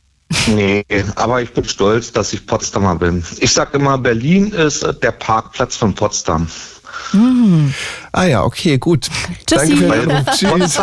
Nee, 0.49 0.85
aber 1.15 1.43
ich 1.43 1.53
bin 1.53 1.65
stolz, 1.65 2.13
dass 2.13 2.33
ich 2.33 2.47
Potsdamer 2.47 2.97
bin. 2.97 3.25
Ich 3.39 3.53
sag 3.53 3.75
immer, 3.75 3.99
Berlin 3.99 4.53
ist 4.53 4.83
äh, 4.83 4.95
der 4.95 5.13
Parkplatz 5.13 5.77
von 5.77 5.95
Potsdam. 5.95 6.49
Ah 8.13 8.25
ja, 8.25 8.43
okay, 8.43 8.79
gut. 8.79 9.09
Tschüssi. 9.47 9.77
Danke 9.77 9.77
für 9.77 10.07
den. 10.07 10.27
Tschüss. 10.35 10.79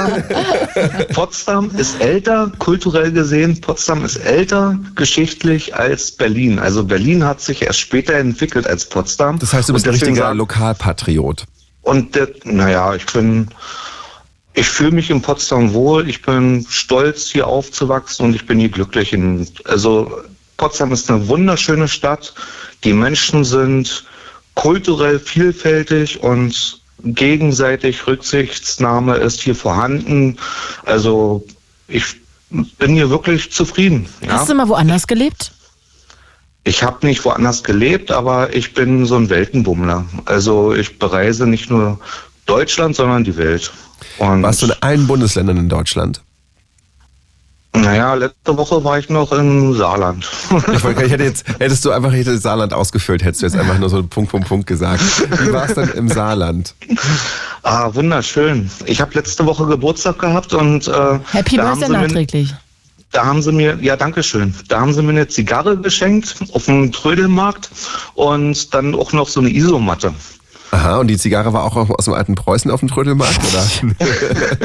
Potsdam 1.13 1.71
ist 1.75 1.99
älter, 2.01 2.51
kulturell 2.59 3.11
gesehen. 3.11 3.59
Potsdam 3.59 4.05
ist 4.05 4.17
älter 4.17 4.79
geschichtlich 4.95 5.75
als 5.75 6.11
Berlin. 6.11 6.59
Also 6.59 6.85
Berlin 6.85 7.25
hat 7.25 7.41
sich 7.41 7.63
erst 7.63 7.79
später 7.79 8.13
entwickelt 8.13 8.67
als 8.67 8.85
Potsdam. 8.85 9.39
Das 9.39 9.53
heißt, 9.53 9.69
du 9.69 9.73
bist 9.73 9.85
ein 9.85 9.91
richtiger 9.91 10.33
Lokalpatriot. 10.33 11.45
Und 11.81 12.15
der, 12.15 12.29
naja, 12.45 12.95
ich 12.95 13.05
bin, 13.07 13.49
ich 14.53 14.67
fühle 14.67 14.91
mich 14.91 15.09
in 15.09 15.21
Potsdam 15.21 15.73
wohl. 15.73 16.07
Ich 16.07 16.21
bin 16.21 16.65
stolz, 16.69 17.29
hier 17.29 17.47
aufzuwachsen 17.47 18.25
und 18.25 18.35
ich 18.35 18.45
bin 18.45 18.59
hier 18.59 18.69
glücklich. 18.69 19.13
In, 19.13 19.47
also 19.65 20.11
Potsdam 20.57 20.91
ist 20.91 21.09
eine 21.09 21.27
wunderschöne 21.27 21.87
Stadt. 21.87 22.33
Die 22.83 22.93
Menschen 22.93 23.43
sind 23.43 24.05
kulturell 24.55 25.19
vielfältig 25.19 26.21
und 26.21 26.81
gegenseitig 27.03 28.05
Rücksichtsnahme 28.05 29.15
ist 29.15 29.41
hier 29.41 29.55
vorhanden. 29.55 30.37
Also 30.85 31.45
ich 31.87 32.05
bin 32.49 32.93
hier 32.93 33.09
wirklich 33.09 33.51
zufrieden. 33.51 34.07
Ja? 34.21 34.33
Hast 34.33 34.49
du 34.49 34.53
mal 34.53 34.67
woanders 34.67 35.07
gelebt? 35.07 35.51
Ich 36.63 36.83
habe 36.83 37.05
nicht 37.05 37.25
woanders 37.25 37.63
gelebt, 37.63 38.11
aber 38.11 38.55
ich 38.55 38.73
bin 38.73 39.05
so 39.05 39.15
ein 39.15 39.29
Weltenbummler. 39.29 40.05
Also 40.25 40.73
ich 40.73 40.97
bereise 40.97 41.45
nicht 41.45 41.69
nur 41.69 41.99
Deutschland, 42.45 42.95
sondern 42.95 43.23
die 43.23 43.35
Welt. 43.35 43.71
Und 44.17 44.43
Warst 44.43 44.61
du 44.61 44.67
in 44.67 44.73
allen 44.81 45.07
Bundesländern 45.07 45.57
in 45.57 45.69
Deutschland? 45.69 46.21
naja, 47.75 48.13
letzte 48.13 48.55
Woche 48.55 48.83
war 48.83 48.99
ich 48.99 49.09
noch 49.09 49.31
im 49.31 49.73
Saarland. 49.73 50.29
Ich, 50.73 50.83
wollte, 50.83 51.03
ich 51.03 51.11
hätte 51.11 51.23
jetzt, 51.23 51.45
hättest 51.59 51.83
du 51.83 51.91
einfach 51.91 52.13
hätte 52.13 52.37
Saarland 52.37 52.73
ausgefüllt, 52.73 53.23
hättest 53.23 53.41
du 53.41 53.45
jetzt 53.47 53.55
einfach 53.55 53.79
nur 53.79 53.89
so 53.89 54.03
Punkt, 54.03 54.31
Punkt, 54.31 54.47
Punkt 54.47 54.67
gesagt. 54.67 55.01
Wie 55.41 55.51
war 55.51 55.67
es 55.67 55.73
denn 55.73 55.89
im 55.89 56.07
Saarland? 56.07 56.75
ah, 57.63 57.93
wunderschön. 57.93 58.69
Ich 58.85 59.01
habe 59.01 59.15
letzte 59.15 59.45
Woche 59.45 59.65
Geburtstag 59.65 60.19
gehabt 60.19 60.53
und 60.53 60.87
äh, 60.87 61.19
Happy 61.31 61.57
Birthday 61.57 61.89
nachträglich. 61.89 62.53
Da 63.11 63.25
haben 63.25 63.41
sie 63.41 63.51
mir, 63.51 63.77
ja, 63.81 63.95
danke 63.95 64.23
schön. 64.23 64.55
Da 64.69 64.79
haben 64.79 64.93
sie 64.93 65.01
mir 65.01 65.11
eine 65.11 65.27
Zigarre 65.27 65.77
geschenkt 65.77 66.35
auf 66.51 66.65
dem 66.65 66.91
Trödelmarkt 66.91 67.69
und 68.15 68.73
dann 68.73 68.95
auch 68.95 69.13
noch 69.13 69.27
so 69.27 69.39
eine 69.39 69.49
Isomatte. 69.49 70.13
Aha, 70.73 70.97
und 70.97 71.07
die 71.07 71.17
Zigarre 71.17 71.53
war 71.53 71.63
auch 71.65 71.75
aus 71.75 72.05
dem 72.05 72.15
alten 72.15 72.33
Preußen 72.35 72.71
auf 72.71 72.79
dem 72.79 72.89
Trödelmarkt, 72.89 73.39
oder? 73.53 73.63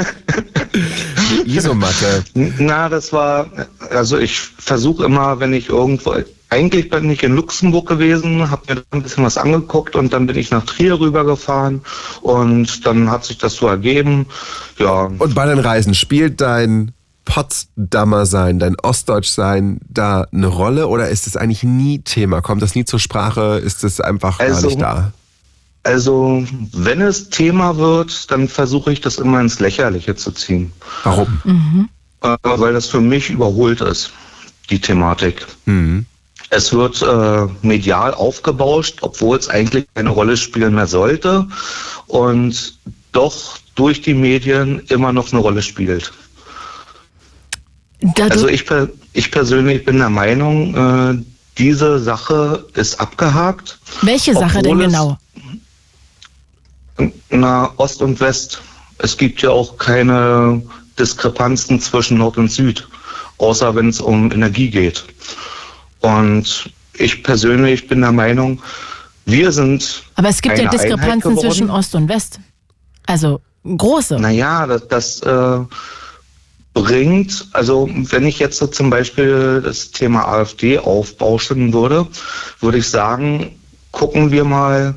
Eine 1.45 1.45
Isomatte. 1.45 2.25
Na, 2.35 2.89
das 2.89 3.13
war, 3.13 3.47
also 3.91 4.17
ich 4.19 4.39
versuche 4.41 5.05
immer, 5.05 5.39
wenn 5.41 5.53
ich 5.53 5.69
irgendwo, 5.69 6.15
eigentlich 6.51 6.89
bin 6.89 7.11
ich 7.11 7.23
in 7.23 7.35
Luxemburg 7.35 7.89
gewesen, 7.89 8.51
habe 8.51 8.63
mir 8.69 8.77
da 8.77 8.83
ein 8.93 9.03
bisschen 9.03 9.25
was 9.25 9.37
angeguckt 9.37 9.97
und 9.97 10.13
dann 10.13 10.27
bin 10.27 10.37
ich 10.37 10.51
nach 10.51 10.65
Trier 10.65 10.99
rübergefahren 10.99 11.83
und 12.23 12.87
dann 12.87 13.11
hat 13.11 13.25
sich 13.25 13.39
das 13.39 13.55
so 13.57 13.67
ergeben. 13.67 14.27
Ja, 14.79 15.11
Und 15.19 15.35
bei 15.35 15.47
den 15.47 15.59
Reisen 15.59 15.95
spielt 15.95 16.41
dein 16.41 16.93
Potsdamer 17.27 18.25
sein, 18.25 18.59
dein 18.59 18.77
Ostdeutsch 18.81 19.29
sein 19.29 19.81
da 19.91 20.27
eine 20.33 20.47
Rolle 20.47 20.89
oder 20.89 21.11
ist 21.11 21.27
es 21.27 21.37
eigentlich 21.37 21.63
nie 21.65 21.99
Thema? 21.99 22.41
Kommt 22.41 22.63
das 22.63 22.75
nie 22.75 22.87
zur 22.87 22.99
Sprache? 22.99 23.59
Ist 23.63 23.85
es 23.85 24.01
einfach 24.01 24.39
gar 24.39 24.49
Also- 24.49 24.69
nicht 24.69 24.81
da? 24.81 25.13
Also 25.85 26.45
wenn 26.73 27.01
es 27.01 27.31
Thema 27.31 27.77
wird, 27.77 28.31
dann 28.31 28.49
versuche 28.49 28.93
ich 28.93 29.01
das 29.01 29.17
immer 29.19 29.41
ins 29.41 29.61
Lächerliche 29.61 30.15
zu 30.17 30.33
ziehen. 30.33 30.73
Warum? 31.05 31.89
Äh, 32.23 32.37
weil 32.43 32.73
das 32.73 32.87
für 32.87 33.01
mich 33.01 33.31
überholt 33.31 33.81
ist, 33.81 34.11
die 34.71 34.81
Thematik. 34.81 35.47
Mhm. 35.67 36.05
Es 36.51 36.73
wird 36.73 37.03
äh, 37.03 37.47
medial 37.67 38.15
aufgebauscht, 38.15 38.99
obwohl 39.03 39.37
es 39.39 39.49
eigentlich 39.49 39.87
keine 39.95 40.11
Rolle 40.11 40.37
spielen 40.37 40.75
mehr 40.75 40.87
sollte 40.87 41.47
und 42.07 42.79
doch 43.13 43.59
durch 43.75 44.01
die 44.03 44.15
Medien 44.15 44.81
immer 44.89 45.13
noch 45.13 45.31
eine 45.33 45.41
Rolle 45.41 45.63
spielt. 45.63 46.13
Da 48.01 48.27
du, 48.29 48.33
Also 48.33 48.49
ich, 48.49 48.65
per- 48.67 48.89
ich 49.13 49.31
persönlich 49.31 49.85
bin 49.85 49.99
der 49.99 50.11
Meinung, 50.11 50.75
äh, 50.75 51.23
diese 51.59 51.99
Sache 51.99 52.65
ist 52.75 53.01
abgehakt. 53.01 53.79
welche 54.03 54.33
Sache 54.35 54.63
denn 54.63 54.79
genau? 54.79 55.19
Na, 57.31 57.73
Ost 57.77 58.03
und 58.03 58.21
West. 58.21 58.61
Es 58.99 59.17
gibt 59.17 59.43
ja 59.43 59.51
auch 59.51 59.79
keine 59.79 60.63
Diskrepanzen 60.99 61.81
zwischen 61.81 62.19
Nord 62.19 62.37
und 62.37 62.51
Süd, 62.51 62.89
außer 63.39 63.75
wenn 63.75 63.89
es 63.89 64.01
um 64.01 64.33
Energie 64.33 64.71
geht. 64.71 65.05
Und 66.01 66.71
ich 66.95 67.23
persönlich 67.23 67.87
bin 67.87 68.01
der 68.01 68.13
Meinung, 68.13 68.61
wir 69.25 69.53
sind. 69.53 70.03
Aber 70.17 70.29
es 70.29 70.41
gibt 70.41 70.59
ja 70.59 70.69
Diskrepanzen 70.69 71.39
zwischen 71.39 71.71
Ost 71.71 71.95
und 71.95 72.09
West. 72.09 72.41
Also 73.07 73.41
große. 73.65 74.19
Naja, 74.19 74.67
das, 74.67 74.89
das 74.89 75.21
äh, 75.23 75.61
bringt, 76.75 77.49
also 77.53 77.89
wenn 77.93 78.27
ich 78.27 78.39
jetzt 78.39 78.59
so 78.59 78.67
zum 78.67 78.91
Beispiel 78.91 79.63
das 79.65 79.91
Thema 79.91 80.27
AfD 80.27 80.79
aufbauschen 80.79 81.73
würde, 81.73 82.07
würde 82.61 82.79
ich 82.79 82.89
sagen, 82.89 83.59
gucken 83.93 84.31
wir 84.31 84.45
mal 84.45 84.95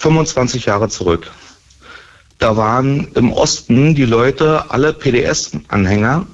25 0.00 0.64
Jahre 0.64 0.88
zurück. 0.88 1.30
Da 2.38 2.56
waren 2.56 3.08
im 3.14 3.32
Osten 3.32 3.94
die 3.94 4.06
Leute 4.06 4.70
alle 4.70 4.94
PDS-Anhänger, 4.94 6.26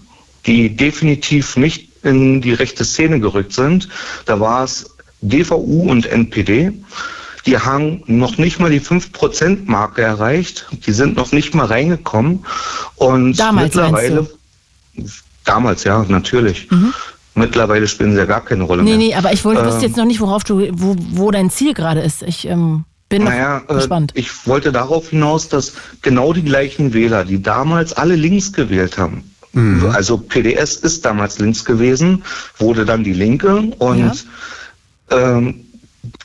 die 0.46 0.76
definitiv 0.76 1.56
nicht 1.56 1.88
in 2.04 2.40
die 2.40 2.52
rechte 2.52 2.84
Szene 2.84 3.18
gerückt 3.18 3.52
sind. 3.52 3.88
Da 4.24 4.38
war 4.38 4.62
es 4.62 4.94
DVU 5.20 5.90
und 5.90 6.06
NPD. 6.06 6.72
Die 7.44 7.58
haben 7.58 8.04
noch 8.06 8.38
nicht 8.38 8.60
mal 8.60 8.70
die 8.70 8.80
5%-Marke 8.80 10.00
erreicht. 10.00 10.66
Die 10.86 10.92
sind 10.92 11.16
noch 11.16 11.32
nicht 11.32 11.52
mal 11.52 11.66
reingekommen. 11.66 12.46
Und 12.94 13.36
Damals 13.36 13.74
mittlerweile, 13.74 14.30
damals 15.44 15.82
ja, 15.82 16.04
natürlich. 16.08 16.68
Mittlerweile 17.34 17.88
spielen 17.88 18.12
sie 18.12 18.18
ja 18.18 18.26
gar 18.26 18.44
keine 18.44 18.62
Rolle 18.62 18.82
Mhm. 18.82 18.88
Nee, 18.88 18.96
mehr. 18.96 19.08
nee, 19.08 19.14
aber 19.16 19.32
ich 19.32 19.44
wollte, 19.44 19.64
wusste 19.64 19.80
Ähm, 19.80 19.88
jetzt 19.88 19.96
noch 19.96 20.04
nicht, 20.04 20.20
worauf 20.20 20.44
du, 20.44 20.68
wo, 20.72 20.94
wo 21.10 21.32
dein 21.32 21.50
Ziel 21.50 21.74
gerade 21.74 22.00
ist. 22.00 22.22
Ich 22.22 22.46
ähm, 22.46 22.84
bin 23.08 23.24
Naja, 23.24 23.62
äh, 23.68 23.74
gespannt. 23.74 24.12
ich 24.14 24.46
wollte 24.46 24.72
darauf 24.72 25.10
hinaus, 25.10 25.48
dass 25.48 25.74
genau 26.02 26.32
die 26.32 26.42
gleichen 26.42 26.92
Wähler, 26.92 27.24
die 27.24 27.42
damals 27.42 27.92
alle 27.92 28.16
links 28.16 28.52
gewählt 28.52 28.98
haben, 28.98 29.30
also 29.92 30.18
PDS 30.18 30.76
ist 30.76 31.06
damals 31.06 31.38
links 31.38 31.64
gewesen, 31.64 32.24
wurde 32.58 32.84
dann 32.84 33.04
die 33.04 33.14
Linke 33.14 33.56
und 33.78 34.26
ähm, 35.10 35.64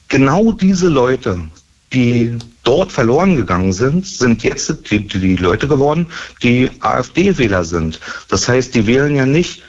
genau 0.09 0.51
diese 0.51 0.89
Leute, 0.89 1.39
die 1.93 2.37
dort 2.63 2.91
verloren 2.91 3.37
gegangen 3.37 3.71
sind, 3.71 4.05
sind 4.05 4.43
jetzt 4.43 4.91
die, 4.91 5.07
die, 5.07 5.19
die 5.19 5.35
Leute 5.37 5.69
geworden, 5.69 6.07
die 6.43 6.69
AfD-Wähler 6.81 7.63
sind. 7.63 8.01
Das 8.27 8.49
heißt, 8.49 8.75
die 8.75 8.85
wählen 8.85 9.15
ja 9.15 9.25
nicht 9.25 9.63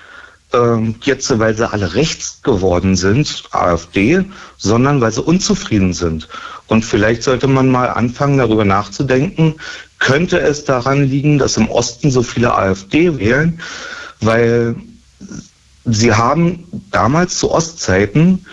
ähm, 0.53 0.97
jetzt, 1.03 1.39
weil 1.39 1.57
sie 1.57 1.71
alle 1.71 1.95
rechts 1.95 2.43
geworden 2.43 2.97
sind, 2.97 3.45
AfD, 3.51 4.25
sondern 4.57 5.01
weil 5.01 5.13
sie 5.13 5.23
unzufrieden 5.23 5.93
sind. 5.93 6.29
Und 6.67 6.85
vielleicht 6.85 7.23
sollte 7.23 7.49
man 7.49 7.71
mal 7.71 7.89
anfangen, 7.91 8.39
darüber 8.39 8.65
nachzudenken, 8.65 9.57
könnte 9.99 10.41
es 10.41 10.65
daran 10.65 11.05
liegen, 11.05 11.39
dass 11.39 11.57
im 11.57 11.69
Osten 11.69 12.11
so 12.11 12.23
viele 12.23 12.55
AfD 12.55 13.19
wählen, 13.19 13.61
weil 14.21 14.77
sie 15.85 16.13
haben 16.13 16.65
damals 16.91 17.39
zu 17.39 17.51
Ostzeiten 17.51 18.47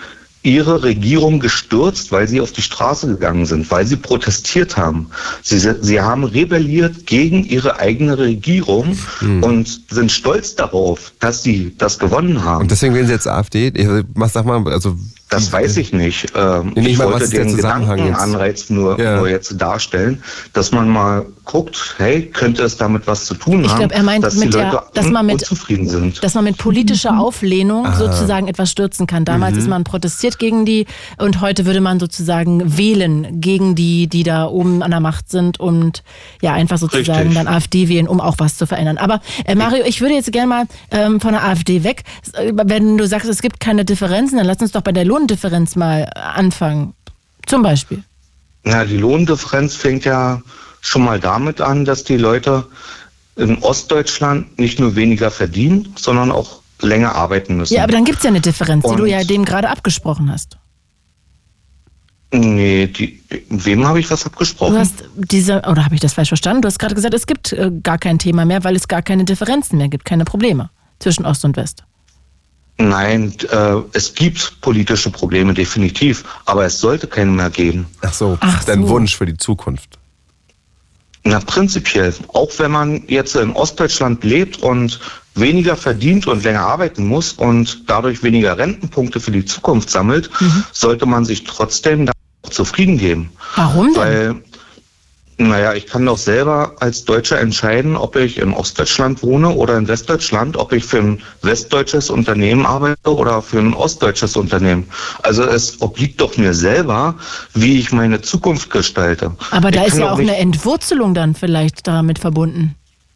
ihre 0.50 0.84
Regierung 0.84 1.40
gestürzt, 1.40 2.12
weil 2.12 2.28
sie 2.28 2.42
auf 2.42 2.52
die 2.52 2.62
Straße 2.62 3.08
gegangen 3.08 3.46
sind, 3.46 3.70
weil 3.72 3.86
sie 3.86 3.96
protestiert 3.96 4.78
haben. 4.78 5.10
Sie, 5.44 5.60
sie 5.60 6.02
haben 6.02 6.24
rebelliert 6.24 7.06
gegen 7.06 7.44
ihre 7.46 7.80
eigene 7.80 8.18
Regierung 8.18 8.98
und 9.42 9.82
sind 9.90 10.12
stolz 10.12 10.56
darauf, 10.56 11.12
dass 11.20 11.44
sie 11.44 11.76
das 11.78 12.00
gewonnen 12.00 12.44
haben. 12.44 12.64
Und 12.64 12.72
deswegen 12.72 12.96
wählen 12.96 13.08
sie 13.08 13.14
jetzt 13.14 13.28
AfD? 13.28 13.72
Ich- 13.74 13.88
sag 14.32 14.46
mal, 14.46 14.68
also 14.72 14.96
Das 15.30 15.52
weiß 15.54 15.78
ich 15.78 15.94
nicht. 15.94 16.34
Ähm, 16.36 16.74
ich 16.76 16.98
wollte 16.98 17.30
der 17.30 17.46
den? 17.46 17.56
Gedankenanreiz 17.56 18.70
nur, 18.70 19.00
Ja. 19.00 19.18
nur 19.18 19.30
jetzt 19.30 19.60
darstellen, 19.62 20.24
dass 20.54 20.72
man 20.72 20.90
mal 20.90 21.26
guckt, 21.46 21.96
hey, 21.98 22.24
könnte 22.28 22.64
es 22.64 22.78
damit 22.78 23.06
was 23.08 23.26
zu 23.26 23.34
tun 23.36 23.64
Ich 23.64 23.70
haben, 23.72 23.80
glaube, 23.80 23.94
er 23.94 24.04
meint 24.04 24.24
dass 24.24 24.36
mit 24.36 24.54
die 24.54 24.58
der- 24.58 24.72
Leute 24.72 24.84
dass 24.94 25.08
man 25.08 25.26
mit- 25.26 25.36
unzufrieden 25.36 25.88
sind. 25.88 26.24
dass 26.24 26.34
man 26.36 26.44
mit 26.44 26.58
politischer 26.58 27.20
Auflehnung 27.20 27.86
Ah. 27.86 27.96
sozusagen 27.96 28.48
etwas 28.48 28.72
stürzen 28.72 29.08
kann. 29.08 29.24
Damals 29.26 29.54
Mhm. 29.54 29.60
ist 29.60 29.68
man 29.68 29.84
protestiert 29.84 30.40
gegen 30.40 30.66
die 30.66 30.86
und 31.18 31.42
heute 31.42 31.66
würde 31.66 31.82
man 31.82 32.00
sozusagen 32.00 32.78
wählen 32.78 33.40
gegen 33.40 33.76
die, 33.76 34.08
die 34.08 34.24
da 34.24 34.46
oben 34.46 34.82
an 34.84 34.92
der 34.92 35.00
Macht 35.00 35.30
sind 35.30 35.60
und 35.60 36.04
ja 36.42 36.54
einfach 36.54 36.78
sozusagen 36.80 37.30
Richtig. 37.30 37.36
dann 37.36 37.48
AfD 37.48 37.88
wählen, 37.88 38.08
um 38.08 38.20
auch 38.22 38.36
was 38.40 38.58
zu 38.58 38.66
verändern. 38.68 38.98
Aber 38.98 39.22
äh, 39.46 39.56
Mario, 39.56 39.84
ich 39.86 40.02
würde 40.02 40.14
jetzt 40.16 40.32
gerne 40.32 40.48
mal 40.48 40.64
ähm, 40.92 41.20
von 41.20 41.34
der 41.34 41.44
AfD 41.46 41.84
weg. 41.84 42.04
Äh, 42.34 42.52
Wenn 42.66 42.98
du 42.98 43.08
sagst, 43.08 43.28
es 43.30 43.42
gibt 43.42 43.60
keine 43.60 43.86
Differenzen, 43.86 44.38
dann 44.38 44.46
lass 44.48 44.58
uns 44.58 44.72
doch 44.72 44.82
bei 44.82 44.92
der 44.92 45.06
Lohndifferenz 45.20 45.76
mal 45.76 46.10
anfangen. 46.16 46.94
Zum 47.46 47.62
Beispiel. 47.62 48.04
Ja, 48.66 48.86
die 48.86 48.98
Lohndifferenz 48.98 49.76
fängt 49.76 50.06
ja 50.06 50.42
schon 50.82 51.04
mal 51.04 51.20
damit 51.20 51.62
an, 51.62 51.86
dass 51.86 52.04
die 52.04 52.18
Leute 52.18 52.66
in 53.36 53.58
Ostdeutschland 53.60 54.58
nicht 54.60 54.80
nur 54.80 54.96
weniger 54.96 55.32
verdienen, 55.32 55.94
sondern 55.98 56.32
auch 56.32 56.62
länger 56.82 57.16
arbeiten 57.16 57.58
müssen. 57.58 57.74
Ja, 57.74 57.84
aber 57.84 57.92
dann 57.92 58.06
gibt 58.06 58.20
es 58.20 58.24
ja 58.24 58.30
eine 58.30 58.42
Differenz, 58.42 58.86
die 58.86 58.96
du 58.96 59.04
Und- 59.04 59.10
ja 59.10 59.24
dem 59.24 59.44
gerade 59.46 59.70
abgesprochen 59.70 60.32
hast. 60.32 60.58
Nee, 62.32 62.88
die, 62.88 63.20
wem 63.50 63.88
habe 63.88 64.00
ich 64.00 64.12
was 64.12 64.26
abgesprochen? 64.26 64.74
Du 64.76 64.80
hast 64.80 65.04
diese, 65.16 65.64
oder 65.64 65.84
habe 65.84 65.96
ich 65.96 66.02
das 66.02 66.14
falsch 66.14 66.28
verstanden? 66.28 66.62
Du 66.62 66.68
hast 66.68 66.78
gerade 66.78 66.94
gesagt, 66.94 67.16
es 67.16 67.26
gibt 67.26 67.54
äh, 67.54 67.72
gar 67.82 67.98
kein 67.98 68.20
Thema 68.20 68.46
mehr, 68.46 68.64
weil 68.64 68.76
es 68.76 68.88
gar 68.88 69.02
keine 69.02 69.26
Differenzen 69.26 69.80
mehr 69.80 69.90
gibt, 69.90 70.06
keine 70.06 70.26
Probleme 70.26 70.70
zwischen 71.00 71.26
Ost 71.26 71.44
und 71.44 71.58
West. 71.58 71.84
Nein, 72.82 73.34
äh, 73.52 73.76
es 73.92 74.16
gibt 74.16 74.62
politische 74.62 75.10
Probleme 75.10 75.54
definitiv, 75.54 76.24
aber 76.46 76.66
es 76.66 76.80
sollte 76.80 77.08
keine 77.08 77.32
mehr 77.32 77.50
geben. 77.50 77.88
Ach 78.02 78.14
so, 78.14 78.38
Ach 78.40 78.64
dein 78.64 78.84
so. 78.84 78.90
Wunsch 78.90 79.18
für 79.18 79.26
die 79.26 79.36
Zukunft. 79.36 80.00
Na, 81.26 81.42
prinzipiell. 81.42 82.14
Auch 82.30 82.50
wenn 82.58 82.72
man 82.72 83.04
jetzt 83.08 83.36
in 83.36 83.52
Ostdeutschland 83.52 84.24
lebt 84.24 84.64
und 84.64 85.02
weniger 85.36 85.76
verdient 85.76 86.26
und 86.28 86.44
länger 86.46 86.62
arbeiten 86.62 87.06
muss 87.06 87.34
und 87.34 87.90
dadurch 87.90 88.24
weniger 88.24 88.58
Rentenpunkte 88.58 89.20
für 89.20 89.32
die 89.32 89.44
Zukunft 89.44 89.90
sammelt, 89.90 90.30
sollte 90.72 91.06
man 91.06 91.26
sich 91.26 91.44
trotzdem 91.44 92.06
da 92.06 92.14
auch 92.44 92.50
zufrieden 92.50 92.98
geben. 92.98 93.30
Warum 93.56 93.94
denn? 93.94 94.02
Weil, 94.02 94.36
Naja, 95.42 95.74
ich 95.74 95.88
kann 95.88 96.06
doch 96.06 96.18
selber 96.18 96.76
als 96.82 97.06
Deutscher 97.06 97.40
entscheiden, 97.40 97.96
ob 97.96 98.18
ich 98.18 98.40
in 98.40 98.52
Ostdeutschland 98.52 99.24
wohne 99.24 99.50
oder 99.52 99.78
in 99.78 99.88
Westdeutschland, 99.88 100.58
ob 100.58 100.74
ich 100.74 100.84
für 100.84 100.98
ein 100.98 101.22
westdeutsches 101.42 102.10
Unternehmen 102.10 102.66
arbeite 102.66 103.16
oder 103.16 103.42
für 103.42 103.60
ein 103.60 103.74
ostdeutsches 103.74 104.36
Unternehmen. 104.36 104.90
Also 105.24 105.44
es 105.44 105.82
obliegt 105.82 106.20
doch 106.20 106.36
mir 106.36 106.54
selber, 106.54 107.16
wie 107.54 107.80
ich 107.80 107.94
meine 107.94 108.22
Zukunft 108.22 108.70
gestalte. 108.70 109.32
Aber 109.52 109.72
da 109.72 109.84
ich 109.84 109.94
ist 109.94 110.00
ja 110.00 110.12
auch 110.12 110.20
eine 110.20 110.36
Entwurzelung 110.36 111.14
dann 111.14 111.34
vielleicht 111.36 111.88
damit 111.88 112.20
verbunden. 112.20 112.76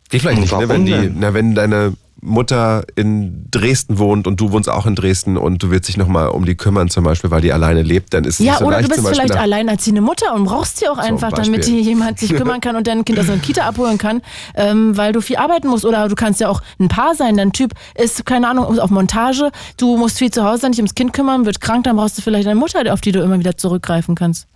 Geht 0.10 0.22
vielleicht 0.22 0.40
nicht, 0.40 0.58
ne? 0.58 0.70
Wenn, 0.70 0.86
die, 0.86 1.12
na, 1.14 1.34
wenn 1.34 1.56
deine 1.56 1.94
Mutter 2.24 2.86
in 2.96 3.46
Dresden 3.52 4.00
wohnt 4.00 4.28
und 4.28 4.40
du 4.40 4.52
wohnst 4.52 4.70
auch 4.70 4.86
in 4.86 4.96
Dresden 4.96 5.38
und 5.38 5.62
du 5.62 5.72
willst 5.72 5.90
dich 5.90 5.98
nochmal 5.98 6.30
um 6.30 6.46
die 6.46 6.56
kümmern 6.56 6.90
zum 6.90 7.04
Beispiel, 7.04 7.32
weil 7.32 7.42
die 7.42 7.52
alleine 7.52 7.82
lebt, 7.82 8.14
dann 8.14 8.24
ist 8.24 8.40
es 8.40 8.46
Ja, 8.46 8.54
nicht 8.54 8.60
so 8.60 8.66
oder 8.66 8.78
leicht 8.78 8.90
du 8.90 8.96
bist 8.96 9.08
vielleicht 9.08 9.36
alleinerziehende 9.36 10.02
Mutter 10.02 10.34
und 10.34 10.46
brauchst 10.46 10.78
sie 10.78 10.88
auch 10.88 10.98
einfach, 10.98 11.32
damit 11.32 11.66
hier 11.66 11.82
jemand 11.82 12.20
sich 12.20 12.34
kümmern 12.34 12.62
kann 12.62 12.76
und 12.76 12.88
dein 12.88 13.06
Kind 13.06 13.20
aus 13.20 13.28
der 13.28 13.38
Kita 13.38 13.68
abholen 13.68 13.98
kann, 13.98 14.22
ähm, 14.56 14.96
weil 14.96 15.12
du 15.12 15.22
viel 15.22 15.36
arbeiten 15.36 15.68
musst. 15.68 15.86
Oder 15.86 16.08
du 16.08 16.16
kannst 16.16 16.40
ja 16.40 16.50
auch 16.50 16.62
ein 16.80 16.88
Paar 16.88 17.16
sein. 17.16 17.38
Dein 17.38 17.52
Typ 17.52 17.74
ist, 17.96 18.26
keine 18.26 18.48
Ahnung, 18.48 18.80
auf 18.80 18.90
Montage. 18.90 19.52
Du 19.78 19.98
musst 19.98 20.18
viel 20.18 20.32
zu 20.32 20.44
Hause 20.44 20.62
sein, 20.62 20.72
dich 20.72 20.80
ums 20.80 20.96
Kind 20.96 21.14
kümmern, 21.14 21.46
wird 21.46 21.62
krank, 21.62 21.84
dann 21.84 21.98
brauchst 21.98 22.18
du 22.18 22.22
vielleicht 22.22 22.48
eine 22.48 22.60
Mutter, 22.60 22.92
auf 22.94 23.02
die 23.02 23.12
du 23.12 23.22
immer 23.22 23.40
wieder 23.40 23.58
zurückgreifen 23.58 24.16
kannst. 24.16 24.48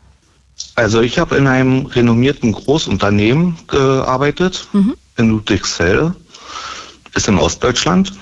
Also 0.75 1.01
ich 1.01 1.19
habe 1.19 1.35
in 1.35 1.47
einem 1.47 1.85
renommierten 1.85 2.51
Großunternehmen 2.51 3.57
gearbeitet, 3.67 4.67
in 5.17 5.29
Ludwigsfelde, 5.29 6.15
ist 7.17 7.27
in 7.27 7.37
Ostdeutschland. 7.37 8.13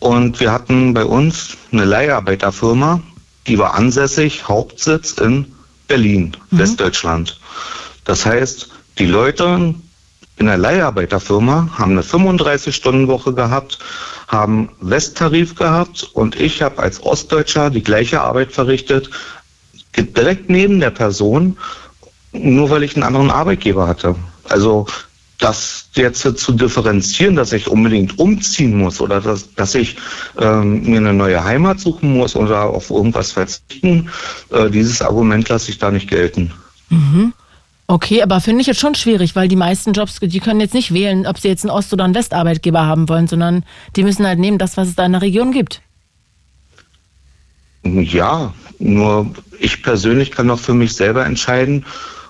Und 0.00 0.40
wir 0.40 0.52
hatten 0.52 0.94
bei 0.94 1.04
uns 1.04 1.56
eine 1.72 1.84
Leiharbeiterfirma, 1.84 3.00
die 3.46 3.58
war 3.58 3.74
ansässig, 3.74 4.46
Hauptsitz 4.48 5.12
in 5.12 5.52
Berlin, 5.88 6.36
Westdeutschland. 6.50 7.40
Das 8.04 8.24
heißt, 8.24 8.68
die 8.98 9.06
Leute 9.06 9.74
in 10.36 10.46
der 10.46 10.58
Leiharbeiterfirma 10.58 11.70
haben 11.76 11.92
eine 11.92 12.02
35-Stunden-Woche 12.02 13.34
gehabt, 13.34 13.78
haben 14.28 14.70
Westtarif 14.80 15.56
gehabt 15.56 16.04
und 16.12 16.36
ich 16.36 16.62
habe 16.62 16.80
als 16.80 17.02
Ostdeutscher 17.02 17.70
die 17.70 17.82
gleiche 17.82 18.20
Arbeit 18.20 18.52
verrichtet, 18.52 19.10
direkt 19.96 20.48
neben 20.48 20.78
der 20.78 20.90
Person, 20.90 21.58
nur 22.32 22.70
weil 22.70 22.84
ich 22.84 22.94
einen 22.94 23.02
anderen 23.02 23.30
Arbeitgeber 23.30 23.88
hatte. 23.88 24.14
Also 24.48 24.86
das 25.38 25.88
jetzt 25.94 26.22
zu 26.22 26.52
differenzieren, 26.52 27.36
dass 27.36 27.52
ich 27.52 27.68
unbedingt 27.68 28.18
umziehen 28.18 28.76
muss 28.76 29.00
oder 29.00 29.20
dass, 29.20 29.54
dass 29.54 29.74
ich 29.74 29.96
ähm, 30.38 30.82
mir 30.82 30.98
eine 30.98 31.12
neue 31.12 31.42
Heimat 31.42 31.78
suchen 31.78 32.12
muss 32.12 32.34
oder 32.34 32.64
auf 32.64 32.90
irgendwas 32.90 33.32
verzichten, 33.32 34.10
äh, 34.50 34.68
dieses 34.68 35.00
Argument 35.00 35.48
lasse 35.48 35.70
ich 35.70 35.78
da 35.78 35.90
nicht 35.90 36.10
gelten. 36.10 36.52
Mhm. 36.90 37.32
Okay, 37.86 38.22
aber 38.22 38.40
finde 38.40 38.60
ich 38.60 38.66
jetzt 38.66 38.80
schon 38.80 38.94
schwierig, 38.94 39.34
weil 39.34 39.48
die 39.48 39.56
meisten 39.56 39.92
Jobs, 39.92 40.18
die 40.20 40.40
können 40.40 40.60
jetzt 40.60 40.74
nicht 40.74 40.92
wählen, 40.92 41.26
ob 41.26 41.38
sie 41.38 41.48
jetzt 41.48 41.64
einen 41.64 41.70
Ost- 41.70 41.92
oder 41.92 42.04
einen 42.04 42.14
Westarbeitgeber 42.14 42.84
haben 42.84 43.08
wollen, 43.08 43.28
sondern 43.28 43.64
die 43.96 44.02
müssen 44.02 44.26
halt 44.26 44.38
nehmen 44.38 44.58
das, 44.58 44.76
was 44.76 44.88
es 44.88 44.94
da 44.96 45.06
in 45.06 45.12
der 45.12 45.22
Region 45.22 45.52
gibt. 45.52 45.80
Ja, 47.84 48.52
nur 48.78 49.32
ich 49.58 49.82
persönlich 49.82 50.32
kann 50.32 50.48
doch 50.48 50.58
für 50.58 50.74
mich 50.74 50.94
selber 50.94 51.24
entscheiden, 51.24 51.86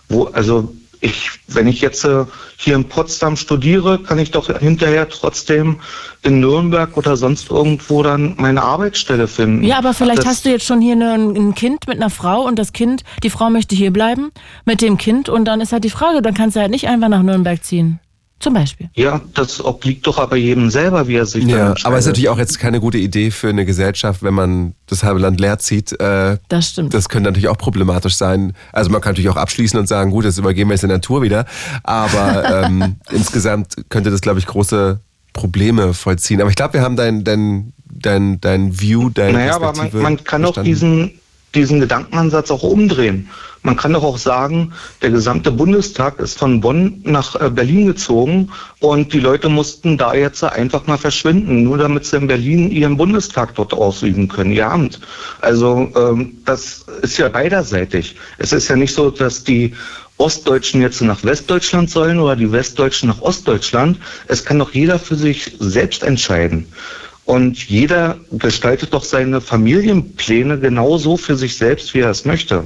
wo, 0.09 0.26
also 0.26 0.72
ich, 1.01 1.31
wenn 1.47 1.66
ich 1.66 1.81
jetzt 1.81 2.05
äh, 2.05 2.25
hier 2.57 2.75
in 2.75 2.89
Potsdam 2.89 3.37
studiere, 3.37 3.99
kann 3.99 4.19
ich 4.19 4.31
doch 4.31 4.47
hinterher 4.59 5.09
trotzdem 5.09 5.81
in 6.23 6.41
Nürnberg 6.41 6.97
oder 6.97 7.16
sonst 7.16 7.51
irgendwo 7.51 8.03
dann 8.03 8.35
meine 8.39 8.62
Arbeitsstelle 8.62 9.29
finden. 9.29 9.62
Ja, 9.65 9.79
aber 9.79 9.95
vielleicht 9.95 10.19
Das- 10.19 10.27
hast 10.27 10.45
du 10.45 10.51
jetzt 10.51 10.65
schon 10.65 10.81
hier 10.81 10.93
eine, 10.95 11.15
ein 11.15 11.55
Kind 11.55 11.87
mit 11.87 11.97
einer 11.99 12.11
Frau 12.11 12.43
und 12.43 12.59
das 12.59 12.73
Kind, 12.73 13.05
die 13.23 13.31
Frau 13.31 13.51
möchte 13.51 13.77
hier 13.77 13.93
bleiben 13.93 14.31
mit 14.65 14.83
dem 14.83 14.99
Kind 14.99 15.29
und 15.29 15.45
dann 15.45 15.61
ist 15.61 15.73
halt 15.73 15.85
die 15.85 15.91
Frage, 15.91 16.23
dann 16.23 16.35
kannst 16.35 16.57
du 16.57 16.61
halt 16.61 16.70
nicht 16.70 16.89
einfach 16.89 17.09
nach 17.09 17.23
Nürnberg 17.23 17.62
ziehen. 17.62 18.01
Zum 18.40 18.55
Beispiel. 18.55 18.89
Ja, 18.94 19.20
das 19.35 19.65
obliegt 19.65 20.06
doch 20.06 20.19
aber 20.19 20.36
jedem 20.36 20.70
selber, 20.70 21.09
wie 21.09 21.16
er 21.16 21.27
sich 21.27 21.44
Ja, 21.44 21.70
entscheidet. 21.70 21.86
aber 21.86 21.97
es 21.98 22.05
ist 22.05 22.09
natürlich 22.10 22.28
auch 22.28 22.39
jetzt 22.39 22.59
keine 22.60 22.78
gute 22.78 22.98
Idee 22.98 23.32
für 23.32 23.48
eine 23.48 23.65
Gesellschaft, 23.65 24.23
wenn 24.23 24.35
man 24.35 24.74
das 24.86 25.02
halbe 25.02 25.19
Land 25.19 25.40
leer 25.40 25.59
zieht. 25.59 25.98
Äh, 26.01 26.39
das 26.48 26.69
stimmt. 26.70 26.94
Das 26.94 27.09
könnte 27.09 27.31
natürlich 27.31 27.48
auch 27.48 27.59
problematisch 27.59 28.15
sein. 28.15 28.52
Also 28.73 28.90
man 28.90 29.01
kann 29.01 29.12
natürlich 29.12 29.31
auch 29.31 29.36
abschließen 29.36 29.78
und 29.78 29.89
sagen, 29.89 30.12
gut, 30.12 30.24
jetzt 30.24 30.39
übergeben 30.39 30.70
wir 30.70 30.74
jetzt 30.74 30.85
in 30.85 30.89
der 30.89 30.98
Natur 30.98 31.23
wieder. 31.23 31.47
Aber 31.82 32.65
ähm, 32.66 32.97
insgesamt 33.10 33.74
könnte 33.89 34.10
das, 34.12 34.20
glaube 34.20 34.39
ich, 34.39 34.47
große 34.47 35.01
Probleme 35.32 35.93
vollziehen. 35.93 36.40
Aber 36.40 36.51
ich 36.51 36.56
glaube, 36.56 36.74
wir 36.74 36.82
haben 36.82 36.94
dein, 36.97 37.24
dein, 37.24 37.73
dein, 37.90 38.40
dein 38.40 38.81
View, 38.81 39.10
deine 39.10 39.32
Naja, 39.39 39.56
aber 39.56 39.73
man, 39.74 39.90
man 40.01 40.24
kann 40.24 40.43
doch 40.43 40.55
verstanden. 40.55 40.66
diesen, 40.70 41.10
diesen 41.56 41.81
Gedankenansatz 41.81 42.51
auch 42.52 42.62
umdrehen. 42.62 43.28
Man 43.62 43.76
kann 43.76 43.93
doch 43.93 44.05
auch 44.05 44.18
sagen, 44.18 44.72
der 45.02 45.10
gesamte 45.10 45.51
Bundestag 45.51 46.20
ist 46.20 46.39
von 46.39 46.60
Bonn 46.60 47.01
nach 47.05 47.40
äh, 47.40 47.51
Berlin 47.51 47.86
gezogen 47.86 48.51
und 48.80 49.12
die 49.12 49.20
Leute 49.20 49.48
mussten 49.48 49.98
da 49.98 50.14
jetzt 50.14 50.44
einfach 50.44 50.86
mal 50.86 50.98
verschwinden, 50.98 51.64
nur 51.64 51.78
damit 51.78 52.05
sie 52.05 52.16
in 52.16 52.28
Berlin 52.28 52.70
ihren 52.70 52.97
Bundestag 52.97 53.55
dort 53.56 53.74
ausüben 53.74 54.28
können, 54.28 54.52
ihr 54.52 54.70
Amt. 54.70 55.01
Also 55.40 55.90
ähm, 55.97 56.39
das 56.44 56.86
ist 57.02 57.18
ja 57.18 57.28
beiderseitig. 57.28 58.16
Es 58.39 58.52
ist 58.52 58.68
ja 58.68 58.76
nicht 58.76 58.94
so, 58.94 59.10
dass 59.10 59.44
die 59.44 59.74
Ostdeutschen 60.18 60.82
jetzt 60.82 61.01
nach 61.01 61.22
Westdeutschland 61.24 61.90
sollen 61.90 62.18
oder 62.18 62.36
die 62.36 62.51
Westdeutschen 62.51 63.09
nach 63.09 63.22
Ostdeutschland. 63.22 63.98
Es 64.26 64.44
kann 64.44 64.59
doch 64.59 64.72
jeder 64.72 64.98
für 64.98 65.14
sich 65.14 65.56
selbst 65.59 66.02
entscheiden. 66.02 66.66
Und 67.24 67.68
jeder 67.68 68.16
gestaltet 68.32 68.94
doch 68.94 69.05
seine 69.05 69.40
Familienpläne 69.40 70.59
genauso 70.59 71.16
für 71.16 71.36
sich 71.36 71.59
selbst, 71.59 71.93
wie 71.93 72.01
er 72.01 72.10
es 72.10 72.24
möchte. 72.24 72.64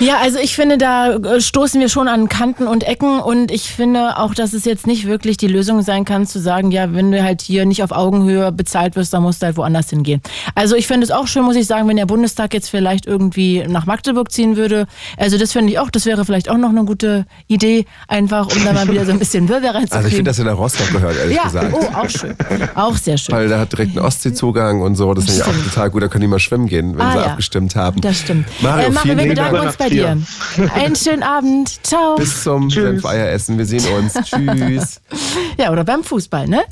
Ja, 0.00 0.18
also 0.20 0.38
ich 0.38 0.54
finde, 0.56 0.76
da 0.78 1.12
äh, 1.14 1.40
stoßen 1.40 1.80
wir 1.80 1.88
schon 1.88 2.08
an 2.08 2.28
Kanten 2.28 2.66
und 2.66 2.84
Ecken 2.84 3.20
und 3.20 3.50
ich 3.50 3.70
finde 3.70 4.18
auch, 4.18 4.34
dass 4.34 4.52
es 4.52 4.64
jetzt 4.64 4.86
nicht 4.86 5.06
wirklich 5.06 5.36
die 5.36 5.46
Lösung 5.46 5.82
sein 5.82 6.04
kann, 6.04 6.26
zu 6.26 6.40
sagen, 6.40 6.70
ja, 6.72 6.92
wenn 6.94 7.12
du 7.12 7.22
halt 7.22 7.42
hier 7.42 7.64
nicht 7.64 7.82
auf 7.82 7.92
Augenhöhe 7.92 8.50
bezahlt 8.50 8.96
wirst, 8.96 9.12
dann 9.14 9.22
musst 9.22 9.42
du 9.42 9.46
halt 9.46 9.56
woanders 9.56 9.90
hingehen. 9.90 10.20
Also 10.54 10.74
ich 10.74 10.86
finde 10.86 11.04
es 11.04 11.10
auch 11.10 11.26
schön, 11.26 11.42
muss 11.44 11.54
ich 11.56 11.66
sagen, 11.66 11.86
wenn 11.88 11.96
der 11.96 12.06
Bundestag 12.06 12.54
jetzt 12.54 12.70
vielleicht 12.70 13.06
irgendwie 13.06 13.64
nach 13.68 13.86
Magdeburg 13.86 14.32
ziehen 14.32 14.56
würde. 14.56 14.86
Also 15.16 15.38
das 15.38 15.52
finde 15.52 15.70
ich 15.72 15.78
auch, 15.78 15.90
das 15.90 16.06
wäre 16.06 16.24
vielleicht 16.24 16.48
auch 16.50 16.58
noch 16.58 16.70
eine 16.70 16.84
gute 16.84 17.26
Idee, 17.46 17.86
einfach 18.08 18.48
um 18.54 18.64
da 18.64 18.72
mal 18.72 18.88
wieder 18.88 19.04
so 19.06 19.12
ein 19.12 19.18
bisschen 19.18 19.48
Wirbel 19.48 19.70
reinzukriegen. 19.70 19.96
Also 19.96 20.08
ich 20.08 20.14
finde, 20.16 20.30
das 20.30 20.38
in 20.40 20.46
der 20.46 20.54
Rostock 20.54 20.90
gehört, 20.90 21.16
ehrlich 21.16 21.36
ja, 21.36 21.44
gesagt. 21.44 21.72
oh, 21.72 21.96
auch 21.96 22.08
schön. 22.10 22.34
Auch 22.74 22.96
sehr 22.96 23.16
schön. 23.16 23.34
Weil 23.34 23.48
da 23.48 23.60
hat 23.60 23.72
direkt 23.72 23.96
einen 23.96 24.04
Ostseezugang 24.04 24.80
und 24.80 24.96
so. 24.96 25.14
Das 25.14 25.24
finde 25.24 25.40
ich 25.40 25.46
auch 25.46 25.64
total 25.70 25.90
gut. 25.90 26.02
Da 26.02 26.08
können 26.08 26.22
die 26.22 26.28
mal 26.28 26.38
schwimmen 26.40 26.66
gehen, 26.66 26.96
wenn 26.96 27.06
Ah, 27.06 27.12
sie 27.12 27.18
ja. 27.18 27.24
abgestimmt 27.26 27.76
haben. 27.76 28.00
Das 28.00 28.18
stimmt. 28.18 28.46
Mario, 28.60 28.86
äh, 28.86 28.90
Mario 28.90 29.00
vielen 29.02 29.18
wir 29.18 29.28
bedanken 29.28 29.54
Dank. 29.54 29.63
Uns 29.66 29.76
bei 29.76 29.88
dir. 29.88 30.16
Einen 30.74 30.96
schönen 30.96 31.22
Abend. 31.22 31.84
Ciao. 31.84 32.16
Bis 32.16 32.42
zum 32.42 32.70
Senfeieressen. 32.70 33.58
Wir 33.58 33.66
sehen 33.66 33.84
uns. 33.98 34.14
Tschüss. 34.24 35.00
Ja, 35.58 35.70
oder 35.72 35.84
beim 35.84 36.02
Fußball, 36.04 36.46
ne? 36.48 36.62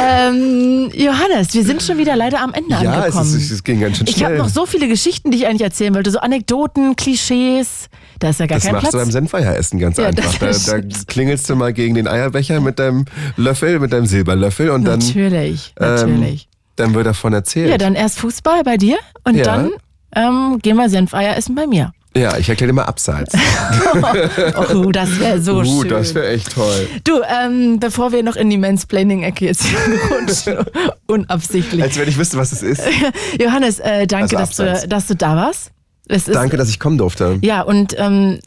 ähm, 0.00 0.90
Johannes, 0.94 1.52
wir 1.54 1.64
sind 1.64 1.82
schon 1.82 1.98
wieder 1.98 2.16
leider 2.16 2.40
am 2.40 2.52
Ende 2.54 2.70
Ja, 2.70 2.80
es, 2.82 2.86
angekommen. 3.16 3.36
ist, 3.36 3.50
es 3.50 3.64
ging 3.64 3.80
ganz 3.80 3.98
schön 3.98 4.06
ich 4.06 4.16
schnell. 4.16 4.26
habe 4.26 4.38
noch 4.38 4.48
so 4.48 4.66
viele 4.66 4.88
Geschichten, 4.88 5.30
die 5.30 5.38
ich 5.38 5.46
eigentlich 5.46 5.62
erzählen 5.62 5.94
wollte. 5.94 6.10
So 6.10 6.18
Anekdoten, 6.20 6.96
Klischees. 6.96 7.88
Da 8.18 8.30
ist 8.30 8.40
ja 8.40 8.46
gar 8.46 8.56
das 8.56 8.64
kein 8.64 8.72
machst 8.74 8.82
Platz. 8.84 8.92
du 8.92 8.98
beim 8.98 9.10
Senfeieressen 9.10 9.78
ganz 9.78 9.96
Ja, 9.98 10.06
einfach. 10.06 10.38
Da, 10.38 10.78
da 10.78 10.86
klingelst 11.06 11.48
du 11.50 11.56
mal 11.56 11.72
gegen 11.72 11.94
den 11.94 12.06
Eierbecher 12.06 12.60
mit 12.60 12.78
deinem 12.78 13.04
Löffel, 13.36 13.80
mit 13.80 13.92
deinem 13.92 14.06
Silberlöffel 14.06 14.70
und 14.70 14.84
dann. 14.84 15.00
Natürlich, 15.00 15.74
Ähm, 15.80 15.86
natürlich. 15.94 16.48
dann 16.76 16.94
wird 16.94 17.06
davon 17.06 17.32
erzählt. 17.32 17.70
ja, 17.70 17.78
dann 17.78 17.94
erst 17.94 18.18
Fußball 18.20 18.62
bei 18.62 18.76
dir 18.76 18.98
und 19.24 19.34
Ja. 19.36 19.44
dann 19.44 19.70
ähm, 20.14 20.58
gehen 20.62 20.76
wir 20.76 20.88
Senfeier 20.88 21.36
essen 21.36 21.54
bei 21.54 21.66
mir. 21.66 21.92
Ja, 22.14 22.36
ich 22.36 22.48
erkläre 22.48 22.68
dir 22.68 22.74
mal 22.74 22.84
abseits. 22.84 23.34
oh, 24.74 24.90
das 24.90 25.18
wäre 25.18 25.40
so 25.40 25.60
uh, 25.60 25.64
schön. 25.64 25.88
das 25.88 26.14
wäre 26.14 26.28
echt 26.28 26.52
toll. 26.52 26.88
Du, 27.04 27.20
ähm, 27.22 27.80
bevor 27.80 28.12
wir 28.12 28.22
noch 28.22 28.36
in 28.36 28.50
die 28.50 28.58
Mansplaining-Ecke 28.58 29.46
jetzt 29.46 29.64
rutschen, 30.10 30.58
unabsichtlich. 31.06 31.82
Als 31.82 31.98
wenn 31.98 32.08
ich 32.08 32.18
wüsste, 32.18 32.36
was 32.36 32.52
es 32.52 32.62
ist. 32.62 32.82
Johannes, 33.40 33.78
äh, 33.78 34.06
danke, 34.06 34.36
Also 34.36 34.64
dass, 34.64 34.82
du, 34.82 34.88
dass 34.88 35.06
du 35.06 35.16
da 35.16 35.36
warst. 35.36 35.70
Ist, 36.08 36.28
Danke, 36.28 36.56
dass 36.56 36.68
ich 36.68 36.78
kommen 36.78 36.98
durfte. 36.98 37.38
Ja, 37.42 37.62
und 37.62 37.94
ähm, 37.96 38.40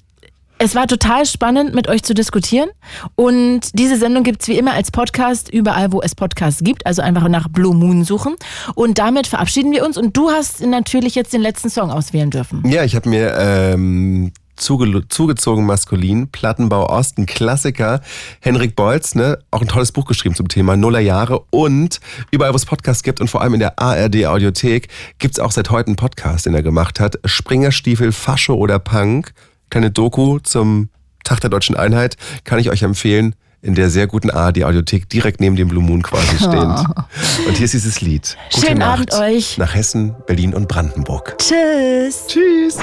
es 0.57 0.75
war 0.75 0.87
total 0.87 1.25
spannend, 1.25 1.75
mit 1.75 1.87
euch 1.87 2.03
zu 2.03 2.13
diskutieren. 2.13 2.69
Und 3.15 3.61
diese 3.73 3.97
Sendung 3.97 4.23
gibt's 4.23 4.47
wie 4.47 4.57
immer 4.57 4.73
als 4.73 4.91
Podcast 4.91 5.49
überall, 5.49 5.91
wo 5.91 6.01
es 6.01 6.15
Podcasts 6.15 6.63
gibt. 6.63 6.85
Also 6.85 7.01
einfach 7.01 7.27
nach 7.27 7.49
Blue 7.49 7.75
Moon 7.75 8.03
suchen. 8.03 8.35
Und 8.73 8.97
damit 8.97 9.27
verabschieden 9.27 9.71
wir 9.71 9.85
uns. 9.85 9.97
Und 9.97 10.15
du 10.15 10.29
hast 10.29 10.65
natürlich 10.65 11.15
jetzt 11.15 11.33
den 11.33 11.41
letzten 11.41 11.69
Song 11.69 11.91
auswählen 11.91 12.31
dürfen. 12.31 12.63
Ja, 12.69 12.83
ich 12.83 12.95
habe 12.95 13.09
mir 13.09 13.35
ähm, 13.37 14.31
zuge 14.55 15.07
zugezogen 15.09 15.65
maskulin, 15.65 16.29
Plattenbau 16.29 16.87
Ost, 16.89 17.17
ein 17.17 17.25
Klassiker, 17.25 18.01
Henrik 18.39 18.75
Bolz, 18.75 19.15
ne, 19.15 19.39
auch 19.51 19.61
ein 19.61 19.67
tolles 19.67 19.91
Buch 19.91 20.05
geschrieben 20.05 20.35
zum 20.35 20.47
Thema 20.47 20.77
Nuller 20.77 20.99
Jahre 20.99 21.43
und 21.49 21.99
überall, 22.31 22.53
wo 22.53 22.55
es 22.55 22.65
Podcasts 22.65 23.03
gibt 23.03 23.19
und 23.19 23.29
vor 23.29 23.41
allem 23.41 23.55
in 23.55 23.59
der 23.59 23.77
ARD 23.79 24.25
Audiothek 24.25 24.87
gibt's 25.19 25.39
auch 25.39 25.51
seit 25.51 25.69
heute 25.69 25.87
einen 25.87 25.95
Podcast, 25.95 26.45
den 26.45 26.55
er 26.55 26.63
gemacht 26.63 26.99
hat, 26.99 27.19
Springerstiefel, 27.25 28.11
Fascho 28.11 28.53
oder 28.53 28.79
Punk, 28.79 29.33
kleine 29.75 29.91
Doku 29.91 30.39
zum 30.39 30.87
Tag 31.25 31.41
der 31.41 31.49
Deutschen 31.49 31.75
Einheit, 31.75 32.15
kann 32.45 32.59
ich 32.59 32.69
euch 32.69 32.83
empfehlen. 32.83 33.35
In 33.61 33.75
der 33.75 33.89
sehr 33.89 34.07
guten 34.07 34.29
ARD 34.29 34.63
Audiothek 34.63 35.09
direkt 35.09 35.41
neben 35.41 35.57
dem 35.57 35.67
Blue 35.67 35.83
Moon 35.83 36.01
quasi 36.01 36.37
stehend. 36.37 36.79
Und 37.47 37.57
hier 37.57 37.65
ist 37.65 37.73
dieses 37.73 37.99
Lied. 37.99 38.37
Gute 38.53 38.67
Schönen 38.67 38.79
Nacht 38.79 39.13
Abend 39.13 39.35
euch. 39.35 39.57
Nach 39.57 39.75
Hessen, 39.75 40.15
Berlin 40.27 40.53
und 40.53 40.69
Brandenburg. 40.69 41.35
Tschüss. 41.39 42.25
Tschüss. 42.27 42.77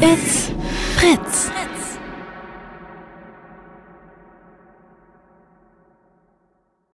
It's 0.00 0.50
Fritz. 0.96 1.48